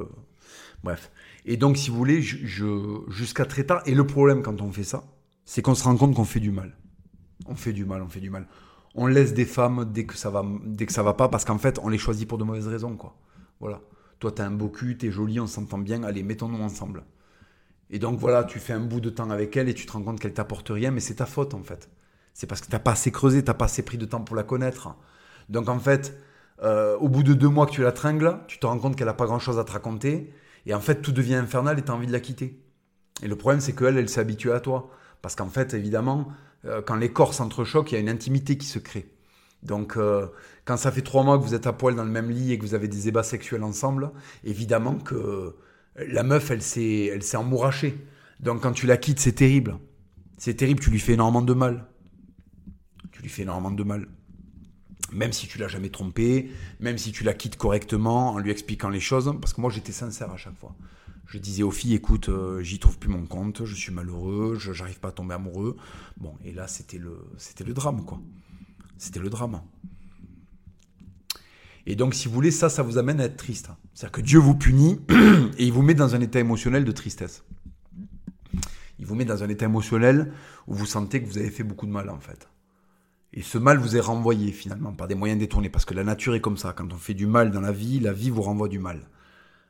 bref. 0.83 1.11
Et 1.45 1.57
donc, 1.57 1.77
si 1.77 1.91
vous 1.91 1.97
voulez, 1.97 2.23
jusqu'à 2.23 3.45
très 3.45 3.65
tard. 3.65 3.83
Et 3.87 3.95
le 3.95 4.07
problème 4.07 4.43
quand 4.43 4.61
on 4.61 4.73
fait 4.73 4.85
ça, 4.85 5.05
c'est 5.45 5.63
qu'on 5.63 5.75
se 5.75 5.85
rend 5.85 5.97
compte 5.97 6.15
qu'on 6.15 6.25
fait 6.25 6.41
du 6.41 6.51
mal. 6.51 6.77
On 7.47 7.55
fait 7.55 7.73
du 7.73 7.85
mal, 7.85 8.03
on 8.03 8.09
fait 8.09 8.21
du 8.21 8.31
mal. 8.31 8.49
On 8.95 9.07
laisse 9.07 9.35
des 9.35 9.45
femmes 9.45 9.91
dès 9.93 10.07
que 10.07 10.17
ça 10.17 10.31
va, 10.31 10.45
dès 10.65 10.87
que 10.87 10.93
ça 10.93 11.03
va 11.03 11.15
pas, 11.15 11.29
parce 11.29 11.45
qu'en 11.45 11.59
fait, 11.59 11.79
on 11.83 11.89
les 11.89 11.99
choisit 11.99 12.27
pour 12.27 12.39
de 12.39 12.45
mauvaises 12.45 12.67
raisons, 12.67 12.97
quoi. 12.97 13.17
Voilà. 13.61 13.81
Toi, 14.19 14.33
t'as 14.33 14.47
un 14.47 14.51
beau 14.51 14.69
cul, 14.69 14.97
t'es 14.97 15.11
jolie, 15.11 15.39
on 15.39 15.47
s'entend 15.47 15.79
bien. 15.79 16.03
Allez, 16.03 16.23
mettons-nous 16.23 16.63
ensemble. 16.63 17.05
Et 17.91 17.99
donc 17.99 18.19
voilà, 18.19 18.45
tu 18.45 18.59
fais 18.59 18.73
un 18.73 18.81
bout 18.81 19.01
de 19.01 19.11
temps 19.11 19.31
avec 19.31 19.57
elle 19.57 19.69
et 19.69 19.75
tu 19.75 19.87
te 19.87 19.93
rends 19.93 20.03
compte 20.03 20.19
qu'elle 20.19 20.35
t'apporte 20.35 20.71
rien, 20.71 20.91
mais 20.91 21.01
c'est 21.01 21.17
ta 21.17 21.27
faute 21.27 21.55
en 21.55 21.63
fait. 21.63 21.89
C'est 22.35 22.47
parce 22.47 22.61
que 22.61 22.67
t'as 22.67 22.79
pas 22.79 22.93
assez 22.93 23.13
creusé, 23.13 23.45
t'as 23.45 23.55
pas 23.55 23.67
assez 23.67 23.83
pris 23.83 23.99
de 23.99 24.07
temps 24.07 24.23
pour 24.23 24.35
la 24.35 24.43
connaître. 24.43 24.97
Donc 25.49 25.69
en 25.69 25.79
fait, 25.79 26.19
euh, 26.63 26.97
au 26.99 27.09
bout 27.09 27.23
de 27.23 27.35
deux 27.35 27.49
mois 27.49 27.67
que 27.67 27.73
tu 27.73 27.83
la 27.83 27.93
tringles, 27.93 28.39
tu 28.47 28.59
te 28.59 28.67
rends 28.67 28.79
compte 28.79 28.97
qu'elle 28.97 29.09
a 29.09 29.15
pas 29.15 29.27
grand 29.27 29.39
chose 29.39 29.59
à 29.59 29.65
te 29.65 29.73
raconter, 29.73 30.33
et 30.67 30.75
en 30.75 30.81
fait 30.81 31.03
tout 31.03 31.13
devient 31.13 31.35
infernal 31.35 31.79
et 31.79 31.83
t'as 31.83 31.93
envie 31.93 32.07
de 32.07 32.13
la 32.13 32.21
quitter. 32.21 32.61
Et 33.23 33.29
le 33.29 33.37
problème 33.37 33.61
c'est 33.61 33.75
qu'elle, 33.75 33.97
elle 33.97 34.09
s'est 34.09 34.21
habituée 34.21 34.53
à 34.53 34.61
toi. 34.61 34.91
Parce 35.23 35.35
qu'en 35.35 35.49
fait, 35.49 35.75
évidemment, 35.75 36.29
euh, 36.67 36.83
quand 36.83 36.95
les 36.95 37.13
corps 37.13 37.35
s'entrechoquent, 37.35 37.91
il 37.91 37.95
y 37.95 37.99
a 37.99 38.01
une 38.01 38.09
intimité 38.09 38.57
qui 38.59 38.67
se 38.67 38.79
crée. 38.79 39.09
Donc, 39.63 39.97
euh, 39.97 40.27
quand 40.65 40.77
ça 40.77 40.93
fait 40.93 41.03
trois 41.03 41.25
mois 41.25 41.39
que 41.39 41.43
vous 41.43 41.55
êtes 41.55 41.67
à 41.67 41.73
poil 41.73 41.97
dans 41.97 42.05
le 42.05 42.11
même 42.11 42.31
lit 42.31 42.53
et 42.53 42.59
que 42.59 42.65
vous 42.65 42.75
avez 42.75 42.87
des 42.87 43.09
ébats 43.09 43.23
sexuels 43.23 43.65
ensemble, 43.65 44.13
évidemment 44.45 44.95
que 44.95 45.57
la 45.97 46.23
meuf, 46.23 46.51
elle 46.51 46.63
s'est, 46.63 47.07
elle 47.07 47.23
s'est 47.23 47.37
emmourachée. 47.37 48.07
Donc 48.39 48.63
quand 48.63 48.73
tu 48.73 48.87
la 48.87 48.97
quittes, 48.97 49.19
c'est 49.19 49.33
terrible. 49.33 49.79
C'est 50.39 50.55
terrible, 50.55 50.81
tu 50.81 50.91
lui 50.91 51.01
fais 51.01 51.15
énormément 51.15 51.43
de 51.43 51.55
mal. 51.55 51.87
Tu 53.11 53.23
lui 53.23 53.29
fais 53.29 53.43
énormément 53.43 53.71
de 53.71 53.83
mal. 53.83 54.07
Même 55.13 55.33
si 55.33 55.47
tu 55.47 55.59
l'as 55.59 55.69
jamais 55.69 55.91
trompée, 55.91 56.51
même 56.81 56.99
si 56.99 57.13
tu 57.13 57.25
la 57.25 57.33
quittes 57.33 57.57
correctement, 57.57 58.33
en 58.33 58.39
lui 58.39 58.51
expliquant 58.51 58.89
les 58.89 59.01
choses, 59.01 59.33
parce 59.41 59.53
que 59.53 59.61
moi 59.61 59.71
j'étais 59.71 59.93
sincère 59.93 60.31
à 60.31 60.37
chaque 60.37 60.59
fois. 60.59 60.75
Je 61.27 61.39
disais 61.39 61.63
aux 61.63 61.71
filles, 61.71 61.95
écoute, 61.95 62.29
euh, 62.29 62.63
j'y 62.63 62.79
trouve 62.79 62.99
plus 62.99 63.09
mon 63.09 63.27
compte, 63.27 63.65
je 63.65 63.75
suis 63.75 63.93
malheureux, 63.93 64.57
je 64.59 64.73
n'arrive 64.73 65.01
pas 65.01 65.09
à 65.09 65.13
tomber 65.13 65.35
amoureux. 65.35 65.77
Bon, 66.17 66.35
et 66.45 66.53
là 66.53 66.69
c'était 66.69 66.99
le, 66.99 67.19
c'était 67.39 67.65
le 67.65 67.75
drame, 67.75 68.05
quoi. 68.05 68.21
C'était 68.99 69.21
le 69.21 69.29
drame. 69.29 69.61
Et 71.87 71.95
donc, 71.95 72.15
si 72.15 72.27
vous 72.27 72.35
voulez, 72.35 72.51
ça, 72.51 72.69
ça 72.69 72.83
vous 72.83 72.99
amène 72.99 73.21
à 73.21 73.25
être 73.25 73.37
triste. 73.37 73.69
C'est-à-dire 73.95 74.13
que 74.13 74.21
Dieu 74.21 74.39
vous 74.41 74.57
punit 74.57 74.99
et 75.59 75.65
il 75.65 75.73
vous 75.73 75.83
met 75.83 75.95
dans 75.95 76.15
un 76.15 76.21
état 76.21 76.41
émotionnel 76.41 76.85
de 76.85 76.93
tristesse. 76.93 77.45
Il 78.99 79.07
vous 79.07 79.15
met 79.15 79.25
dans 79.25 79.43
un 79.45 79.49
état 79.49 79.67
émotionnel 79.67 80.33
où 80.67 80.75
vous 80.75 80.87
sentez 80.87 81.23
que 81.23 81.27
vous 81.27 81.39
avez 81.39 81.51
fait 81.51 81.63
beaucoup 81.63 81.87
de 81.87 81.93
mal, 81.93 82.11
en 82.11 82.19
fait. 82.19 82.49
Et 83.37 83.43
ce 83.43 83.59
mal 83.59 83.77
vous 83.79 83.97
est 83.97 84.01
renvoyé, 84.01 84.51
finalement, 84.51 84.93
par 84.93 85.09
des 85.09 85.15
moyens 85.15 85.39
détournés. 85.39 85.69
Parce 85.69 85.85
que 85.85 85.93
la 85.93 86.05
nature 86.05 86.35
est 86.35 86.41
comme 86.41 86.57
ça. 86.57 86.73
Quand 86.73 86.91
on 86.91 86.97
fait 86.97 87.15
du 87.15 87.27
mal 87.27 87.51
dans 87.51 87.61
la 87.61 87.71
vie, 87.71 88.01
la 88.01 88.15
vie 88.15 88.31
vous 88.31 88.43
renvoie 88.43 88.69
du 88.69 88.79
mal. 88.79 89.03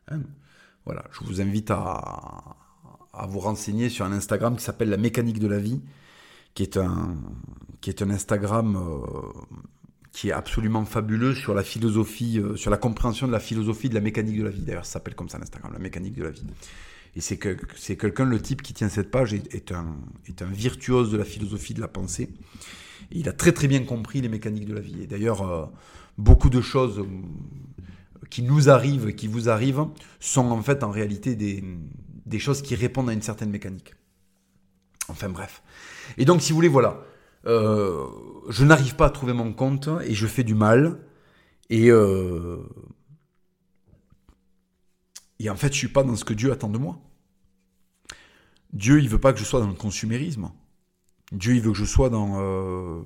Hein 0.08 0.20
voilà, 0.84 1.04
je 1.10 1.24
vous 1.24 1.40
invite 1.40 1.72
à, 1.72 2.56
vous 3.28 3.40
renseigner 3.40 3.88
sur 3.88 4.04
un 4.04 4.12
Instagram 4.12 4.56
qui 4.56 4.62
s'appelle 4.62 4.88
La 4.88 4.96
mécanique 4.96 5.40
de 5.40 5.48
la 5.48 5.58
vie, 5.58 5.80
qui 6.54 6.62
est 6.62 6.76
un, 6.76 7.16
qui 7.80 7.90
est 7.90 8.02
un 8.02 8.10
Instagram 8.10 8.76
euh, 8.76 9.44
qui 10.12 10.28
est 10.28 10.32
absolument 10.32 10.84
fabuleux 10.84 11.34
sur 11.34 11.52
la 11.52 11.64
philosophie, 11.64 12.38
euh, 12.38 12.54
sur 12.54 12.70
la 12.70 12.76
compréhension 12.76 13.26
de 13.26 13.32
la 13.32 13.40
philosophie 13.40 13.88
de 13.88 13.94
la 13.94 14.00
mécanique 14.00 14.38
de 14.38 14.44
la 14.44 14.50
vie. 14.50 14.62
D'ailleurs, 14.62 14.86
ça 14.86 14.92
s'appelle 14.92 15.16
comme 15.16 15.28
ça 15.28 15.38
l'Instagram, 15.38 15.72
la 15.72 15.80
mécanique 15.80 16.14
de 16.14 16.22
la 16.22 16.30
vie. 16.30 16.46
Et 17.16 17.20
c'est 17.20 17.36
que 17.36 17.56
c'est 17.74 17.96
quelqu'un, 17.96 18.26
le 18.26 18.40
type 18.40 18.62
qui 18.62 18.74
tient 18.74 18.88
cette 18.88 19.10
page 19.10 19.34
est, 19.34 19.72
un, 19.72 19.96
est 20.28 20.42
un 20.42 20.50
virtuose 20.50 21.10
de 21.10 21.16
la 21.16 21.24
philosophie 21.24 21.74
de 21.74 21.80
la 21.80 21.88
pensée. 21.88 22.30
Il 23.11 23.28
a 23.28 23.32
très 23.32 23.53
très 23.53 23.68
bien 23.68 23.84
compris 23.84 24.20
les 24.20 24.28
mécaniques 24.28 24.66
de 24.66 24.74
la 24.74 24.80
vie. 24.80 25.03
Et 25.03 25.07
d'ailleurs, 25.07 25.42
euh, 25.42 25.66
beaucoup 26.18 26.51
de 26.51 26.61
choses 26.61 26.99
euh, 26.99 27.07
qui 28.30 28.42
nous 28.42 28.68
arrivent, 28.68 29.14
qui 29.14 29.28
vous 29.28 29.49
arrivent, 29.49 29.86
sont 30.20 30.51
en 30.51 30.62
fait 30.62 30.82
en 30.82 30.90
réalité 30.90 31.36
des, 31.36 32.38
choses 32.38 32.62
qui 32.62 32.74
répondent 32.74 33.11
à 33.11 33.12
une 33.12 33.22
certaine 33.22 33.51
mécanique. 33.51 33.94
Enfin 35.09 35.28
bref. 35.28 35.62
Et 36.18 36.24
donc, 36.24 36.42
si 36.42 36.53
vous 36.53 36.57
voulez, 36.57 36.68
voilà. 36.68 37.03
Euh, 37.47 38.07
je 38.49 38.64
n'arrive 38.64 38.97
pas 38.97 39.07
à 39.07 39.11
trouver 39.11 39.32
mon 39.32 39.53
compte 39.53 39.88
et 40.05 40.14
je 40.14 40.26
fais 40.26 40.42
du 40.42 40.55
mal. 40.55 40.99
Et, 41.70 41.86
et 45.38 45.51
en 45.51 45.57
fait, 45.57 45.72
je 45.72 45.78
suis 45.78 45.88
pas 45.88 46.05
dans 46.05 46.14
ce 46.16 46.24
que 46.24 46.34
Dieu 46.34 46.53
attend 46.53 46.68
de 46.68 46.78
moi. 46.78 47.01
Dieu, 48.72 49.01
il 49.01 49.09
veut 49.09 49.18
pas 49.18 49.32
que 49.32 49.38
je 49.38 49.44
sois 49.44 49.61
dans 49.61 49.68
le 49.68 49.74
consumérisme. 49.74 50.51
Dieu, 51.32 51.54
il 51.54 51.62
veut 51.62 51.72
que 51.72 51.78
je 51.78 51.84
sois 51.84 52.08
dans 52.08 52.40
euh, 52.40 53.02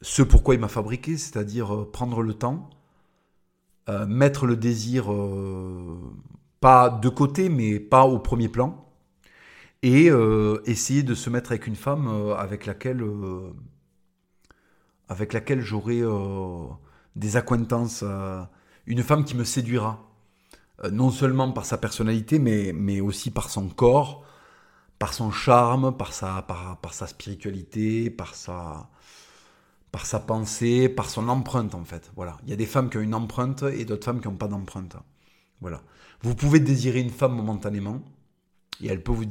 ce 0.00 0.22
pourquoi 0.22 0.54
il 0.54 0.60
m'a 0.60 0.68
fabriqué, 0.68 1.16
c'est-à-dire 1.16 1.86
prendre 1.92 2.22
le 2.22 2.34
temps, 2.34 2.70
mettre 4.06 4.46
le 4.46 4.56
désir 4.56 5.10
pas 6.60 6.90
de 6.90 7.08
côté, 7.08 7.48
mais 7.48 7.80
pas 7.80 8.04
au 8.04 8.18
premier 8.18 8.48
plan, 8.48 8.86
et 9.82 10.10
euh, 10.10 10.60
essayer 10.66 11.02
de 11.02 11.14
se 11.14 11.30
mettre 11.30 11.52
avec 11.52 11.66
une 11.66 11.76
femme 11.76 12.06
euh, 12.08 12.34
avec 12.36 12.66
laquelle 12.66 13.02
euh, 13.02 13.50
j'aurai 15.60 16.02
des 17.16 17.36
acquaintances, 17.36 18.04
une 18.86 19.02
femme 19.02 19.24
qui 19.24 19.36
me 19.36 19.44
séduira, 19.44 20.06
non 20.92 21.10
seulement 21.10 21.50
par 21.52 21.64
sa 21.64 21.78
personnalité, 21.78 22.38
mais 22.38 23.00
aussi 23.00 23.30
par 23.30 23.50
son 23.50 23.68
corps, 23.68 24.24
par 25.00 25.14
son 25.14 25.32
charme, 25.32 25.96
par 25.96 26.12
sa, 26.12 26.42
par, 26.42 26.76
par 26.76 26.92
sa 26.92 27.06
spiritualité, 27.06 28.10
par 28.10 28.34
sa, 28.34 28.90
par 29.90 30.04
sa 30.04 30.20
pensée, 30.20 30.90
par 30.90 31.08
son 31.08 31.28
empreinte 31.30 31.74
en 31.74 31.84
fait. 31.84 32.12
Voilà. 32.16 32.36
Il 32.44 32.50
y 32.50 32.52
a 32.52 32.56
des 32.56 32.66
femmes 32.66 32.90
qui 32.90 32.98
ont 32.98 33.00
une 33.00 33.14
empreinte 33.14 33.62
et 33.62 33.86
d'autres 33.86 34.04
femmes 34.04 34.20
qui 34.20 34.28
n'ont 34.28 34.36
pas 34.36 34.46
d'empreinte. 34.46 34.96
Voilà. 35.62 35.82
Vous 36.20 36.34
pouvez 36.34 36.60
désirer 36.60 37.00
une 37.00 37.10
femme 37.10 37.34
momentanément 37.34 38.02
et 38.82 38.88
elle 38.88 39.02
peut 39.02 39.12
vous, 39.12 39.24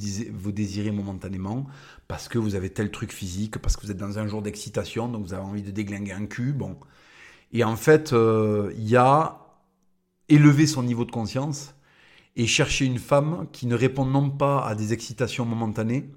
désirer 0.51 0.89
momentanément 0.89 1.67
parce 2.07 2.27
que 2.27 2.39
vous 2.39 2.55
avez 2.55 2.71
tel 2.71 2.89
truc 2.89 3.13
physique, 3.13 3.59
parce 3.59 3.77
que 3.77 3.85
vous 3.85 3.91
êtes 3.91 3.97
dans 3.97 4.17
un 4.17 4.25
jour 4.25 4.41
d'excitation, 4.41 5.07
donc 5.07 5.23
vous 5.23 5.33
avez 5.35 5.43
envie 5.43 5.61
de 5.63 5.71
déglinguer 5.71 6.13
un 6.13 6.25
cul. 6.25 6.51
Bon. 6.51 6.77
Et 7.53 7.63
en 7.63 7.75
fait, 7.75 8.11
euh, 8.11 8.73
il 8.75 8.89
y 8.89 8.95
a 8.95 9.37
élever 10.29 10.65
son 10.65 10.81
niveau 10.81 11.05
de 11.05 11.11
conscience 11.11 11.75
et 12.39 12.47
chercher 12.47 12.85
une 12.85 12.99
femme 12.99 13.47
qui 13.51 13.67
ne 13.67 13.75
répond 13.75 14.05
non 14.05 14.29
pas 14.29 14.65
à 14.65 14.73
des 14.75 14.93
excitations 14.93 15.45
momentanées, 15.45 16.09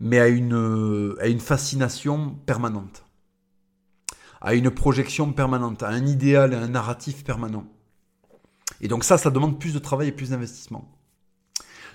mais 0.00 0.18
à 0.18 0.28
une, 0.28 1.14
à 1.20 1.38
fascination 1.38 2.30
permanente 2.46 3.04
à 4.42 4.54
une 4.54 4.70
projection 4.70 5.32
permanente, 5.32 5.82
à 5.82 5.88
un 5.88 6.04
idéal 6.04 6.52
et 6.52 6.56
un 6.56 6.68
narratif 6.68 7.24
permanent. 7.24 7.64
Et 8.80 8.88
donc 8.88 9.04
ça, 9.04 9.16
ça 9.16 9.30
demande 9.30 9.58
plus 9.58 9.72
de 9.72 9.78
travail 9.78 10.08
et 10.08 10.12
plus 10.12 10.30
d'investissement. 10.30 10.90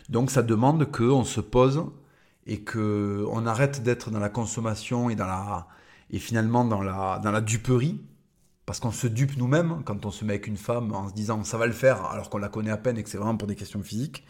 Donc 0.08 0.32
ça 0.32 0.42
demande 0.42 0.90
qu'on 0.90 1.26
se 1.26 1.42
pose 1.42 1.86
et 2.46 2.64
qu'on 2.64 3.46
arrête 3.46 3.84
d'être 3.84 4.10
dans 4.10 4.20
la 4.20 4.30
consommation 4.30 5.10
et, 5.10 5.16
dans 5.16 5.28
la, 5.28 5.68
et 6.10 6.20
finalement 6.20 6.64
dans 6.64 6.82
la, 6.82 7.20
dans 7.22 7.32
la 7.32 7.42
duperie, 7.42 8.02
parce 8.68 8.82
qu'on 8.82 8.92
se 8.92 9.08
dupe 9.08 9.38
nous-mêmes 9.38 9.82
quand 9.86 10.06
on 10.06 10.12
se 10.12 10.26
met 10.26 10.34
avec 10.34 10.46
une 10.46 10.58
femme 10.58 10.94
en 10.94 11.08
se 11.08 11.14
disant 11.14 11.44
ça 11.46 11.58
va 11.58 11.66
le 11.66 11.74
faire 11.74 12.04
alors 12.06 12.30
qu'on 12.30 12.38
la 12.38 12.50
connaît 12.50 12.70
à 12.70 12.78
peine 12.78 12.98
et 12.98 13.04
que 13.04 13.10
c'est 13.10 13.18
vraiment 13.18 13.38
pour 13.38 13.48
des 13.48 13.56
questions 13.56 13.82
physiques. 13.82 14.26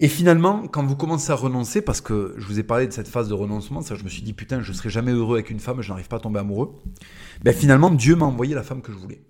Et 0.00 0.08
finalement, 0.08 0.66
quand 0.66 0.84
vous 0.84 0.96
commencez 0.96 1.30
à 1.30 1.36
renoncer, 1.36 1.80
parce 1.80 2.00
que 2.00 2.34
je 2.36 2.44
vous 2.44 2.58
ai 2.58 2.64
parlé 2.64 2.88
de 2.88 2.92
cette 2.92 3.06
phase 3.06 3.28
de 3.28 3.34
renoncement, 3.34 3.80
ça, 3.80 3.94
je 3.94 4.02
me 4.02 4.08
suis 4.08 4.22
dit, 4.22 4.32
putain, 4.32 4.60
je 4.60 4.72
serai 4.72 4.90
jamais 4.90 5.12
heureux 5.12 5.36
avec 5.36 5.50
une 5.50 5.60
femme, 5.60 5.80
je 5.80 5.90
n'arrive 5.90 6.08
pas 6.08 6.16
à 6.16 6.18
tomber 6.18 6.40
amoureux. 6.40 6.74
Ben, 7.44 7.54
finalement, 7.54 7.90
Dieu 7.90 8.16
m'a 8.16 8.26
envoyé 8.26 8.56
la 8.56 8.64
femme 8.64 8.82
que 8.82 8.90
je 8.90 8.98
voulais. 8.98 9.22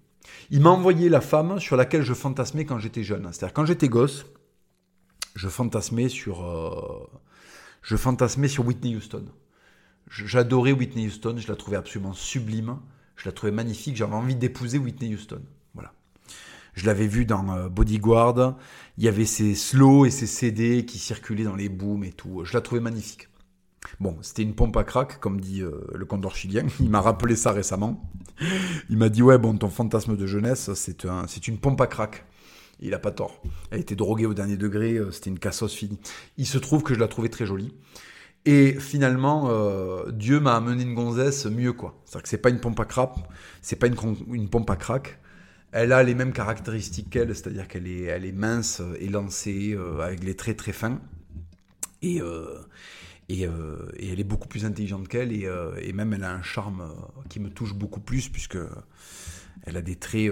Il 0.50 0.62
m'a 0.62 0.70
envoyé 0.70 1.10
la 1.10 1.20
femme 1.20 1.60
sur 1.60 1.76
laquelle 1.76 2.02
je 2.02 2.14
fantasmais 2.14 2.64
quand 2.64 2.78
j'étais 2.78 3.02
jeune. 3.02 3.28
C'est-à-dire, 3.30 3.52
quand 3.52 3.66
j'étais 3.66 3.88
gosse, 3.88 4.24
je 5.34 5.48
fantasmais 5.50 6.08
sur, 6.08 6.42
euh, 6.46 7.06
je 7.82 7.96
fantasmais 7.96 8.48
sur 8.48 8.66
Whitney 8.66 8.96
Houston. 8.96 9.26
J'adorais 10.08 10.72
Whitney 10.72 11.08
Houston, 11.08 11.34
je 11.36 11.48
la 11.48 11.56
trouvais 11.56 11.76
absolument 11.76 12.14
sublime, 12.14 12.78
je 13.22 13.28
la 13.28 13.32
trouvais 13.32 13.52
magnifique, 13.52 13.94
j'avais 13.94 14.14
envie 14.14 14.34
d'épouser 14.34 14.78
Whitney 14.78 15.14
Houston. 15.14 15.42
Je 16.74 16.86
l'avais 16.86 17.06
vu 17.06 17.26
dans 17.26 17.54
euh, 17.54 17.68
Bodyguard. 17.68 18.56
Il 18.98 19.04
y 19.04 19.08
avait 19.08 19.26
ces 19.26 19.54
slow 19.54 20.06
et 20.06 20.10
ces 20.10 20.26
CD 20.26 20.84
qui 20.84 20.98
circulaient 20.98 21.44
dans 21.44 21.54
les 21.54 21.68
booms 21.68 22.04
et 22.04 22.12
tout. 22.12 22.44
Je 22.44 22.54
la 22.54 22.60
trouvais 22.60 22.80
magnifique. 22.80 23.28
Bon, 24.00 24.16
c'était 24.22 24.42
une 24.42 24.54
pompe 24.54 24.76
à 24.76 24.84
crack, 24.84 25.20
comme 25.20 25.40
dit 25.40 25.60
euh, 25.60 25.86
le 25.94 26.04
condor 26.04 26.34
chilien. 26.34 26.66
Il 26.80 26.88
m'a 26.88 27.00
rappelé 27.00 27.36
ça 27.36 27.52
récemment. 27.52 28.10
Il 28.88 28.96
m'a 28.96 29.08
dit, 29.08 29.22
ouais, 29.22 29.38
bon, 29.38 29.56
ton 29.56 29.68
fantasme 29.68 30.16
de 30.16 30.26
jeunesse, 30.26 30.72
c'est 30.74 31.04
un, 31.04 31.26
une 31.46 31.58
pompe 31.58 31.80
à 31.80 31.86
crack. 31.86 32.24
Il 32.80 32.94
a 32.94 32.98
pas 32.98 33.12
tort. 33.12 33.42
Elle 33.70 33.80
était 33.80 33.94
droguée 33.94 34.26
au 34.26 34.34
dernier 34.34 34.56
degré, 34.56 34.94
euh, 34.94 35.10
c'était 35.10 35.30
une 35.30 35.38
cassos 35.38 35.72
finie. 35.72 36.00
Il 36.38 36.46
se 36.46 36.58
trouve 36.58 36.82
que 36.82 36.94
je 36.94 36.98
la 36.98 37.06
trouvais 37.06 37.28
très 37.28 37.46
jolie. 37.46 37.72
Et 38.44 38.74
finalement, 38.80 39.48
Dieu 40.10 40.40
m'a 40.40 40.56
amené 40.56 40.82
une 40.82 40.94
gonzesse 40.94 41.46
mieux, 41.46 41.72
quoi. 41.72 42.00
C'est-à-dire 42.04 42.22
que 42.24 42.28
c'est 42.28 42.38
pas 42.38 42.50
une 42.50 42.58
pompe 42.58 42.80
à 42.80 42.84
crack, 42.84 43.14
c'est 43.60 43.76
pas 43.76 43.86
une, 43.86 44.48
pompe 44.48 44.70
à 44.70 44.76
crack, 44.76 45.20
elle 45.72 45.92
a 45.92 46.02
les 46.02 46.14
mêmes 46.14 46.32
caractéristiques 46.32 47.08
qu'elle, 47.08 47.34
c'est-à-dire 47.34 47.66
qu'elle 47.66 47.86
est, 47.86 48.02
elle 48.02 48.26
est 48.26 48.32
mince, 48.32 48.82
élancée, 49.00 49.72
euh, 49.72 50.00
avec 50.00 50.22
les 50.22 50.36
traits 50.36 50.58
très 50.58 50.72
fins. 50.72 51.00
Et, 52.02 52.20
euh, 52.20 52.58
euh, 53.30 53.88
et, 53.96 54.12
elle 54.12 54.20
est 54.20 54.24
beaucoup 54.24 54.48
plus 54.48 54.66
intelligente 54.66 55.08
qu'elle, 55.08 55.32
et, 55.32 55.48
et, 55.80 55.92
même 55.94 56.12
elle 56.12 56.24
a 56.24 56.32
un 56.32 56.42
charme 56.42 56.94
qui 57.30 57.40
me 57.40 57.48
touche 57.48 57.74
beaucoup 57.74 58.00
plus, 58.00 58.28
puisque 58.28 58.58
elle 59.64 59.76
a 59.76 59.82
des 59.82 59.96
traits 59.96 60.30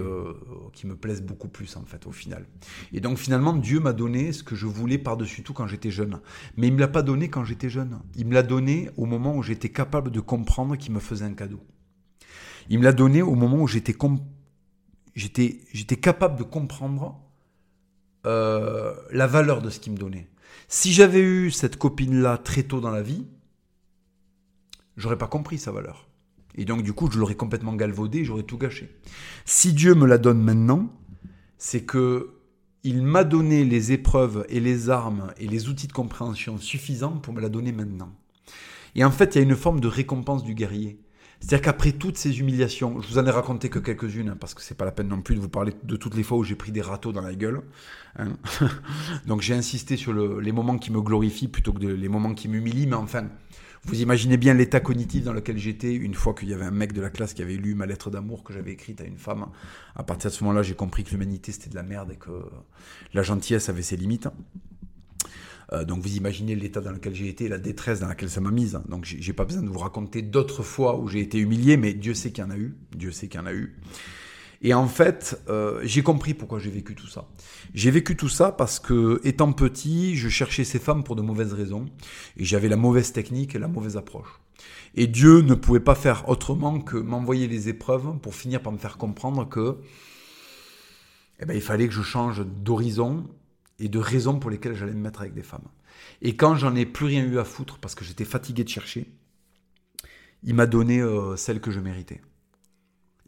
qui 0.72 0.86
me 0.86 0.96
plaisent 0.96 1.22
beaucoup 1.22 1.48
plus, 1.48 1.76
en 1.76 1.84
fait, 1.84 2.06
au 2.06 2.12
final. 2.12 2.46
Et 2.92 3.00
donc, 3.00 3.18
finalement, 3.18 3.52
Dieu 3.52 3.78
m'a 3.78 3.92
donné 3.92 4.32
ce 4.32 4.42
que 4.42 4.56
je 4.56 4.66
voulais 4.66 4.98
par-dessus 4.98 5.42
tout 5.42 5.52
quand 5.52 5.66
j'étais 5.66 5.90
jeune. 5.90 6.20
Mais 6.56 6.66
il 6.66 6.70
ne 6.70 6.76
me 6.76 6.80
l'a 6.80 6.88
pas 6.88 7.02
donné 7.02 7.30
quand 7.30 7.44
j'étais 7.44 7.70
jeune. 7.70 8.00
Il 8.16 8.26
me 8.26 8.34
l'a 8.34 8.42
donné 8.42 8.90
au 8.96 9.06
moment 9.06 9.36
où 9.36 9.42
j'étais 9.42 9.68
capable 9.68 10.10
de 10.10 10.20
comprendre 10.20 10.76
qu'il 10.76 10.92
me 10.92 11.00
faisait 11.00 11.24
un 11.24 11.34
cadeau. 11.34 11.60
Il 12.68 12.78
me 12.78 12.84
l'a 12.84 12.92
donné 12.92 13.22
au 13.22 13.34
moment 13.34 13.58
où 13.58 13.68
j'étais 13.68 13.96
j'étais, 15.14 15.60
j'étais 15.72 15.96
capable 15.96 16.38
de 16.38 16.44
comprendre 16.44 17.20
euh, 18.26 18.94
la 19.12 19.26
valeur 19.26 19.62
de 19.62 19.70
ce 19.70 19.80
qu'il 19.80 19.92
me 19.92 19.98
donnait. 19.98 20.28
Si 20.68 20.92
j'avais 20.92 21.20
eu 21.20 21.50
cette 21.50 21.76
copine-là 21.76 22.38
très 22.38 22.64
tôt 22.64 22.80
dans 22.80 22.90
la 22.90 23.02
vie, 23.02 23.26
j'aurais 24.96 25.18
pas 25.18 25.26
compris 25.26 25.58
sa 25.58 25.72
valeur. 25.72 26.09
Et 26.56 26.64
donc, 26.64 26.82
du 26.82 26.92
coup, 26.92 27.10
je 27.10 27.18
l'aurais 27.18 27.36
complètement 27.36 27.74
galvaudé, 27.74 28.24
j'aurais 28.24 28.42
tout 28.42 28.58
gâché. 28.58 28.90
Si 29.44 29.72
Dieu 29.72 29.94
me 29.94 30.06
la 30.06 30.18
donne 30.18 30.42
maintenant, 30.42 30.92
c'est 31.58 31.82
que 31.82 32.34
il 32.82 33.02
m'a 33.02 33.24
donné 33.24 33.64
les 33.64 33.92
épreuves 33.92 34.46
et 34.48 34.58
les 34.58 34.88
armes 34.88 35.32
et 35.38 35.46
les 35.46 35.68
outils 35.68 35.86
de 35.86 35.92
compréhension 35.92 36.56
suffisants 36.56 37.18
pour 37.18 37.34
me 37.34 37.40
la 37.40 37.50
donner 37.50 37.72
maintenant. 37.72 38.10
Et 38.94 39.04
en 39.04 39.10
fait, 39.10 39.34
il 39.34 39.38
y 39.38 39.40
a 39.42 39.44
une 39.44 39.56
forme 39.56 39.80
de 39.80 39.88
récompense 39.88 40.42
du 40.42 40.54
guerrier. 40.54 40.98
C'est-à-dire 41.40 41.62
qu'après 41.62 41.92
toutes 41.92 42.18
ces 42.18 42.38
humiliations, 42.38 43.00
je 43.00 43.08
vous 43.08 43.18
en 43.18 43.26
ai 43.26 43.30
raconté 43.30 43.70
que 43.70 43.78
quelques-unes, 43.78 44.36
parce 44.38 44.52
que 44.52 44.60
c'est 44.60 44.76
pas 44.76 44.84
la 44.84 44.92
peine 44.92 45.08
non 45.08 45.22
plus 45.22 45.34
de 45.34 45.40
vous 45.40 45.48
parler 45.48 45.72
de 45.84 45.96
toutes 45.96 46.14
les 46.14 46.22
fois 46.22 46.36
où 46.36 46.44
j'ai 46.44 46.54
pris 46.54 46.70
des 46.70 46.82
râteaux 46.82 47.12
dans 47.12 47.22
la 47.22 47.34
gueule. 47.34 47.62
Hein. 48.18 48.36
Donc 49.26 49.40
j'ai 49.40 49.54
insisté 49.54 49.96
sur 49.96 50.12
les 50.12 50.52
moments 50.52 50.78
qui 50.78 50.92
me 50.92 51.00
glorifient 51.00 51.48
plutôt 51.48 51.72
que 51.72 51.86
les 51.86 52.08
moments 52.08 52.34
qui 52.34 52.48
m'humilient, 52.48 52.86
mais 52.86 52.96
enfin, 52.96 53.28
vous 53.84 54.02
imaginez 54.02 54.36
bien 54.36 54.54
l'état 54.54 54.80
cognitif 54.80 55.24
dans 55.24 55.32
lequel 55.32 55.56
j'étais 55.56 55.94
une 55.94 56.14
fois 56.14 56.34
qu'il 56.34 56.48
y 56.48 56.54
avait 56.54 56.64
un 56.64 56.70
mec 56.70 56.92
de 56.92 57.00
la 57.00 57.10
classe 57.10 57.32
qui 57.32 57.42
avait 57.42 57.56
lu 57.56 57.74
ma 57.74 57.86
lettre 57.86 58.10
d'amour 58.10 58.44
que 58.44 58.52
j'avais 58.52 58.72
écrite 58.72 59.00
à 59.00 59.04
une 59.04 59.16
femme. 59.16 59.46
À 59.96 60.02
partir 60.02 60.30
de 60.30 60.34
ce 60.36 60.44
moment-là, 60.44 60.62
j'ai 60.62 60.74
compris 60.74 61.02
que 61.04 61.10
l'humanité 61.10 61.50
c'était 61.52 61.70
de 61.70 61.74
la 61.74 61.82
merde 61.82 62.12
et 62.12 62.16
que 62.16 62.44
la 63.14 63.22
gentillesse 63.22 63.68
avait 63.68 63.82
ses 63.82 63.96
limites. 63.96 64.28
Euh, 65.72 65.84
donc 65.84 66.02
vous 66.02 66.16
imaginez 66.16 66.54
l'état 66.54 66.80
dans 66.80 66.92
lequel 66.92 67.14
j'ai 67.14 67.28
été, 67.28 67.48
la 67.48 67.58
détresse 67.58 68.00
dans 68.00 68.08
laquelle 68.08 68.30
ça 68.30 68.40
m'a 68.40 68.50
mise. 68.50 68.80
Donc 68.88 69.04
j'ai 69.04 69.32
pas 69.32 69.44
besoin 69.44 69.62
de 69.62 69.68
vous 69.68 69.78
raconter 69.78 70.20
d'autres 70.20 70.62
fois 70.62 70.98
où 70.98 71.08
j'ai 71.08 71.20
été 71.20 71.38
humilié, 71.38 71.76
mais 71.76 71.94
Dieu 71.94 72.14
sait 72.14 72.32
qu'il 72.32 72.44
y 72.44 72.46
en 72.46 72.50
a 72.50 72.58
eu. 72.58 72.74
Dieu 72.94 73.12
sait 73.12 73.28
qu'il 73.28 73.40
y 73.40 73.42
en 73.42 73.46
a 73.46 73.52
eu. 73.52 73.76
Et 74.62 74.74
en 74.74 74.86
fait, 74.86 75.40
euh, 75.48 75.80
j'ai 75.84 76.02
compris 76.02 76.34
pourquoi 76.34 76.58
j'ai 76.58 76.70
vécu 76.70 76.94
tout 76.94 77.06
ça. 77.06 77.28
J'ai 77.72 77.90
vécu 77.90 78.14
tout 78.14 78.28
ça 78.28 78.52
parce 78.52 78.78
que, 78.78 79.20
étant 79.24 79.52
petit, 79.52 80.16
je 80.16 80.28
cherchais 80.28 80.64
ces 80.64 80.78
femmes 80.78 81.02
pour 81.02 81.16
de 81.16 81.22
mauvaises 81.22 81.54
raisons. 81.54 81.86
Et 82.36 82.44
j'avais 82.44 82.68
la 82.68 82.76
mauvaise 82.76 83.12
technique 83.12 83.54
et 83.54 83.58
la 83.58 83.68
mauvaise 83.68 83.96
approche. 83.96 84.40
Et 84.94 85.06
Dieu 85.06 85.40
ne 85.40 85.54
pouvait 85.54 85.80
pas 85.80 85.94
faire 85.94 86.28
autrement 86.28 86.80
que 86.80 86.96
m'envoyer 86.96 87.48
les 87.48 87.68
épreuves 87.68 88.18
pour 88.18 88.34
finir 88.34 88.60
par 88.60 88.72
me 88.72 88.78
faire 88.78 88.98
comprendre 88.98 89.48
que 89.48 89.78
eh 91.40 91.46
ben, 91.46 91.54
il 91.54 91.62
fallait 91.62 91.88
que 91.88 91.94
je 91.94 92.02
change 92.02 92.44
d'horizon 92.44 93.26
et 93.78 93.88
de 93.88 93.98
raisons 93.98 94.38
pour 94.38 94.50
lesquelles 94.50 94.74
j'allais 94.74 94.92
me 94.92 95.00
mettre 95.00 95.22
avec 95.22 95.32
des 95.32 95.42
femmes. 95.42 95.68
Et 96.20 96.36
quand 96.36 96.54
j'en 96.54 96.74
ai 96.74 96.84
plus 96.84 97.06
rien 97.06 97.24
eu 97.24 97.38
à 97.38 97.44
foutre 97.44 97.78
parce 97.78 97.94
que 97.94 98.04
j'étais 98.04 98.26
fatigué 98.26 98.62
de 98.62 98.68
chercher, 98.68 99.10
il 100.42 100.54
m'a 100.54 100.66
donné 100.66 101.00
euh, 101.00 101.36
celle 101.36 101.60
que 101.60 101.70
je 101.70 101.80
méritais. 101.80 102.20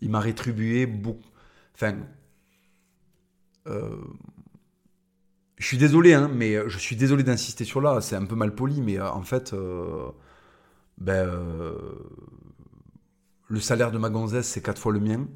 Il 0.03 0.11
m'a 0.11 0.21
rétribué 0.21 0.87
beaucoup. 0.87 1.25
Enfin, 1.75 1.97
euh, 3.67 3.97
je 5.57 5.67
suis 5.67 5.79
désolé, 5.79 6.13
hein, 6.15 6.31
mais 6.33 6.59
je 6.69 6.79
suis 6.79 6.97
désolé 6.97 7.23
d'insister 7.23 7.65
sur 7.65 7.81
là. 7.81 8.01
C'est 8.01 8.17
un 8.17 8.27
peu 8.27 8.35
mal 8.35 8.55
poli, 8.55 8.81
mais 8.83 8.99
euh, 8.99 9.11
en 9.11 9.23
fait, 9.23 9.55
ben, 10.99 11.31
le 13.49 13.61
salaire 13.61 13.91
de 13.93 13.99
ma 13.99 14.11
gonzesse, 14.11 14.49
c'est 14.49 14.63
quatre 14.63 14.81
fois 14.81 14.93
le 14.93 15.01
mien. 15.01 15.27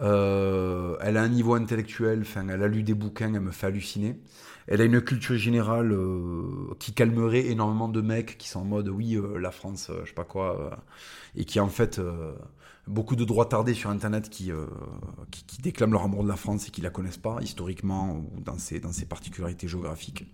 Euh, 0.00 0.96
elle 1.00 1.16
a 1.16 1.22
un 1.22 1.28
niveau 1.28 1.54
intellectuel, 1.54 2.20
enfin, 2.22 2.48
elle 2.48 2.62
a 2.62 2.68
lu 2.68 2.82
des 2.82 2.94
bouquins, 2.94 3.34
elle 3.34 3.40
me 3.40 3.50
fait 3.50 3.66
halluciner. 3.66 4.20
Elle 4.68 4.80
a 4.80 4.84
une 4.84 5.00
culture 5.00 5.36
générale 5.36 5.92
euh, 5.92 6.74
qui 6.78 6.92
calmerait 6.92 7.46
énormément 7.46 7.88
de 7.88 8.00
mecs 8.00 8.38
qui 8.38 8.48
sont 8.48 8.60
en 8.60 8.64
mode 8.64 8.88
oui, 8.88 9.16
euh, 9.16 9.38
la 9.38 9.50
France, 9.50 9.90
je 10.04 10.08
sais 10.08 10.14
pas 10.14 10.24
quoi, 10.24 10.78
et 11.36 11.44
qui 11.44 11.58
en 11.60 11.68
fait 11.68 12.00
beaucoup 12.88 13.16
de 13.16 13.24
droits 13.24 13.46
tardés 13.46 13.74
sur 13.74 13.90
Internet 13.90 14.28
qui, 14.30 14.50
qui, 15.30 15.62
déclament 15.62 15.92
leur 15.92 16.02
amour 16.02 16.22
de 16.22 16.28
la 16.28 16.36
France 16.36 16.68
et 16.68 16.70
qui 16.70 16.80
la 16.80 16.90
connaissent 16.90 17.18
pas 17.18 17.38
historiquement 17.42 18.16
ou 18.16 18.40
dans 18.40 18.58
ses, 18.58 18.80
dans 18.80 18.92
ses 18.92 19.06
particularités 19.06 19.68
géographiques. 19.68 20.24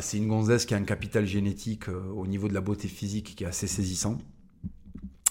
c'est 0.00 0.16
une 0.16 0.28
gonzesse 0.28 0.66
qui 0.66 0.74
a 0.74 0.76
un 0.76 0.84
capital 0.84 1.26
génétique 1.26 1.88
au 1.88 2.26
niveau 2.26 2.48
de 2.48 2.54
la 2.54 2.60
beauté 2.60 2.88
physique 2.88 3.34
qui 3.36 3.44
est 3.44 3.48
assez 3.48 3.66
saisissant. 3.66 4.18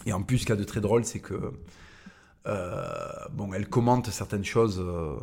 Et 0.06 0.14
en 0.14 0.22
plus, 0.22 0.40
ce 0.40 0.46
qu'il 0.46 0.56
y 0.56 0.58
a 0.58 0.60
de 0.60 0.64
très 0.64 0.82
drôle, 0.82 1.06
c'est 1.06 1.20
que 1.20 1.54
euh, 2.46 3.26
bon, 3.32 3.54
elle 3.54 3.68
commente 3.68 4.10
certaines 4.10 4.44
choses, 4.44 4.80
euh, 4.80 5.16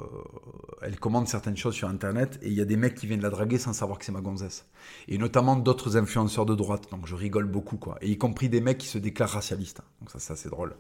elle 0.83 0.99
commente 0.99 1.29
certaines 1.29 1.57
choses 1.57 1.75
sur 1.75 1.89
Internet, 1.89 2.39
et 2.43 2.49
il 2.49 2.55
y 2.55 2.61
a 2.61 2.65
des 2.65 2.77
mecs 2.77 2.95
qui 2.95 3.07
viennent 3.07 3.21
la 3.21 3.31
draguer 3.31 3.59
sans 3.59 3.73
savoir 3.73 3.99
que 3.99 4.05
c'est 4.05 4.13
ma 4.13 4.21
gonzesse. 4.21 4.67
Et 5.09 5.19
notamment 5.19 5.57
d'autres 5.57 5.97
influenceurs 5.97 6.47
de 6.47 6.55
droite, 6.55 6.91
donc 6.91 7.07
je 7.07 7.15
rigole 7.15 7.47
beaucoup, 7.47 7.77
quoi. 7.77 7.99
Et 8.01 8.11
y 8.11 8.19
compris 8.19 8.49
des 8.49 8.61
mecs 8.61 8.79
qui 8.79 8.87
se 8.87 8.99
déclarent 8.99 9.31
racialistes. 9.31 9.83
Donc 10.01 10.11
ça, 10.11 10.19
c'est 10.19 10.33
assez 10.33 10.49
drôle. 10.49 10.75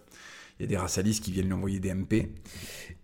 Il 0.58 0.64
y 0.64 0.66
a 0.66 0.68
des 0.68 0.76
racialistes 0.76 1.24
qui 1.24 1.32
viennent 1.32 1.46
lui 1.46 1.54
envoyer 1.54 1.80
des 1.80 1.94
MP 1.94 2.28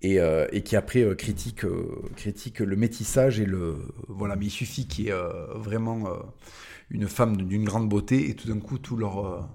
et, 0.03 0.21
euh, 0.21 0.47
et 0.53 0.63
qui 0.63 0.77
après 0.77 1.03
euh, 1.03 1.15
critiquent, 1.15 1.67
critique 2.15 2.61
le 2.61 2.77
métissage 2.77 3.41
et 3.41 3.47
le 3.47 3.77
voilà. 4.09 4.37
Mais 4.37 4.47
il 4.47 4.51
suffit 4.51 4.87
qu'il 4.87 5.07
y 5.07 5.09
ait 5.09 5.15
vraiment 5.55 6.05
une 6.91 7.09
femme 7.09 7.39
d'une 7.39 7.65
grande 7.65 7.89
beauté 7.89 8.29
et 8.29 8.35
tout 8.35 8.49
d'un 8.49 8.61
coup 8.61 8.79
tout 8.79 8.97
leur 8.97 9.49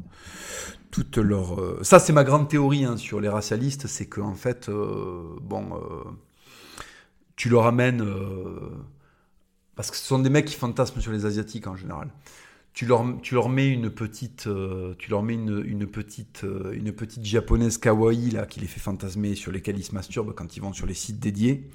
toute 0.90 1.18
leur 1.18 1.86
ça 1.86 2.00
c'est 2.00 2.12
ma 2.12 2.24
grande 2.24 2.50
théorie 2.50 2.86
hein, 2.86 2.98
sur 2.98 3.22
les 3.22 3.30
racialistes, 3.30 3.86
c'est 3.86 4.08
que 4.08 4.20
en 4.20 4.34
fait 4.34 4.70
bon 4.70 5.70
tu 7.36 7.50
leur 7.50 7.66
amènes 7.66 8.06
parce 9.76 9.90
que 9.90 9.98
ce 9.98 10.06
sont 10.06 10.20
des 10.20 10.30
mecs 10.30 10.46
qui 10.46 10.56
fantasment 10.56 11.02
sur 11.02 11.12
les 11.12 11.26
asiatiques 11.26 11.68
en 11.68 11.76
général 11.76 12.10
tu 12.74 12.86
leur, 12.86 13.06
tu 13.22 13.36
leur 13.36 13.50
mets 13.50 13.68
une 13.68 13.90
petite, 13.90 14.48
euh, 14.48 14.96
tu 14.98 15.10
leur 15.10 15.24
mets 15.24 15.34
une, 15.34 15.64
une 15.66 15.88
petite, 15.88 16.44
euh, 16.44 16.72
une 16.74 16.92
petite 16.94 17.26
japonaise 17.26 17.78
kawaii 17.78 18.32
là 18.32 18.46
qui 18.46 18.60
les 18.60 18.68
fait 18.68 18.80
fantasmer 18.80 19.36
sur 19.36 19.52
lesquels 19.52 19.78
ils 19.78 19.84
se 19.84 19.94
masturbent 19.94 20.34
quand 20.34 20.56
ils 20.56 20.62
vont 20.62 20.74
sur 20.74 20.86
les 20.86 20.94
sites 20.94 21.20
dédiés. 21.20 21.70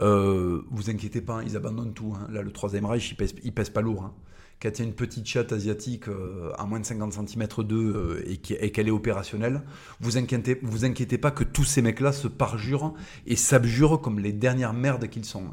Euh, 0.00 0.62
vous 0.70 0.90
inquiétez 0.90 1.20
pas, 1.20 1.42
ils 1.42 1.56
abandonnent 1.56 1.92
tout. 1.92 2.14
Hein. 2.16 2.28
Là, 2.30 2.42
le 2.42 2.52
troisième 2.52 2.84
Reich, 2.84 3.10
il 3.10 3.16
pèse, 3.16 3.34
il 3.42 3.52
pèse 3.52 3.70
pas 3.70 3.80
lourd. 3.80 4.04
Hein. 4.04 4.14
Quand 4.60 4.70
il 4.70 4.78
y 4.80 4.82
a 4.82 4.84
une 4.84 4.94
petite 4.94 5.26
chatte 5.26 5.52
asiatique 5.52 6.08
euh, 6.08 6.50
à 6.58 6.66
moins 6.66 6.80
de 6.80 6.84
50 6.84 7.12
cm 7.12 7.46
d'eux 7.64 8.24
et 8.26 8.38
qu'elle 8.38 8.88
est 8.88 8.92
opérationnelle, 8.92 9.62
vous 10.00 10.16
inquiétez, 10.16 10.58
vous 10.62 10.84
inquiétez 10.84 11.16
pas 11.16 11.30
que 11.30 11.44
tous 11.44 11.64
ces 11.64 11.80
mecs-là 11.80 12.12
se 12.12 12.26
parjurent 12.26 12.94
et 13.26 13.36
s'abjurent 13.36 14.00
comme 14.00 14.18
les 14.18 14.32
dernières 14.32 14.72
merdes 14.72 15.08
qu'ils 15.08 15.24
sont. 15.24 15.44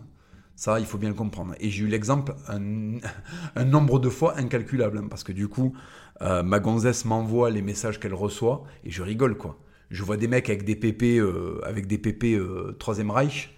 Ça, 0.56 0.80
il 0.80 0.86
faut 0.86 0.98
bien 0.98 1.10
le 1.10 1.16
comprendre. 1.16 1.54
Et 1.60 1.70
j'ai 1.70 1.84
eu 1.84 1.88
l'exemple 1.88 2.34
un, 2.48 2.60
nombre 3.66 4.00
de 4.00 4.10
fois 4.10 4.38
incalculable, 4.40 4.98
hein, 4.98 5.08
parce 5.10 5.24
que 5.24 5.34
du 5.34 5.48
coup, 5.50 5.74
euh, 6.22 6.44
ma 6.44 6.60
gonzesse 6.60 7.06
m'envoie 7.06 7.50
les 7.50 7.62
messages 7.62 8.00
qu'elle 8.00 8.14
reçoit, 8.14 8.64
et 8.84 8.90
je 8.90 9.04
rigole, 9.04 9.38
quoi. 9.38 9.60
Je 9.92 10.04
vois 10.04 10.18
des 10.18 10.28
mecs 10.28 10.50
avec 10.50 10.64
des 10.66 10.76
pépés, 10.76 11.18
euh, 11.18 11.60
avec 11.64 11.88
des 11.88 11.98
pépés 11.98 12.36
euh, 12.36 12.76
Troisième 12.80 13.12
Reich, 13.12 13.56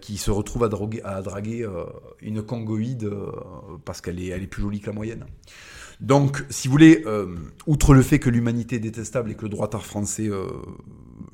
qui 0.00 0.16
se 0.16 0.30
retrouvent 0.30 0.64
à, 0.64 1.22
draguer 1.22 1.66
une 2.20 2.42
congoïde 2.42 3.10
parce 3.84 4.00
qu'elle 4.00 4.20
est, 4.20 4.46
plus 4.46 4.62
jolie 4.62 4.80
que 4.80 4.86
la 4.86 4.92
moyenne. 4.92 5.26
Donc, 6.00 6.44
si 6.50 6.66
vous 6.66 6.72
voulez, 6.72 7.04
outre 7.66 7.94
le 7.94 8.02
fait 8.02 8.18
que 8.18 8.30
l'humanité 8.30 8.76
est 8.76 8.80
détestable 8.80 9.30
et 9.30 9.34
que 9.34 9.42
le 9.42 9.48
droit-art 9.48 9.84
français 9.84 10.28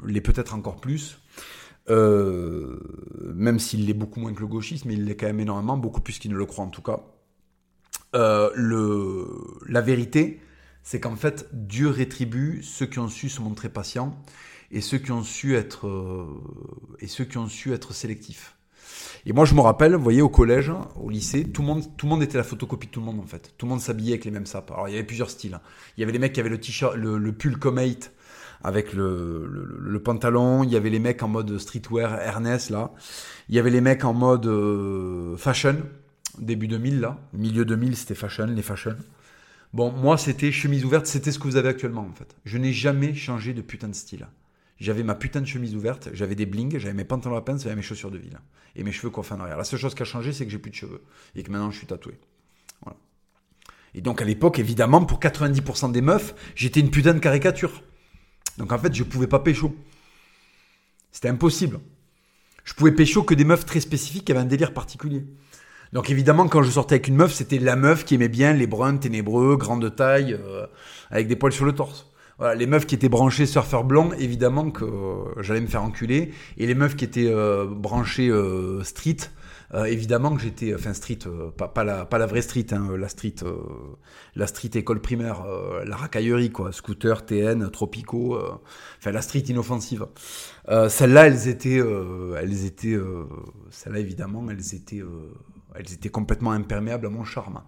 l'est 0.05 0.21
peut-être 0.21 0.55
encore 0.55 0.81
plus, 0.81 1.19
euh, 1.89 2.79
même 3.35 3.59
s'il 3.59 3.87
l'est 3.87 3.95
beaucoup 3.95 4.21
moins 4.21 4.35
que 4.35 4.41
le 4.41 4.47
gauchisme, 4.47 4.91
il 4.91 5.05
l'est 5.05 5.17
quand 5.17 5.27
même 5.27 5.41
énormément, 5.41 5.77
beaucoup 5.77 6.01
plus 6.01 6.19
qu'il 6.19 6.33
ne 6.33 6.37
le 6.37 6.47
croit 6.47 6.65
en 6.65 6.71
tout 6.71 6.83
cas. 6.83 7.01
Euh, 8.15 8.51
la 9.69 9.81
vérité, 9.81 10.41
c'est 10.87 11.01
qu'en 11.01 11.17
fait, 11.17 11.49
Dieu 11.53 11.89
rétribue 11.89 12.61
ceux 12.63 12.87
qui 12.87 13.01
ont 13.01 13.09
su 13.09 13.29
se 13.29 13.43
montrer 13.43 13.69
patients 13.69 14.17
et 14.71 14.81
ceux 14.81 14.99
qui 14.99 15.11
ont 15.11 15.25
su 15.25 15.57
être, 15.57 15.89
euh, 15.89 16.27
et 17.01 17.09
ceux 17.09 17.25
qui 17.25 17.39
ont 17.39 17.49
su 17.49 17.73
être 17.73 17.93
sélectifs. 17.93 18.55
Et 19.27 19.33
moi, 19.33 19.45
je 19.45 19.57
me 19.57 19.61
rappelle, 19.61 19.97
vous 19.97 20.03
voyez, 20.03 20.23
au 20.23 20.29
collège, 20.29 20.73
au 20.95 21.11
lycée, 21.11 21.43
tout 21.43 21.63
le 21.63 21.67
monde, 21.67 21.97
tout 21.97 22.07
le 22.07 22.11
monde 22.11 22.23
était 22.23 22.39
la 22.39 22.45
photocopie 22.45 22.87
de 22.87 22.93
tout 22.93 23.01
le 23.01 23.07
monde, 23.07 23.19
en 23.19 23.27
fait. 23.27 23.53
Tout 23.59 23.67
le 23.67 23.71
monde 23.71 23.81
s'habillait 23.81 24.13
avec 24.13 24.25
les 24.25 24.31
mêmes 24.31 24.47
sapes. 24.47 24.71
Alors, 24.71 24.89
il 24.89 24.93
y 24.93 24.95
avait 24.95 25.05
plusieurs 25.05 25.29
styles. 25.29 25.59
Il 25.97 26.03
y 26.03 26.05
avait 26.05 26.13
les 26.13 26.21
mecs 26.21 26.33
qui 26.33 26.39
avaient 26.39 26.49
le 26.49 26.61
t-shirt, 26.61 26.95
le, 26.95 27.33
pull 27.33 27.59
Comate 27.59 28.13
avec 28.63 28.93
le, 28.93 29.45
le, 29.81 30.03
pantalon. 30.05 30.63
Il 30.63 30.71
y 30.71 30.77
avait 30.77 30.91
les 30.91 31.01
mecs 31.01 31.21
en 31.21 31.29
mode 31.29 31.59
streetwear 31.59 32.21
Ernest 32.21 32.71
là. 32.71 32.93
Il 33.49 33.57
y 33.57 33.59
avait 33.59 33.71
les 33.71 33.81
mecs 33.81 34.05
en 34.05 34.15
mode 34.15 34.47
euh, 34.47 35.37
fashion, 35.37 35.79
début 36.39 36.69
2000 36.69 37.01
là. 37.01 37.19
Milieu 37.33 37.65
2000 37.65 37.97
c'était 37.97 38.15
fashion, 38.15 38.47
les 38.47 38.63
fashion. 38.63 38.97
Bon, 39.73 39.91
moi 39.93 40.17
c'était 40.17 40.53
chemise 40.53 40.85
ouverte, 40.85 41.07
c'était 41.07 41.33
ce 41.33 41.39
que 41.39 41.45
vous 41.45 41.57
avez 41.57 41.69
actuellement 41.69 42.03
en 42.03 42.13
fait. 42.13 42.37
Je 42.45 42.59
n'ai 42.59 42.73
jamais 42.73 43.15
changé 43.15 43.53
de 43.53 43.63
putain 43.63 43.89
de 43.89 43.95
style. 43.95 44.27
J'avais 44.79 45.03
ma 45.03 45.15
putain 45.15 45.41
de 45.41 45.47
chemise 45.47 45.75
ouverte, 45.75 46.11
j'avais 46.13 46.35
des 46.35 46.47
blings, 46.47 46.79
j'avais 46.79 46.95
mes 46.95 47.05
pantalons 47.05 47.37
à 47.37 47.41
pince, 47.41 47.63
j'avais 47.63 47.77
mes 47.77 47.83
chaussures 47.83 48.11
de 48.11 48.19
ville. 48.19 48.39
Et 48.75 48.83
mes 48.83 48.93
cheveux 48.93 49.09
coiffés 49.09 49.35
en 49.35 49.41
arrière. 49.41 49.57
La 49.57 49.65
seule 49.65 49.81
chose 49.81 49.95
qui 49.95 50.03
a 50.03 50.05
changé, 50.05 50.35
c'est 50.35 50.45
que 50.45 50.51
j'ai 50.51 50.59
plus 50.59 50.71
de 50.71 50.77
cheveux. 50.77 51.03
Et 51.35 51.43
que 51.43 51.51
maintenant 51.51 51.71
je 51.71 51.79
suis 51.79 51.87
tatoué. 51.87 52.19
Voilà. 52.83 52.99
Et 53.95 54.03
donc 54.03 54.21
à 54.21 54.25
l'époque, 54.25 54.59
évidemment, 54.59 55.03
pour 55.05 55.19
90% 55.19 55.93
des 55.93 56.03
meufs, 56.03 56.35
j'étais 56.55 56.81
une 56.81 56.91
putain 56.91 57.15
de 57.15 57.21
caricature. 57.21 57.83
Donc 58.59 58.73
en 58.73 58.79
fait, 58.79 58.95
je 58.95 59.03
pouvais 59.03 59.27
pas 59.27 59.39
pécho. 59.39 59.75
C'était 61.11 61.29
impossible. 61.29 61.81
Je 62.65 62.75
pouvais 62.75 62.93
pécho 62.93 63.23
que 63.23 63.33
des 63.33 63.45
meufs 63.45 63.65
très 63.65 63.81
spécifiques 63.81 64.27
qui 64.27 64.33
avaient 64.33 64.43
un 64.43 64.45
délire 64.45 64.75
particulier. 64.75 65.25
Donc 65.97 66.11
évidemment, 66.11 66.47
quand 66.47 66.63
je 66.63 66.71
sortais 66.71 66.97
avec 66.97 67.09
une 67.09 67.17
meuf, 67.17 67.33
c'était 67.33 67.59
la 67.59 67.75
meuf 67.75 68.05
qui 68.05 68.17
aimait 68.17 68.29
bien 68.29 68.53
les 68.53 68.67
bruns 68.67 68.99
ténébreux, 68.99 69.57
grande 69.57 69.97
taille, 69.97 70.35
euh, 70.35 70.67
avec 71.11 71.27
des 71.27 71.37
poils 71.37 71.55
sur 71.55 71.65
le 71.65 71.73
torse. 71.73 72.11
Voilà, 72.37 72.55
les 72.55 72.67
meufs 72.67 72.85
qui 72.85 72.95
étaient 72.95 73.09
branchées 73.09 73.47
surfeur 73.47 73.83
blanc, 73.83 74.11
évidemment 74.19 74.71
que 74.71 74.85
euh, 74.85 75.43
j'allais 75.43 75.63
me 75.63 75.67
faire 75.69 75.83
enculer. 75.83 76.35
Et 76.59 76.67
les 76.67 76.75
meufs 76.75 76.97
qui 76.97 77.07
étaient 77.07 77.31
euh, 77.31 77.65
branchées 77.65 78.31
street, 78.83 79.31
euh, 79.75 79.85
évidemment 79.85 80.35
que 80.35 80.43
j'étais, 80.43 80.75
enfin 80.75 80.95
street, 80.95 81.19
euh, 81.27 81.51
pas, 81.51 81.69
pas, 81.69 81.83
la, 81.83 82.05
pas 82.05 82.19
la 82.19 82.27
vraie 82.27 82.43
street, 82.43 82.67
hein, 82.73 82.97
la 82.97 83.09
street, 83.09 83.35
euh, 83.43 83.57
la 84.37 84.47
street 84.47 84.71
école 84.75 85.01
primaire, 85.01 85.45
la 85.85 85.97
racaillerie 85.97 86.51
quoi, 86.51 86.73
scooter, 86.73 87.25
TN, 87.27 87.71
tropicaux, 87.71 88.39
enfin 88.99 89.13
la 89.13 89.23
street 89.23 89.45
inoffensive. 89.49 90.07
Celles-là, 90.69 91.27
elles 91.27 91.49
étaient, 91.49 91.81
elles 92.41 92.65
étaient, 92.65 92.99
celles-là 93.71 93.99
évidemment, 93.99 94.45
elles 94.51 94.75
étaient, 94.75 95.03
elles 95.79 95.93
étaient 95.93 96.09
complètement 96.09 96.53
imperméables 96.53 97.07
à 97.07 97.11
mon 97.11 97.25
charme. 97.25 97.63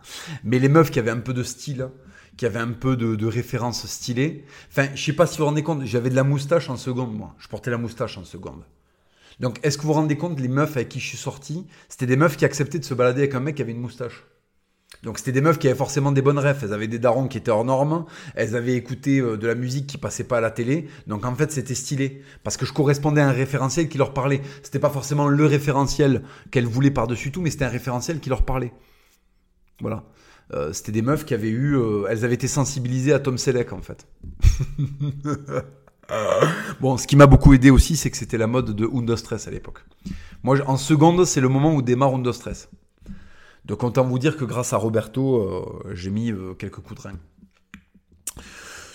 Mais 0.44 0.58
les 0.58 0.68
meufs 0.68 0.90
qui 0.90 0.98
avaient 0.98 1.10
un 1.10 1.20
peu 1.20 1.34
de 1.34 1.42
style, 1.42 1.88
qui 2.36 2.46
avaient 2.46 2.60
un 2.60 2.72
peu 2.72 2.96
de, 2.96 3.26
références 3.26 3.86
stylées. 3.86 4.44
Enfin, 4.70 4.88
je 4.94 5.04
sais 5.04 5.12
pas 5.12 5.26
si 5.26 5.38
vous 5.38 5.44
vous 5.44 5.48
rendez 5.50 5.62
compte, 5.62 5.84
j'avais 5.84 6.10
de 6.10 6.14
la 6.14 6.24
moustache 6.24 6.70
en 6.70 6.76
seconde, 6.76 7.14
moi. 7.14 7.34
Je 7.38 7.48
portais 7.48 7.70
la 7.70 7.78
moustache 7.78 8.16
en 8.16 8.24
seconde. 8.24 8.62
Donc, 9.40 9.60
est-ce 9.62 9.76
que 9.76 9.82
vous 9.82 9.88
vous 9.88 9.94
rendez 9.94 10.16
compte, 10.16 10.40
les 10.40 10.48
meufs 10.48 10.76
avec 10.76 10.88
qui 10.88 11.00
je 11.00 11.06
suis 11.06 11.18
sorti, 11.18 11.66
c'était 11.88 12.06
des 12.06 12.16
meufs 12.16 12.36
qui 12.36 12.44
acceptaient 12.44 12.78
de 12.78 12.84
se 12.84 12.94
balader 12.94 13.22
avec 13.22 13.34
un 13.34 13.40
mec 13.40 13.56
qui 13.56 13.62
avait 13.62 13.72
une 13.72 13.80
moustache? 13.80 14.24
Donc 15.02 15.18
c'était 15.18 15.32
des 15.32 15.40
meufs 15.40 15.58
qui 15.58 15.68
avaient 15.68 15.76
forcément 15.76 16.12
des 16.12 16.22
bonnes 16.22 16.38
refs. 16.38 16.62
Elles 16.62 16.72
avaient 16.72 16.88
des 16.88 16.98
darons 16.98 17.28
qui 17.28 17.38
étaient 17.38 17.50
hors 17.50 17.64
normes. 17.64 18.04
Elles 18.34 18.56
avaient 18.56 18.74
écouté 18.74 19.20
euh, 19.20 19.36
de 19.36 19.46
la 19.46 19.54
musique 19.54 19.86
qui 19.86 19.98
passait 19.98 20.24
pas 20.24 20.38
à 20.38 20.40
la 20.40 20.50
télé. 20.50 20.88
Donc 21.06 21.24
en 21.24 21.34
fait 21.34 21.52
c'était 21.52 21.74
stylé 21.74 22.22
parce 22.42 22.56
que 22.56 22.66
je 22.66 22.72
correspondais 22.72 23.20
à 23.20 23.28
un 23.28 23.32
référentiel 23.32 23.88
qui 23.88 23.98
leur 23.98 24.12
parlait. 24.12 24.40
C'était 24.62 24.78
pas 24.78 24.90
forcément 24.90 25.28
le 25.28 25.46
référentiel 25.46 26.22
qu'elles 26.50 26.66
voulaient 26.66 26.90
par 26.90 27.06
dessus 27.06 27.30
tout, 27.30 27.40
mais 27.40 27.50
c'était 27.50 27.66
un 27.66 27.70
référentiel 27.70 28.18
qui 28.18 28.28
leur 28.28 28.44
parlait. 28.44 28.72
Voilà. 29.80 30.04
Euh, 30.54 30.72
c'était 30.72 30.92
des 30.92 31.02
meufs 31.02 31.26
qui 31.26 31.34
avaient 31.34 31.50
eu, 31.50 31.76
euh, 31.76 32.06
elles 32.08 32.24
avaient 32.24 32.34
été 32.34 32.48
sensibilisées 32.48 33.12
à 33.12 33.20
Tom 33.20 33.38
Selleck 33.38 33.72
en 33.72 33.82
fait. 33.82 34.06
Bon, 36.80 36.96
ce 36.96 37.06
qui 37.06 37.16
m'a 37.16 37.26
beaucoup 37.26 37.52
aidé 37.52 37.68
aussi, 37.68 37.94
c'est 37.94 38.10
que 38.10 38.16
c'était 38.16 38.38
la 38.38 38.46
mode 38.46 38.74
de 38.74 38.86
Undo 38.86 39.14
Stress 39.14 39.46
à 39.46 39.50
l'époque. 39.50 39.84
Moi, 40.42 40.56
en 40.66 40.78
seconde, 40.78 41.26
c'est 41.26 41.42
le 41.42 41.48
moment 41.50 41.74
où 41.74 41.82
démarre 41.82 42.14
Undo 42.14 42.32
Stress. 42.32 42.70
Donc, 43.68 43.84
autant 43.84 44.04
vous 44.04 44.18
dire 44.18 44.36
que 44.38 44.46
grâce 44.46 44.72
à 44.72 44.78
Roberto, 44.78 45.36
euh, 45.36 45.92
j'ai 45.92 46.10
mis 46.10 46.32
euh, 46.32 46.54
quelques 46.54 46.80
coups 46.80 47.02
de 47.02 47.08
rein. 47.08 47.18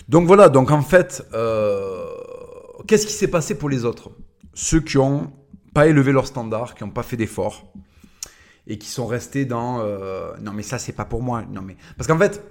Donc 0.08 0.26
voilà, 0.26 0.48
donc 0.48 0.72
en 0.72 0.82
fait, 0.82 1.24
euh, 1.32 2.04
qu'est-ce 2.86 3.06
qui 3.06 3.12
s'est 3.12 3.28
passé 3.28 3.56
pour 3.56 3.70
les 3.70 3.84
autres? 3.84 4.10
Ceux 4.52 4.80
qui 4.80 4.98
n'ont 4.98 5.32
pas 5.72 5.86
élevé 5.86 6.10
leur 6.12 6.26
standard, 6.26 6.74
qui 6.74 6.84
n'ont 6.84 6.90
pas 6.90 7.04
fait 7.04 7.16
d'efforts 7.16 7.72
et 8.66 8.76
qui 8.76 8.88
sont 8.88 9.06
restés 9.06 9.44
dans 9.44 9.78
non 10.40 10.52
mais 10.52 10.62
ça 10.62 10.78
c'est 10.78 10.92
pas 10.92 11.04
pour 11.04 11.22
moi. 11.22 11.42
Non 11.50 11.62
mais 11.62 11.76
parce 11.96 12.06
qu'en 12.06 12.18
fait, 12.18 12.42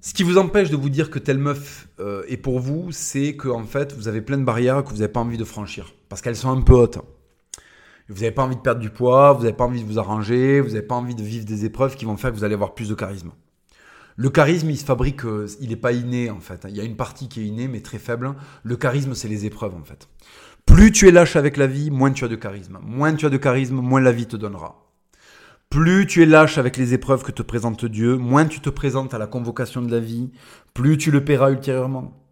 ce 0.00 0.14
qui 0.14 0.22
vous 0.22 0.38
empêche 0.38 0.70
de 0.70 0.76
vous 0.76 0.90
dire 0.90 1.10
que 1.10 1.18
telle 1.18 1.38
meuf 1.38 1.88
est 2.28 2.36
pour 2.36 2.60
vous, 2.60 2.92
c'est 2.92 3.36
que 3.36 3.48
en 3.48 3.64
fait, 3.64 3.94
vous 3.94 4.06
avez 4.06 4.20
plein 4.20 4.38
de 4.38 4.44
barrières 4.44 4.84
que 4.84 4.90
vous 4.90 4.98
n'avez 4.98 5.12
pas 5.12 5.20
envie 5.20 5.38
de 5.38 5.44
franchir. 5.44 5.94
Parce 6.08 6.20
qu'elles 6.20 6.36
sont 6.36 6.50
un 6.50 6.60
peu 6.60 6.74
hautes. 6.74 6.98
Vous 8.08 8.16
n'avez 8.16 8.32
pas 8.32 8.44
envie 8.44 8.56
de 8.56 8.60
perdre 8.60 8.80
du 8.80 8.90
poids, 8.90 9.32
vous 9.32 9.44
n'avez 9.44 9.56
pas 9.56 9.64
envie 9.64 9.82
de 9.82 9.86
vous 9.86 9.98
arranger, 9.98 10.60
vous 10.60 10.68
n'avez 10.68 10.82
pas 10.82 10.94
envie 10.94 11.14
de 11.14 11.22
vivre 11.22 11.44
des 11.46 11.64
épreuves 11.64 11.96
qui 11.96 12.04
vont 12.04 12.16
faire 12.16 12.30
que 12.30 12.36
vous 12.36 12.44
allez 12.44 12.54
avoir 12.54 12.74
plus 12.74 12.88
de 12.88 12.94
charisme. 12.94 13.32
Le 14.16 14.30
charisme, 14.30 14.70
il 14.70 14.76
se 14.76 14.84
fabrique, 14.84 15.24
euh, 15.24 15.48
il 15.60 15.70
n'est 15.70 15.76
pas 15.76 15.92
inné 15.92 16.30
en 16.30 16.38
fait. 16.38 16.66
Il 16.68 16.76
y 16.76 16.80
a 16.80 16.84
une 16.84 16.96
partie 16.96 17.28
qui 17.28 17.40
est 17.40 17.46
innée, 17.46 17.66
mais 17.66 17.80
très 17.80 17.98
faible. 17.98 18.34
Le 18.62 18.76
charisme, 18.76 19.14
c'est 19.14 19.28
les 19.28 19.46
épreuves 19.46 19.74
en 19.74 19.82
fait. 19.82 20.08
Plus 20.66 20.92
tu 20.92 21.08
es 21.08 21.10
lâche 21.10 21.36
avec 21.36 21.56
la 21.56 21.66
vie, 21.66 21.90
moins 21.90 22.12
tu 22.12 22.24
as 22.24 22.28
de 22.28 22.36
charisme. 22.36 22.78
Moins 22.82 23.14
tu 23.14 23.26
as 23.26 23.30
de 23.30 23.36
charisme, 23.36 23.76
moins 23.76 24.00
la 24.00 24.12
vie 24.12 24.26
te 24.26 24.36
donnera. 24.36 24.84
Plus 25.68 26.06
tu 26.06 26.22
es 26.22 26.26
lâche 26.26 26.58
avec 26.58 26.76
les 26.76 26.94
épreuves 26.94 27.24
que 27.24 27.32
te 27.32 27.42
présente 27.42 27.84
Dieu, 27.84 28.16
moins 28.16 28.46
tu 28.46 28.60
te 28.60 28.70
présentes 28.70 29.14
à 29.14 29.18
la 29.18 29.26
convocation 29.26 29.82
de 29.82 29.90
la 29.90 29.98
vie, 29.98 30.30
plus 30.72 30.96
tu 30.98 31.10
le 31.10 31.24
paieras 31.24 31.50
ultérieurement. 31.50 32.23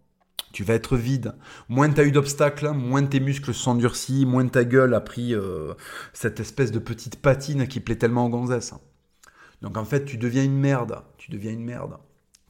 Tu 0.53 0.65
vas 0.65 0.75
être 0.75 0.97
vide. 0.97 1.35
Moins 1.69 1.91
tu 1.91 2.01
as 2.01 2.05
eu 2.05 2.13
d'obstacles, 2.13 2.71
moins 2.71 3.05
tes 3.05 3.21
muscles 3.21 3.55
sont 3.55 3.75
durcis, 3.75 4.27
moins 4.27 4.47
ta 4.47 4.65
gueule 4.65 4.95
a 4.95 5.01
pris 5.01 5.35
euh, 5.35 5.75
cette 6.13 6.41
espèce 6.41 6.73
de 6.73 6.79
petite 6.79 7.17
patine 7.17 7.67
qui 7.67 7.81
plaît 7.81 7.97
tellement 7.97 8.27
aux 8.27 8.31
gonzesses. 8.31 8.75
Donc 9.63 9.77
en 9.77 9.85
fait, 9.85 10.05
tu 10.05 10.19
deviens 10.19 10.45
une 10.45 10.59
merde. 10.59 11.03
Tu 11.17 11.31
deviens 11.31 11.53
une 11.53 11.65
merde. 11.65 11.97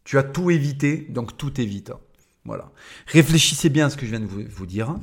Tu 0.04 0.18
as 0.18 0.22
tout 0.22 0.50
évité, 0.50 1.06
donc 1.10 1.36
tout 1.36 1.60
évite. 1.60 1.92
Voilà. 2.44 2.72
Réfléchissez 3.06 3.68
bien 3.68 3.86
à 3.86 3.90
ce 3.90 3.96
que 3.96 4.04
je 4.04 4.10
viens 4.10 4.20
de 4.20 4.26
vous 4.26 4.66
dire. 4.66 4.96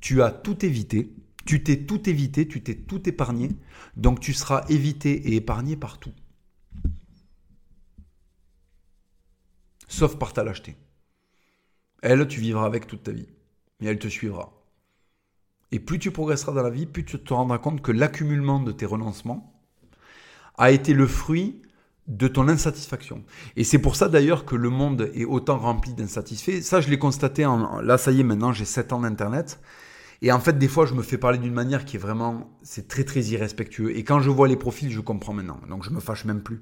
Tu 0.00 0.22
as 0.22 0.30
tout 0.30 0.64
évité, 0.64 1.12
tu 1.44 1.62
t'es 1.62 1.84
tout 1.84 2.08
évité, 2.08 2.46
tu 2.46 2.62
t'es 2.62 2.74
tout 2.74 3.08
épargné, 3.08 3.50
donc 3.96 4.20
tu 4.20 4.32
seras 4.32 4.64
évité 4.68 5.12
et 5.12 5.36
épargné 5.36 5.76
partout. 5.76 6.12
Sauf 9.88 10.18
par 10.18 10.32
ta 10.32 10.44
lâcheté. 10.44 10.76
Elle, 12.04 12.28
tu 12.28 12.38
vivras 12.38 12.66
avec 12.66 12.86
toute 12.86 13.02
ta 13.02 13.12
vie. 13.12 13.28
mais 13.80 13.86
elle 13.86 13.98
te 13.98 14.08
suivra. 14.08 14.52
Et 15.72 15.80
plus 15.80 15.98
tu 15.98 16.10
progresseras 16.10 16.52
dans 16.52 16.62
la 16.62 16.68
vie, 16.68 16.84
plus 16.84 17.04
tu 17.04 17.18
te 17.18 17.32
rendras 17.32 17.56
compte 17.56 17.80
que 17.80 17.92
l'accumulement 17.92 18.60
de 18.60 18.72
tes 18.72 18.84
renoncements 18.84 19.58
a 20.58 20.70
été 20.70 20.92
le 20.92 21.06
fruit 21.06 21.62
de 22.06 22.28
ton 22.28 22.46
insatisfaction. 22.48 23.24
Et 23.56 23.64
c'est 23.64 23.78
pour 23.78 23.96
ça 23.96 24.10
d'ailleurs 24.10 24.44
que 24.44 24.54
le 24.54 24.68
monde 24.68 25.10
est 25.14 25.24
autant 25.24 25.56
rempli 25.56 25.94
d'insatisfaits. 25.94 26.60
Ça, 26.60 26.82
je 26.82 26.90
l'ai 26.90 26.98
constaté, 26.98 27.46
en, 27.46 27.80
là 27.80 27.96
ça 27.96 28.12
y 28.12 28.20
est, 28.20 28.22
maintenant 28.22 28.52
j'ai 28.52 28.66
7 28.66 28.92
ans 28.92 29.00
d'Internet. 29.00 29.58
Et 30.20 30.30
en 30.30 30.40
fait, 30.40 30.58
des 30.58 30.68
fois, 30.68 30.84
je 30.84 30.92
me 30.92 31.02
fais 31.02 31.16
parler 31.18 31.38
d'une 31.38 31.54
manière 31.54 31.86
qui 31.86 31.96
est 31.96 31.98
vraiment, 31.98 32.50
c'est 32.62 32.86
très 32.86 33.04
très 33.04 33.22
irrespectueux. 33.22 33.96
Et 33.96 34.04
quand 34.04 34.20
je 34.20 34.28
vois 34.28 34.46
les 34.46 34.56
profils, 34.56 34.90
je 34.90 35.00
comprends 35.00 35.32
maintenant. 35.32 35.58
Donc 35.70 35.84
je 35.84 35.90
me 35.90 36.00
fâche 36.00 36.26
même 36.26 36.42
plus. 36.42 36.60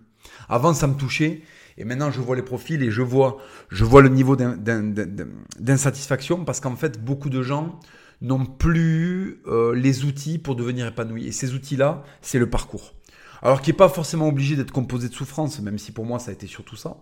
Avant, 0.48 0.72
ça 0.72 0.86
me 0.86 0.94
touchait. 0.94 1.42
Et 1.78 1.84
maintenant, 1.84 2.10
je 2.10 2.20
vois 2.20 2.36
les 2.36 2.42
profils 2.42 2.82
et 2.82 2.90
je 2.90 3.02
vois, 3.02 3.38
je 3.70 3.84
vois 3.84 4.02
le 4.02 4.08
niveau 4.08 4.36
d'insatisfaction 4.36 6.44
parce 6.44 6.60
qu'en 6.60 6.76
fait, 6.76 7.02
beaucoup 7.02 7.30
de 7.30 7.42
gens 7.42 7.78
n'ont 8.20 8.46
plus 8.46 9.40
euh, 9.46 9.74
les 9.74 10.04
outils 10.04 10.38
pour 10.38 10.54
devenir 10.54 10.86
épanouis. 10.86 11.26
Et 11.26 11.32
ces 11.32 11.54
outils-là, 11.54 12.04
c'est 12.20 12.38
le 12.38 12.48
parcours. 12.48 12.94
Alors 13.42 13.60
qui 13.60 13.70
n'est 13.70 13.76
pas 13.76 13.88
forcément 13.88 14.28
obligé 14.28 14.54
d'être 14.54 14.70
composé 14.70 15.08
de 15.08 15.14
souffrance, 15.14 15.60
même 15.60 15.78
si 15.78 15.90
pour 15.90 16.04
moi 16.04 16.20
ça 16.20 16.30
a 16.30 16.34
été 16.34 16.46
surtout 16.46 16.76
ça. 16.76 16.98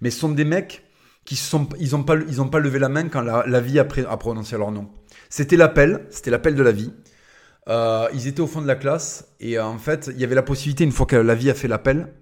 Mais 0.00 0.10
ce 0.10 0.18
sont 0.18 0.30
des 0.30 0.44
mecs 0.44 0.84
qui 1.24 1.36
sont, 1.36 1.68
ils 1.78 1.92
n'ont 1.92 2.02
pas, 2.02 2.16
ils 2.16 2.42
ont 2.42 2.48
pas 2.48 2.58
levé 2.58 2.80
la 2.80 2.88
main 2.88 3.08
quand 3.08 3.22
la, 3.22 3.60
vie 3.60 3.78
a, 3.78 3.84
prononcé 3.84 4.58
leur 4.58 4.72
nom. 4.72 4.90
C'était 5.30 5.56
l'appel, 5.56 6.06
c'était 6.10 6.30
l'appel 6.30 6.56
de 6.56 6.62
la 6.62 6.72
vie. 6.72 6.92
Euh, 7.68 8.08
ils 8.12 8.26
étaient 8.26 8.40
au 8.40 8.46
fond 8.46 8.60
de 8.60 8.66
la 8.66 8.74
classe 8.74 9.28
et 9.40 9.56
euh, 9.56 9.64
en 9.64 9.78
fait, 9.78 10.10
il 10.12 10.20
y 10.20 10.24
avait 10.24 10.34
la 10.34 10.42
possibilité, 10.42 10.84
une 10.84 10.92
fois 10.92 11.06
que 11.06 11.16
la 11.16 11.34
vie 11.34 11.48
a 11.48 11.54
fait 11.54 11.68
l'appel, 11.68 12.12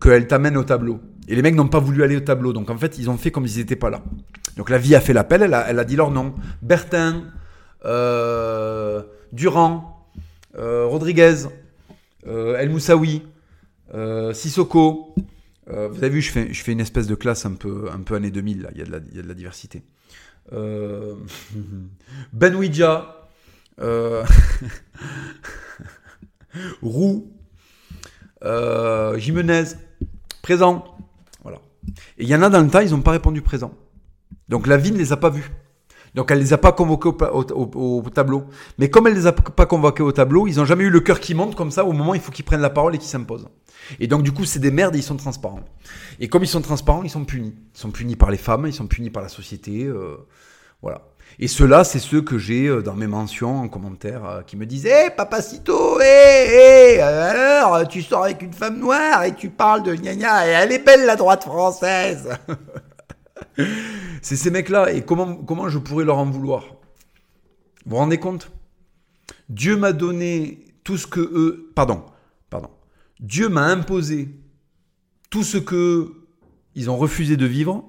qu'elle 0.00 0.26
t'amène 0.26 0.56
au 0.56 0.64
tableau. 0.64 1.00
Et 1.28 1.34
les 1.34 1.42
mecs 1.42 1.54
n'ont 1.54 1.68
pas 1.68 1.78
voulu 1.78 2.02
aller 2.02 2.16
au 2.16 2.20
tableau, 2.20 2.54
donc 2.54 2.70
en 2.70 2.78
fait, 2.78 2.96
ils 2.98 3.10
ont 3.10 3.18
fait 3.18 3.30
comme 3.30 3.46
ils 3.46 3.58
n'étaient 3.58 3.76
pas 3.76 3.90
là. 3.90 4.02
Donc 4.56 4.70
la 4.70 4.78
vie 4.78 4.94
a 4.94 5.00
fait 5.00 5.12
l'appel, 5.12 5.42
elle 5.42 5.52
a, 5.54 5.84
dit 5.84 5.94
leur 5.94 6.10
nom. 6.10 6.34
Bertin, 6.62 7.24
euh, 7.84 9.02
Durand, 9.32 10.06
euh, 10.56 10.86
Rodriguez, 10.86 11.48
euh, 12.26 12.56
El 12.56 12.70
Moussaoui, 12.70 13.24
Sissoko. 14.32 15.14
Vous 15.66 15.98
avez 15.98 16.08
vu, 16.08 16.22
je 16.22 16.32
fais, 16.32 16.72
une 16.72 16.80
espèce 16.80 17.06
de 17.06 17.14
classe 17.14 17.44
un 17.44 17.52
peu, 17.52 17.90
un 17.92 18.02
année 18.16 18.30
2000, 18.30 18.62
là. 18.62 18.70
Il, 18.72 18.78
y 18.78 18.82
a 18.82 18.86
de 18.86 18.90
la, 18.90 19.00
il 19.10 19.16
y 19.16 19.20
a 19.20 19.22
de 19.22 19.28
la 19.28 19.34
diversité. 19.34 19.82
ben 20.50 21.18
Ouidja, 22.54 23.28
Roux, 26.82 27.30
Jimenez, 29.18 29.74
présent. 30.42 30.84
Voilà. 31.42 31.58
Et 32.18 32.24
il 32.24 32.28
y 32.28 32.34
en 32.34 32.42
a 32.42 32.50
dans 32.50 32.60
le 32.60 32.68
tas, 32.68 32.82
ils 32.82 32.90
n'ont 32.90 33.00
pas 33.00 33.12
répondu 33.12 33.42
présent. 33.42 33.72
Donc 34.48 34.66
la 34.66 34.76
vie 34.76 34.92
ne 34.92 34.98
les 34.98 35.12
a 35.12 35.16
pas 35.16 35.30
vus. 35.30 35.50
Donc 36.14 36.30
elle 36.30 36.38
les 36.38 36.52
a 36.52 36.58
pas 36.58 36.72
convoqués 36.72 37.08
au, 37.08 38.02
tableau. 38.10 38.44
Mais 38.78 38.90
comme 38.90 39.06
elle 39.06 39.14
les 39.14 39.26
a 39.26 39.32
pas 39.32 39.66
convoqués 39.66 40.02
au 40.02 40.12
tableau, 40.12 40.46
ils 40.46 40.58
ont 40.60 40.64
jamais 40.64 40.84
eu 40.84 40.90
le 40.90 41.00
cœur 41.00 41.20
qui 41.20 41.34
monte 41.34 41.54
comme 41.54 41.70
ça 41.70 41.84
au 41.84 41.92
moment 41.92 42.12
où 42.12 42.14
il 42.14 42.20
faut 42.20 42.32
qu'ils 42.32 42.44
prennent 42.44 42.60
la 42.60 42.70
parole 42.70 42.94
et 42.94 42.98
qu'ils 42.98 43.08
s'imposent. 43.08 43.48
Et 44.00 44.06
donc 44.06 44.22
du 44.22 44.32
coup, 44.32 44.44
c'est 44.44 44.58
des 44.58 44.70
merdes 44.70 44.94
et 44.96 44.98
ils 44.98 45.04
sont 45.04 45.16
transparents. 45.16 45.60
Et 46.18 46.28
comme 46.28 46.42
ils 46.42 46.48
sont 46.48 46.62
transparents, 46.62 47.02
ils 47.02 47.10
sont 47.10 47.24
punis. 47.24 47.54
Ils 47.74 47.78
sont 47.78 47.90
punis 47.90 48.16
par 48.16 48.30
les 48.30 48.38
femmes, 48.38 48.66
ils 48.66 48.72
sont 48.72 48.86
punis 48.86 49.10
par 49.10 49.22
la 49.22 49.28
société. 49.28 49.84
Euh, 49.84 50.16
voilà. 50.82 51.02
Et 51.40 51.46
ceux-là, 51.46 51.84
c'est 51.84 52.00
ceux 52.00 52.20
que 52.20 52.36
j'ai 52.36 52.66
euh, 52.66 52.82
dans 52.82 52.94
mes 52.94 53.06
mentions 53.06 53.60
en 53.60 53.68
commentaire 53.68 54.24
euh, 54.24 54.42
qui 54.42 54.56
me 54.56 54.66
disent 54.66 54.86
Hé, 54.86 54.90
hey, 54.90 55.10
papacito, 55.16 56.00
hé, 56.00 56.04
hé, 56.04 57.00
alors, 57.00 57.86
tu 57.86 58.02
sors 58.02 58.24
avec 58.24 58.42
une 58.42 58.52
femme 58.52 58.80
noire 58.80 59.22
et 59.22 59.34
tu 59.34 59.48
parles 59.48 59.84
de 59.84 59.94
gna 59.94 60.16
gna, 60.16 60.48
et 60.48 60.50
elle 60.50 60.72
est 60.72 60.84
belle 60.84 61.06
la 61.06 61.14
droite 61.14 61.44
française 61.44 62.30
C'est 64.22 64.36
ces 64.36 64.50
mecs-là. 64.50 64.92
Et 64.92 65.02
comment, 65.02 65.36
comment 65.36 65.68
je 65.68 65.78
pourrais 65.78 66.04
leur 66.04 66.18
en 66.18 66.26
vouloir? 66.26 66.64
Vous 67.84 67.92
vous 67.92 67.96
rendez 67.96 68.18
compte? 68.18 68.50
Dieu 69.48 69.76
m'a 69.76 69.92
donné 69.92 70.64
tout 70.82 70.96
ce 70.96 71.06
que 71.06 71.20
eux. 71.20 71.70
Pardon, 71.74 72.04
pardon. 72.50 72.70
Dieu 73.20 73.48
m'a 73.48 73.64
imposé 73.64 74.28
tout 75.30 75.44
ce 75.44 75.58
que 75.58 76.12
ils 76.74 76.90
ont 76.90 76.96
refusé 76.96 77.36
de 77.36 77.46
vivre. 77.46 77.88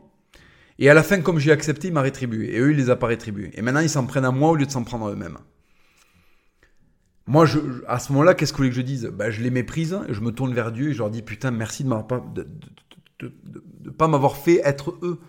Et 0.80 0.90
à 0.90 0.94
la 0.94 1.04
fin, 1.04 1.22
comme 1.22 1.40
j'ai 1.40 1.52
accepté, 1.52 1.90
il 1.90 1.94
m'a 1.94 2.02
rétribué. 2.02 2.56
Et 2.56 2.60
eux, 2.60 2.72
il 2.72 2.78
les 2.78 2.90
a 2.90 2.96
pas 2.96 3.08
rétribués. 3.08 3.52
Et 3.54 3.62
maintenant, 3.62 3.82
ils 3.82 3.90
s'en 3.90 4.06
prennent 4.06 4.26
à 4.26 4.32
moi 4.32 4.52
au 4.52 4.56
lieu 4.56 4.66
de 4.66 4.72
s'en 4.72 4.84
prendre 4.84 5.08
à 5.08 5.12
eux-mêmes. 5.12 5.38
Moi, 7.28 7.46
à 7.88 8.00
ce 8.00 8.12
moment-là, 8.14 8.34
qu'est-ce 8.34 8.54
que 8.54 8.58
vous 8.58 8.64
voulez 8.64 8.70
que 8.72 8.78
je 8.78 8.82
dise? 8.82 9.12
Ben, 9.14 9.30
Je 9.30 9.44
les 9.44 9.52
méprise, 9.52 10.00
je 10.10 10.22
me 10.22 10.32
tourne 10.32 10.54
vers 10.54 10.72
Dieu 10.72 10.90
et 10.90 10.94
je 10.94 11.00
leur 11.00 11.12
dis 11.12 11.22
Putain, 11.22 11.52
merci 11.52 11.84
de 11.84 11.90
ne 11.90 13.90
pas, 13.92 14.08
m'avoir 14.08 14.38
fait 14.38 14.62
être 14.64 14.98
eux 15.04 15.20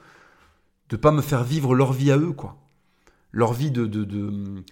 de 0.88 0.96
pas 0.96 1.12
me 1.12 1.22
faire 1.22 1.44
vivre 1.44 1.74
leur 1.74 1.92
vie 1.92 2.10
à 2.10 2.18
eux, 2.18 2.32
quoi. 2.32 2.56
Leur 3.32 3.52
vie 3.52 3.70
de, 3.70 3.86
de, 3.86 4.04
de 4.04 4.64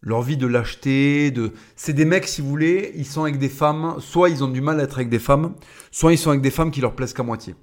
leur 0.00 0.22
vie 0.22 0.36
de 0.36 0.46
lâcheté, 0.46 1.30
de 1.30 1.52
c'est 1.74 1.92
des 1.92 2.04
mecs 2.04 2.28
si 2.28 2.40
vous 2.40 2.48
voulez, 2.48 2.92
ils 2.94 3.06
sont 3.06 3.22
avec 3.22 3.38
des 3.38 3.48
femmes, 3.48 3.96
soit 3.98 4.30
ils 4.30 4.44
ont 4.44 4.48
du 4.48 4.60
mal 4.60 4.80
à 4.80 4.84
être 4.84 4.98
avec 4.98 5.08
des 5.08 5.18
femmes, 5.18 5.54
soit 5.90 6.12
ils 6.12 6.18
sont 6.18 6.30
avec 6.30 6.42
des 6.42 6.50
femmes 6.50 6.70
qui 6.70 6.80
leur 6.80 6.94
plaisent 6.94 7.14
qu'à 7.14 7.24
moitié. 7.24 7.54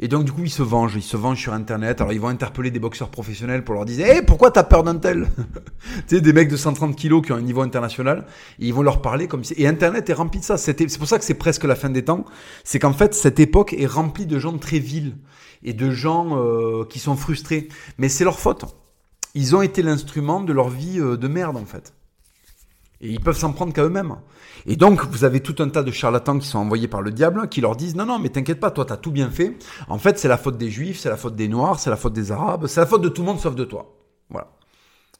Et 0.00 0.08
donc 0.08 0.24
du 0.24 0.32
coup 0.32 0.42
ils 0.44 0.50
se 0.50 0.62
vengent, 0.62 0.96
ils 0.96 1.02
se 1.02 1.16
vengent 1.16 1.40
sur 1.40 1.52
internet. 1.52 2.00
Alors 2.00 2.12
ils 2.12 2.20
vont 2.20 2.28
interpeller 2.28 2.70
des 2.70 2.78
boxeurs 2.78 3.10
professionnels 3.10 3.64
pour 3.64 3.74
leur 3.74 3.84
dire 3.84 4.06
"Eh 4.06 4.22
pourquoi 4.22 4.50
t'as 4.50 4.64
peur 4.64 4.82
d'un 4.82 4.96
tel 4.96 5.28
Tu 6.08 6.16
sais 6.16 6.20
des 6.20 6.32
mecs 6.32 6.48
de 6.48 6.56
130 6.56 6.96
kilos 6.96 7.24
qui 7.24 7.32
ont 7.32 7.36
un 7.36 7.42
niveau 7.42 7.62
international, 7.62 8.26
et 8.58 8.66
ils 8.66 8.74
vont 8.74 8.82
leur 8.82 9.02
parler 9.02 9.28
comme 9.28 9.44
si 9.44 9.54
et 9.56 9.66
internet 9.66 10.08
est 10.10 10.14
rempli 10.14 10.40
de 10.40 10.44
ça. 10.44 10.56
C'est 10.56 10.74
pour 10.98 11.08
ça 11.08 11.18
que 11.18 11.24
c'est 11.24 11.34
presque 11.34 11.64
la 11.64 11.76
fin 11.76 11.90
des 11.90 12.04
temps, 12.04 12.24
c'est 12.64 12.78
qu'en 12.78 12.92
fait 12.92 13.14
cette 13.14 13.40
époque 13.40 13.74
est 13.78 13.86
remplie 13.86 14.26
de 14.26 14.38
gens 14.38 14.56
très 14.58 14.78
vils 14.78 15.16
et 15.62 15.72
de 15.72 15.90
gens 15.90 16.36
euh, 16.38 16.84
qui 16.84 16.98
sont 16.98 17.16
frustrés. 17.16 17.68
Mais 17.98 18.08
c'est 18.08 18.24
leur 18.24 18.38
faute. 18.38 18.64
Ils 19.34 19.56
ont 19.56 19.62
été 19.62 19.82
l'instrument 19.82 20.40
de 20.40 20.52
leur 20.52 20.68
vie 20.68 21.00
euh, 21.00 21.16
de 21.16 21.28
merde, 21.28 21.56
en 21.56 21.64
fait. 21.64 21.94
Et 23.02 23.10
ils 23.10 23.20
peuvent 23.20 23.36
s'en 23.36 23.52
prendre 23.52 23.72
qu'à 23.72 23.84
eux-mêmes. 23.84 24.16
Et 24.64 24.76
donc, 24.76 25.04
vous 25.06 25.24
avez 25.24 25.40
tout 25.40 25.56
un 25.58 25.68
tas 25.68 25.82
de 25.82 25.90
charlatans 25.90 26.38
qui 26.38 26.46
sont 26.46 26.58
envoyés 26.58 26.86
par 26.86 27.02
le 27.02 27.10
diable, 27.10 27.48
qui 27.48 27.60
leur 27.60 27.74
disent, 27.74 27.96
non, 27.96 28.06
non, 28.06 28.20
mais 28.20 28.28
t'inquiète 28.28 28.60
pas, 28.60 28.70
toi, 28.70 28.84
t'as 28.84 28.96
tout 28.96 29.10
bien 29.10 29.28
fait. 29.28 29.56
En 29.88 29.98
fait, 29.98 30.18
c'est 30.18 30.28
la 30.28 30.38
faute 30.38 30.56
des 30.56 30.70
juifs, 30.70 31.00
c'est 31.00 31.08
la 31.08 31.16
faute 31.16 31.34
des 31.34 31.48
noirs, 31.48 31.80
c'est 31.80 31.90
la 31.90 31.96
faute 31.96 32.12
des 32.12 32.30
arabes, 32.30 32.68
c'est 32.68 32.80
la 32.80 32.86
faute 32.86 33.02
de 33.02 33.08
tout 33.08 33.22
le 33.22 33.26
monde 33.26 33.40
sauf 33.40 33.56
de 33.56 33.64
toi. 33.64 33.98
Voilà. 34.30 34.52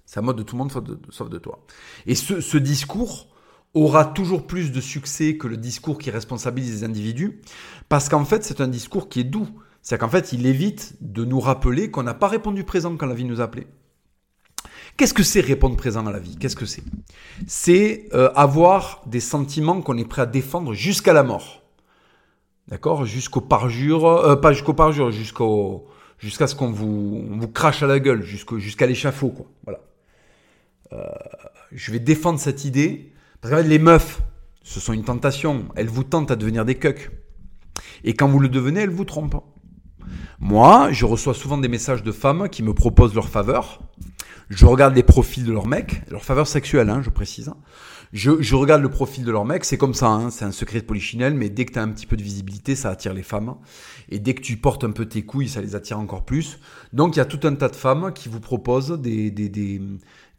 C'est 0.07 0.21
la 0.21 0.27
faute 0.27 0.37
de 0.37 0.43
tout 0.45 0.55
le 0.55 0.59
monde 0.59 0.73
sauf 1.11 1.29
de, 1.29 1.39
toi. 1.39 1.65
Et 2.07 2.15
ce, 2.15 2.41
ce 2.41 2.57
discours 2.57 3.27
aura 3.75 4.05
toujours 4.05 4.47
plus 4.47 4.71
de 4.71 4.81
succès 4.81 5.37
que 5.37 5.49
le 5.49 5.57
discours 5.57 5.99
qui 5.99 6.11
responsabilise 6.11 6.71
les 6.71 6.85
individus, 6.85 7.41
parce 7.89 8.09
qu'en 8.09 8.25
fait, 8.25 8.45
c'est 8.45 8.61
un 8.61 8.69
discours 8.69 9.09
qui 9.09 9.21
est 9.21 9.25
doux. 9.25 9.49
C'est 9.81 9.99
qu'en 9.99 10.09
fait, 10.09 10.33
il 10.33 10.47
évite 10.47 10.95
de 11.01 11.25
nous 11.25 11.41
rappeler 11.41 11.91
qu'on 11.91 12.05
n'a 12.05 12.15
pas 12.15 12.29
répondu 12.29 12.63
présent 12.63 12.97
quand 12.97 13.07
la 13.07 13.15
vie 13.15 13.25
nous 13.25 13.41
appelait. 13.41 13.67
Qu'est-ce 14.97 15.15
que 15.15 15.23
c'est 15.23 15.41
répondre 15.41 15.77
présent 15.77 16.07
à 16.07 16.13
la 16.13 16.19
vie? 16.19 16.37
Qu'est-ce 16.37 16.57
que 16.57 16.67
c'est? 16.67 16.83
C'est 17.47 18.09
euh, 18.13 18.31
avoir 18.35 19.03
des 19.07 19.21
sentiments 19.21 19.81
qu'on 19.81 19.97
est 19.97 20.05
prêt 20.05 20.23
à 20.23 20.27
défendre 20.27 20.75
jusqu'à 20.75 21.13
la 21.13 21.23
mort. 21.23 21.63
D'accord? 22.69 23.05
Jusqu'au 23.05 23.41
parjure, 23.41 24.07
euh, 24.07 24.37
pas 24.37 24.53
jusqu'au 24.53 24.75
parjure, 24.75 25.11
jusqu'à 25.11 26.47
ce 26.47 26.55
qu'on 26.55 26.71
vous, 26.71 27.25
vous 27.29 27.49
crache 27.49 27.83
à 27.83 27.87
la 27.87 27.99
gueule, 27.99 28.23
jusqu'à 28.23 28.87
l'échafaud, 28.87 29.31
quoi. 29.31 29.47
Voilà. 29.65 29.81
Euh, 30.93 31.05
je 31.73 31.91
vais 31.91 31.99
défendre 31.99 32.39
cette 32.39 32.65
idée. 32.65 33.13
Parce 33.41 33.55
que 33.55 33.69
les 33.69 33.79
meufs, 33.79 34.23
ce 34.63 34.79
sont 34.79 34.93
une 34.93 35.05
tentation. 35.05 35.65
Elles 35.75 35.89
vous 35.89 36.05
tentent 36.05 36.31
à 36.31 36.37
devenir 36.37 36.65
des 36.65 36.77
cucks. 36.77 37.11
Et 38.05 38.15
quand 38.15 38.29
vous 38.29 38.39
le 38.39 38.49
devenez, 38.49 38.83
elles 38.83 38.91
vous 38.91 39.05
trompent. 39.05 39.43
Moi, 40.41 40.91
je 40.93 41.05
reçois 41.05 41.35
souvent 41.35 41.59
des 41.59 41.69
messages 41.69 42.03
de 42.03 42.13
femmes 42.13 42.49
qui 42.49 42.63
me 42.63 42.75
proposent 42.75 43.15
leur 43.15 43.29
faveur. 43.29 43.81
Je 44.51 44.67
regarde 44.67 44.95
les 44.95 45.03
profils 45.03 45.45
de 45.45 45.53
leurs 45.53 45.67
mecs, 45.67 46.03
leur 46.11 46.25
faveur 46.25 46.47
sexuelle, 46.47 46.91
hein, 46.91 47.01
je 47.03 47.11
précise. 47.11 47.51
Je, 48.13 48.43
je, 48.43 48.55
regarde 48.55 48.83
le 48.83 48.91
profil 48.91 49.25
de 49.25 49.31
leur 49.33 49.47
mec, 49.47 49.65
c'est 49.65 49.79
comme 49.79 49.95
ça, 49.95 50.09
hein, 50.09 50.31
c'est 50.31 50.45
un 50.45 50.53
secret 50.53 50.83
de 50.83 50.85
polichinelle, 50.85 51.33
mais 51.33 51.49
dès 51.49 51.65
que 51.65 51.73
tu 51.73 51.79
as 51.79 51.83
un 51.83 51.89
petit 51.89 52.07
peu 52.07 52.19
de 52.19 52.23
visibilité, 52.23 52.77
ça 52.77 52.91
attire 52.91 53.15
les 53.15 53.23
femmes. 53.23 53.55
Et 54.11 54.19
dès 54.19 54.35
que 54.35 54.43
tu 54.43 54.59
portes 54.59 54.85
un 54.85 54.91
peu 54.91 55.07
tes 55.07 55.23
couilles, 55.23 55.49
ça 55.49 55.63
les 55.63 55.75
attire 55.75 55.99
encore 55.99 56.27
plus. 56.27 56.59
Donc 56.93 57.17
il 57.17 57.21
y 57.21 57.23
a 57.23 57.25
tout 57.25 57.41
un 57.47 57.55
tas 57.55 57.71
de 57.71 57.77
femmes 57.77 58.13
qui 58.15 58.29
vous 58.29 58.41
proposent 58.41 59.01
des, 59.01 59.31
des, 59.31 59.81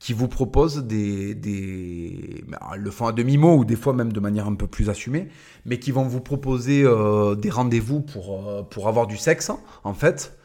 qui 0.03 0.11
vous 0.11 0.27
proposent 0.27 0.84
des, 0.84 1.34
des 1.34 2.43
elles 2.73 2.81
le 2.81 2.91
font 2.91 3.07
à 3.07 3.13
demi-mot 3.13 3.55
ou 3.55 3.63
des 3.63 3.77
fois 3.77 3.93
même 3.93 4.11
de 4.11 4.19
manière 4.19 4.47
un 4.47 4.55
peu 4.55 4.67
plus 4.67 4.89
assumée, 4.89 5.30
mais 5.65 5.80
qui 5.80 5.91
vont 5.91 6.03
vous 6.03 6.19
proposer 6.19 6.84
euh, 6.84 7.35
des 7.35 7.49
rendez-vous 7.49 8.01
pour, 8.01 8.49
euh, 8.49 8.63
pour 8.63 8.89
avoir 8.89 9.07
du 9.07 9.15
sexe, 9.15 9.49
en 9.85 9.93
fait. 9.93 10.38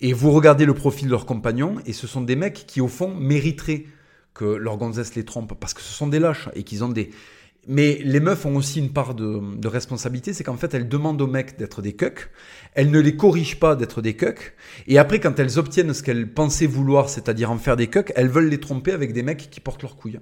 Et 0.00 0.14
vous 0.14 0.30
regardez 0.30 0.64
le 0.64 0.72
profil 0.72 1.08
de 1.08 1.10
leurs 1.10 1.26
compagnons, 1.26 1.74
et 1.84 1.92
ce 1.92 2.06
sont 2.06 2.22
des 2.22 2.36
mecs 2.36 2.64
qui, 2.66 2.80
au 2.80 2.88
fond, 2.88 3.14
mériteraient 3.14 3.84
que 4.32 4.46
leur 4.46 4.78
gonzesse 4.78 5.14
les 5.14 5.26
trompe, 5.26 5.52
parce 5.60 5.74
que 5.74 5.82
ce 5.82 5.92
sont 5.92 6.06
des 6.06 6.18
lâches, 6.18 6.48
et 6.54 6.62
qu'ils 6.62 6.82
ont 6.82 6.88
des, 6.88 7.10
mais 7.68 8.00
les 8.02 8.18
meufs 8.18 8.44
ont 8.44 8.56
aussi 8.56 8.80
une 8.80 8.92
part 8.92 9.14
de, 9.14 9.68
responsabilité, 9.68 10.32
c'est 10.32 10.42
qu'en 10.42 10.56
fait, 10.56 10.74
elles 10.74 10.88
demandent 10.88 11.20
aux 11.20 11.28
mecs 11.28 11.56
d'être 11.58 11.80
des 11.80 11.92
cucks, 11.92 12.30
elles 12.74 12.90
ne 12.90 13.00
les 13.00 13.16
corrigent 13.16 13.58
pas 13.58 13.76
d'être 13.76 14.02
des 14.02 14.14
cucks, 14.16 14.54
et 14.86 14.98
après, 14.98 15.20
quand 15.20 15.38
elles 15.38 15.58
obtiennent 15.58 15.92
ce 15.92 16.02
qu'elles 16.02 16.32
pensaient 16.32 16.66
vouloir, 16.66 17.08
c'est-à-dire 17.08 17.50
en 17.50 17.58
faire 17.58 17.76
des 17.76 17.88
cucks, 17.88 18.12
elles 18.16 18.28
veulent 18.28 18.48
les 18.48 18.60
tromper 18.60 18.92
avec 18.92 19.12
des 19.12 19.22
mecs 19.22 19.50
qui 19.50 19.60
portent 19.60 19.82
leurs 19.82 19.96
couilles. 19.96 20.20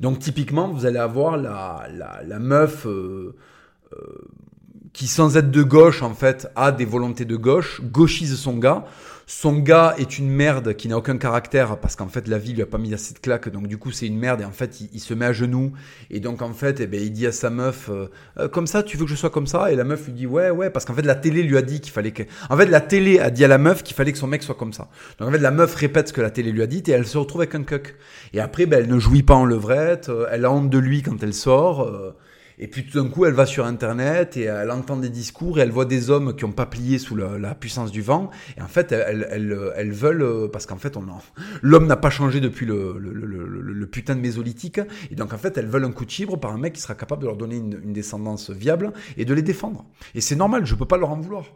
Donc 0.00 0.18
typiquement, 0.18 0.68
vous 0.68 0.86
allez 0.86 0.98
avoir 0.98 1.36
la, 1.36 2.38
meuf 2.38 2.86
euh, 2.86 3.36
euh, 3.92 3.96
qui, 4.94 5.06
sans 5.06 5.36
être 5.36 5.50
de 5.50 5.62
gauche, 5.62 6.02
en 6.02 6.14
fait, 6.14 6.48
a 6.56 6.72
des 6.72 6.86
volontés 6.86 7.26
de 7.26 7.36
gauche, 7.36 7.82
gauchise 7.82 8.34
son 8.36 8.56
gars, 8.56 8.86
son 9.30 9.52
gars 9.52 9.94
est 9.96 10.18
une 10.18 10.28
merde 10.28 10.74
qui 10.74 10.88
n'a 10.88 10.98
aucun 10.98 11.16
caractère 11.16 11.78
parce 11.78 11.94
qu'en 11.94 12.08
fait 12.08 12.26
la 12.26 12.36
vie 12.36 12.52
lui 12.52 12.62
a 12.62 12.66
pas 12.66 12.78
mis 12.78 12.92
assez 12.92 13.14
de 13.14 13.20
claques. 13.20 13.48
Donc 13.48 13.68
du 13.68 13.78
coup 13.78 13.92
c'est 13.92 14.08
une 14.08 14.18
merde 14.18 14.40
et 14.40 14.44
en 14.44 14.50
fait 14.50 14.80
il, 14.92 14.98
se 14.98 15.14
met 15.14 15.24
à 15.24 15.32
genoux. 15.32 15.72
Et 16.10 16.18
donc 16.18 16.42
en 16.42 16.52
fait 16.52 16.80
eh 16.80 16.88
ben, 16.88 17.00
il 17.00 17.12
dit 17.12 17.28
à 17.28 17.32
sa 17.32 17.48
meuf 17.48 17.90
euh, 17.90 18.08
euh, 18.38 18.48
comme 18.48 18.66
ça 18.66 18.82
tu 18.82 18.96
veux 18.96 19.04
que 19.04 19.10
je 19.10 19.14
sois 19.14 19.30
comme 19.30 19.46
ça? 19.46 19.70
Et 19.70 19.76
la 19.76 19.84
meuf 19.84 20.04
lui 20.06 20.14
dit 20.14 20.26
ouais 20.26 20.50
ouais 20.50 20.68
parce 20.68 20.84
qu'en 20.84 20.94
fait 20.94 21.02
la 21.02 21.14
télé 21.14 21.44
lui 21.44 21.56
a 21.56 21.62
dit 21.62 21.80
qu'il 21.80 21.92
fallait 21.92 22.10
que 22.10 22.24
en 22.48 22.56
fait 22.56 22.66
la 22.66 22.80
télé 22.80 23.20
a 23.20 23.30
dit 23.30 23.44
à 23.44 23.48
la 23.48 23.58
meuf 23.58 23.84
qu'il 23.84 23.94
fallait 23.94 24.10
que 24.10 24.18
son 24.18 24.26
mec 24.26 24.42
soit 24.42 24.56
comme 24.56 24.72
ça. 24.72 24.88
Donc 25.20 25.28
en 25.28 25.32
fait 25.32 25.38
la 25.38 25.52
meuf 25.52 25.76
répète 25.76 26.08
ce 26.08 26.12
que 26.12 26.20
la 26.20 26.30
télé 26.30 26.50
lui 26.50 26.62
a 26.62 26.66
dit 26.66 26.82
et 26.88 26.90
elle 26.90 27.06
se 27.06 27.16
retrouve 27.16 27.42
avec 27.42 27.54
un 27.54 27.62
cuck. 27.62 27.94
Et 28.32 28.40
après 28.40 28.66
ben, 28.66 28.82
elle 28.82 28.90
ne 28.92 28.98
jouit 28.98 29.22
pas 29.22 29.34
en 29.34 29.44
levrette 29.44 30.08
euh, 30.08 30.26
elle 30.32 30.44
a 30.44 30.50
honte 30.50 30.70
de 30.70 30.78
lui 30.78 31.02
quand 31.02 31.22
elle 31.22 31.34
sort 31.34 31.88
et 32.62 32.68
puis 32.68 32.84
tout 32.84 33.02
d'un 33.02 33.08
coup, 33.08 33.24
elle 33.24 33.32
va 33.32 33.46
sur 33.46 33.64
Internet 33.64 34.36
et 34.36 34.42
elle 34.42 34.70
entend 34.70 34.98
des 34.98 35.08
discours 35.08 35.58
et 35.58 35.62
elle 35.62 35.70
voit 35.70 35.86
des 35.86 36.10
hommes 36.10 36.36
qui 36.36 36.44
n'ont 36.44 36.52
pas 36.52 36.66
plié 36.66 36.98
sous 36.98 37.16
la, 37.16 37.54
puissance 37.54 37.90
du 37.90 38.02
vent. 38.02 38.28
Et 38.58 38.60
en 38.60 38.68
fait, 38.68 38.92
elles, 38.92 39.92
veulent, 39.92 40.22
euh, 40.22 40.46
parce 40.46 40.66
qu'en 40.66 40.76
fait, 40.76 40.94
l'homme 41.62 41.86
n'a 41.86 41.96
pas 41.96 42.10
changé 42.10 42.38
depuis 42.38 42.66
le, 42.66 43.88
putain 43.90 44.14
de 44.14 44.20
mésolithique. 44.20 44.78
Et 45.10 45.14
donc, 45.14 45.32
en 45.32 45.38
fait, 45.38 45.56
elles 45.56 45.68
veulent 45.68 45.86
un 45.86 45.92
coup 45.92 46.04
de 46.04 46.10
chibre 46.10 46.38
par 46.38 46.52
un 46.52 46.58
mec 46.58 46.74
qui 46.74 46.82
sera 46.82 46.94
capable 46.94 47.22
de 47.22 47.28
leur 47.28 47.36
donner 47.36 47.56
une, 47.56 47.80
une 47.82 47.94
descendance 47.94 48.50
viable 48.50 48.92
et 49.16 49.24
de 49.24 49.32
les 49.32 49.42
défendre. 49.42 49.86
Et 50.14 50.20
c'est 50.20 50.36
normal, 50.36 50.66
je 50.66 50.74
ne 50.74 50.78
peux 50.78 50.86
pas 50.86 50.98
leur 50.98 51.08
en 51.08 51.18
vouloir. 51.18 51.46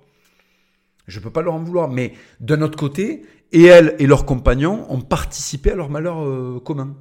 Je 1.07 1.19
ne 1.19 1.23
peux 1.23 1.31
pas 1.31 1.43
leur 1.43 1.53
en 1.53 1.63
vouloir. 1.63 1.91
Mais 1.91 2.15
d'un 2.41 2.63
autre 2.63 2.79
côté, 2.79 3.27
et 3.53 3.65
elles 3.65 3.95
et 3.99 4.07
leurs 4.07 4.25
compagnons 4.25 4.87
ont 4.89 5.03
participé 5.03 5.73
à 5.73 5.75
leur 5.75 5.91
malheur 5.91 6.25
euh, 6.25 6.63
commun. 6.65 6.97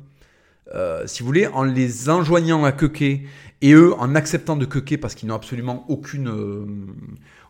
Euh, 0.76 1.06
si 1.06 1.22
vous 1.22 1.28
voulez, 1.28 1.48
en 1.48 1.64
les 1.64 2.10
enjoignant 2.10 2.64
à 2.64 2.72
quequer 2.72 3.24
et 3.64 3.72
eux 3.72 3.95
en 3.98 4.14
acceptant 4.14 4.57
de 4.57 4.65
quequer 4.65 4.98
parce 4.98 5.15
qu'ils 5.15 5.30
n'ont 5.30 5.35
absolument 5.35 5.85
aucune, 5.88 6.27
euh, 6.27 6.65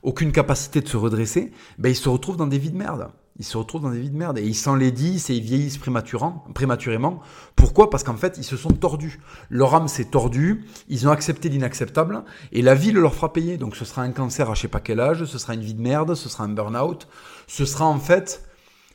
aucune 0.04 0.32
capacité 0.32 0.80
de 0.80 0.88
se 0.88 0.96
redresser, 0.96 1.52
ben 1.80 1.90
ils 1.90 1.96
se 1.96 2.08
retrouvent 2.08 2.38
dans 2.38 2.46
des 2.46 2.60
vies 2.60 2.70
de 2.70 2.78
merde. 2.78 3.10
Ils 3.40 3.46
se 3.46 3.58
retrouvent 3.58 3.82
dans 3.82 3.90
des 3.90 4.00
vies 4.00 4.12
de 4.12 4.16
merde 4.16 4.38
et 4.38 4.44
ils 4.44 4.54
s'enlaidissent 4.54 5.32
et 5.32 5.36
ils 5.36 5.42
vieillissent 5.42 5.80
prématurément. 5.80 7.24
Pourquoi? 7.56 7.90
Parce 7.90 8.04
qu'en 8.04 8.16
fait, 8.16 8.36
ils 8.38 8.44
se 8.44 8.58
sont 8.58 8.70
tordus. 8.70 9.20
Leur 9.50 9.74
âme 9.74 9.88
s'est 9.88 10.06
tordue, 10.06 10.66
ils 10.88 11.08
ont 11.08 11.12
accepté 11.12 11.50
l'inacceptable 11.50 12.24
et 12.52 12.62
la 12.62 12.76
vie 12.76 12.92
le 12.92 13.02
leur 13.02 13.16
fera 13.16 13.34
payer. 13.34 13.58
Donc 13.58 13.76
ce 13.76 13.84
sera 13.84 14.04
un 14.04 14.12
cancer 14.12 14.52
à 14.52 14.54
je 14.54 14.62
sais 14.62 14.68
pas 14.68 14.82
quel 14.82 15.00
âge, 15.00 15.26
ce 15.26 15.40
sera 15.40 15.56
une 15.56 15.62
vie 15.62 15.74
de 15.74 15.82
merde, 15.82 16.14
ce 16.14 16.30
sera 16.30 16.44
un 16.44 16.50
burn-out, 16.50 17.08
ce 17.48 17.66
sera 17.66 17.86
en 17.86 17.98
fait 17.98 18.48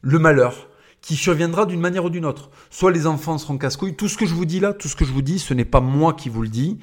le 0.02 0.20
malheur 0.20 0.67
qui 1.00 1.16
surviendra 1.16 1.66
d'une 1.66 1.80
manière 1.80 2.04
ou 2.04 2.10
d'une 2.10 2.26
autre. 2.26 2.50
Soit 2.70 2.90
les 2.90 3.06
enfants 3.06 3.38
seront 3.38 3.58
casse-couilles. 3.58 3.96
Tout 3.96 4.08
ce 4.08 4.16
que 4.16 4.26
je 4.26 4.34
vous 4.34 4.44
dis 4.44 4.60
là, 4.60 4.72
tout 4.72 4.88
ce 4.88 4.96
que 4.96 5.04
je 5.04 5.12
vous 5.12 5.22
dis, 5.22 5.38
ce 5.38 5.54
n'est 5.54 5.64
pas 5.64 5.80
moi 5.80 6.14
qui 6.14 6.28
vous 6.28 6.42
le 6.42 6.48
dis. 6.48 6.78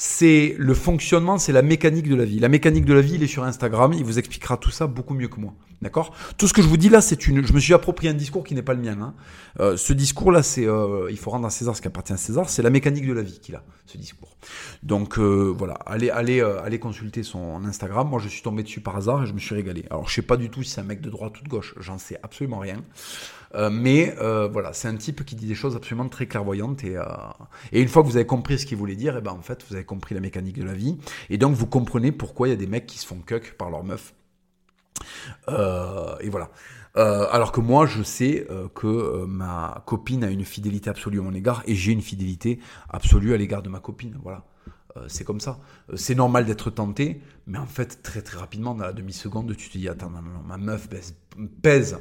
C'est 0.00 0.54
le 0.58 0.74
fonctionnement, 0.74 1.38
c'est 1.38 1.52
la 1.52 1.62
mécanique 1.62 2.08
de 2.08 2.14
la 2.14 2.24
vie. 2.24 2.38
La 2.38 2.48
mécanique 2.48 2.84
de 2.84 2.94
la 2.94 3.00
vie, 3.00 3.14
il 3.14 3.22
est 3.24 3.28
sur 3.28 3.42
Instagram. 3.42 3.92
Il 3.92 4.04
vous 4.04 4.18
expliquera 4.18 4.56
tout 4.56 4.70
ça 4.70 4.86
beaucoup 4.86 5.12
mieux 5.12 5.26
que 5.26 5.40
moi. 5.40 5.54
D'accord? 5.82 6.14
Tout 6.36 6.46
ce 6.46 6.52
que 6.52 6.62
je 6.62 6.68
vous 6.68 6.76
dis 6.76 6.88
là, 6.88 7.00
c'est 7.00 7.26
une. 7.26 7.44
Je 7.44 7.52
me 7.52 7.58
suis 7.58 7.74
approprié 7.74 8.10
un 8.10 8.14
discours 8.14 8.44
qui 8.44 8.54
n'est 8.54 8.62
pas 8.62 8.74
le 8.74 8.80
mien. 8.80 8.96
Hein. 9.00 9.14
Euh, 9.58 9.76
ce 9.76 9.92
discours-là, 9.92 10.44
c'est. 10.44 10.66
Euh, 10.66 11.08
il 11.10 11.18
faut 11.18 11.30
rendre 11.30 11.46
à 11.46 11.50
César 11.50 11.74
ce 11.74 11.82
qui 11.82 11.88
appartient 11.88 12.12
à 12.12 12.16
César. 12.16 12.48
C'est 12.48 12.62
la 12.62 12.70
mécanique 12.70 13.08
de 13.08 13.12
la 13.12 13.22
vie 13.22 13.40
qu'il 13.40 13.56
a, 13.56 13.64
ce 13.86 13.98
discours. 13.98 14.36
Donc 14.84 15.18
euh, 15.18 15.52
voilà, 15.56 15.74
allez, 15.86 16.10
allez, 16.10 16.40
allez 16.40 16.78
consulter 16.78 17.24
son 17.24 17.64
Instagram. 17.64 18.08
Moi, 18.08 18.20
je 18.20 18.28
suis 18.28 18.42
tombé 18.42 18.62
dessus 18.62 18.80
par 18.80 18.96
hasard 18.96 19.24
et 19.24 19.26
je 19.26 19.32
me 19.32 19.40
suis 19.40 19.56
régalé. 19.56 19.84
Alors, 19.90 20.08
je 20.08 20.14
sais 20.14 20.22
pas 20.22 20.36
du 20.36 20.48
tout 20.48 20.62
si 20.62 20.70
c'est 20.70 20.80
un 20.80 20.84
mec 20.84 21.00
de 21.00 21.10
droite 21.10 21.40
ou 21.40 21.44
de 21.44 21.48
gauche. 21.48 21.74
J'en 21.78 21.98
sais 21.98 22.18
absolument 22.22 22.58
rien. 22.58 22.82
Euh, 23.54 23.70
mais 23.70 24.14
euh, 24.20 24.48
voilà, 24.48 24.72
c'est 24.72 24.88
un 24.88 24.96
type 24.96 25.24
qui 25.24 25.34
dit 25.34 25.46
des 25.46 25.54
choses 25.54 25.76
absolument 25.76 26.08
très 26.08 26.26
clairvoyantes. 26.26 26.84
Et, 26.84 26.96
euh, 26.96 27.04
et 27.72 27.80
une 27.80 27.88
fois 27.88 28.02
que 28.02 28.08
vous 28.08 28.16
avez 28.16 28.26
compris 28.26 28.58
ce 28.58 28.66
qu'il 28.66 28.76
voulait 28.76 28.96
dire, 28.96 29.14
et 29.14 29.18
eh 29.18 29.22
ben 29.22 29.32
en 29.32 29.42
fait, 29.42 29.64
vous 29.68 29.74
avez 29.74 29.84
compris 29.84 30.14
la 30.14 30.20
mécanique 30.20 30.58
de 30.58 30.64
la 30.64 30.74
vie. 30.74 30.98
Et 31.30 31.38
donc, 31.38 31.54
vous 31.54 31.66
comprenez 31.66 32.12
pourquoi 32.12 32.48
il 32.48 32.50
y 32.50 32.54
a 32.54 32.56
des 32.56 32.66
mecs 32.66 32.86
qui 32.86 32.98
se 32.98 33.06
font 33.06 33.20
cuck 33.20 33.54
par 33.56 33.70
leur 33.70 33.84
meuf. 33.84 34.14
et 35.48 36.28
voilà. 36.28 36.50
alors 36.94 37.52
que 37.52 37.60
moi, 37.60 37.86
je 37.86 38.02
sais 38.02 38.46
que 38.74 39.24
ma 39.24 39.82
copine 39.86 40.24
a 40.24 40.30
une 40.30 40.44
fidélité 40.44 40.90
absolue 40.90 41.20
à 41.20 41.22
mon 41.22 41.34
égard 41.34 41.62
et 41.66 41.74
j'ai 41.74 41.92
une 41.92 42.02
fidélité 42.02 42.58
absolue 42.88 43.34
à 43.34 43.36
l'égard 43.36 43.62
de 43.62 43.68
ma 43.68 43.80
copine. 43.80 44.18
Voilà 44.22 44.44
c'est 45.06 45.22
comme 45.22 45.38
ça. 45.38 45.60
C'est 45.94 46.16
normal 46.16 46.44
d'être 46.44 46.70
tenté, 46.70 47.20
mais 47.46 47.58
en 47.58 47.66
fait, 47.66 48.02
très 48.02 48.20
très 48.20 48.36
rapidement, 48.36 48.74
dans 48.74 48.84
la 48.84 48.92
demi-seconde, 48.92 49.54
tu 49.56 49.68
te 49.68 49.78
dis, 49.78 49.88
attends, 49.88 50.10
ma 50.10 50.56
meuf 50.56 50.88
pèse 51.62 51.98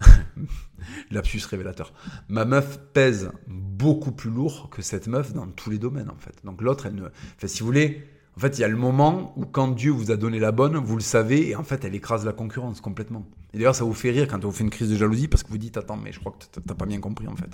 Lapsus 1.10 1.42
révélateur. 1.48 1.92
Ma 2.28 2.44
meuf 2.44 2.78
pèse 2.92 3.30
beaucoup 3.46 4.12
plus 4.12 4.30
lourd 4.30 4.68
que 4.70 4.82
cette 4.82 5.06
meuf 5.06 5.32
dans 5.32 5.46
tous 5.46 5.70
les 5.70 5.78
domaines, 5.78 6.10
en 6.10 6.16
fait. 6.16 6.34
Donc 6.44 6.62
l'autre, 6.62 6.86
elle 6.86 6.94
ne. 6.94 7.02
Enfin, 7.02 7.46
si 7.46 7.60
vous 7.60 7.66
voulez, 7.66 8.06
en 8.36 8.40
fait, 8.40 8.58
il 8.58 8.60
y 8.60 8.64
a 8.64 8.68
le 8.68 8.76
moment 8.76 9.32
où 9.36 9.46
quand 9.46 9.68
Dieu 9.68 9.90
vous 9.90 10.10
a 10.10 10.16
donné 10.16 10.38
la 10.38 10.52
bonne, 10.52 10.76
vous 10.76 10.96
le 10.96 11.02
savez, 11.02 11.48
et 11.48 11.56
en 11.56 11.64
fait, 11.64 11.84
elle 11.84 11.94
écrase 11.94 12.24
la 12.24 12.32
concurrence 12.32 12.80
complètement. 12.80 13.26
Et 13.54 13.58
d'ailleurs, 13.58 13.74
ça 13.74 13.84
vous 13.84 13.94
fait 13.94 14.10
rire 14.10 14.28
quand 14.28 14.44
on 14.44 14.48
vous 14.48 14.54
fait 14.54 14.64
une 14.64 14.70
crise 14.70 14.90
de 14.90 14.96
jalousie 14.96 15.28
parce 15.28 15.42
que 15.42 15.48
vous 15.48 15.58
dites, 15.58 15.76
attends, 15.76 15.96
mais 15.96 16.12
je 16.12 16.20
crois 16.20 16.32
que 16.32 16.60
t'as 16.60 16.74
pas 16.74 16.86
bien 16.86 17.00
compris, 17.00 17.26
en 17.28 17.36
fait. 17.36 17.50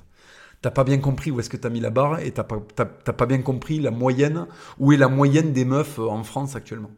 T'as 0.61 0.71
pas 0.71 0.85
bien 0.85 0.99
compris 0.99 1.31
où 1.31 1.41
est-ce 1.41 1.51
que 1.51 1.57
t'as 1.57 1.71
mis 1.71 1.81
la 1.81 1.91
barre 1.91 2.21
et 2.21 2.31
t'as 2.31 2.45
pas, 2.45 2.59
pas 2.59 3.27
bien 3.27 3.43
compris 3.43 3.81
la 3.81 3.91
moyenne, 3.91 4.47
où 4.79 4.93
est 4.93 4.97
la 4.97 5.09
moyenne 5.09 5.53
des 5.53 5.65
meufs 5.65 5.99
euh, 5.99 6.09
en 6.09 6.23
France 6.23 6.55
actuellement. 6.55 6.91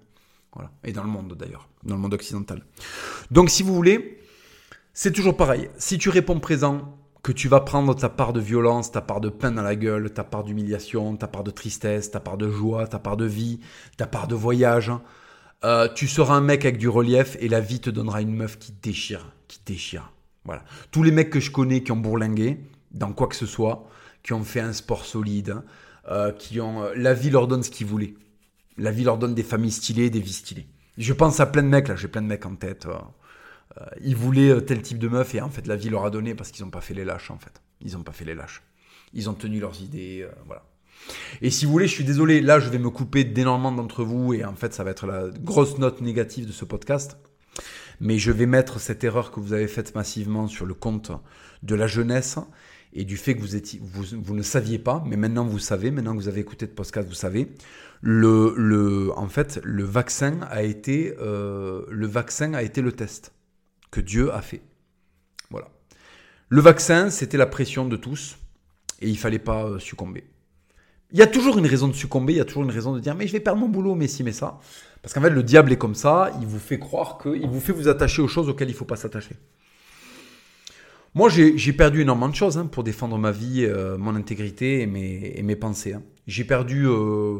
Voilà. 0.54 0.70
Et 0.84 0.92
dans 0.92 1.02
le 1.02 1.08
monde 1.08 1.34
d'ailleurs, 1.34 1.68
dans 1.82 1.96
le 1.96 2.00
monde 2.00 2.14
occidental. 2.14 2.62
Donc 3.30 3.50
si 3.50 3.62
vous 3.62 3.74
voulez, 3.74 4.18
c'est 4.94 5.12
toujours 5.12 5.36
pareil. 5.36 5.68
Si 5.76 5.98
tu 5.98 6.08
réponds 6.08 6.38
présent, 6.38 6.96
que 7.24 7.32
tu 7.32 7.48
vas 7.48 7.60
prendre 7.60 7.96
ta 7.96 8.10
part 8.10 8.32
de 8.32 8.40
violence, 8.40 8.92
ta 8.92 9.00
part 9.00 9.20
de 9.20 9.30
peine 9.30 9.54
dans 9.54 9.62
la 9.62 9.76
gueule, 9.76 10.12
ta 10.12 10.24
part 10.24 10.44
d'humiliation, 10.44 11.16
ta 11.16 11.26
part 11.26 11.42
de 11.42 11.50
tristesse, 11.50 12.10
ta 12.10 12.20
part 12.20 12.36
de 12.36 12.50
joie, 12.50 12.86
ta 12.86 12.98
part 12.98 13.16
de 13.16 13.24
vie, 13.24 13.60
ta 13.96 14.06
part 14.06 14.28
de 14.28 14.34
voyage, 14.34 14.92
euh, 15.64 15.88
tu 15.94 16.06
seras 16.06 16.34
un 16.34 16.42
mec 16.42 16.64
avec 16.66 16.76
du 16.76 16.88
relief 16.88 17.36
et 17.40 17.48
la 17.48 17.60
vie 17.60 17.80
te 17.80 17.88
donnera 17.88 18.20
une 18.20 18.34
meuf 18.34 18.58
qui 18.58 18.72
déchire, 18.72 19.32
qui 19.48 19.58
déchire. 19.64 20.12
Voilà. 20.44 20.62
Tous 20.90 21.02
les 21.02 21.10
mecs 21.10 21.30
que 21.30 21.40
je 21.40 21.50
connais 21.50 21.82
qui 21.82 21.92
ont 21.92 21.96
bourlingué 21.96 22.60
dans 22.92 23.12
quoi 23.12 23.26
que 23.26 23.36
ce 23.36 23.46
soit, 23.46 23.88
qui 24.22 24.34
ont 24.34 24.44
fait 24.44 24.60
un 24.60 24.74
sport 24.74 25.06
solide, 25.06 25.56
euh, 26.10 26.30
qui 26.30 26.60
ont, 26.60 26.84
euh, 26.84 26.92
la 26.94 27.14
vie 27.14 27.30
leur 27.30 27.48
donne 27.48 27.62
ce 27.62 27.70
qu'ils 27.70 27.86
voulaient. 27.86 28.14
La 28.76 28.90
vie 28.90 29.04
leur 29.04 29.16
donne 29.16 29.34
des 29.34 29.42
familles 29.42 29.72
stylées, 29.72 30.10
des 30.10 30.20
vies 30.20 30.34
stylées. 30.34 30.66
Je 30.98 31.14
pense 31.14 31.40
à 31.40 31.46
plein 31.46 31.62
de 31.62 31.68
mecs 31.68 31.88
là, 31.88 31.96
j'ai 31.96 32.08
plein 32.08 32.22
de 32.22 32.26
mecs 32.26 32.44
en 32.44 32.54
tête. 32.54 32.86
Ils 34.02 34.16
voulaient 34.16 34.50
euh, 34.50 34.60
tel 34.60 34.82
type 34.82 34.98
de 34.98 35.08
meuf 35.08 35.34
et 35.34 35.40
en 35.40 35.50
fait 35.50 35.66
la 35.66 35.76
vie 35.76 35.88
leur 35.88 36.04
a 36.04 36.10
donné 36.10 36.34
parce 36.34 36.50
qu'ils 36.50 36.64
n'ont 36.64 36.70
pas 36.70 36.80
fait 36.80 36.94
les 36.94 37.04
lâches 37.04 37.30
en 37.30 37.38
fait. 37.38 37.62
Ils 37.80 37.92
n'ont 37.92 38.02
pas 38.02 38.12
fait 38.12 38.24
les 38.24 38.34
lâches. 38.34 38.62
Ils 39.12 39.28
ont 39.30 39.34
tenu 39.34 39.60
leurs 39.60 39.80
idées, 39.80 40.22
euh, 40.22 40.32
voilà. 40.46 40.64
Et 41.42 41.50
si 41.50 41.66
vous 41.66 41.72
voulez, 41.72 41.86
je 41.86 41.92
suis 41.92 42.04
désolé, 42.04 42.40
là 42.40 42.60
je 42.60 42.70
vais 42.70 42.78
me 42.78 42.90
couper 42.90 43.24
d'énormément 43.24 43.72
d'entre 43.72 44.04
vous 44.04 44.32
et 44.32 44.44
en 44.44 44.54
fait 44.54 44.72
ça 44.72 44.84
va 44.84 44.90
être 44.90 45.06
la 45.06 45.28
grosse 45.40 45.78
note 45.78 46.00
négative 46.00 46.46
de 46.46 46.52
ce 46.52 46.64
podcast. 46.64 47.18
Mais 48.00 48.18
je 48.18 48.32
vais 48.32 48.46
mettre 48.46 48.80
cette 48.80 49.04
erreur 49.04 49.30
que 49.30 49.38
vous 49.38 49.52
avez 49.52 49.68
faite 49.68 49.94
massivement 49.94 50.48
sur 50.48 50.66
le 50.66 50.74
compte 50.74 51.12
de 51.62 51.74
la 51.74 51.86
jeunesse 51.86 52.38
et 52.92 53.04
du 53.04 53.16
fait 53.16 53.34
que 53.34 53.40
vous, 53.40 53.56
étiez, 53.56 53.80
vous, 53.82 54.34
ne 54.34 54.42
saviez 54.42 54.78
pas, 54.78 55.02
mais 55.06 55.16
maintenant 55.16 55.44
vous 55.44 55.58
savez, 55.58 55.90
maintenant 55.90 56.12
que 56.12 56.18
vous 56.18 56.28
avez 56.28 56.40
écouté 56.40 56.66
le 56.66 56.72
podcast, 56.72 57.08
vous 57.08 57.14
savez. 57.14 57.48
Le, 58.00 58.54
le, 58.56 59.12
en 59.16 59.28
fait, 59.28 59.60
le 59.62 59.84
vaccin 59.84 60.40
a 60.50 60.62
été, 60.62 61.14
le 61.18 62.06
vaccin 62.06 62.54
a 62.54 62.62
été 62.62 62.82
le 62.82 62.92
test 62.92 63.32
que 63.94 64.00
Dieu 64.00 64.34
a 64.34 64.42
fait. 64.42 64.60
Voilà. 65.50 65.68
Le 66.48 66.60
vaccin, 66.60 67.10
c'était 67.10 67.36
la 67.36 67.46
pression 67.46 67.86
de 67.86 67.94
tous 67.94 68.36
et 69.00 69.08
il 69.08 69.16
fallait 69.16 69.38
pas 69.38 69.66
euh, 69.66 69.78
succomber. 69.78 70.24
Il 71.12 71.18
y 71.20 71.22
a 71.22 71.28
toujours 71.28 71.58
une 71.58 71.66
raison 71.66 71.86
de 71.86 71.92
succomber, 71.92 72.32
il 72.32 72.36
y 72.36 72.40
a 72.40 72.44
toujours 72.44 72.64
une 72.64 72.72
raison 72.72 72.92
de 72.92 72.98
dire 72.98 73.14
mais 73.14 73.28
je 73.28 73.32
vais 73.32 73.38
perdre 73.38 73.60
mon 73.60 73.68
boulot, 73.68 73.94
mais 73.94 74.08
si, 74.08 74.24
mais 74.24 74.32
ça. 74.32 74.58
Parce 75.00 75.14
qu'en 75.14 75.20
fait, 75.20 75.30
le 75.30 75.44
diable 75.44 75.70
est 75.70 75.76
comme 75.76 75.94
ça, 75.94 76.32
il 76.40 76.46
vous 76.46 76.58
fait 76.58 76.80
croire 76.80 77.18
qu'il 77.18 77.46
vous 77.46 77.60
fait 77.60 77.72
vous 77.72 77.86
attacher 77.86 78.20
aux 78.20 78.26
choses 78.26 78.48
auxquelles 78.48 78.68
il 78.68 78.72
ne 78.72 78.76
faut 78.76 78.84
pas 78.84 78.96
s'attacher. 78.96 79.36
Moi, 81.14 81.28
j'ai 81.28 81.72
perdu 81.72 82.00
énormément 82.00 82.28
de 82.28 82.34
choses 82.34 82.58
hein, 82.58 82.66
pour 82.66 82.82
défendre 82.82 83.16
ma 83.16 83.30
vie, 83.30 83.64
euh, 83.64 83.96
mon 83.96 84.16
intégrité 84.16 84.80
et 84.80 84.86
mes, 84.86 85.34
et 85.36 85.42
mes 85.44 85.54
pensées. 85.54 85.92
Hein. 85.92 86.02
J'ai 86.26 86.42
perdu 86.42 86.88
euh, 86.88 87.38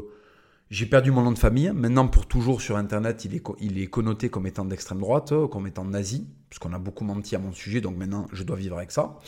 j'ai 0.70 0.86
perdu 0.86 1.10
mon 1.10 1.22
nom 1.22 1.32
de 1.32 1.38
famille. 1.38 1.70
Maintenant, 1.74 2.08
pour 2.08 2.26
toujours 2.26 2.60
sur 2.60 2.76
Internet, 2.76 3.24
il 3.24 3.34
est, 3.34 3.42
il 3.60 3.78
est 3.78 3.86
connoté 3.86 4.28
comme 4.28 4.46
étant 4.46 4.64
d'extrême 4.64 4.98
droite, 4.98 5.32
euh, 5.32 5.46
comme 5.46 5.66
étant 5.66 5.84
nazi, 5.84 6.26
puisqu'on 6.48 6.72
a 6.72 6.78
beaucoup 6.78 7.04
menti 7.04 7.36
à 7.36 7.38
mon 7.38 7.52
sujet, 7.52 7.80
donc 7.80 7.96
maintenant, 7.96 8.28
je 8.32 8.42
dois 8.44 8.56
vivre 8.56 8.76
avec 8.76 8.90
ça. 8.90 9.18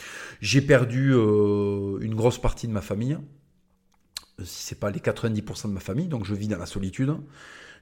J'ai 0.40 0.62
perdu 0.62 1.12
euh, 1.12 1.98
une 2.00 2.14
grosse 2.14 2.38
partie 2.38 2.66
de 2.66 2.72
ma 2.72 2.80
famille, 2.80 3.18
euh, 4.40 4.44
si 4.44 4.64
c'est 4.64 4.80
pas 4.80 4.90
les 4.90 5.00
90% 5.00 5.68
de 5.68 5.72
ma 5.72 5.80
famille, 5.80 6.08
donc 6.08 6.24
je 6.24 6.34
vis 6.34 6.48
dans 6.48 6.58
la 6.58 6.66
solitude. 6.66 7.14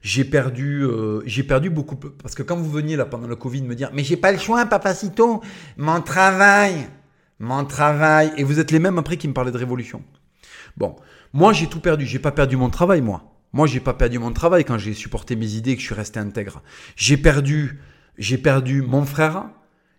J'ai 0.01 0.25
perdu, 0.25 0.85
j'ai 1.25 1.41
perdu 1.41 1.71
beaucoup, 1.71 1.95
parce 1.95 2.35
que 2.35 2.43
quand 2.43 2.57
vous 2.57 2.69
veniez 2.69 2.95
là 2.95 3.05
pendant 3.05 3.27
le 3.27 3.35
Covid 3.35 3.63
me 3.63 3.73
dire, 3.73 3.89
mais 3.91 4.03
j'ai 4.03 4.17
pas 4.17 4.31
le 4.31 4.37
choix, 4.37 4.63
papacito, 4.67 5.41
mon 5.77 5.99
travail, 6.01 6.87
mon 7.39 7.65
travail, 7.65 8.31
et 8.37 8.43
vous 8.43 8.59
êtes 8.59 8.69
les 8.69 8.77
mêmes 8.77 8.99
après 8.99 9.17
qui 9.17 9.27
me 9.27 9.33
parlaient 9.33 9.51
de 9.53 9.57
révolution. 9.57 10.03
Bon, 10.77 10.95
moi 11.33 11.53
j'ai 11.53 11.65
tout 11.65 11.79
perdu, 11.79 12.05
j'ai 12.05 12.19
pas 12.19 12.31
perdu 12.31 12.55
mon 12.55 12.69
travail, 12.69 13.01
moi. 13.01 13.34
Moi, 13.55 13.67
j'ai 13.67 13.79
pas 13.79 13.93
perdu 13.93 14.19
mon 14.19 14.33
travail 14.33 14.65
quand 14.65 14.77
j'ai 14.77 14.93
supporté 14.93 15.37
mes 15.37 15.53
idées 15.53 15.71
et 15.71 15.75
que 15.75 15.81
je 15.81 15.85
suis 15.85 15.95
resté 15.95 16.19
intègre. 16.19 16.61
J'ai 16.97 17.15
perdu, 17.15 17.79
j'ai 18.17 18.37
perdu 18.37 18.81
mon 18.81 19.05
frère, 19.05 19.45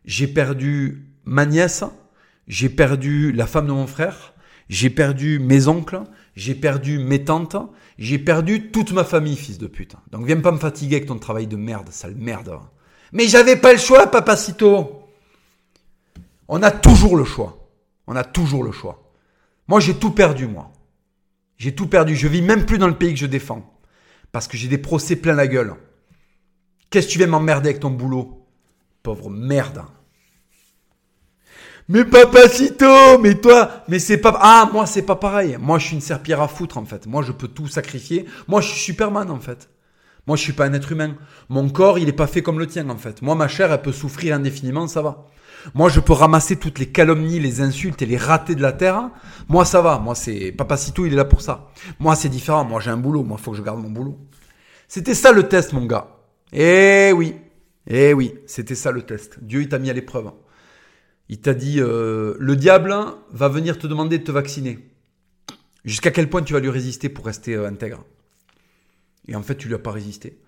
j'ai 0.04 0.26
perdu 0.26 1.06
ma 1.24 1.46
nièce, 1.46 1.82
j'ai 2.48 2.68
perdu 2.68 3.32
la 3.32 3.46
femme 3.46 3.66
de 3.66 3.72
mon 3.72 3.86
frère, 3.86 4.34
j'ai 4.68 4.90
perdu 4.90 5.38
mes 5.38 5.68
oncles, 5.68 6.02
j'ai 6.34 6.54
perdu 6.54 6.98
mes 6.98 7.24
tantes, 7.24 7.56
j'ai 7.96 8.18
perdu 8.18 8.70
toute 8.72 8.92
ma 8.92 9.04
famille, 9.04 9.36
fils 9.36 9.56
de 9.56 9.68
pute. 9.68 9.96
Donc 10.10 10.26
viens 10.26 10.38
pas 10.42 10.52
me 10.52 10.58
fatiguer 10.58 10.96
avec 10.96 11.08
ton 11.08 11.18
travail 11.18 11.46
de 11.46 11.56
merde, 11.56 11.88
sale 11.90 12.14
merde. 12.14 12.58
Mais 13.12 13.26
j'avais 13.26 13.56
pas 13.56 13.72
le 13.72 13.78
choix, 13.78 14.10
papacito. 14.10 15.02
On 16.46 16.62
a 16.62 16.70
toujours 16.70 17.16
le 17.16 17.24
choix. 17.24 17.70
On 18.06 18.16
a 18.16 18.22
toujours 18.22 18.64
le 18.64 18.72
choix. 18.72 19.10
Moi, 19.66 19.80
j'ai 19.80 19.94
tout 19.94 20.10
perdu, 20.10 20.46
moi. 20.46 20.70
J'ai 21.58 21.74
tout 21.74 21.86
perdu. 21.86 22.14
Je 22.14 22.28
vis 22.28 22.42
même 22.42 22.66
plus 22.66 22.78
dans 22.78 22.88
le 22.88 22.96
pays 22.96 23.14
que 23.14 23.20
je 23.20 23.26
défends. 23.26 23.78
Parce 24.32 24.48
que 24.48 24.56
j'ai 24.56 24.68
des 24.68 24.78
procès 24.78 25.16
plein 25.16 25.34
la 25.34 25.46
gueule. 25.46 25.74
Qu'est-ce 26.90 27.06
que 27.06 27.12
tu 27.12 27.18
viens 27.18 27.26
m'emmerder 27.26 27.70
avec 27.70 27.80
ton 27.80 27.90
boulot? 27.90 28.46
Pauvre 29.02 29.30
merde. 29.30 29.82
Mais 31.88 32.04
papacito, 32.04 33.18
mais 33.20 33.36
toi, 33.36 33.84
mais 33.86 34.00
c'est 34.00 34.18
pas... 34.18 34.36
Ah, 34.40 34.68
moi, 34.72 34.86
c'est 34.86 35.02
pas 35.02 35.14
pareil. 35.14 35.56
Moi, 35.60 35.78
je 35.78 35.86
suis 35.86 35.94
une 35.94 36.00
serpillère 36.00 36.40
à 36.40 36.48
foutre, 36.48 36.78
en 36.78 36.84
fait. 36.84 37.06
Moi, 37.06 37.22
je 37.22 37.30
peux 37.30 37.46
tout 37.46 37.68
sacrifier. 37.68 38.26
Moi, 38.48 38.60
je 38.60 38.68
suis 38.68 38.80
Superman, 38.80 39.30
en 39.30 39.38
fait. 39.38 39.68
Moi, 40.26 40.36
je 40.36 40.42
suis 40.42 40.52
pas 40.52 40.66
un 40.66 40.72
être 40.72 40.90
humain. 40.90 41.16
Mon 41.48 41.68
corps, 41.68 42.00
il 42.00 42.08
est 42.08 42.12
pas 42.12 42.26
fait 42.26 42.42
comme 42.42 42.58
le 42.58 42.66
tien, 42.66 42.90
en 42.90 42.96
fait. 42.96 43.22
Moi, 43.22 43.36
ma 43.36 43.46
chair, 43.46 43.72
elle 43.72 43.82
peut 43.82 43.92
souffrir 43.92 44.34
indéfiniment, 44.34 44.88
ça 44.88 45.00
va. 45.00 45.26
Moi, 45.74 45.88
je 45.88 46.00
peux 46.00 46.12
ramasser 46.12 46.56
toutes 46.56 46.78
les 46.78 46.86
calomnies, 46.86 47.40
les 47.40 47.60
insultes 47.60 48.02
et 48.02 48.06
les 48.06 48.16
ratés 48.16 48.54
de 48.54 48.62
la 48.62 48.72
terre. 48.72 49.10
Moi, 49.48 49.64
ça 49.64 49.80
va. 49.82 49.98
Moi, 49.98 50.14
c'est 50.14 50.52
Papacito, 50.52 51.06
il 51.06 51.12
est 51.12 51.16
là 51.16 51.24
pour 51.24 51.40
ça. 51.40 51.70
Moi, 51.98 52.14
c'est 52.16 52.28
différent. 52.28 52.64
Moi, 52.64 52.80
j'ai 52.80 52.90
un 52.90 52.96
boulot. 52.96 53.22
Moi, 53.22 53.38
faut 53.38 53.50
que 53.52 53.56
je 53.56 53.62
garde 53.62 53.80
mon 53.80 53.90
boulot. 53.90 54.18
C'était 54.88 55.14
ça 55.14 55.32
le 55.32 55.48
test, 55.48 55.72
mon 55.72 55.86
gars. 55.86 56.08
Eh 56.52 57.12
oui. 57.14 57.36
Eh 57.88 58.14
oui, 58.14 58.34
c'était 58.46 58.74
ça 58.74 58.90
le 58.90 59.02
test. 59.02 59.38
Dieu, 59.42 59.62
il 59.62 59.68
t'a 59.68 59.78
mis 59.78 59.90
à 59.90 59.92
l'épreuve. 59.92 60.32
Il 61.28 61.40
t'a 61.40 61.54
dit, 61.54 61.80
euh, 61.80 62.34
le 62.38 62.56
diable 62.56 62.94
va 63.32 63.48
venir 63.48 63.78
te 63.78 63.86
demander 63.86 64.18
de 64.18 64.24
te 64.24 64.32
vacciner. 64.32 64.78
Jusqu'à 65.84 66.10
quel 66.10 66.28
point 66.28 66.42
tu 66.42 66.52
vas 66.52 66.60
lui 66.60 66.70
résister 66.70 67.08
pour 67.08 67.26
rester 67.26 67.54
euh, 67.54 67.68
intègre? 67.68 68.04
Et 69.28 69.36
en 69.36 69.42
fait, 69.42 69.56
tu 69.56 69.68
lui 69.68 69.74
as 69.74 69.80
pas 69.80 69.92
résisté. 69.92 70.38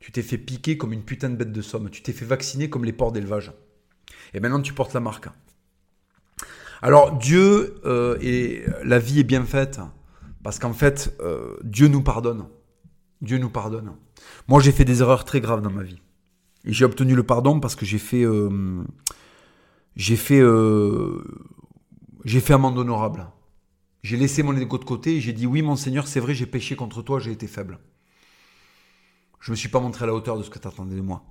Tu 0.00 0.12
t'es 0.12 0.22
fait 0.22 0.38
piquer 0.38 0.76
comme 0.76 0.92
une 0.92 1.02
putain 1.02 1.30
de 1.30 1.36
bête 1.36 1.52
de 1.52 1.62
somme. 1.62 1.90
Tu 1.90 2.02
t'es 2.02 2.12
fait 2.12 2.24
vacciner 2.24 2.68
comme 2.68 2.84
les 2.84 2.92
porcs 2.92 3.12
d'élevage. 3.12 3.52
Et 4.34 4.40
maintenant, 4.40 4.60
tu 4.60 4.74
portes 4.74 4.92
la 4.92 5.00
marque. 5.00 5.28
Alors, 6.82 7.16
Dieu 7.16 7.80
euh, 7.86 8.18
et 8.20 8.64
la 8.82 8.98
vie 8.98 9.20
est 9.20 9.24
bien 9.24 9.44
faite. 9.44 9.80
Parce 10.42 10.58
qu'en 10.58 10.74
fait, 10.74 11.16
Dieu 11.62 11.88
nous 11.88 12.02
pardonne. 12.02 12.46
Dieu 13.22 13.38
nous 13.38 13.48
pardonne. 13.48 13.94
Moi, 14.46 14.60
j'ai 14.60 14.72
fait 14.72 14.84
des 14.84 15.00
erreurs 15.00 15.24
très 15.24 15.40
graves 15.40 15.62
dans 15.62 15.70
ma 15.70 15.82
vie. 15.82 16.02
Et 16.66 16.74
j'ai 16.74 16.84
obtenu 16.84 17.14
le 17.14 17.22
pardon 17.22 17.60
parce 17.60 17.76
que 17.76 17.86
j'ai 17.86 17.98
fait 17.98 18.26
j'ai 19.96 20.16
fait, 20.16 20.40
euh, 20.40 21.22
j'ai 22.24 22.40
fait 22.40 22.54
amende 22.54 22.78
honorable. 22.78 23.28
J'ai 24.02 24.16
laissé 24.16 24.42
mon 24.42 24.56
égo 24.56 24.78
de 24.78 24.84
côté 24.84 25.16
et 25.16 25.20
j'ai 25.20 25.32
dit 25.32 25.46
oui, 25.46 25.62
mon 25.62 25.76
Seigneur, 25.76 26.06
c'est 26.06 26.20
vrai, 26.20 26.34
j'ai 26.34 26.46
péché 26.46 26.76
contre 26.76 27.02
toi, 27.02 27.18
j'ai 27.20 27.30
été 27.30 27.46
faible. 27.46 27.78
Je 29.40 29.50
ne 29.50 29.52
me 29.52 29.56
suis 29.56 29.68
pas 29.68 29.80
montré 29.80 30.04
à 30.04 30.06
la 30.06 30.14
hauteur 30.14 30.36
de 30.36 30.42
ce 30.42 30.50
que 30.50 30.58
tu 30.58 30.68
attendais 30.68 30.96
de 30.96 31.00
moi. 31.00 31.22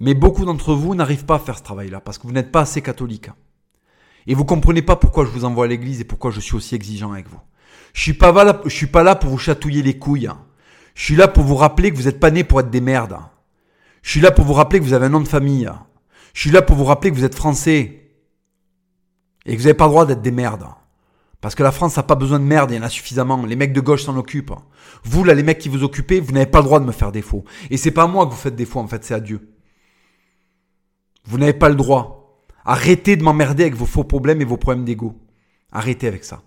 Mais 0.00 0.14
beaucoup 0.14 0.44
d'entre 0.44 0.74
vous 0.74 0.94
n'arrivent 0.94 1.24
pas 1.24 1.36
à 1.36 1.38
faire 1.38 1.58
ce 1.58 1.62
travail-là 1.62 2.00
parce 2.00 2.18
que 2.18 2.26
vous 2.26 2.32
n'êtes 2.32 2.52
pas 2.52 2.60
assez 2.62 2.82
catholique. 2.82 3.30
Et 4.26 4.34
vous 4.34 4.44
comprenez 4.44 4.82
pas 4.82 4.96
pourquoi 4.96 5.24
je 5.24 5.30
vous 5.30 5.44
envoie 5.44 5.66
à 5.66 5.68
l'église 5.68 6.00
et 6.00 6.04
pourquoi 6.04 6.30
je 6.30 6.40
suis 6.40 6.56
aussi 6.56 6.74
exigeant 6.74 7.12
avec 7.12 7.28
vous. 7.28 7.40
Je 7.92 8.00
suis 8.00 8.14
pas 8.14 8.32
là, 8.32 8.60
je 8.64 8.74
suis 8.74 8.86
pas 8.86 9.02
là 9.02 9.14
pour 9.14 9.30
vous 9.30 9.38
chatouiller 9.38 9.82
les 9.82 9.98
couilles. 9.98 10.30
Je 10.94 11.04
suis 11.04 11.16
là 11.16 11.28
pour 11.28 11.44
vous 11.44 11.56
rappeler 11.56 11.90
que 11.90 11.96
vous 11.96 12.04
n'êtes 12.04 12.20
pas 12.20 12.30
né 12.30 12.44
pour 12.44 12.60
être 12.60 12.70
des 12.70 12.80
merdes. 12.80 13.18
Je 14.02 14.10
suis 14.10 14.20
là 14.20 14.30
pour 14.30 14.44
vous 14.44 14.52
rappeler 14.52 14.80
que 14.80 14.84
vous 14.84 14.92
avez 14.92 15.06
un 15.06 15.10
nom 15.10 15.20
de 15.20 15.28
famille. 15.28 15.70
Je 16.32 16.40
suis 16.40 16.50
là 16.50 16.62
pour 16.62 16.76
vous 16.76 16.84
rappeler 16.84 17.10
que 17.10 17.16
vous 17.16 17.24
êtes 17.24 17.34
français 17.34 18.10
et 19.46 19.52
que 19.52 19.58
vous 19.58 19.64
n'avez 19.64 19.74
pas 19.74 19.86
le 19.86 19.90
droit 19.90 20.06
d'être 20.06 20.22
des 20.22 20.30
merdes. 20.30 20.66
Parce 21.40 21.54
que 21.54 21.62
la 21.62 21.72
France 21.72 21.96
n'a 21.96 22.02
pas 22.02 22.14
besoin 22.14 22.38
de 22.40 22.44
merde, 22.44 22.70
il 22.70 22.76
y 22.76 22.78
en 22.78 22.82
a 22.82 22.88
suffisamment. 22.88 23.44
Les 23.44 23.56
mecs 23.56 23.74
de 23.74 23.80
gauche 23.80 24.04
s'en 24.04 24.16
occupent. 24.16 24.54
Vous, 25.04 25.24
là, 25.24 25.34
les 25.34 25.42
mecs 25.42 25.58
qui 25.58 25.68
vous 25.68 25.84
occupez, 25.84 26.18
vous 26.18 26.32
n'avez 26.32 26.46
pas 26.46 26.60
le 26.60 26.64
droit 26.64 26.80
de 26.80 26.86
me 26.86 26.92
faire 26.92 27.12
défaut. 27.12 27.44
Et 27.70 27.76
c'est 27.76 27.90
pas 27.90 28.04
à 28.04 28.06
moi 28.06 28.24
que 28.24 28.30
vous 28.30 28.36
faites 28.36 28.56
défaut, 28.56 28.80
en 28.80 28.88
fait, 28.88 29.04
c'est 29.04 29.12
à 29.12 29.20
Dieu. 29.20 29.53
Vous 31.26 31.38
n'avez 31.38 31.52
pas 31.52 31.68
le 31.68 31.74
droit. 31.74 32.44
Arrêtez 32.64 33.16
de 33.16 33.22
m'emmerder 33.22 33.64
avec 33.64 33.76
vos 33.76 33.86
faux 33.86 34.04
problèmes 34.04 34.40
et 34.40 34.44
vos 34.44 34.56
problèmes 34.56 34.84
d'ego. 34.84 35.18
Arrêtez 35.72 36.06
avec 36.06 36.24
ça. 36.24 36.42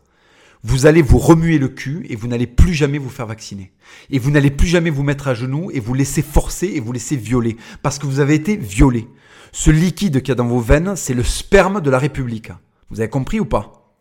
Vous 0.64 0.86
allez 0.86 1.02
vous 1.02 1.20
remuer 1.20 1.60
le 1.60 1.68
cul 1.68 2.06
et 2.10 2.16
vous 2.16 2.28
n'allez 2.28 2.48
plus 2.48 2.74
jamais 2.74 2.98
vous 2.98 3.10
faire 3.10 3.28
vacciner. 3.28 3.72
Et 4.10 4.20
vous 4.20 4.32
n'allez 4.32 4.49
plus 4.49 4.68
jamais 4.68 4.90
vous 4.90 5.04
mettre 5.04 5.28
à 5.28 5.34
genoux 5.34 5.70
et 5.72 5.80
vous 5.80 5.94
laisser 5.94 6.22
forcer 6.22 6.68
et 6.68 6.80
vous 6.80 6.91
laisser 6.91 7.16
violer. 7.16 7.58
Parce 7.84 7.99
que 7.99 8.08
vous 8.08 8.20
avez 8.20 8.34
été 8.34 8.56
violé. 8.56 9.08
Ce 9.52 9.70
liquide 9.70 10.22
qu'il 10.22 10.30
y 10.30 10.32
a 10.32 10.36
dans 10.36 10.48
vos 10.48 10.60
veines, 10.60 10.95
c'est 10.95 11.14
le 11.14 11.24
sperme 11.24 11.82
de 11.82 11.90
la 11.90 11.99
République. 11.99 12.52
Vous 12.90 12.99
avez 12.99 13.10
compris 13.10 13.40
ou 13.40 13.45
pas? 13.45 13.94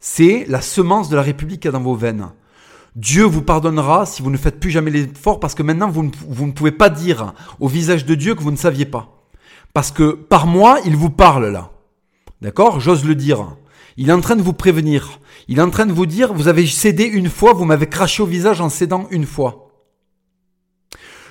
C'est 0.00 0.46
la 0.48 0.62
semence 0.62 1.08
de 1.08 1.16
la 1.16 1.22
République 1.22 1.60
qu'il 1.60 1.68
y 1.68 1.74
a 1.74 1.78
dans 1.78 1.82
vos 1.82 1.94
veines. 1.94 2.30
Dieu 2.96 3.24
vous 3.24 3.42
pardonnera 3.42 4.06
si 4.06 4.22
vous 4.22 4.30
ne 4.30 4.36
faites 4.36 4.58
plus 4.58 4.70
jamais 4.70 4.90
l'effort 4.90 5.38
parce 5.38 5.54
que 5.54 5.62
maintenant 5.62 5.90
vous 5.90 6.04
ne, 6.04 6.10
vous 6.28 6.46
ne 6.46 6.52
pouvez 6.52 6.72
pas 6.72 6.90
dire 6.90 7.34
au 7.60 7.68
visage 7.68 8.04
de 8.06 8.14
Dieu 8.14 8.34
que 8.34 8.42
vous 8.42 8.50
ne 8.50 8.56
saviez 8.56 8.86
pas. 8.86 9.17
Parce 9.72 9.90
que 9.90 10.12
par 10.12 10.46
moi, 10.46 10.78
il 10.84 10.96
vous 10.96 11.10
parle 11.10 11.48
là. 11.48 11.70
D'accord? 12.40 12.80
J'ose 12.80 13.04
le 13.04 13.14
dire. 13.14 13.56
Il 13.96 14.10
est 14.10 14.12
en 14.12 14.20
train 14.20 14.36
de 14.36 14.42
vous 14.42 14.52
prévenir. 14.52 15.20
Il 15.48 15.58
est 15.58 15.62
en 15.62 15.70
train 15.70 15.86
de 15.86 15.92
vous 15.92 16.06
dire, 16.06 16.32
vous 16.32 16.48
avez 16.48 16.66
cédé 16.66 17.04
une 17.04 17.28
fois, 17.28 17.52
vous 17.52 17.64
m'avez 17.64 17.88
craché 17.88 18.22
au 18.22 18.26
visage 18.26 18.60
en 18.60 18.68
cédant 18.68 19.08
une 19.10 19.26
fois. 19.26 19.72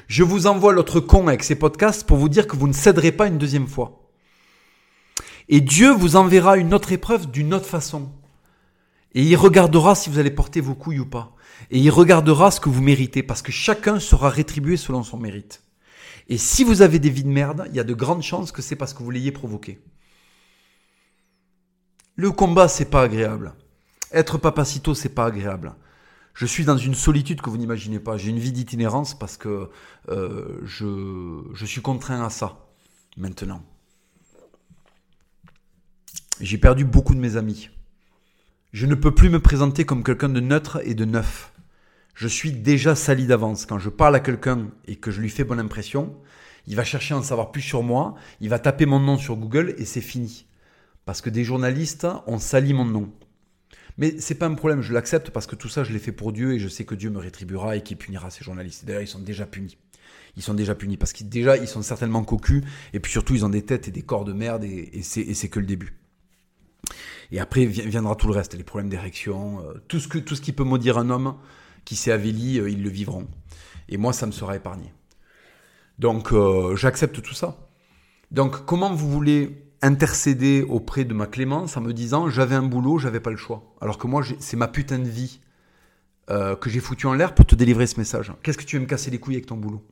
Je 0.08 0.24
vous 0.24 0.48
envoie 0.48 0.74
l'autre 0.74 1.00
con 1.00 1.28
avec 1.28 1.44
ces 1.44 1.56
podcasts 1.56 2.06
pour 2.06 2.18
vous 2.18 2.30
dire 2.30 2.48
que 2.48 2.56
vous 2.56 2.68
ne 2.68 2.74
céderez 2.74 3.12
pas 3.12 3.28
une 3.28 3.38
deuxième 3.38 3.68
fois. 3.68 4.10
Et 5.50 5.62
Dieu 5.62 5.92
vous 5.92 6.16
enverra 6.16 6.58
une 6.58 6.74
autre 6.74 6.92
épreuve 6.92 7.30
d'une 7.30 7.54
autre 7.54 7.66
façon. 7.66 8.10
Et 9.14 9.24
il 9.24 9.36
regardera 9.36 9.96
si 9.96 10.10
vous 10.10 10.20
allez 10.20 10.32
porter 10.32 10.62
vos 10.62 10.76
couilles 10.76 11.00
ou 11.00 11.06
pas. 11.06 11.36
Et 11.72 11.80
il 11.80 11.90
regardera 11.90 12.52
ce 12.52 12.60
que 12.60 12.70
vous 12.70 12.82
méritez, 12.82 13.24
parce 13.24 13.42
que 13.42 13.52
chacun 13.52 14.00
sera 14.00 14.30
rétribué 14.30 14.78
selon 14.78 15.04
son 15.04 15.18
mérite. 15.18 15.64
Et 16.28 16.38
si 16.38 16.64
vous 16.64 16.82
avez 16.82 17.00
des 17.00 17.10
vies 17.10 17.24
de 17.24 17.30
merde, 17.30 17.66
il 17.70 17.76
y 17.76 17.80
a 17.80 17.84
de 17.84 17.94
grandes 17.94 18.22
chances 18.22 18.52
que 18.52 18.62
c'est 18.62 18.76
parce 18.76 18.94
que 18.94 19.02
vous 19.02 19.12
l'ayez 19.12 19.32
provoqué. 19.32 19.80
Le 22.16 22.32
combat, 22.32 22.68
c'est 22.68 22.90
pas 22.90 23.04
agréable. 23.04 23.54
Être 24.12 24.38
papacito, 24.38 24.94
c'est 24.94 25.10
pas 25.10 25.26
agréable. 25.26 25.76
Je 26.34 26.46
suis 26.46 26.66
dans 26.66 26.78
une 26.78 26.96
solitude 26.96 27.42
que 27.42 27.50
vous 27.50 27.58
n'imaginez 27.58 28.00
pas. 28.00 28.18
J'ai 28.18 28.30
une 28.30 28.40
vie 28.40 28.52
d'itinérance 28.52 29.18
parce 29.18 29.38
que 29.38 29.70
euh, 30.10 30.60
je, 30.64 31.44
je 31.54 31.66
suis 31.66 31.82
contraint 31.82 32.24
à 32.24 32.30
ça 32.30 32.68
maintenant. 33.18 33.64
J'ai 36.40 36.58
perdu 36.58 36.86
beaucoup 36.86 37.16
de 37.16 37.20
mes 37.20 37.38
amis. 37.38 37.70
Je 38.72 38.86
ne 38.86 38.96
peux 38.96 39.14
plus 39.16 39.30
me 39.30 39.40
présenter 39.40 39.86
comme 39.86 40.04
quelqu'un 40.04 40.30
de 40.30 40.40
neutre 40.40 40.80
et 40.84 40.94
de 40.94 41.06
neuf. 41.06 41.52
Je 42.18 42.28
suis 42.28 42.52
déjà 42.52 42.96
sali 42.96 43.28
d'avance. 43.28 43.68
Quand 43.68 43.78
je 43.78 43.90
parle 43.90 44.16
à 44.16 44.20
quelqu'un 44.20 44.72
et 44.88 44.96
que 44.96 45.12
je 45.12 45.22
lui 45.22 45.30
fais 45.30 45.44
bonne 45.44 45.60
impression, 45.60 46.16
il 46.66 46.76
va 46.76 46.84
chercher 46.84 47.14
à 47.14 47.18
en 47.18 47.22
savoir 47.22 47.52
plus 47.52 47.62
sur 47.62 47.84
moi, 47.84 48.16
il 48.42 48.50
va 48.50 48.58
taper 48.58 48.88
mon 48.88 49.00
nom 49.00 49.20
sur 49.20 49.36
Google 49.36 49.76
et 49.78 49.86
c'est 49.86 50.02
fini. 50.02 50.48
Parce 51.06 51.22
que 51.22 51.30
des 51.30 51.44
journalistes 51.44 52.08
ont 52.26 52.40
sali 52.40 52.74
mon 52.74 52.86
nom. 52.86 53.14
Mais 54.00 54.16
c'est 54.18 54.34
pas 54.34 54.48
un 54.48 54.56
problème, 54.56 54.82
je 54.82 54.94
l'accepte 54.94 55.30
parce 55.30 55.46
que 55.46 55.56
tout 55.56 55.70
ça, 55.70 55.84
je 55.84 55.94
l'ai 55.94 56.00
fait 56.00 56.12
pour 56.12 56.34
Dieu 56.34 56.54
et 56.54 56.60
je 56.60 56.68
sais 56.68 56.86
que 56.86 56.96
Dieu 56.96 57.12
me 57.12 57.20
rétribuera 57.20 57.76
et 57.76 57.84
qu'il 57.84 57.98
punira 57.98 58.32
ces 58.32 58.44
journalistes. 58.44 58.86
D'ailleurs, 58.86 59.04
ils 59.04 59.08
sont 59.08 59.20
déjà 59.20 59.46
punis. 59.46 59.78
Ils 60.36 60.42
sont 60.42 60.56
déjà 60.56 60.74
punis 60.74 60.98
parce 60.98 61.14
qu'ils 61.14 61.30
déjà, 61.30 61.56
ils 61.56 61.68
sont 61.68 61.84
certainement 61.84 62.24
cocus 62.24 62.64
et 62.94 63.00
puis 63.00 63.12
surtout, 63.12 63.36
ils 63.36 63.46
ont 63.46 63.50
des 63.50 63.64
têtes 63.64 63.90
et 63.90 63.92
des 63.92 64.02
corps 64.02 64.26
de 64.26 64.34
merde 64.34 64.64
et, 64.64 65.04
c'est 65.04 65.50
que 65.50 65.60
le 65.60 65.68
début. 65.68 65.94
Et 67.32 67.40
après 67.40 67.68
viendra 67.68 68.16
tout 68.16 68.26
le 68.26 68.34
reste, 68.34 68.56
les 68.56 68.64
problèmes 68.64 68.90
d'érection, 68.90 69.62
euh, 69.62 69.74
tout 69.88 70.00
ce 70.00 70.08
que 70.08 70.18
tout 70.18 70.36
ce 70.36 70.42
qui 70.42 70.54
peut 70.54 70.64
maudire 70.64 70.98
un 70.98 71.12
homme 71.12 71.36
qui 71.88 71.96
s'est 71.96 72.12
avéli, 72.12 72.60
euh, 72.60 72.70
ils 72.70 72.84
le 72.84 72.90
vivront. 72.90 73.28
Et 73.88 73.96
moi, 73.96 74.12
ça 74.12 74.26
me 74.26 74.34
sera 74.34 74.58
épargné. 74.58 74.94
Donc, 76.00 76.34
euh, 76.34 76.76
j'accepte 76.76 77.22
tout 77.22 77.34
ça. 77.34 77.70
Donc, 78.30 78.66
comment 78.66 78.94
vous 78.94 79.10
voulez 79.10 79.72
intercéder 79.82 80.64
auprès 80.68 81.06
de 81.06 81.14
ma 81.14 81.28
Clémence 81.28 81.78
en 81.78 81.82
me 81.82 81.94
disant 81.94 82.30
j'avais 82.30 82.56
un 82.56 82.64
boulot, 82.64 82.98
j'avais 82.98 83.22
pas 83.22 83.30
le 83.30 83.38
choix. 83.38 83.74
Alors 83.80 83.98
que 83.98 84.06
moi, 84.06 84.22
c'est 84.40 84.58
ma 84.58 84.68
putain 84.68 85.00
de 85.00 85.08
vie 85.08 85.40
euh, 86.30 86.58
que 86.58 86.70
j'ai 86.70 86.82
foutu 86.82 87.08
en 87.08 87.14
l'air 87.14 87.34
pour 87.34 87.46
te 87.46 87.56
délivrer 87.56 87.88
ce 87.88 87.98
message. 87.98 88.34
Qu'est-ce 88.44 88.58
que 88.58 88.66
tu 88.66 88.76
veux 88.76 88.82
me 88.82 88.88
casser 88.88 89.10
les 89.10 89.20
couilles 89.20 89.36
avec 89.36 89.46
ton 89.46 89.56
boulot? 89.56 89.88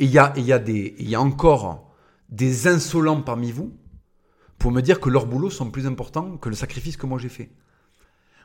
Et 0.00 0.06
il 0.06 0.10
y 0.10 0.18
a, 0.18 0.36
y, 0.38 0.52
a 0.52 0.60
y 0.66 1.14
a 1.14 1.20
encore 1.20 1.94
des 2.30 2.66
insolents 2.66 3.22
parmi 3.22 3.52
vous 3.52 3.72
pour 4.58 4.72
me 4.72 4.80
dire 4.80 4.98
que 4.98 5.08
leurs 5.08 5.26
boulots 5.26 5.50
sont 5.50 5.70
plus 5.70 5.86
importants 5.86 6.36
que 6.36 6.48
le 6.48 6.56
sacrifice 6.56 6.96
que 6.96 7.06
moi 7.06 7.20
j'ai 7.20 7.28
fait. 7.28 7.52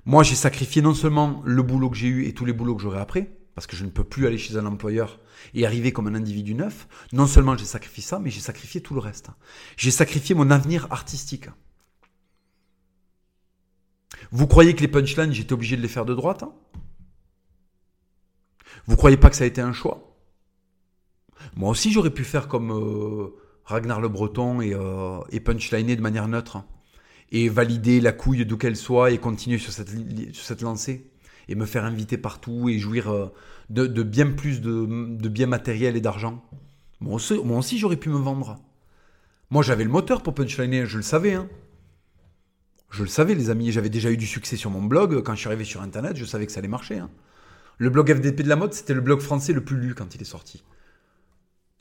Moi, 0.06 0.24
j'ai 0.24 0.36
sacrifié 0.36 0.82
non 0.82 0.94
seulement 0.94 1.42
le 1.46 1.64
boulot 1.64 1.90
que 1.90 1.98
j'ai 1.98 2.08
eu 2.08 2.26
et 2.26 2.34
tous 2.34 2.46
les 2.46 2.54
boulots 2.54 2.76
que 2.76 2.82
j'aurai 2.82 3.00
après, 3.00 3.32
parce 3.56 3.66
que 3.66 3.76
je 3.76 3.86
ne 3.86 3.90
peux 3.90 4.04
plus 4.04 4.28
aller 4.28 4.38
chez 4.38 4.56
un 4.58 4.66
employeur 4.66 5.20
et 5.54 5.66
arriver 5.66 5.92
comme 5.92 6.08
un 6.08 6.16
individu 6.16 6.54
neuf, 6.54 6.88
non 7.12 7.26
seulement 7.26 7.58
j'ai 7.58 7.66
sacrifié 7.66 8.04
ça, 8.04 8.20
mais 8.20 8.30
j'ai 8.30 8.42
sacrifié 8.42 8.82
tout 8.82 8.94
le 8.94 9.00
reste. 9.00 9.30
J'ai 9.78 9.92
sacrifié 9.92 10.36
mon 10.36 10.52
avenir 10.52 10.88
artistique. 10.92 11.50
Vous 14.32 14.48
croyez 14.48 14.76
que 14.76 14.82
les 14.82 14.88
punchlines, 14.88 15.32
j'étais 15.32 15.54
obligé 15.54 15.76
de 15.76 15.82
les 15.82 15.88
faire 15.88 16.06
de 16.06 16.14
droite 16.14 16.44
hein? 16.44 16.54
Vous 18.88 18.96
croyez 18.96 19.18
pas 19.18 19.30
que 19.30 19.36
ça 19.36 19.46
a 19.46 19.48
été 19.48 19.62
un 19.62 19.74
choix? 19.74 20.16
Moi 21.56 21.70
aussi, 21.70 21.92
j'aurais 21.92 22.12
pu 22.12 22.24
faire 22.24 22.48
comme 22.48 22.72
euh, 22.72 23.36
Ragnar 23.64 24.00
le 24.00 24.10
Breton 24.10 24.62
et, 24.62 24.74
euh, 24.74 25.20
et 25.32 25.40
punchliner 25.40 25.96
de 25.96 26.02
manière 26.02 26.28
neutre. 26.28 26.64
Et 27.32 27.50
valider 27.50 28.00
la 28.00 28.12
couille 28.12 28.46
d'où 28.46 28.58
qu'elle 28.58 28.78
soit 28.78 29.12
et 29.12 29.18
continuer 29.18 29.58
sur 29.58 29.72
cette, 29.74 30.62
lancée 30.62 31.10
et 31.48 31.56
me 31.56 31.66
faire 31.66 31.86
inviter 31.86 32.18
partout 32.18 32.70
et 32.70 32.78
jouir 32.78 33.12
euh, 33.12 33.32
de, 33.70 34.04
bien 34.04 34.32
plus 34.32 34.62
de, 34.62 35.28
biens 35.28 35.48
matériels 35.48 35.96
et 35.96 36.02
d'argent. 36.02 36.44
Moi 37.02 37.18
aussi, 37.18 37.78
j'aurais 37.78 37.98
pu 37.98 38.10
me 38.10 38.18
vendre. 38.18 38.60
Moi, 39.50 39.64
j'avais 39.64 39.84
le 39.84 39.90
moteur 39.90 40.24
pour 40.24 40.34
punchliner, 40.34 40.86
je 40.86 40.98
le 40.98 41.04
savais. 41.04 41.34
Hein. 41.34 41.48
Je 42.90 43.04
le 43.04 43.10
savais, 43.10 43.36
les 43.36 43.50
amis. 43.50 43.72
J'avais 43.72 43.90
déjà 43.90 44.10
eu 44.12 44.18
du 44.18 44.26
succès 44.26 44.56
sur 44.56 44.72
mon 44.72 44.82
blog. 44.82 45.22
Quand 45.24 45.34
je 45.34 45.40
suis 45.40 45.48
arrivé 45.48 45.66
sur 45.66 45.82
Internet, 45.82 46.16
je 46.16 46.26
savais 46.26 46.46
que 46.46 46.52
ça 46.52 46.60
allait 46.60 46.68
marcher. 46.68 46.98
Hein. 46.98 47.10
Le 47.78 47.90
blog 47.90 48.14
FDP 48.14 48.42
de 48.42 48.50
la 48.50 48.56
mode, 48.56 48.74
c'était 48.74 48.94
le 48.94 49.02
blog 49.02 49.20
français 49.20 49.54
le 49.54 49.64
plus 49.64 49.78
lu 49.78 49.94
quand 49.94 50.16
il 50.16 50.22
est 50.22 50.26
sorti. 50.26 50.64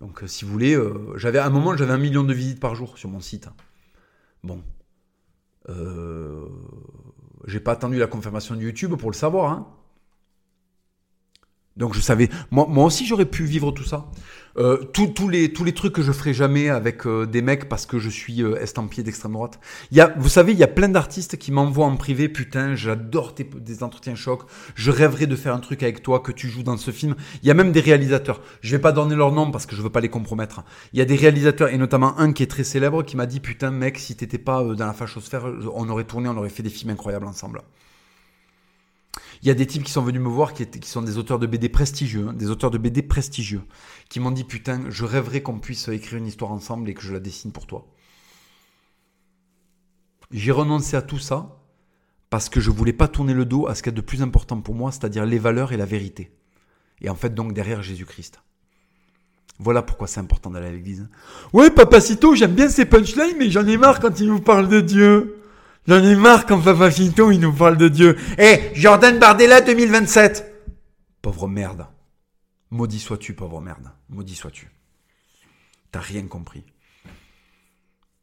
Donc, 0.01 0.23
euh, 0.23 0.27
si 0.27 0.45
vous 0.45 0.51
voulez, 0.51 0.75
euh, 0.75 1.17
j'avais 1.17 1.39
à 1.39 1.47
un 1.47 1.51
moment, 1.51 1.77
j'avais 1.77 1.93
un 1.93 1.99
million 1.99 2.25
de 2.25 2.35
visites 2.35 2.61
par 2.61 2.75
jour 2.75 2.99
sur 2.99 3.09
mon 3.09 3.21
site. 3.21 3.49
Bon. 4.43 4.63
Euh, 5.69 6.47
j'ai 7.47 7.61
pas 7.61 7.73
attendu 7.73 7.99
la 7.99 8.07
confirmation 8.07 8.55
de 8.55 8.61
YouTube 8.61 8.95
pour 8.97 9.11
le 9.11 9.17
savoir. 9.17 9.51
Hein. 9.53 9.67
Donc 11.77 11.95
je 11.95 12.01
savais, 12.01 12.29
moi, 12.51 12.67
moi 12.69 12.85
aussi 12.85 13.07
j'aurais 13.07 13.25
pu 13.25 13.45
vivre 13.45 13.73
tout 13.73 13.85
ça. 13.85 14.07
Euh, 14.57 14.77
tous 14.93 15.29
les, 15.29 15.53
tous 15.53 15.65
les 15.65 15.73
trucs 15.73 15.93
que 15.93 16.03
je 16.03 16.13
ferai 16.13 16.33
jamais 16.33 16.69
avec 16.69 17.07
euh, 17.07 17.27
des 17.27 17.43
mecs 17.43 17.69
parce 17.69 17.87
que 17.87 17.99
je 17.99 18.09
suis 18.09 18.41
euh, 18.41 18.55
estampillé 18.63 19.03
d'extrême 19.03 19.33
droite. 19.33 19.59
Il 19.91 19.97
y 19.97 20.01
a, 20.01 20.15
vous 20.17 20.29
savez, 20.29 20.53
il 20.53 20.59
y 20.59 20.63
a 20.63 20.69
plein 20.69 20.89
d'artistes 20.89 21.37
qui 21.37 21.51
m'envoient 21.51 21.87
en 21.87 21.97
privé, 21.97 22.29
putain, 22.29 22.77
j'adore 22.77 23.35
tes, 23.35 23.43
des 23.43 23.83
entretiens 23.83 24.15
chocs, 24.15 24.43
je 24.77 24.93
rêverais 24.93 25.27
de 25.27 25.35
faire 25.35 25.55
un 25.55 25.59
truc 25.59 25.83
avec 25.83 26.05
toi, 26.05 26.21
que 26.21 26.31
tu 26.31 26.49
joues 26.49 26.63
dans 26.63 26.77
ce 26.77 26.93
film. 26.93 27.17
Il 27.43 27.49
y 27.49 27.51
a 27.51 27.55
même 27.55 27.73
des 27.73 27.81
réalisateurs, 27.81 28.41
je 28.61 28.71
vais 28.77 28.81
pas 28.81 28.93
donner 28.93 29.17
leur 29.17 29.33
nom 29.33 29.51
parce 29.51 29.67
que 29.67 29.75
je 29.75 29.83
veux 29.83 29.91
pas 29.91 30.01
les 30.01 30.09
compromettre. 30.09 30.63
Il 30.93 31.01
y 31.01 31.03
a 31.03 31.07
des 31.07 31.17
réalisateurs, 31.17 31.71
et 31.71 31.77
notamment 31.77 32.17
un 32.21 32.33
qui 32.33 32.45
est 32.45 32.51
très 32.51 32.65
célèbre, 32.65 33.03
qui 33.03 33.17
m'a 33.17 33.27
dit, 33.27 33.41
putain 33.41 33.73
mec, 33.73 33.99
si 33.99 34.15
t'étais 34.15 34.39
pas 34.39 34.63
dans 34.63 34.87
la 34.87 34.93
fachosphère, 34.93 35.47
on 35.75 35.89
aurait 35.89 36.05
tourné, 36.05 36.29
on 36.29 36.37
aurait 36.37 36.49
fait 36.49 36.63
des 36.63 36.71
films 36.71 36.91
incroyables 36.91 37.27
ensemble. 37.27 37.61
Il 39.45 39.49
y 39.49 39.51
a 39.51 39.55
des 39.55 39.67
types 39.67 39.83
qui 39.83 39.93
sont 39.93 40.01
venus 40.01 40.23
me 40.23 40.29
voir 40.29 40.55
qui, 40.55 40.67
sont 40.89 41.03
des 41.03 41.19
auteurs 41.19 41.39
de 41.39 41.47
BD 41.47 41.69
prestigieux, 41.69 42.29
hein, 42.29 42.33
des 42.33 42.49
auteurs 42.49 42.71
de 42.71 42.79
BD 42.79 43.03
prestigieux, 43.03 43.61
qui 44.09 44.19
m'ont 44.19 44.31
dit 44.31 44.43
putain, 44.43 44.87
je 44.89 45.05
rêverais 45.05 45.43
qu'on 45.43 45.59
puisse 45.59 45.87
écrire 45.89 46.17
une 46.17 46.27
histoire 46.27 46.51
ensemble 46.51 46.89
et 46.89 46.95
que 46.95 47.03
je 47.03 47.13
la 47.13 47.21
dessine 47.21 47.53
pour 47.53 47.67
toi. 47.67 47.87
J'ai 50.31 50.51
renoncé 50.51 50.97
à 50.97 51.03
tout 51.03 51.19
ça 51.19 51.61
parce 52.31 52.49
que 52.49 52.59
je 52.59 52.71
voulais 52.71 52.95
pas 52.95 53.07
tourner 53.07 53.35
le 53.35 53.45
dos 53.45 53.67
à 53.67 53.75
ce 53.75 53.83
qu'il 53.83 53.93
y 53.93 53.95
a 53.95 53.97
de 53.97 54.01
plus 54.01 54.23
important 54.23 54.63
pour 54.63 54.75
moi, 54.75 54.91
c'est-à-dire 54.91 55.27
les 55.27 55.39
valeurs 55.39 55.73
et 55.73 55.77
la 55.77 55.85
vérité. 55.85 56.33
Et 57.03 57.11
en 57.11 57.15
fait, 57.15 57.35
donc 57.35 57.53
derrière 57.53 57.83
Jésus-Christ. 57.83 58.41
Voilà 59.59 59.83
pourquoi 59.83 60.07
c'est 60.07 60.21
important 60.21 60.51
d'aller 60.51 60.69
à 60.69 60.73
l'église. 60.73 61.07
Ouais, 61.53 61.71
Papacito, 61.71 62.35
j'aime 62.35 62.55
bien 62.55 62.71
ces 62.71 62.87
punchlines, 62.87 63.37
mais 63.39 63.51
j'en 63.51 63.67
ai 63.67 63.77
marre 63.77 64.01
quand 64.01 64.21
il 64.21 64.29
nous 64.29 64.41
parle 64.41 64.69
de 64.69 64.81
Dieu. 64.81 65.44
J'en 65.87 66.03
ai 66.03 66.17
marre 66.17 66.47
quand 66.47 66.61
Papa 66.61 66.89
il 66.89 67.41
nous 67.41 67.53
parle 67.53 67.77
de 67.77 67.89
Dieu. 67.89 68.17
Eh, 68.39 68.71
Jordan 68.75 69.19
Bardella 69.19 69.61
2027 69.61 70.53
Pauvre 71.21 71.47
merde. 71.47 71.87
Maudit 72.71 73.01
sois-tu, 73.01 73.35
pauvre 73.35 73.61
merde. 73.61 73.91
Maudit 74.09 74.35
sois-tu. 74.35 74.71
T'as 75.93 76.01
rien 76.01 76.27
compris. 76.27 76.65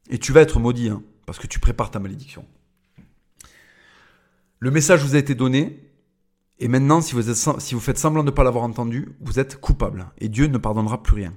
Et 0.10 0.18
tu 0.18 0.32
vas 0.32 0.42
être 0.42 0.60
maudit, 0.60 0.90
hein, 0.90 1.04
parce 1.26 1.38
que 1.38 1.48
tu 1.48 1.60
prépares 1.60 1.92
ta 1.92 2.00
malédiction. 2.00 2.46
Le 4.60 4.72
message 4.72 5.04
vous 5.04 5.16
a 5.16 5.20
été 5.20 5.36
donné, 5.36 5.88
et 6.60 6.68
maintenant, 6.68 7.02
si 7.02 7.14
vous 7.16 7.80
faites 7.80 7.98
semblant 7.98 8.24
de 8.24 8.30
ne 8.32 8.36
pas 8.36 8.44
l'avoir 8.44 8.64
entendu, 8.64 9.10
vous 9.22 9.40
êtes 9.40 9.60
coupable, 9.60 10.08
et 10.18 10.30
Dieu 10.30 10.48
ne 10.48 10.58
pardonnera 10.58 11.02
plus 11.02 11.16
rien. 11.16 11.34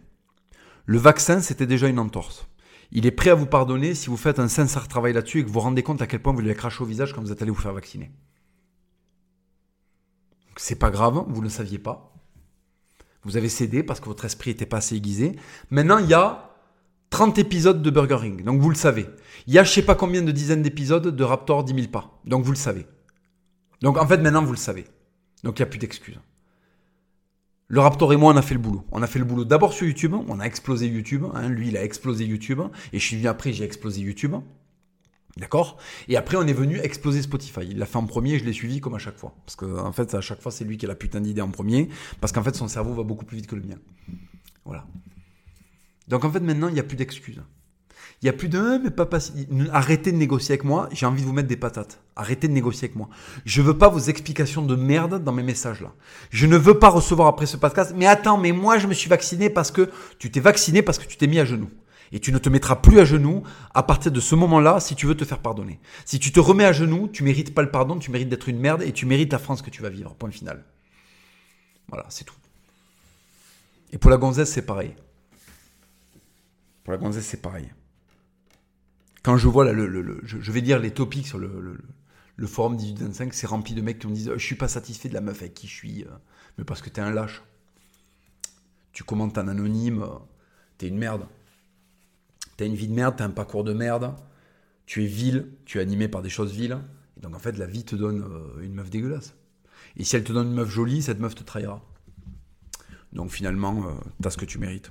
Le 0.87 0.99
vaccin, 0.99 1.41
c'était 1.41 1.67
déjà 1.67 1.89
une 1.89 1.99
entorse. 1.99 2.47
Il 2.93 3.07
est 3.07 3.11
prêt 3.11 3.31
à 3.31 3.35
vous 3.35 3.47
pardonner 3.47 3.95
si 3.95 4.09
vous 4.09 4.17
faites 4.17 4.39
un 4.39 4.49
sincère 4.49 4.89
travail 4.89 5.13
là-dessus 5.13 5.41
et 5.41 5.43
que 5.43 5.49
vous 5.49 5.55
vous 5.55 5.61
rendez 5.61 5.83
compte 5.83 6.03
à 6.03 6.07
quel 6.07 6.21
point 6.21 6.33
vous 6.33 6.41
lui 6.41 6.49
avez 6.49 6.57
craché 6.57 6.83
au 6.83 6.87
visage 6.87 7.13
quand 7.13 7.21
vous 7.21 7.33
êtes 7.33 7.43
allé 7.43 7.51
vous 7.51 7.61
faire 7.61 7.73
vacciner. 7.73 8.11
C'est 10.57 10.79
pas 10.79 10.91
grave, 10.91 11.25
vous 11.29 11.41
ne 11.41 11.45
le 11.45 11.51
saviez 11.51 11.79
pas. 11.79 12.13
Vous 13.25 13.37
avez 13.37 13.49
cédé 13.49 13.83
parce 13.83 14.01
que 14.01 14.07
votre 14.07 14.25
esprit 14.25 14.51
n'était 14.51 14.67
pas 14.67 14.77
assez 14.79 14.97
aiguisé. 14.97 15.37
Maintenant, 15.71 15.99
il 15.99 16.09
y 16.09 16.15
a 16.15 16.51
30 17.11 17.39
épisodes 17.39 17.83
de 17.83 17.91
Burger 17.91 18.17
Ring, 18.17 18.45
donc 18.45 18.61
vous 18.61 18.71
le 18.71 18.77
savez. 18.77 19.07
Il 19.47 19.55
y 19.55 19.59
a 19.59 19.65
je 19.65 19.71
sais 19.71 19.83
pas 19.83 19.95
combien 19.95 20.23
de 20.23 20.33
dizaines 20.33 20.63
d'épisodes 20.63 21.15
de 21.15 21.25
Raptor 21.25 21.65
10 21.65 21.75
000 21.75 21.89
pas, 21.89 22.21
donc 22.25 22.45
vous 22.45 22.53
le 22.53 22.57
savez. 22.57 22.87
Donc 23.81 23.99
en 23.99 24.07
fait, 24.07 24.19
maintenant, 24.19 24.45
vous 24.45 24.53
le 24.53 24.59
savez. 24.59 24.85
Donc 25.43 25.59
il 25.59 25.63
n'y 25.63 25.69
a 25.69 25.71
plus 25.71 25.79
d'excuses. 25.79 26.19
Le 27.69 27.81
Raptor 27.81 28.13
et 28.13 28.17
moi, 28.17 28.33
on 28.33 28.37
a 28.37 28.43
fait 28.43 28.55
le 28.55 28.61
boulot. 28.61 28.85
On 28.93 29.03
a 29.03 29.07
fait 29.07 29.19
le 29.19 29.25
boulot 29.25 29.45
d'abord 29.45 29.73
sur 29.73 29.87
YouTube, 29.87 30.15
on 30.29 30.39
a 30.39 30.45
explosé 30.45 30.87
YouTube. 30.87 31.25
Hein. 31.35 31.49
Lui, 31.49 31.69
il 31.69 31.77
a 31.77 31.85
explosé 31.85 32.25
YouTube. 32.25 32.61
Et 32.93 32.99
je 32.99 33.07
suis 33.07 33.17
venu 33.17 33.29
après, 33.29 33.53
j'ai 33.53 33.65
explosé 33.65 34.03
YouTube. 34.03 34.35
D'accord? 35.37 35.79
Et 36.07 36.17
après, 36.17 36.37
on 36.37 36.47
est 36.47 36.53
venu 36.53 36.79
exploser 36.79 37.23
Spotify. 37.23 37.63
Il 37.63 37.79
l'a 37.79 37.87
fait 37.87 37.97
en 37.97 38.07
premier, 38.07 38.39
je 38.39 38.45
l'ai 38.45 38.53
suivi 38.53 38.81
comme 38.81 38.95
à 38.95 38.99
chaque 38.99 39.17
fois. 39.17 39.35
Parce 39.45 39.57
que, 39.57 39.65
en 39.65 39.93
fait, 39.93 40.15
à 40.15 40.21
chaque 40.21 40.41
fois, 40.41 40.53
c'est 40.53 40.65
lui 40.65 40.77
qui 40.77 40.85
a 40.85 40.89
la 40.89 40.95
putain 40.95 41.21
d'idée 41.21 41.41
en 41.41 41.51
premier. 41.51 41.89
Parce 42.21 42.33
qu'en 42.33 42.43
fait, 42.43 42.55
son 42.55 42.69
cerveau 42.69 42.95
va 42.95 43.03
beaucoup 43.03 43.25
plus 43.25 43.39
vite 43.39 43.47
que 43.47 43.57
le 43.57 43.63
mien. 43.63 43.79
Voilà. 44.65 44.87
Donc, 46.07 46.25
en 46.25 46.31
fait, 46.31 46.41
maintenant, 46.41 46.69
il 46.69 46.75
n'y 46.75 46.81
a 46.81 46.85
plus 46.85 46.97
d'excuses. 46.97 47.43
Il 48.25 48.29
n'y 48.29 48.31
a 48.31 48.39
plus 48.39 48.49
de 48.49 48.59
«Ah, 48.59 48.79
mais 48.83 48.91
papa, 48.91 49.19
arrêtez 49.71 50.11
de 50.11 50.17
négocier 50.17 50.55
avec 50.55 50.65
moi, 50.65 50.89
j'ai 50.93 51.05
envie 51.05 51.21
de 51.21 51.27
vous 51.27 51.35
mettre 51.35 51.47
des 51.47 51.59
patates. 51.59 52.01
Arrêtez 52.17 52.49
de 52.49 52.55
négocier 52.55 52.87
avec 52.87 52.97
moi. 52.97 53.11
Je 53.45 53.61
veux 53.61 53.77
pas 53.77 53.91
vos 53.91 53.99
explications 53.99 54.63
de 54.63 54.75
merde 54.77 55.23
dans 55.23 55.33
mes 55.33 55.43
messages 55.43 55.83
là. 55.83 55.93
Je 56.31 56.47
ne 56.47 56.57
veux 56.57 56.79
pas 56.79 56.89
recevoir 56.89 57.29
après 57.29 57.45
ce 57.45 57.59
podcast, 57.59 57.93
mais 57.95 58.07
attends, 58.07 58.39
mais 58.39 58.53
moi 58.53 58.79
je 58.79 58.87
me 58.87 58.95
suis 58.95 59.11
vacciné 59.11 59.51
parce 59.51 59.71
que 59.71 59.91
tu 60.19 60.31
t'es 60.31 60.41
vacciné 60.41 60.81
parce 60.81 60.99
que 60.99 61.05
tu 61.05 61.19
t'es 61.19 61.27
mis 61.27 61.39
à 61.39 61.45
genoux. 61.45 61.69
Et 62.13 62.19
tu 62.19 62.33
ne 62.33 62.39
te 62.39 62.49
mettras 62.49 62.77
plus 62.77 62.99
à 62.99 63.05
genoux 63.05 63.43
à 63.75 63.83
partir 63.83 64.11
de 64.11 64.21
ce 64.21 64.35
moment-là 64.37 64.81
si 64.81 64.95
tu 64.95 65.05
veux 65.05 65.17
te 65.17 65.27
faire 65.27 65.41
pardonner. 65.41 65.79
Si 66.07 66.19
tu 66.19 66.33
te 66.33 66.41
remets 66.41 66.65
à 66.65 66.73
genoux, 66.73 67.09
tu 67.09 67.25
mérites 67.25 67.53
pas 67.53 67.61
le 67.61 67.71
pardon, 67.71 67.99
tu 67.99 68.11
mérites 68.11 68.31
d'être 68.31 68.49
une 68.49 68.59
merde 68.59 68.81
et 68.81 68.93
tu 68.93 69.05
mérites 69.05 69.33
la 69.33 69.39
France 69.39 69.61
que 69.61 69.69
tu 69.69 69.83
vas 69.83 69.91
vivre. 69.91 70.15
Point 70.15 70.31
final. 70.31 70.65
Voilà, 71.89 72.07
c'est 72.09 72.25
tout. 72.25 72.37
Et 73.93 73.99
pour 73.99 74.11
la 74.11 74.17
gonzesse, 74.17 74.51
c'est 74.51 74.65
pareil. 74.65 74.95
Pour 76.85 76.93
la 76.93 76.97
gonzesse, 76.97 77.27
c'est 77.27 77.43
pareil 77.43 77.69
quand 79.25 79.39
je 79.39 79.49
vois, 79.49 79.65
là, 79.65 79.73
le, 79.73 80.21
je, 80.23 80.53
vais 80.53 80.61
dire 80.61 80.79
les 80.79 80.93
topics 80.93 81.27
sur 81.27 81.39
le, 81.39 81.79
le 82.37 82.47
forum 82.47 82.77
1825, 82.77 83.33
c'est 83.33 83.47
rempli 83.47 83.75
de 83.75 83.81
mecs 83.81 83.99
qui 83.99 84.07
me 84.07 84.13
disent 84.13 84.31
Je 84.37 84.45
suis 84.45 84.55
pas 84.55 84.69
satisfait 84.69 85.09
de 85.09 85.15
la 85.15 85.23
meuf 85.23 85.41
avec 85.41 85.55
qui 85.55 85.67
je 85.67 85.73
suis, 85.73 86.05
euh, 86.05 86.09
mais 86.59 86.65
parce 86.65 86.83
que 86.83 86.91
t'es 86.91 87.01
un 87.01 87.11
lâche. 87.11 87.43
Tu 88.93 89.03
commentes 89.03 89.39
en 89.39 89.49
anonyme, 89.49 90.03
euh, 90.03 90.19
t'es 90.77 90.89
une 90.89 90.99
merde. 90.99 91.27
T'as 92.59 92.67
une 92.67 92.75
vie 92.75 92.87
de 92.87 92.93
merde, 92.93 93.15
t'as 93.17 93.25
un 93.25 93.31
parcours 93.31 93.65
de 93.65 93.73
merde, 93.73 94.15
tu 94.85 95.03
es 95.03 95.07
vil, 95.07 95.49
tu 95.65 95.79
es 95.79 95.81
animé 95.81 96.07
par 96.07 96.21
des 96.21 96.29
choses 96.29 96.53
viles. 96.53 96.79
Et 97.17 97.21
donc 97.21 97.35
en 97.35 97.39
fait, 97.39 97.57
la 97.57 97.67
vie 97.67 97.85
te 97.85 97.97
donne 97.97 98.23
euh, 98.23 98.63
une 98.63 98.75
meuf 98.75 98.91
dégueulasse. 98.91 99.35
Et 99.97 100.05
si 100.05 100.17
elle 100.17 100.25
te 100.25 100.35
donne 100.35 100.49
une 100.49 100.55
meuf 100.55 100.69
jolie, 100.69 101.01
cette 101.03 101.19
meuf 101.19 101.35
te 101.35 101.43
trahira. 101.43 101.83
Donc 103.15 103.31
finalement, 103.31 103.87
t'as 104.21 104.29
ce 104.29 104.37
que 104.37 104.45
tu 104.45 104.59
mérites. 104.59 104.91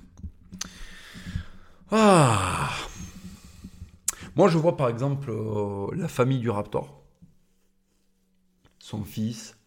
Ah 1.92 2.72
moi, 4.36 4.48
je 4.48 4.58
vois 4.58 4.78
par 4.78 4.90
exemple 4.90 5.30
euh, 5.30 5.88
la 5.96 6.08
famille 6.08 6.40
du 6.40 6.50
Raptor, 6.50 7.04
son 8.80 9.04
fils, 9.04 9.58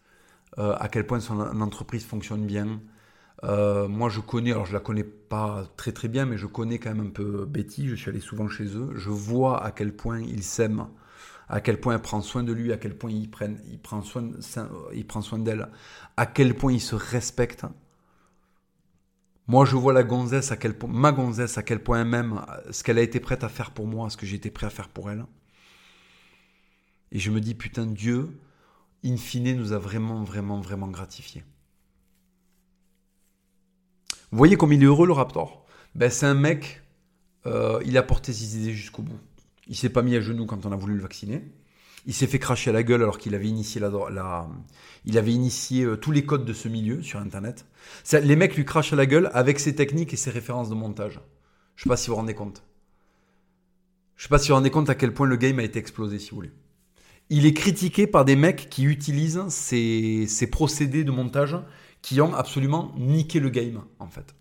euh, 0.59 0.75
à 0.79 0.89
quel 0.89 1.05
point 1.07 1.19
son 1.19 1.39
entreprise 1.61 2.05
fonctionne 2.05 2.45
bien. 2.45 2.81
Euh, 3.43 3.87
moi, 3.87 4.09
je 4.09 4.19
connais, 4.19 4.51
alors 4.51 4.65
je 4.65 4.73
la 4.73 4.79
connais 4.79 5.03
pas 5.03 5.63
très 5.77 5.91
très 5.91 6.07
bien, 6.07 6.25
mais 6.25 6.37
je 6.37 6.47
connais 6.47 6.79
quand 6.79 6.93
même 6.93 7.07
un 7.07 7.09
peu 7.11 7.45
Betty. 7.45 7.87
Je 7.87 7.95
suis 7.95 8.09
allé 8.09 8.19
souvent 8.19 8.49
chez 8.49 8.65
eux. 8.75 8.91
Je 8.95 9.09
vois 9.09 9.63
à 9.63 9.71
quel 9.71 9.95
point 9.95 10.19
ils 10.21 10.43
s'aiment, 10.43 10.87
à 11.47 11.61
quel 11.61 11.79
point 11.79 11.93
elle 11.95 12.01
prend 12.01 12.21
soin 12.21 12.43
de 12.43 12.51
lui, 12.51 12.73
à 12.73 12.77
quel 12.77 12.97
point 12.97 13.11
il, 13.11 13.29
prend 13.29 14.01
soin, 14.01 14.31
soin 14.41 15.39
d'elle, 15.39 15.69
à 16.17 16.25
quel 16.25 16.55
point 16.55 16.73
ils 16.73 16.81
se 16.81 16.95
respectent. 16.95 17.65
Moi, 19.47 19.65
je 19.65 19.75
vois 19.77 19.93
ma 19.93 20.03
gonzesse 20.03 20.51
à 20.51 20.57
quel 20.57 20.73
point 20.75 22.01
elle 22.01 22.07
m'aime, 22.07 22.45
ce 22.69 22.83
qu'elle 22.83 22.97
a 22.97 23.01
été 23.01 23.19
prête 23.19 23.43
à 23.45 23.49
faire 23.49 23.71
pour 23.71 23.87
moi, 23.87 24.09
ce 24.09 24.17
que 24.17 24.25
j'ai 24.25 24.35
été 24.35 24.51
prêt 24.51 24.67
à 24.67 24.69
faire 24.69 24.89
pour 24.89 25.09
elle. 25.09 25.25
Et 27.13 27.19
je 27.19 27.31
me 27.31 27.39
dis, 27.39 27.55
putain, 27.55 27.85
Dieu, 27.85 28.37
in 29.05 29.15
fine, 29.15 29.55
nous 29.55 29.71
a 29.71 29.77
vraiment, 29.77 30.23
vraiment, 30.23 30.59
vraiment 30.59 30.89
gratifié. 30.89 31.45
Vous 34.31 34.37
voyez 34.37 34.57
comme 34.57 34.73
il 34.73 34.83
est 34.83 34.85
heureux, 34.85 35.07
le 35.07 35.13
Raptor? 35.13 35.65
Ben, 35.95 36.09
C'est 36.09 36.25
un 36.25 36.33
mec, 36.33 36.81
euh, 37.45 37.81
il 37.85 37.97
a 37.97 38.03
porté 38.03 38.33
ses 38.33 38.57
idées 38.57 38.73
jusqu'au 38.73 39.01
bout. 39.01 39.19
Il 39.67 39.77
s'est 39.77 39.89
pas 39.89 40.01
mis 40.01 40.15
à 40.17 40.21
genoux 40.21 40.45
quand 40.45 40.65
on 40.65 40.71
a 40.73 40.75
voulu 40.75 40.95
le 40.95 41.01
vacciner. 41.01 41.43
Il 42.07 42.13
s'est 42.13 42.25
fait 42.25 42.39
cracher 42.39 42.69
à 42.69 42.73
la 42.73 42.83
gueule 42.83 43.01
alors 43.01 43.17
qu'il 43.17 43.35
avait 43.35 43.49
initié, 43.49 43.81
la, 43.81 43.89
euh, 45.11 45.95
tous 45.97 46.11
les 46.11 46.25
codes 46.25 46.45
de 46.45 46.53
ce 46.53 46.69
milieu 46.69 47.01
sur 47.03 47.19
Internet. 47.19 47.65
les 48.13 48.35
mecs 48.37 48.55
lui 48.55 48.63
crachent 48.63 48.93
à 48.93 48.95
la 48.95 49.05
gueule 49.05 49.29
avec 49.33 49.59
ses 49.59 49.75
techniques 49.75 50.13
et 50.13 50.17
ses 50.17 50.31
références 50.31 50.69
de 50.69 50.75
montage. 50.75 51.19
Je 51.75 51.83
sais 51.83 51.89
pas 51.89 51.97
si 51.97 52.09
vous 52.09 52.15
rendez 52.15 52.33
compte. 52.33 52.63
Je 54.15 54.23
sais 54.23 54.29
pas 54.29 54.39
si 54.39 54.47
vous 54.47 54.53
vous 54.53 54.55
rendez 54.55 54.71
compte 54.71 54.89
à 54.89 54.95
quel 54.95 55.13
point 55.13 55.27
le 55.27 55.35
game 55.35 55.59
a 55.59 55.63
été 55.63 55.79
explosé, 55.79 56.17
si 56.17 56.29
vous 56.29 56.37
voulez. 56.37 56.51
Il 57.29 57.45
est 57.45 57.53
critiqué 57.53 58.07
par 58.07 58.23
des 58.23 58.37
mecs 58.37 58.69
qui 58.69 58.85
utilisent 58.85 59.45
ces, 59.49 60.27
ces 60.27 60.47
procédés 60.47 61.03
de 61.03 61.11
montage 61.11 61.57
qui 62.01 62.21
ont 62.21 62.33
absolument 62.33 62.93
niqué 62.97 63.41
le 63.41 63.49
game, 63.49 63.83
en 63.99 64.07
fait. 64.07 64.33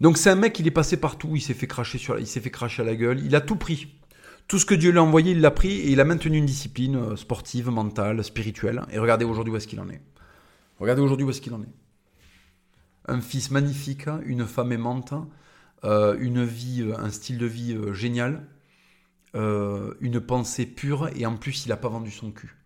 Donc 0.00 0.16
c'est 0.16 0.30
un 0.30 0.36
mec, 0.36 0.60
il 0.60 0.66
est 0.68 0.70
passé 0.70 0.96
partout, 0.96 1.32
il 1.34 1.40
s'est 1.40 1.54
fait 1.54 1.66
cracher 1.66 1.98
sur, 1.98 2.20
il 2.20 2.26
s'est 2.28 2.40
fait 2.40 2.50
cracher 2.50 2.82
à 2.82 2.84
la 2.84 2.94
gueule, 2.94 3.20
il 3.24 3.34
a 3.34 3.40
tout 3.40 3.56
pris. 3.56 3.88
Tout 4.48 4.58
ce 4.58 4.66
que 4.66 4.74
Dieu 4.74 4.90
lui 4.90 4.98
a 4.98 5.02
envoyé, 5.02 5.32
il 5.32 5.40
l'a 5.40 5.50
pris 5.50 5.72
et 5.72 5.90
il 5.90 6.00
a 6.00 6.04
maintenu 6.04 6.38
une 6.38 6.46
discipline 6.46 6.96
euh, 6.96 7.16
sportive, 7.16 7.70
mentale, 7.70 8.22
spirituelle. 8.22 8.82
Et 8.90 8.98
regardez 8.98 9.24
aujourd'hui 9.24 9.52
où 9.52 9.56
est-ce 9.56 9.66
qu'il 9.66 9.80
en 9.80 9.88
est. 9.88 10.02
Regardez 10.78 11.00
aujourd'hui 11.00 11.24
où 11.24 11.30
est-ce 11.30 11.40
qu'il 11.40 11.54
en 11.54 11.62
est. 11.62 11.74
Un 13.06 13.20
fils 13.20 13.50
magnifique, 13.50 14.06
une 14.26 14.46
femme 14.46 14.72
aimante, 14.72 15.14
euh, 15.84 16.14
vie, 16.44 16.84
un 16.96 17.10
style 17.10 17.38
de 17.38 17.46
vie 17.46 17.76
génial, 17.92 18.46
une 19.34 20.20
pensée 20.20 20.64
pure, 20.64 21.10
et 21.14 21.26
en 21.26 21.36
plus, 21.36 21.66
il 21.66 21.68
n'a 21.68 21.76
pas 21.76 21.88
vendu 21.88 22.10
son 22.10 22.30
cul. 22.30 22.56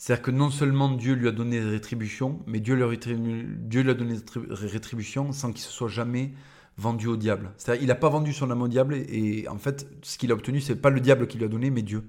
C'est-à-dire 0.00 0.22
que 0.22 0.30
non 0.30 0.50
seulement 0.50 0.88
Dieu 0.88 1.12
lui 1.12 1.28
a 1.28 1.30
donné 1.30 1.60
des 1.60 1.68
rétributions, 1.68 2.40
mais 2.46 2.58
Dieu 2.58 2.74
lui 2.74 2.84
a, 2.84 2.88
Dieu 2.96 3.82
lui 3.82 3.90
a 3.90 3.94
donné 3.94 4.14
des 4.14 4.66
rétributions 4.66 5.30
sans 5.32 5.52
qu'il 5.52 5.60
se 5.60 5.70
soit 5.70 5.88
jamais 5.90 6.32
vendu 6.80 7.06
au 7.06 7.16
diable. 7.16 7.52
C'est-à-dire 7.58 7.82
il 7.82 7.88
n'a 7.88 7.94
pas 7.94 8.08
vendu 8.08 8.32
son 8.32 8.50
âme 8.50 8.62
au 8.62 8.68
diable, 8.68 8.94
et, 8.94 9.46
en 9.48 9.58
fait, 9.58 9.86
ce 10.02 10.16
qu'il 10.18 10.32
a 10.32 10.34
obtenu, 10.34 10.60
c'est 10.60 10.76
pas 10.76 10.90
le 10.90 11.00
diable 11.00 11.26
qui 11.26 11.38
lui 11.38 11.44
a 11.44 11.48
donné, 11.48 11.70
mais 11.70 11.82
Dieu. 11.82 12.08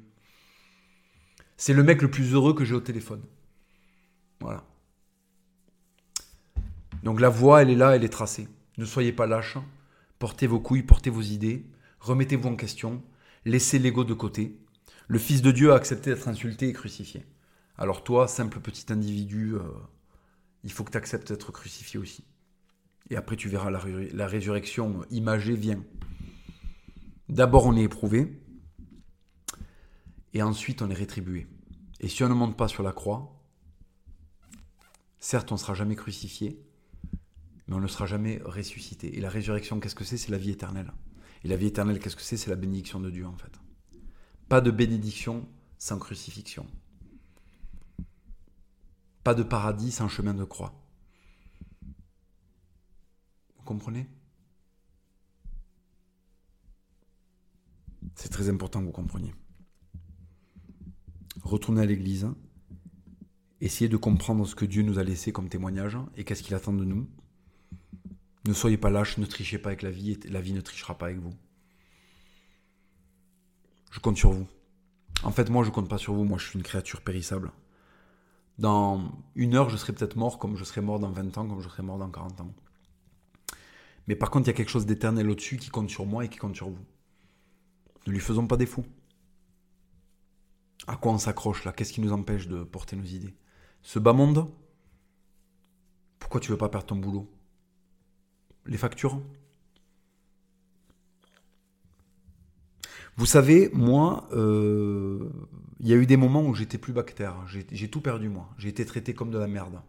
C'est 1.58 1.74
le 1.74 1.84
mec 1.84 2.02
le 2.02 2.10
plus 2.10 2.34
heureux 2.34 2.54
que 2.54 2.66
j'ai 2.66 2.74
au 2.74 2.80
téléphone. 2.80 3.22
Voilà. 4.40 4.64
Donc 7.04 7.20
la 7.20 7.30
voie, 7.30 7.62
elle 7.62 7.70
est 7.70 7.76
là, 7.76 7.96
elle 7.96 8.04
est 8.04 8.10
tracée. 8.10 8.48
Ne 8.78 8.86
soyez 8.86 9.12
pas 9.12 9.28
lâche. 9.28 9.58
Portez 10.18 10.48
vos 10.48 10.60
couilles, 10.60 10.84
portez 10.84 11.10
vos 11.10 11.22
idées. 11.22 11.66
Remettez-vous 12.00 12.50
en 12.50 12.56
question. 12.56 13.04
Laissez 13.46 13.78
l'ego 13.78 14.04
de 14.04 14.14
côté. 14.14 14.58
Le 15.08 15.20
Fils 15.20 15.42
de 15.42 15.52
Dieu 15.52 15.72
a 15.72 15.76
accepté 15.76 16.12
d'être 16.12 16.28
insulté 16.28 16.70
et 16.70 16.74
crucifié. 16.74 17.26
Alors 17.78 18.04
toi, 18.04 18.28
simple 18.28 18.60
petit 18.60 18.92
individu, 18.92 19.54
euh, 19.56 19.60
il 20.64 20.72
faut 20.72 20.84
que 20.84 20.92
tu 20.92 20.98
acceptes 20.98 21.32
d'être 21.32 21.52
crucifié 21.52 22.00
aussi. 22.00 22.24
Et 23.12 23.18
après, 23.18 23.36
tu 23.36 23.50
verras 23.50 23.70
la, 23.70 24.28
résurrection 24.28 25.04
imagée 25.12 25.58
vient. 25.58 25.84
D'abord, 27.28 27.66
on 27.66 27.76
est 27.76 27.84
éprouvé. 27.84 28.42
Et 30.34 30.42
ensuite, 30.42 30.82
on 30.82 30.90
est 30.90 30.96
rétribué. 30.96 31.46
Et 32.00 32.08
si 32.08 32.24
on 32.24 32.30
ne 32.30 32.34
monte 32.34 32.56
pas 32.56 32.70
sur 32.70 32.84
la 32.84 32.94
croix, 32.94 33.38
certes, 35.20 35.52
on 35.52 35.56
ne 35.56 35.60
sera 35.60 35.74
jamais 35.74 35.98
crucifié, 35.98 36.66
mais 37.68 37.76
on 37.76 37.82
ne 37.82 37.88
sera 37.88 38.06
jamais 38.06 38.42
ressuscité. 38.46 39.18
Et 39.18 39.20
la 39.20 39.30
résurrection, 39.30 39.82
qu'est-ce 39.82 39.94
que 39.96 40.06
c'est? 40.06 40.16
C'est 40.16 40.32
la 40.32 40.38
vie 40.38 40.52
éternelle. 40.52 40.94
Et 41.44 41.50
la 41.50 41.58
vie 41.58 41.68
éternelle, 41.68 42.00
qu'est-ce 42.00 42.16
que 42.16 42.22
c'est? 42.22 42.38
C'est 42.38 42.50
la 42.50 42.56
bénédiction 42.56 43.02
de 43.02 43.10
Dieu, 43.10 43.28
en 43.28 43.36
fait. 43.36 43.52
Pas 44.48 44.62
de 44.62 44.72
bénédiction 44.72 45.50
sans 45.78 46.00
crucifixion. 46.00 46.66
Pas 49.26 49.34
de 49.34 49.44
paradis 49.44 49.92
sans 49.92 50.08
chemin 50.08 50.34
de 50.34 50.46
croix. 50.46 50.81
Comprenez? 53.72 54.06
C'est 58.16 58.28
très 58.28 58.50
important 58.50 58.82
que 58.82 58.88
vous 58.88 58.92
compreniez. 58.92 59.34
Retournez 61.42 61.80
à 61.80 61.86
l'église. 61.86 62.28
Essayez 63.62 63.88
de 63.88 63.96
comprendre 63.96 64.46
ce 64.46 64.56
que 64.56 64.66
Dieu 64.66 64.84
nous 64.84 65.00
a 65.00 65.06
laissé 65.06 65.32
comme 65.32 65.48
témoignage 65.48 65.98
et 66.18 66.26
qu'est-ce 66.26 66.44
qu'il 66.44 66.54
attend 66.54 66.74
de 66.74 66.84
nous. 66.84 67.08
Ne 68.46 68.52
soyez 68.52 68.76
pas 68.76 68.90
lâches, 68.90 69.18
ne 69.18 69.26
trichez 69.26 69.58
pas 69.58 69.70
avec 69.70 69.84
la 69.84 69.92
vie, 69.92 70.20
et 70.22 70.28
la 70.28 70.42
vie 70.42 70.52
ne 70.52 70.60
trichera 70.60 70.98
pas 70.98 71.06
avec 71.06 71.20
vous. 71.20 71.34
Je 73.90 74.02
compte 74.02 74.18
sur 74.18 74.34
vous. 74.34 74.48
En 75.24 75.32
fait, 75.32 75.50
moi, 75.50 75.64
je 75.64 75.70
compte 75.70 75.88
pas 75.88 75.98
sur 75.98 76.14
vous, 76.14 76.26
moi, 76.26 76.38
je 76.38 76.46
suis 76.46 76.58
une 76.60 76.66
créature 76.66 77.00
périssable. 77.00 77.54
Dans 78.58 79.14
une 79.36 79.56
heure, 79.56 79.70
je 79.70 79.78
serai 79.78 79.94
peut-être 79.94 80.18
mort 80.18 80.40
comme 80.40 80.58
je 80.58 80.66
serai 80.66 80.82
mort 80.82 81.00
dans 81.00 81.12
20 81.12 81.38
ans, 81.38 81.48
comme 81.48 81.62
je 81.62 81.70
serai 81.70 81.84
mort 81.84 82.00
dans 82.00 82.12
40 82.12 82.42
ans. 82.42 82.54
Mais 84.12 84.18
par 84.18 84.30
contre, 84.30 84.48
il 84.48 84.52
y 84.52 84.54
a 84.54 84.58
quelque 84.58 84.68
chose 84.68 84.86
d'éternel 84.86 85.30
au-dessus 85.30 85.56
qui 85.56 85.70
compte 85.70 85.90
sur 85.90 86.06
moi 86.06 86.26
et 86.26 86.28
qui 86.28 86.38
compte 86.38 86.54
sur 86.58 86.70
vous. 86.70 86.84
Ne 88.06 88.12
lui 88.12 88.20
faisons 88.20 88.46
pas 88.46 88.58
fous. 88.66 88.84
À 90.86 90.98
quoi 90.98 91.14
on 91.14 91.18
s'accroche 91.18 91.64
là? 91.64 91.72
Qu'est-ce 91.72 91.94
qui 91.94 92.02
nous 92.02 92.12
empêche 92.12 92.50
de 92.50 92.62
porter 92.66 92.98
nos 92.98 93.06
idées? 93.06 93.34
Ce 93.84 94.00
bas 94.00 94.12
monde 94.12 94.52
Pourquoi 96.20 96.42
tu 96.42 96.52
veux 96.52 96.58
pas 96.58 96.68
perdre 96.68 96.88
ton 96.88 96.98
boulot? 96.98 97.32
Les 98.66 98.76
factures? 98.76 99.22
Vous 103.16 103.26
savez, 103.26 103.70
moi, 103.72 104.28
euh, 104.34 105.30
il 105.80 105.88
y 105.88 105.94
a 105.94 105.96
eu 105.96 106.06
des 106.06 106.18
moments 106.18 106.46
où 106.46 106.54
j'étais 106.54 106.78
plus 106.78 106.92
bactère. 106.92 107.38
J'ai 107.48 107.90
tout 107.90 108.02
perdu, 108.02 108.28
moi. 108.28 108.50
J'ai 108.58 108.68
été 108.68 108.86
traité 108.86 109.14
comme 109.14 109.32
de 109.32 109.38
la 109.38 109.48
merde. 109.48 109.80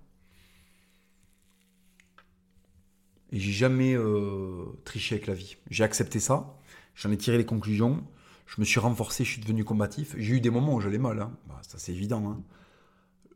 Et 3.32 3.40
j'ai 3.40 3.52
jamais 3.52 3.94
euh, 3.94 4.66
triché 4.84 5.16
avec 5.16 5.26
la 5.26 5.34
vie. 5.34 5.56
J'ai 5.70 5.84
accepté 5.84 6.20
ça. 6.20 6.54
J'en 6.94 7.10
ai 7.10 7.16
tiré 7.16 7.38
les 7.38 7.46
conclusions. 7.46 8.06
Je 8.46 8.60
me 8.60 8.66
suis 8.66 8.78
renforcé, 8.78 9.24
je 9.24 9.30
suis 9.30 9.40
devenu 9.40 9.64
combatif. 9.64 10.14
J'ai 10.18 10.34
eu 10.34 10.40
des 10.40 10.50
moments 10.50 10.74
où 10.74 10.80
j'allais 10.80 10.98
mal. 10.98 11.18
Hein. 11.18 11.32
Bah, 11.48 11.58
ça, 11.62 11.78
c'est 11.78 11.92
évident. 11.92 12.30
Hein. 12.30 12.42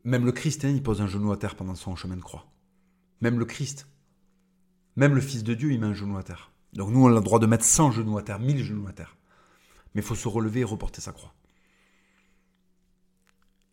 Même 0.03 0.25
le 0.25 0.31
Christ, 0.31 0.63
hein, 0.65 0.69
il 0.69 0.83
pose 0.83 1.01
un 1.01 1.07
genou 1.07 1.31
à 1.31 1.37
terre 1.37 1.55
pendant 1.55 1.73
son 1.73 1.95
chemin 1.95 2.15
de 2.15 2.21
croix. 2.21 2.45
Même 3.21 3.39
le 3.39 3.45
Christ. 3.45 3.87
Même 4.95 5.15
le 5.15 5.21
Fils 5.21 5.43
de 5.43 5.55
Dieu, 5.55 5.71
il 5.71 5.79
met 5.79 5.87
un 5.87 5.93
genou 5.93 6.17
à 6.17 6.23
terre. 6.23 6.51
Donc 6.73 6.91
nous, 6.91 7.03
on 7.03 7.07
a 7.07 7.15
le 7.15 7.21
droit 7.21 7.39
de 7.39 7.47
mettre 7.47 7.65
100 7.65 7.91
genoux 7.91 8.17
à 8.17 8.21
terre, 8.21 8.39
1000 8.39 8.63
genoux 8.63 8.87
à 8.87 8.93
terre. 8.93 9.17
Mais 9.95 10.01
il 10.01 10.05
faut 10.05 10.15
se 10.15 10.27
relever 10.27 10.59
et 10.59 10.63
reporter 10.63 11.01
sa 11.01 11.11
croix. 11.11 11.33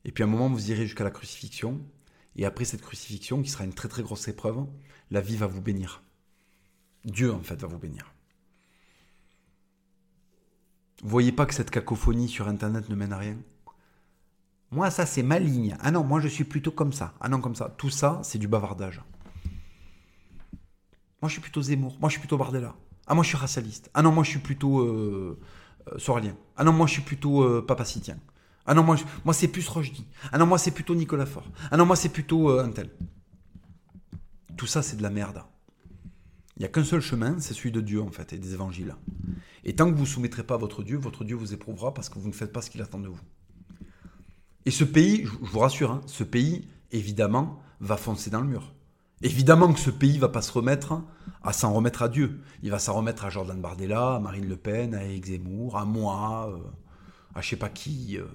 Et 0.07 0.13
puis 0.13 0.25
à 0.25 0.27
un 0.27 0.31
moment, 0.31 0.49
vous 0.49 0.71
irez 0.71 0.87
jusqu'à 0.87 1.05
la 1.05 1.11
crucifixion. 1.11 1.81
Et 2.37 2.47
après 2.47 2.65
cette 2.65 2.83
crucifixion, 2.83 3.43
qui 3.43 3.51
sera 3.51 3.65
une 3.65 3.75
très 3.75 3.89
très 3.89 4.03
grosse 4.03 4.27
épreuve, 4.29 4.67
la 5.11 5.21
vie 5.21 5.37
va 5.37 5.47
vous 5.47 5.61
bénir. 5.61 6.04
Dieu, 7.05 7.33
en 7.33 7.41
fait, 7.41 7.61
va 7.61 7.67
vous 7.67 7.79
bénir. 7.79 8.13
Vous 11.03 11.11
voyez 11.11 11.33
pas 11.33 11.47
que 11.47 11.55
cette 11.55 11.71
cacophonie 11.71 12.29
sur 12.29 12.49
Internet 12.49 12.89
ne 12.89 12.95
mène 12.95 13.13
à 13.13 13.19
rien? 13.19 13.37
Moi, 14.71 14.91
ça, 14.91 15.07
c'est 15.07 15.23
ma 15.23 15.39
ligne. 15.39 15.77
Ah 15.81 15.91
non, 15.91 16.03
moi, 16.03 16.21
je 16.21 16.29
suis 16.29 16.45
plutôt 16.45 16.73
comme 16.73 16.93
ça. 16.93 17.15
Ah 17.21 17.29
non, 17.29 17.41
comme 17.41 17.55
ça. 17.55 17.75
Tout 17.77 17.91
ça, 17.91 18.21
c'est 18.23 18.39
du 18.39 18.49
bavardage. 18.49 19.03
Moi, 21.21 21.29
je 21.29 21.33
suis 21.33 21.41
plutôt 21.41 21.63
Zemmour. 21.63 21.97
Moi, 22.01 22.09
je 22.09 22.15
suis 22.15 22.21
plutôt 22.21 22.39
Bardella. 22.39 22.75
Ah, 23.07 23.15
moi, 23.15 23.23
je 23.23 23.29
suis 23.29 23.37
racialiste. 23.37 23.91
Ah 23.95 24.03
non, 24.03 24.13
moi, 24.13 24.25
je 24.25 24.31
suis 24.31 24.41
plutôt 24.41 24.81
euh, 24.81 25.39
euh 25.89 25.99
Soralien. 25.99 26.37
Ah 26.57 26.65
non, 26.65 26.73
moi, 26.73 26.87
je 26.87 26.93
suis 26.93 27.03
plutôt 27.03 27.43
euh, 27.43 27.65
Papacitien. 27.67 28.19
Ah 28.67 28.75
non, 28.75 28.83
moi, 28.83 28.97
moi 29.25 29.35
c'est 29.35 29.49
plus 29.49 29.69
Rochdy. 29.69 30.07
Ah 30.33 30.39
non, 30.39 30.47
moi, 30.47 30.59
c'est 30.59 30.71
plutôt 30.71 30.95
Nicolas 30.95 31.27
Faure. 31.27 31.49
Ah 31.71 31.77
non, 31.77 31.87
moi, 31.87 31.97
c'est 31.97 32.09
plutôt 32.09 32.51
euh, 32.51 32.65
un 32.65 32.71
tel. 32.71 32.91
Tout 34.57 34.67
ça, 34.67 34.83
c'est 34.83 34.97
de 34.97 35.03
la 35.03 35.11
merde. 35.11 35.43
Il 36.57 36.61
n'y 36.61 36.67
a 36.67 36.69
qu'un 36.69 36.85
seul 36.85 37.01
chemin, 37.01 37.41
c'est 37.41 37.53
celui 37.53 37.73
de 37.73 37.81
Dieu, 37.81 38.01
en 38.01 38.11
fait, 38.11 38.33
et 38.33 38.39
des 38.39 38.55
évangiles. 38.55 38.95
Et 39.65 39.75
tant 39.75 39.91
que 39.91 39.97
vous 39.97 40.03
ne 40.03 40.09
soumettrez 40.09 40.45
pas 40.45 40.55
à 40.55 40.59
votre 40.59 40.83
Dieu, 40.85 40.97
votre 40.97 41.25
Dieu 41.25 41.35
vous 41.35 41.53
éprouvera 41.53 41.93
parce 41.93 42.09
que 42.09 42.19
vous 42.19 42.29
ne 42.29 42.33
faites 42.33 42.53
pas 42.53 42.63
ce 42.63 42.71
qu'il 42.71 42.81
attend 42.83 43.01
de 43.01 43.09
vous. 43.09 43.21
Et 44.67 44.71
ce 44.71 44.85
pays, 44.85 45.25
je 45.25 45.31
vous 45.51 45.59
rassure, 45.59 45.91
hein, 45.91 46.01
ce 46.07 46.23
pays, 46.23 46.69
évidemment, 46.93 47.61
va 47.81 47.97
foncer 47.97 48.31
dans 48.31 48.41
le 48.41 48.47
mur. 48.47 48.73
Évidemment 49.23 49.73
que 49.73 49.81
ce 49.81 49.91
pays 49.91 50.19
va 50.19 50.29
pas 50.29 50.43
se 50.43 50.53
remettre 50.53 51.03
à 51.43 51.53
s'en 51.53 51.73
remettre 51.73 52.03
à 52.03 52.09
Dieu. 52.09 52.41
Il 52.63 52.71
va 52.71 52.79
s'en 52.79 52.95
remettre 52.95 53.25
à 53.25 53.31
Jordan 53.31 53.61
Bardella, 53.61 54.17
à 54.17 54.21
Marine 54.21 54.49
Le 54.49 54.57
Pen, 54.57 54.95
à 54.95 55.05
Eric 55.05 55.27
Zemmour, 55.27 55.77
à 55.77 55.85
moi, 55.85 56.51
euh, 56.53 56.59
à 57.35 57.41
je 57.41 57.51
sais 57.51 57.57
pas 57.57 57.69
qui. 57.69 58.19
Euh, 58.19 58.27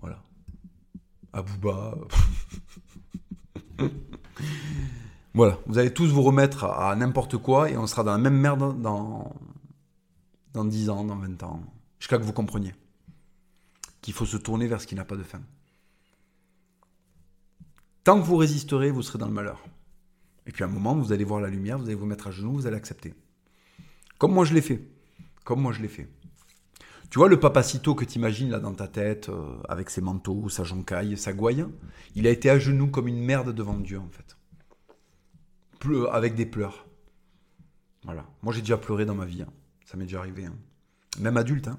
voilà. 0.00 0.22
À 1.32 1.42
Bouba. 1.42 1.94
voilà. 5.34 5.58
Vous 5.66 5.78
allez 5.78 5.92
tous 5.92 6.08
vous 6.08 6.22
remettre 6.22 6.64
à, 6.64 6.94
n'importe 6.96 7.36
quoi 7.38 7.70
et 7.70 7.76
on 7.76 7.86
sera 7.86 8.04
dans 8.04 8.12
la 8.12 8.18
même 8.18 8.38
merde 8.38 8.80
dans, 8.80 9.34
dans 10.52 10.64
10 10.64 10.90
ans, 10.90 11.04
dans 11.04 11.16
20 11.16 11.42
ans. 11.42 11.60
Jusqu'à 11.98 12.18
que 12.18 12.24
vous 12.24 12.32
compreniez 12.32 12.74
qu'il 14.02 14.12
faut 14.12 14.26
se 14.26 14.36
tourner 14.36 14.66
vers 14.66 14.80
ce 14.80 14.86
qui 14.86 14.96
n'a 14.96 15.04
pas 15.04 15.16
de 15.16 15.22
fin. 15.22 15.40
Tant 18.04 18.20
que 18.20 18.26
vous 18.26 18.36
résisterez, 18.36 18.90
vous 18.90 19.02
serez 19.02 19.18
dans 19.18 19.28
le 19.28 19.32
malheur. 19.32 19.64
Et 20.44 20.50
puis 20.50 20.64
à 20.64 20.66
un 20.66 20.70
moment, 20.70 20.96
vous 20.96 21.12
allez 21.12 21.24
voir 21.24 21.40
la 21.40 21.48
lumière, 21.48 21.78
vous 21.78 21.84
allez 21.84 21.94
vous 21.94 22.04
mettre 22.04 22.26
à 22.26 22.30
genoux, 22.32 22.52
vous 22.52 22.66
allez 22.66 22.76
accepter. 22.76 23.14
Comme 24.18 24.32
moi 24.32 24.44
je 24.44 24.54
l'ai 24.54 24.60
fait. 24.60 24.82
Comme 25.44 25.60
moi 25.60 25.72
je 25.72 25.80
l'ai 25.80 25.88
fait. 25.88 26.08
Tu 27.10 27.18
vois 27.18 27.28
le 27.28 27.38
papacito 27.38 27.94
que 27.94 28.04
tu 28.04 28.18
imagines 28.18 28.50
là 28.50 28.58
dans 28.58 28.74
ta 28.74 28.88
tête, 28.88 29.28
euh, 29.28 29.56
avec 29.68 29.90
ses 29.90 30.00
manteaux, 30.00 30.48
sa 30.48 30.64
joncaille, 30.64 31.16
sa 31.16 31.32
gouaille, 31.32 31.64
il 32.16 32.26
a 32.26 32.30
été 32.30 32.50
à 32.50 32.58
genoux 32.58 32.88
comme 32.88 33.06
une 33.06 33.22
merde 33.22 33.54
devant 33.54 33.78
Dieu 33.78 34.00
en 34.00 34.08
fait. 34.10 34.36
Avec 36.12 36.34
des 36.34 36.46
pleurs. 36.46 36.86
Voilà. 38.04 38.26
Moi 38.42 38.52
j'ai 38.52 38.60
déjà 38.60 38.76
pleuré 38.76 39.04
dans 39.04 39.14
ma 39.14 39.24
vie. 39.24 39.42
Hein. 39.42 39.52
Ça 39.84 39.96
m'est 39.96 40.04
déjà 40.04 40.18
arrivé. 40.18 40.46
Hein. 40.46 40.56
Même 41.18 41.36
adulte. 41.36 41.68
Hein. 41.68 41.78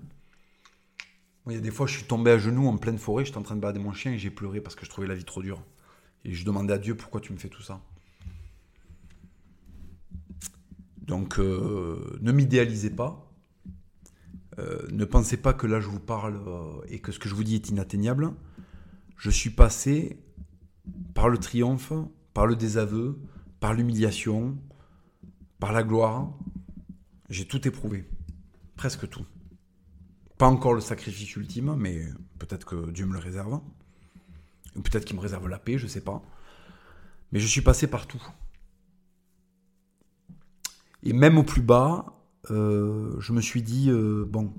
il 1.48 1.54
y 1.54 1.58
a 1.58 1.62
des 1.62 1.72
fois, 1.72 1.88
je 1.88 1.98
suis 1.98 2.06
tombé 2.06 2.32
à 2.32 2.38
genoux 2.38 2.68
en 2.68 2.78
pleine 2.78 2.98
forêt, 2.98 3.26
j'étais 3.26 3.38
en 3.38 3.44
train 3.44 3.56
de 3.56 3.62
balader 3.62 3.80
mon 3.80 3.94
chien 3.94 4.12
et 4.12 4.18
j'ai 4.18 4.30
pleuré 4.30 4.62
parce 4.62 4.76
que 4.76 4.86
je 4.86 4.90
trouvais 4.90 5.08
la 5.08 5.16
vie 5.16 5.24
trop 5.24 5.42
dure. 5.42 5.64
Et 6.26 6.34
je 6.34 6.46
demandais 6.46 6.74
à 6.74 6.78
Dieu 6.78 6.96
pourquoi 6.96 7.22
tu 7.22 7.34
me 7.34 7.38
fais 7.38 7.50
tout 7.50 7.62
ça? 7.62 7.82
Donc 11.00 11.40
euh, 11.40 12.18
ne 12.22 12.32
m'idéalisez 12.32 12.90
pas. 12.90 13.30
Euh, 14.60 14.88
ne 14.92 15.04
pensez 15.04 15.38
pas 15.38 15.54
que 15.54 15.66
là 15.66 15.80
je 15.80 15.88
vous 15.88 16.00
parle 16.00 16.40
euh, 16.48 16.82
et 16.88 17.00
que 17.00 17.12
ce 17.12 17.20
que 17.20 17.28
je 17.28 17.36
vous 17.36 17.44
dis 17.44 17.56
est 17.56 17.70
inatteignable. 17.70 18.32
Je 19.18 19.30
suis 19.30 19.50
passé 19.50 20.20
par 21.14 21.30
le 21.30 21.38
triomphe, 21.38 21.94
par 22.34 22.46
le 22.46 22.56
désaveu, 22.56 23.20
par 23.64 23.74
l'humiliation, 23.74 24.58
par 25.58 25.72
la 25.72 25.84
gloire. 25.84 26.38
J'ai 27.30 27.48
tout 27.48 27.66
éprouvé. 27.66 28.04
Presque 28.76 29.08
tout. 29.08 29.26
Pas 30.38 30.48
encore 30.48 30.74
le 30.74 30.82
sacrifice 30.82 31.34
ultime, 31.38 31.74
mais 31.78 32.10
peut-être 32.40 32.66
que 32.66 32.92
Dieu 32.92 33.06
me 33.06 33.14
le 33.14 33.20
réserve. 33.20 33.62
Ou 34.76 34.82
peut-être 34.82 35.06
qu'il 35.06 35.16
me 35.16 35.22
réserve 35.22 35.48
la 35.48 35.60
paix, 35.60 35.78
je 35.78 35.86
ne 35.86 35.90
sais 35.90 36.02
pas. 36.02 36.22
Mais 37.32 37.40
je 37.40 37.48
suis 37.48 37.62
passé 37.62 37.88
partout. 37.88 38.22
Et 41.02 41.14
même 41.14 41.38
au 41.38 41.44
plus 41.44 41.62
bas, 41.62 42.20
euh, 42.52 43.16
je 43.22 43.32
me 43.32 43.40
suis 43.40 43.62
dit, 43.62 43.90
euh, 43.90 44.26
bon, 44.28 44.54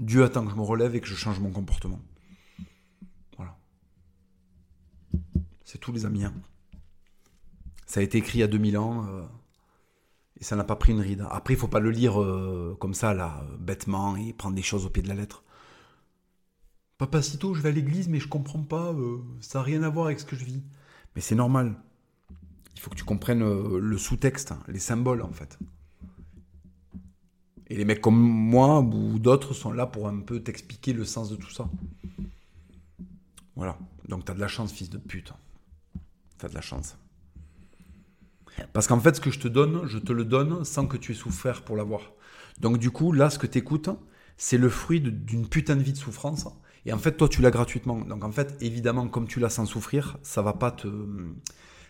Dieu 0.00 0.24
attend 0.24 0.44
que 0.44 0.50
je 0.50 0.56
me 0.56 0.62
relève 0.62 0.96
et 0.96 1.00
que 1.00 1.06
je 1.06 1.14
change 1.14 1.38
mon 1.38 1.52
comportement. 1.52 2.00
Voilà. 3.36 3.56
C'est 5.62 5.78
tout 5.78 5.92
les 5.92 6.04
amis. 6.04 6.24
Hein. 6.24 6.34
Ça 7.94 8.00
a 8.00 8.02
été 8.02 8.18
écrit 8.18 8.38
il 8.38 8.40
y 8.40 8.42
a 8.42 8.48
2000 8.48 8.76
ans 8.76 9.06
euh, 9.06 9.22
et 10.40 10.42
ça 10.42 10.56
n'a 10.56 10.64
pas 10.64 10.74
pris 10.74 10.90
une 10.90 11.00
ride. 11.00 11.24
Après, 11.30 11.54
il 11.54 11.56
faut 11.56 11.68
pas 11.68 11.78
le 11.78 11.92
lire 11.92 12.14
comme 12.80 12.92
ça, 12.92 13.14
là, 13.14 13.46
bêtement, 13.60 14.16
et 14.16 14.32
prendre 14.32 14.56
des 14.56 14.62
choses 14.62 14.84
au 14.84 14.90
pied 14.90 15.00
de 15.00 15.06
la 15.06 15.14
lettre. 15.14 15.44
Papacito, 16.98 17.54
je 17.54 17.62
vais 17.62 17.68
à 17.68 17.72
l'église, 17.72 18.08
mais 18.08 18.18
je 18.18 18.26
comprends 18.26 18.64
pas, 18.64 18.92
ça 19.38 19.60
n'a 19.60 19.62
rien 19.62 19.84
à 19.84 19.90
voir 19.90 20.06
avec 20.06 20.18
ce 20.18 20.24
que 20.24 20.34
je 20.34 20.44
vis. 20.44 20.64
Mais 21.14 21.20
c'est 21.20 21.36
normal. 21.36 21.76
Il 22.74 22.80
faut 22.80 22.90
que 22.90 22.96
tu 22.96 23.04
comprennes 23.04 23.44
le 23.78 23.96
sous-texte, 23.96 24.50
hein, 24.50 24.58
les 24.66 24.80
symboles 24.80 25.22
en 25.22 25.32
fait. 25.32 25.56
Et 27.68 27.76
les 27.76 27.84
mecs 27.84 28.00
comme 28.00 28.18
moi 28.18 28.80
ou 28.80 29.20
d'autres 29.20 29.54
sont 29.54 29.70
là 29.70 29.86
pour 29.86 30.08
un 30.08 30.18
peu 30.18 30.42
t'expliquer 30.42 30.94
le 30.94 31.04
sens 31.04 31.30
de 31.30 31.36
tout 31.36 31.52
ça. 31.52 31.70
Voilà. 33.54 33.78
Donc 34.08 34.24
t'as 34.24 34.34
de 34.34 34.40
la 34.40 34.48
chance, 34.48 34.72
fils 34.72 34.90
de 34.90 34.98
pute. 34.98 35.32
T'as 36.38 36.48
de 36.48 36.54
la 36.54 36.60
chance. 36.60 36.96
Parce 38.72 38.86
qu'en 38.86 39.00
fait, 39.00 39.16
ce 39.16 39.20
que 39.20 39.30
je 39.30 39.38
te 39.38 39.48
donne, 39.48 39.86
je 39.86 39.98
te 39.98 40.12
le 40.12 40.24
donne 40.24 40.64
sans 40.64 40.86
que 40.86 40.96
tu 40.96 41.12
aies 41.12 41.16
souffert 41.16 41.62
pour 41.62 41.76
l'avoir. 41.76 42.12
Donc 42.60 42.78
du 42.78 42.90
coup, 42.90 43.12
là, 43.12 43.30
ce 43.30 43.38
que 43.38 43.46
t'écoutes, 43.46 43.90
c'est 44.36 44.58
le 44.58 44.68
fruit 44.68 45.00
d'une 45.00 45.48
putain 45.48 45.76
de 45.76 45.82
vie 45.82 45.92
de 45.92 45.98
souffrance. 45.98 46.46
Et 46.86 46.92
en 46.92 46.98
fait, 46.98 47.12
toi, 47.12 47.28
tu 47.28 47.40
l'as 47.40 47.50
gratuitement. 47.50 48.00
Donc 48.00 48.24
en 48.24 48.32
fait, 48.32 48.56
évidemment, 48.60 49.08
comme 49.08 49.26
tu 49.26 49.40
l'as 49.40 49.50
sans 49.50 49.66
souffrir, 49.66 50.18
ça 50.22 50.42
va 50.42 50.52
pas 50.52 50.70
te, 50.70 50.88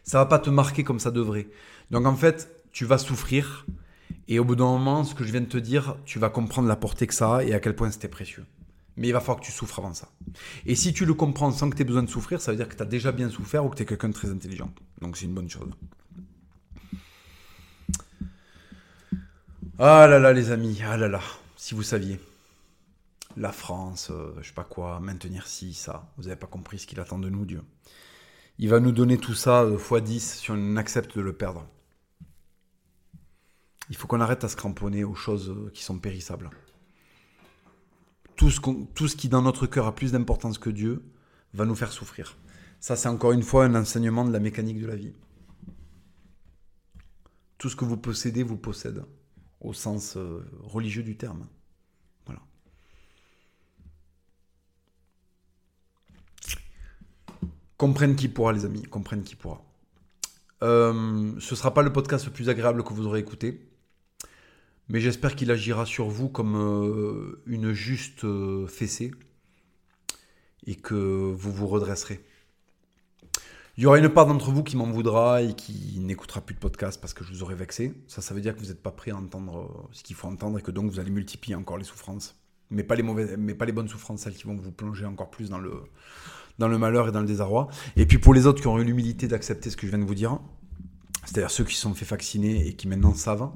ça 0.03 0.19
va 0.19 0.27
pas 0.27 0.39
te 0.39 0.51
marquer 0.51 0.85
comme 0.85 1.01
ça 1.01 1.11
devrait. 1.11 1.49
Donc 1.91 2.07
en 2.07 2.15
fait, 2.15 2.62
tu 2.73 2.85
vas 2.85 2.99
souffrir 2.99 3.66
et 4.28 4.39
au 4.39 4.45
bout 4.45 4.57
d'un 4.57 4.65
moment, 4.65 5.05
ce 5.05 5.15
que 5.15 5.24
je 5.24 5.32
viens 5.32 5.41
de 5.41 5.47
te 5.47 5.59
dire, 5.59 5.97
tu 6.05 6.19
vas 6.19 6.31
comprendre 6.31 6.69
la 6.69 6.77
portée 6.77 7.07
que 7.07 7.15
ça 7.15 7.36
a 7.36 7.45
et 7.45 7.53
à 7.53 7.61
quel 7.61 7.77
point 7.77 7.91
c'était 7.91 8.09
précieux. 8.09 8.45
Mais 8.97 9.09
il 9.09 9.12
va 9.12 9.20
falloir 9.20 9.41
que 9.41 9.45
tu 9.45 9.53
souffres 9.53 9.81
avant 9.81 9.93
ça. 9.93 10.09
Et 10.66 10.77
si 10.77 10.93
tu 10.93 11.05
le 11.05 11.15
comprends 11.15 11.51
sans 11.51 11.69
que 11.69 11.77
tu 11.77 11.82
aies 11.82 11.85
besoin 11.85 12.05
de 12.05 12.09
souffrir, 12.09 12.41
ça 12.41 12.53
veut 12.53 12.57
dire 12.57 12.69
que 12.69 12.77
tu 12.77 12.82
as 12.82 12.86
déjà 12.86 13.12
bien 13.12 13.28
souffert 13.28 13.65
ou 13.65 13.69
que 13.69 13.77
tu 13.77 13.82
es 13.82 13.86
quelqu'un 13.86 14.09
de 14.09 14.15
très 14.15 14.31
intelligent. 14.31 14.73
Donc 15.01 15.16
c'est 15.16 15.27
une 15.27 15.35
bonne 15.35 15.51
chose. 15.51 15.69
Ah 19.81 20.07
là 20.07 20.21
là 20.21 20.33
les 20.33 20.53
amis, 20.53 20.81
ah 20.87 20.97
là 20.97 21.09
là, 21.09 21.21
si 21.57 21.75
vous 21.75 21.83
saviez. 21.83 22.21
La 23.37 23.51
France, 23.51 24.11
euh, 24.13 24.33
je 24.41 24.47
sais 24.47 24.55
pas 24.55 24.63
quoi, 24.63 25.01
maintenir 25.01 25.49
ci, 25.49 25.75
ça. 25.75 26.09
Vous 26.17 26.25
n'avez 26.25 26.37
pas 26.37 26.47
compris 26.47 26.79
ce 26.79 26.87
qu'il 26.87 27.01
attend 27.01 27.19
de 27.19 27.29
nous, 27.29 27.45
Dieu. 27.45 27.61
Il 28.59 28.69
va 28.69 28.79
nous 28.79 28.93
donner 28.93 29.19
tout 29.19 29.35
ça 29.35 29.65
x10 29.67 30.21
si 30.21 30.51
on 30.53 30.77
accepte 30.77 31.17
de 31.17 31.23
le 31.23 31.33
perdre. 31.33 31.67
Il 33.91 33.97
faut 33.97 34.07
qu'on 34.07 34.21
arrête 34.21 34.45
à 34.45 34.49
se 34.49 34.55
cramponner 34.55 35.03
aux 35.03 35.17
choses 35.17 35.51
euh, 35.51 35.71
qui 35.75 35.83
sont 35.83 35.99
périssables. 35.99 36.51
Tout 38.37 38.51
ce, 38.51 38.61
tout 38.95 39.09
ce 39.09 39.17
qui 39.17 39.29
dans 39.29 39.43
notre 39.43 39.67
cœur 39.67 39.89
a 39.89 39.95
plus 39.95 40.13
d'importance 40.13 40.59
que 40.59 40.71
Dieu 40.71 41.03
va 41.53 41.65
nous 41.65 41.75
faire 41.75 41.91
souffrir. 41.91 42.37
Ça, 42.79 42.95
c'est 42.95 43.09
encore 43.09 43.33
une 43.33 43.43
fois 43.43 43.65
un 43.65 43.75
enseignement 43.75 44.25
de 44.25 44.33
la 44.33 44.39
mécanique 44.39 44.81
de 44.81 44.87
la 44.87 44.95
vie. 44.95 45.15
Tout 47.59 47.69
ce 47.69 47.75
que 47.75 47.85
vous 47.85 47.97
possédez 47.97 48.45
vous 48.45 48.57
possède, 48.57 49.05
au 49.65 49.73
sens 49.73 50.16
euh, 50.16 50.45
religieux 50.62 51.03
du 51.03 51.16
terme. 51.16 51.47
Voilà. 52.27 52.41
Comprenne 57.77 58.15
qui 58.15 58.28
pourra, 58.28 58.53
les 58.53 58.65
amis, 58.65 58.82
comprenne 58.82 59.24
qui 59.24 59.35
pourra. 59.35 59.62
Euh, 60.62 61.32
ce 61.41 61.55
ne 61.55 61.57
sera 61.57 61.74
pas 61.74 61.82
le 61.82 61.93
podcast 61.93 62.27
le 62.27 62.32
plus 62.32 62.49
agréable 62.49 62.85
que 62.85 62.93
vous 62.93 63.07
aurez 63.07 63.19
écouté 63.20 63.70
mais 64.89 65.01
j'espère 65.01 65.35
qu'il 65.35 65.51
agira 65.51 65.86
sur 65.86 66.09
vous 66.09 66.28
comme 66.28 66.57
euh, 66.57 67.43
une 67.47 67.73
juste 67.73 68.27
fessée 68.69 69.12
et 70.66 70.74
que 70.74 70.95
vous 70.95 71.53
vous 71.53 71.66
redresserez. 71.66 72.23
Il 73.77 73.83
y 73.83 73.87
aura 73.87 73.99
une 73.99 74.09
part 74.09 74.27
d'entre 74.27 74.53
vous 74.53 74.63
qui 74.63 74.77
m'en 74.77 74.89
voudra 74.89 75.43
et 75.43 75.53
qui 75.53 75.99
n'écoutera 75.99 76.41
plus 76.41 76.55
de 76.55 76.61
podcast 76.61 77.01
parce 77.01 77.13
que 77.13 77.25
je 77.25 77.33
vous 77.33 77.43
aurai 77.43 77.57
vexé. 77.57 77.93
Ça, 78.07 78.23
ça 78.23 78.33
veut 78.33 78.41
dire 78.41 78.55
que 78.55 78.61
vous 78.61 78.69
n'êtes 78.69 78.81
pas 78.81 78.93
prêt 78.93 79.11
à 79.11 79.17
entendre 79.17 79.63
euh, 79.63 79.89
ce 79.91 80.05
qu'il 80.05 80.15
faut 80.15 80.29
entendre 80.29 80.61
et 80.61 80.63
que 80.63 80.71
donc 80.71 80.89
vous 80.93 81.01
allez 81.01 81.11
multiplier 81.11 81.57
encore 81.57 81.77
les 81.77 81.85
souffrances. 81.85 82.37
Mais 82.71 82.85
pas 82.85 82.95
les, 82.95 83.03
mauvaises, 83.03 83.35
mais 83.37 83.55
pas 83.55 83.65
les 83.65 83.73
bonnes 83.73 83.89
souffrances, 83.89 84.21
celles 84.21 84.35
qui 84.35 84.45
vont 84.45 84.55
vous 84.55 84.71
plonger 84.71 85.07
encore 85.07 85.29
plus 85.29 85.51
dans 85.51 85.59
le, 85.59 86.79
malheur 86.79 87.09
et 87.09 87.13
dans 87.13 87.21
le 87.21 87.27
désarroi. 87.27 87.67
Et 87.97 88.07
puis 88.07 88.19
pour 88.19 88.33
les 88.33 88.47
autres 88.47 88.61
qui 88.61 88.69
ont 88.69 88.79
eu 88.79 88.85
l'humilité 88.85 89.27
d'accepter 89.27 89.71
ce 89.71 89.77
que 89.77 89.87
je 89.87 89.91
viens 89.91 89.99
de 89.99 90.05
vous 90.05 90.15
dire, 90.15 90.39
c'est-à-dire 91.25 91.51
ceux 91.51 91.65
qui 91.65 91.75
se 91.75 91.81
sont 91.81 91.95
fait 91.95 92.05
vacciner 92.05 92.69
et 92.69 92.75
qui 92.75 92.87
maintenant 92.87 93.15
savent, 93.15 93.51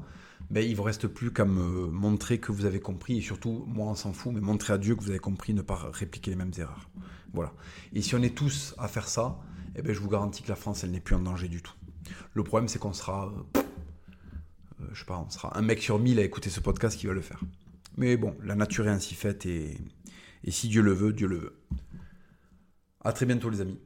ben, 0.51 0.65
il 0.65 0.73
ne 0.73 0.77
vous 0.77 0.82
reste 0.82 1.07
plus 1.07 1.32
qu'à 1.32 1.45
me 1.45 1.86
montrer 1.86 2.39
que 2.39 2.51
vous 2.51 2.65
avez 2.65 2.81
compris, 2.81 3.19
et 3.19 3.20
surtout, 3.20 3.65
moi 3.69 3.86
on 3.86 3.95
s'en 3.95 4.12
fout, 4.12 4.32
mais 4.35 4.40
montrer 4.40 4.73
à 4.73 4.78
Dieu 4.78 4.97
que 4.97 5.03
vous 5.03 5.11
avez 5.11 5.19
compris, 5.20 5.55
ne 5.55 5.62
pas 5.62 5.90
répliquer 5.93 6.32
les 6.32 6.36
mêmes 6.36 6.53
erreurs. 6.59 6.90
Voilà. 7.32 7.53
Et 7.93 8.03
si 8.03 8.16
on 8.16 8.23
est 8.23 8.35
tous 8.35 8.74
à 8.78 8.89
faire 8.89 9.09
ça, 9.09 9.39
eh 9.78 9.82
ben, 9.82 9.94
je 9.94 10.00
vous 10.00 10.09
garantis 10.09 10.42
que 10.42 10.48
la 10.48 10.56
France, 10.56 10.84
n'est 10.84 11.00
plus 11.00 11.14
en 11.14 11.20
danger 11.20 11.48
du 11.48 11.62
tout. 11.62 11.74
Le 12.34 12.42
problème, 12.42 12.68
c'est 12.68 12.78
qu'on 12.78 12.92
sera, 12.92 13.26
euh, 13.26 13.60
euh, 14.80 14.86
je 14.92 14.98
sais 14.98 15.05
pas, 15.05 15.18
on 15.18 15.30
sera 15.30 15.56
un 15.56 15.62
mec 15.62 15.80
sur 15.80 15.98
mille 15.98 16.18
à 16.18 16.22
écouter 16.22 16.50
ce 16.50 16.60
podcast 16.60 16.98
qui 16.98 17.06
va 17.06 17.12
le 17.12 17.20
faire. 17.20 17.40
Mais 17.96 18.16
bon, 18.16 18.36
la 18.42 18.56
nature 18.56 18.88
est 18.88 18.90
ainsi 18.90 19.14
faite, 19.14 19.46
et, 19.46 19.78
et 20.44 20.50
si 20.50 20.68
Dieu 20.68 20.82
le 20.82 20.92
veut, 20.92 21.12
Dieu 21.12 21.28
le 21.28 21.36
veut. 21.36 21.56
À 23.05 23.12
très 23.12 23.24
bientôt 23.24 23.50
les 23.50 23.60
amis. 23.60 23.78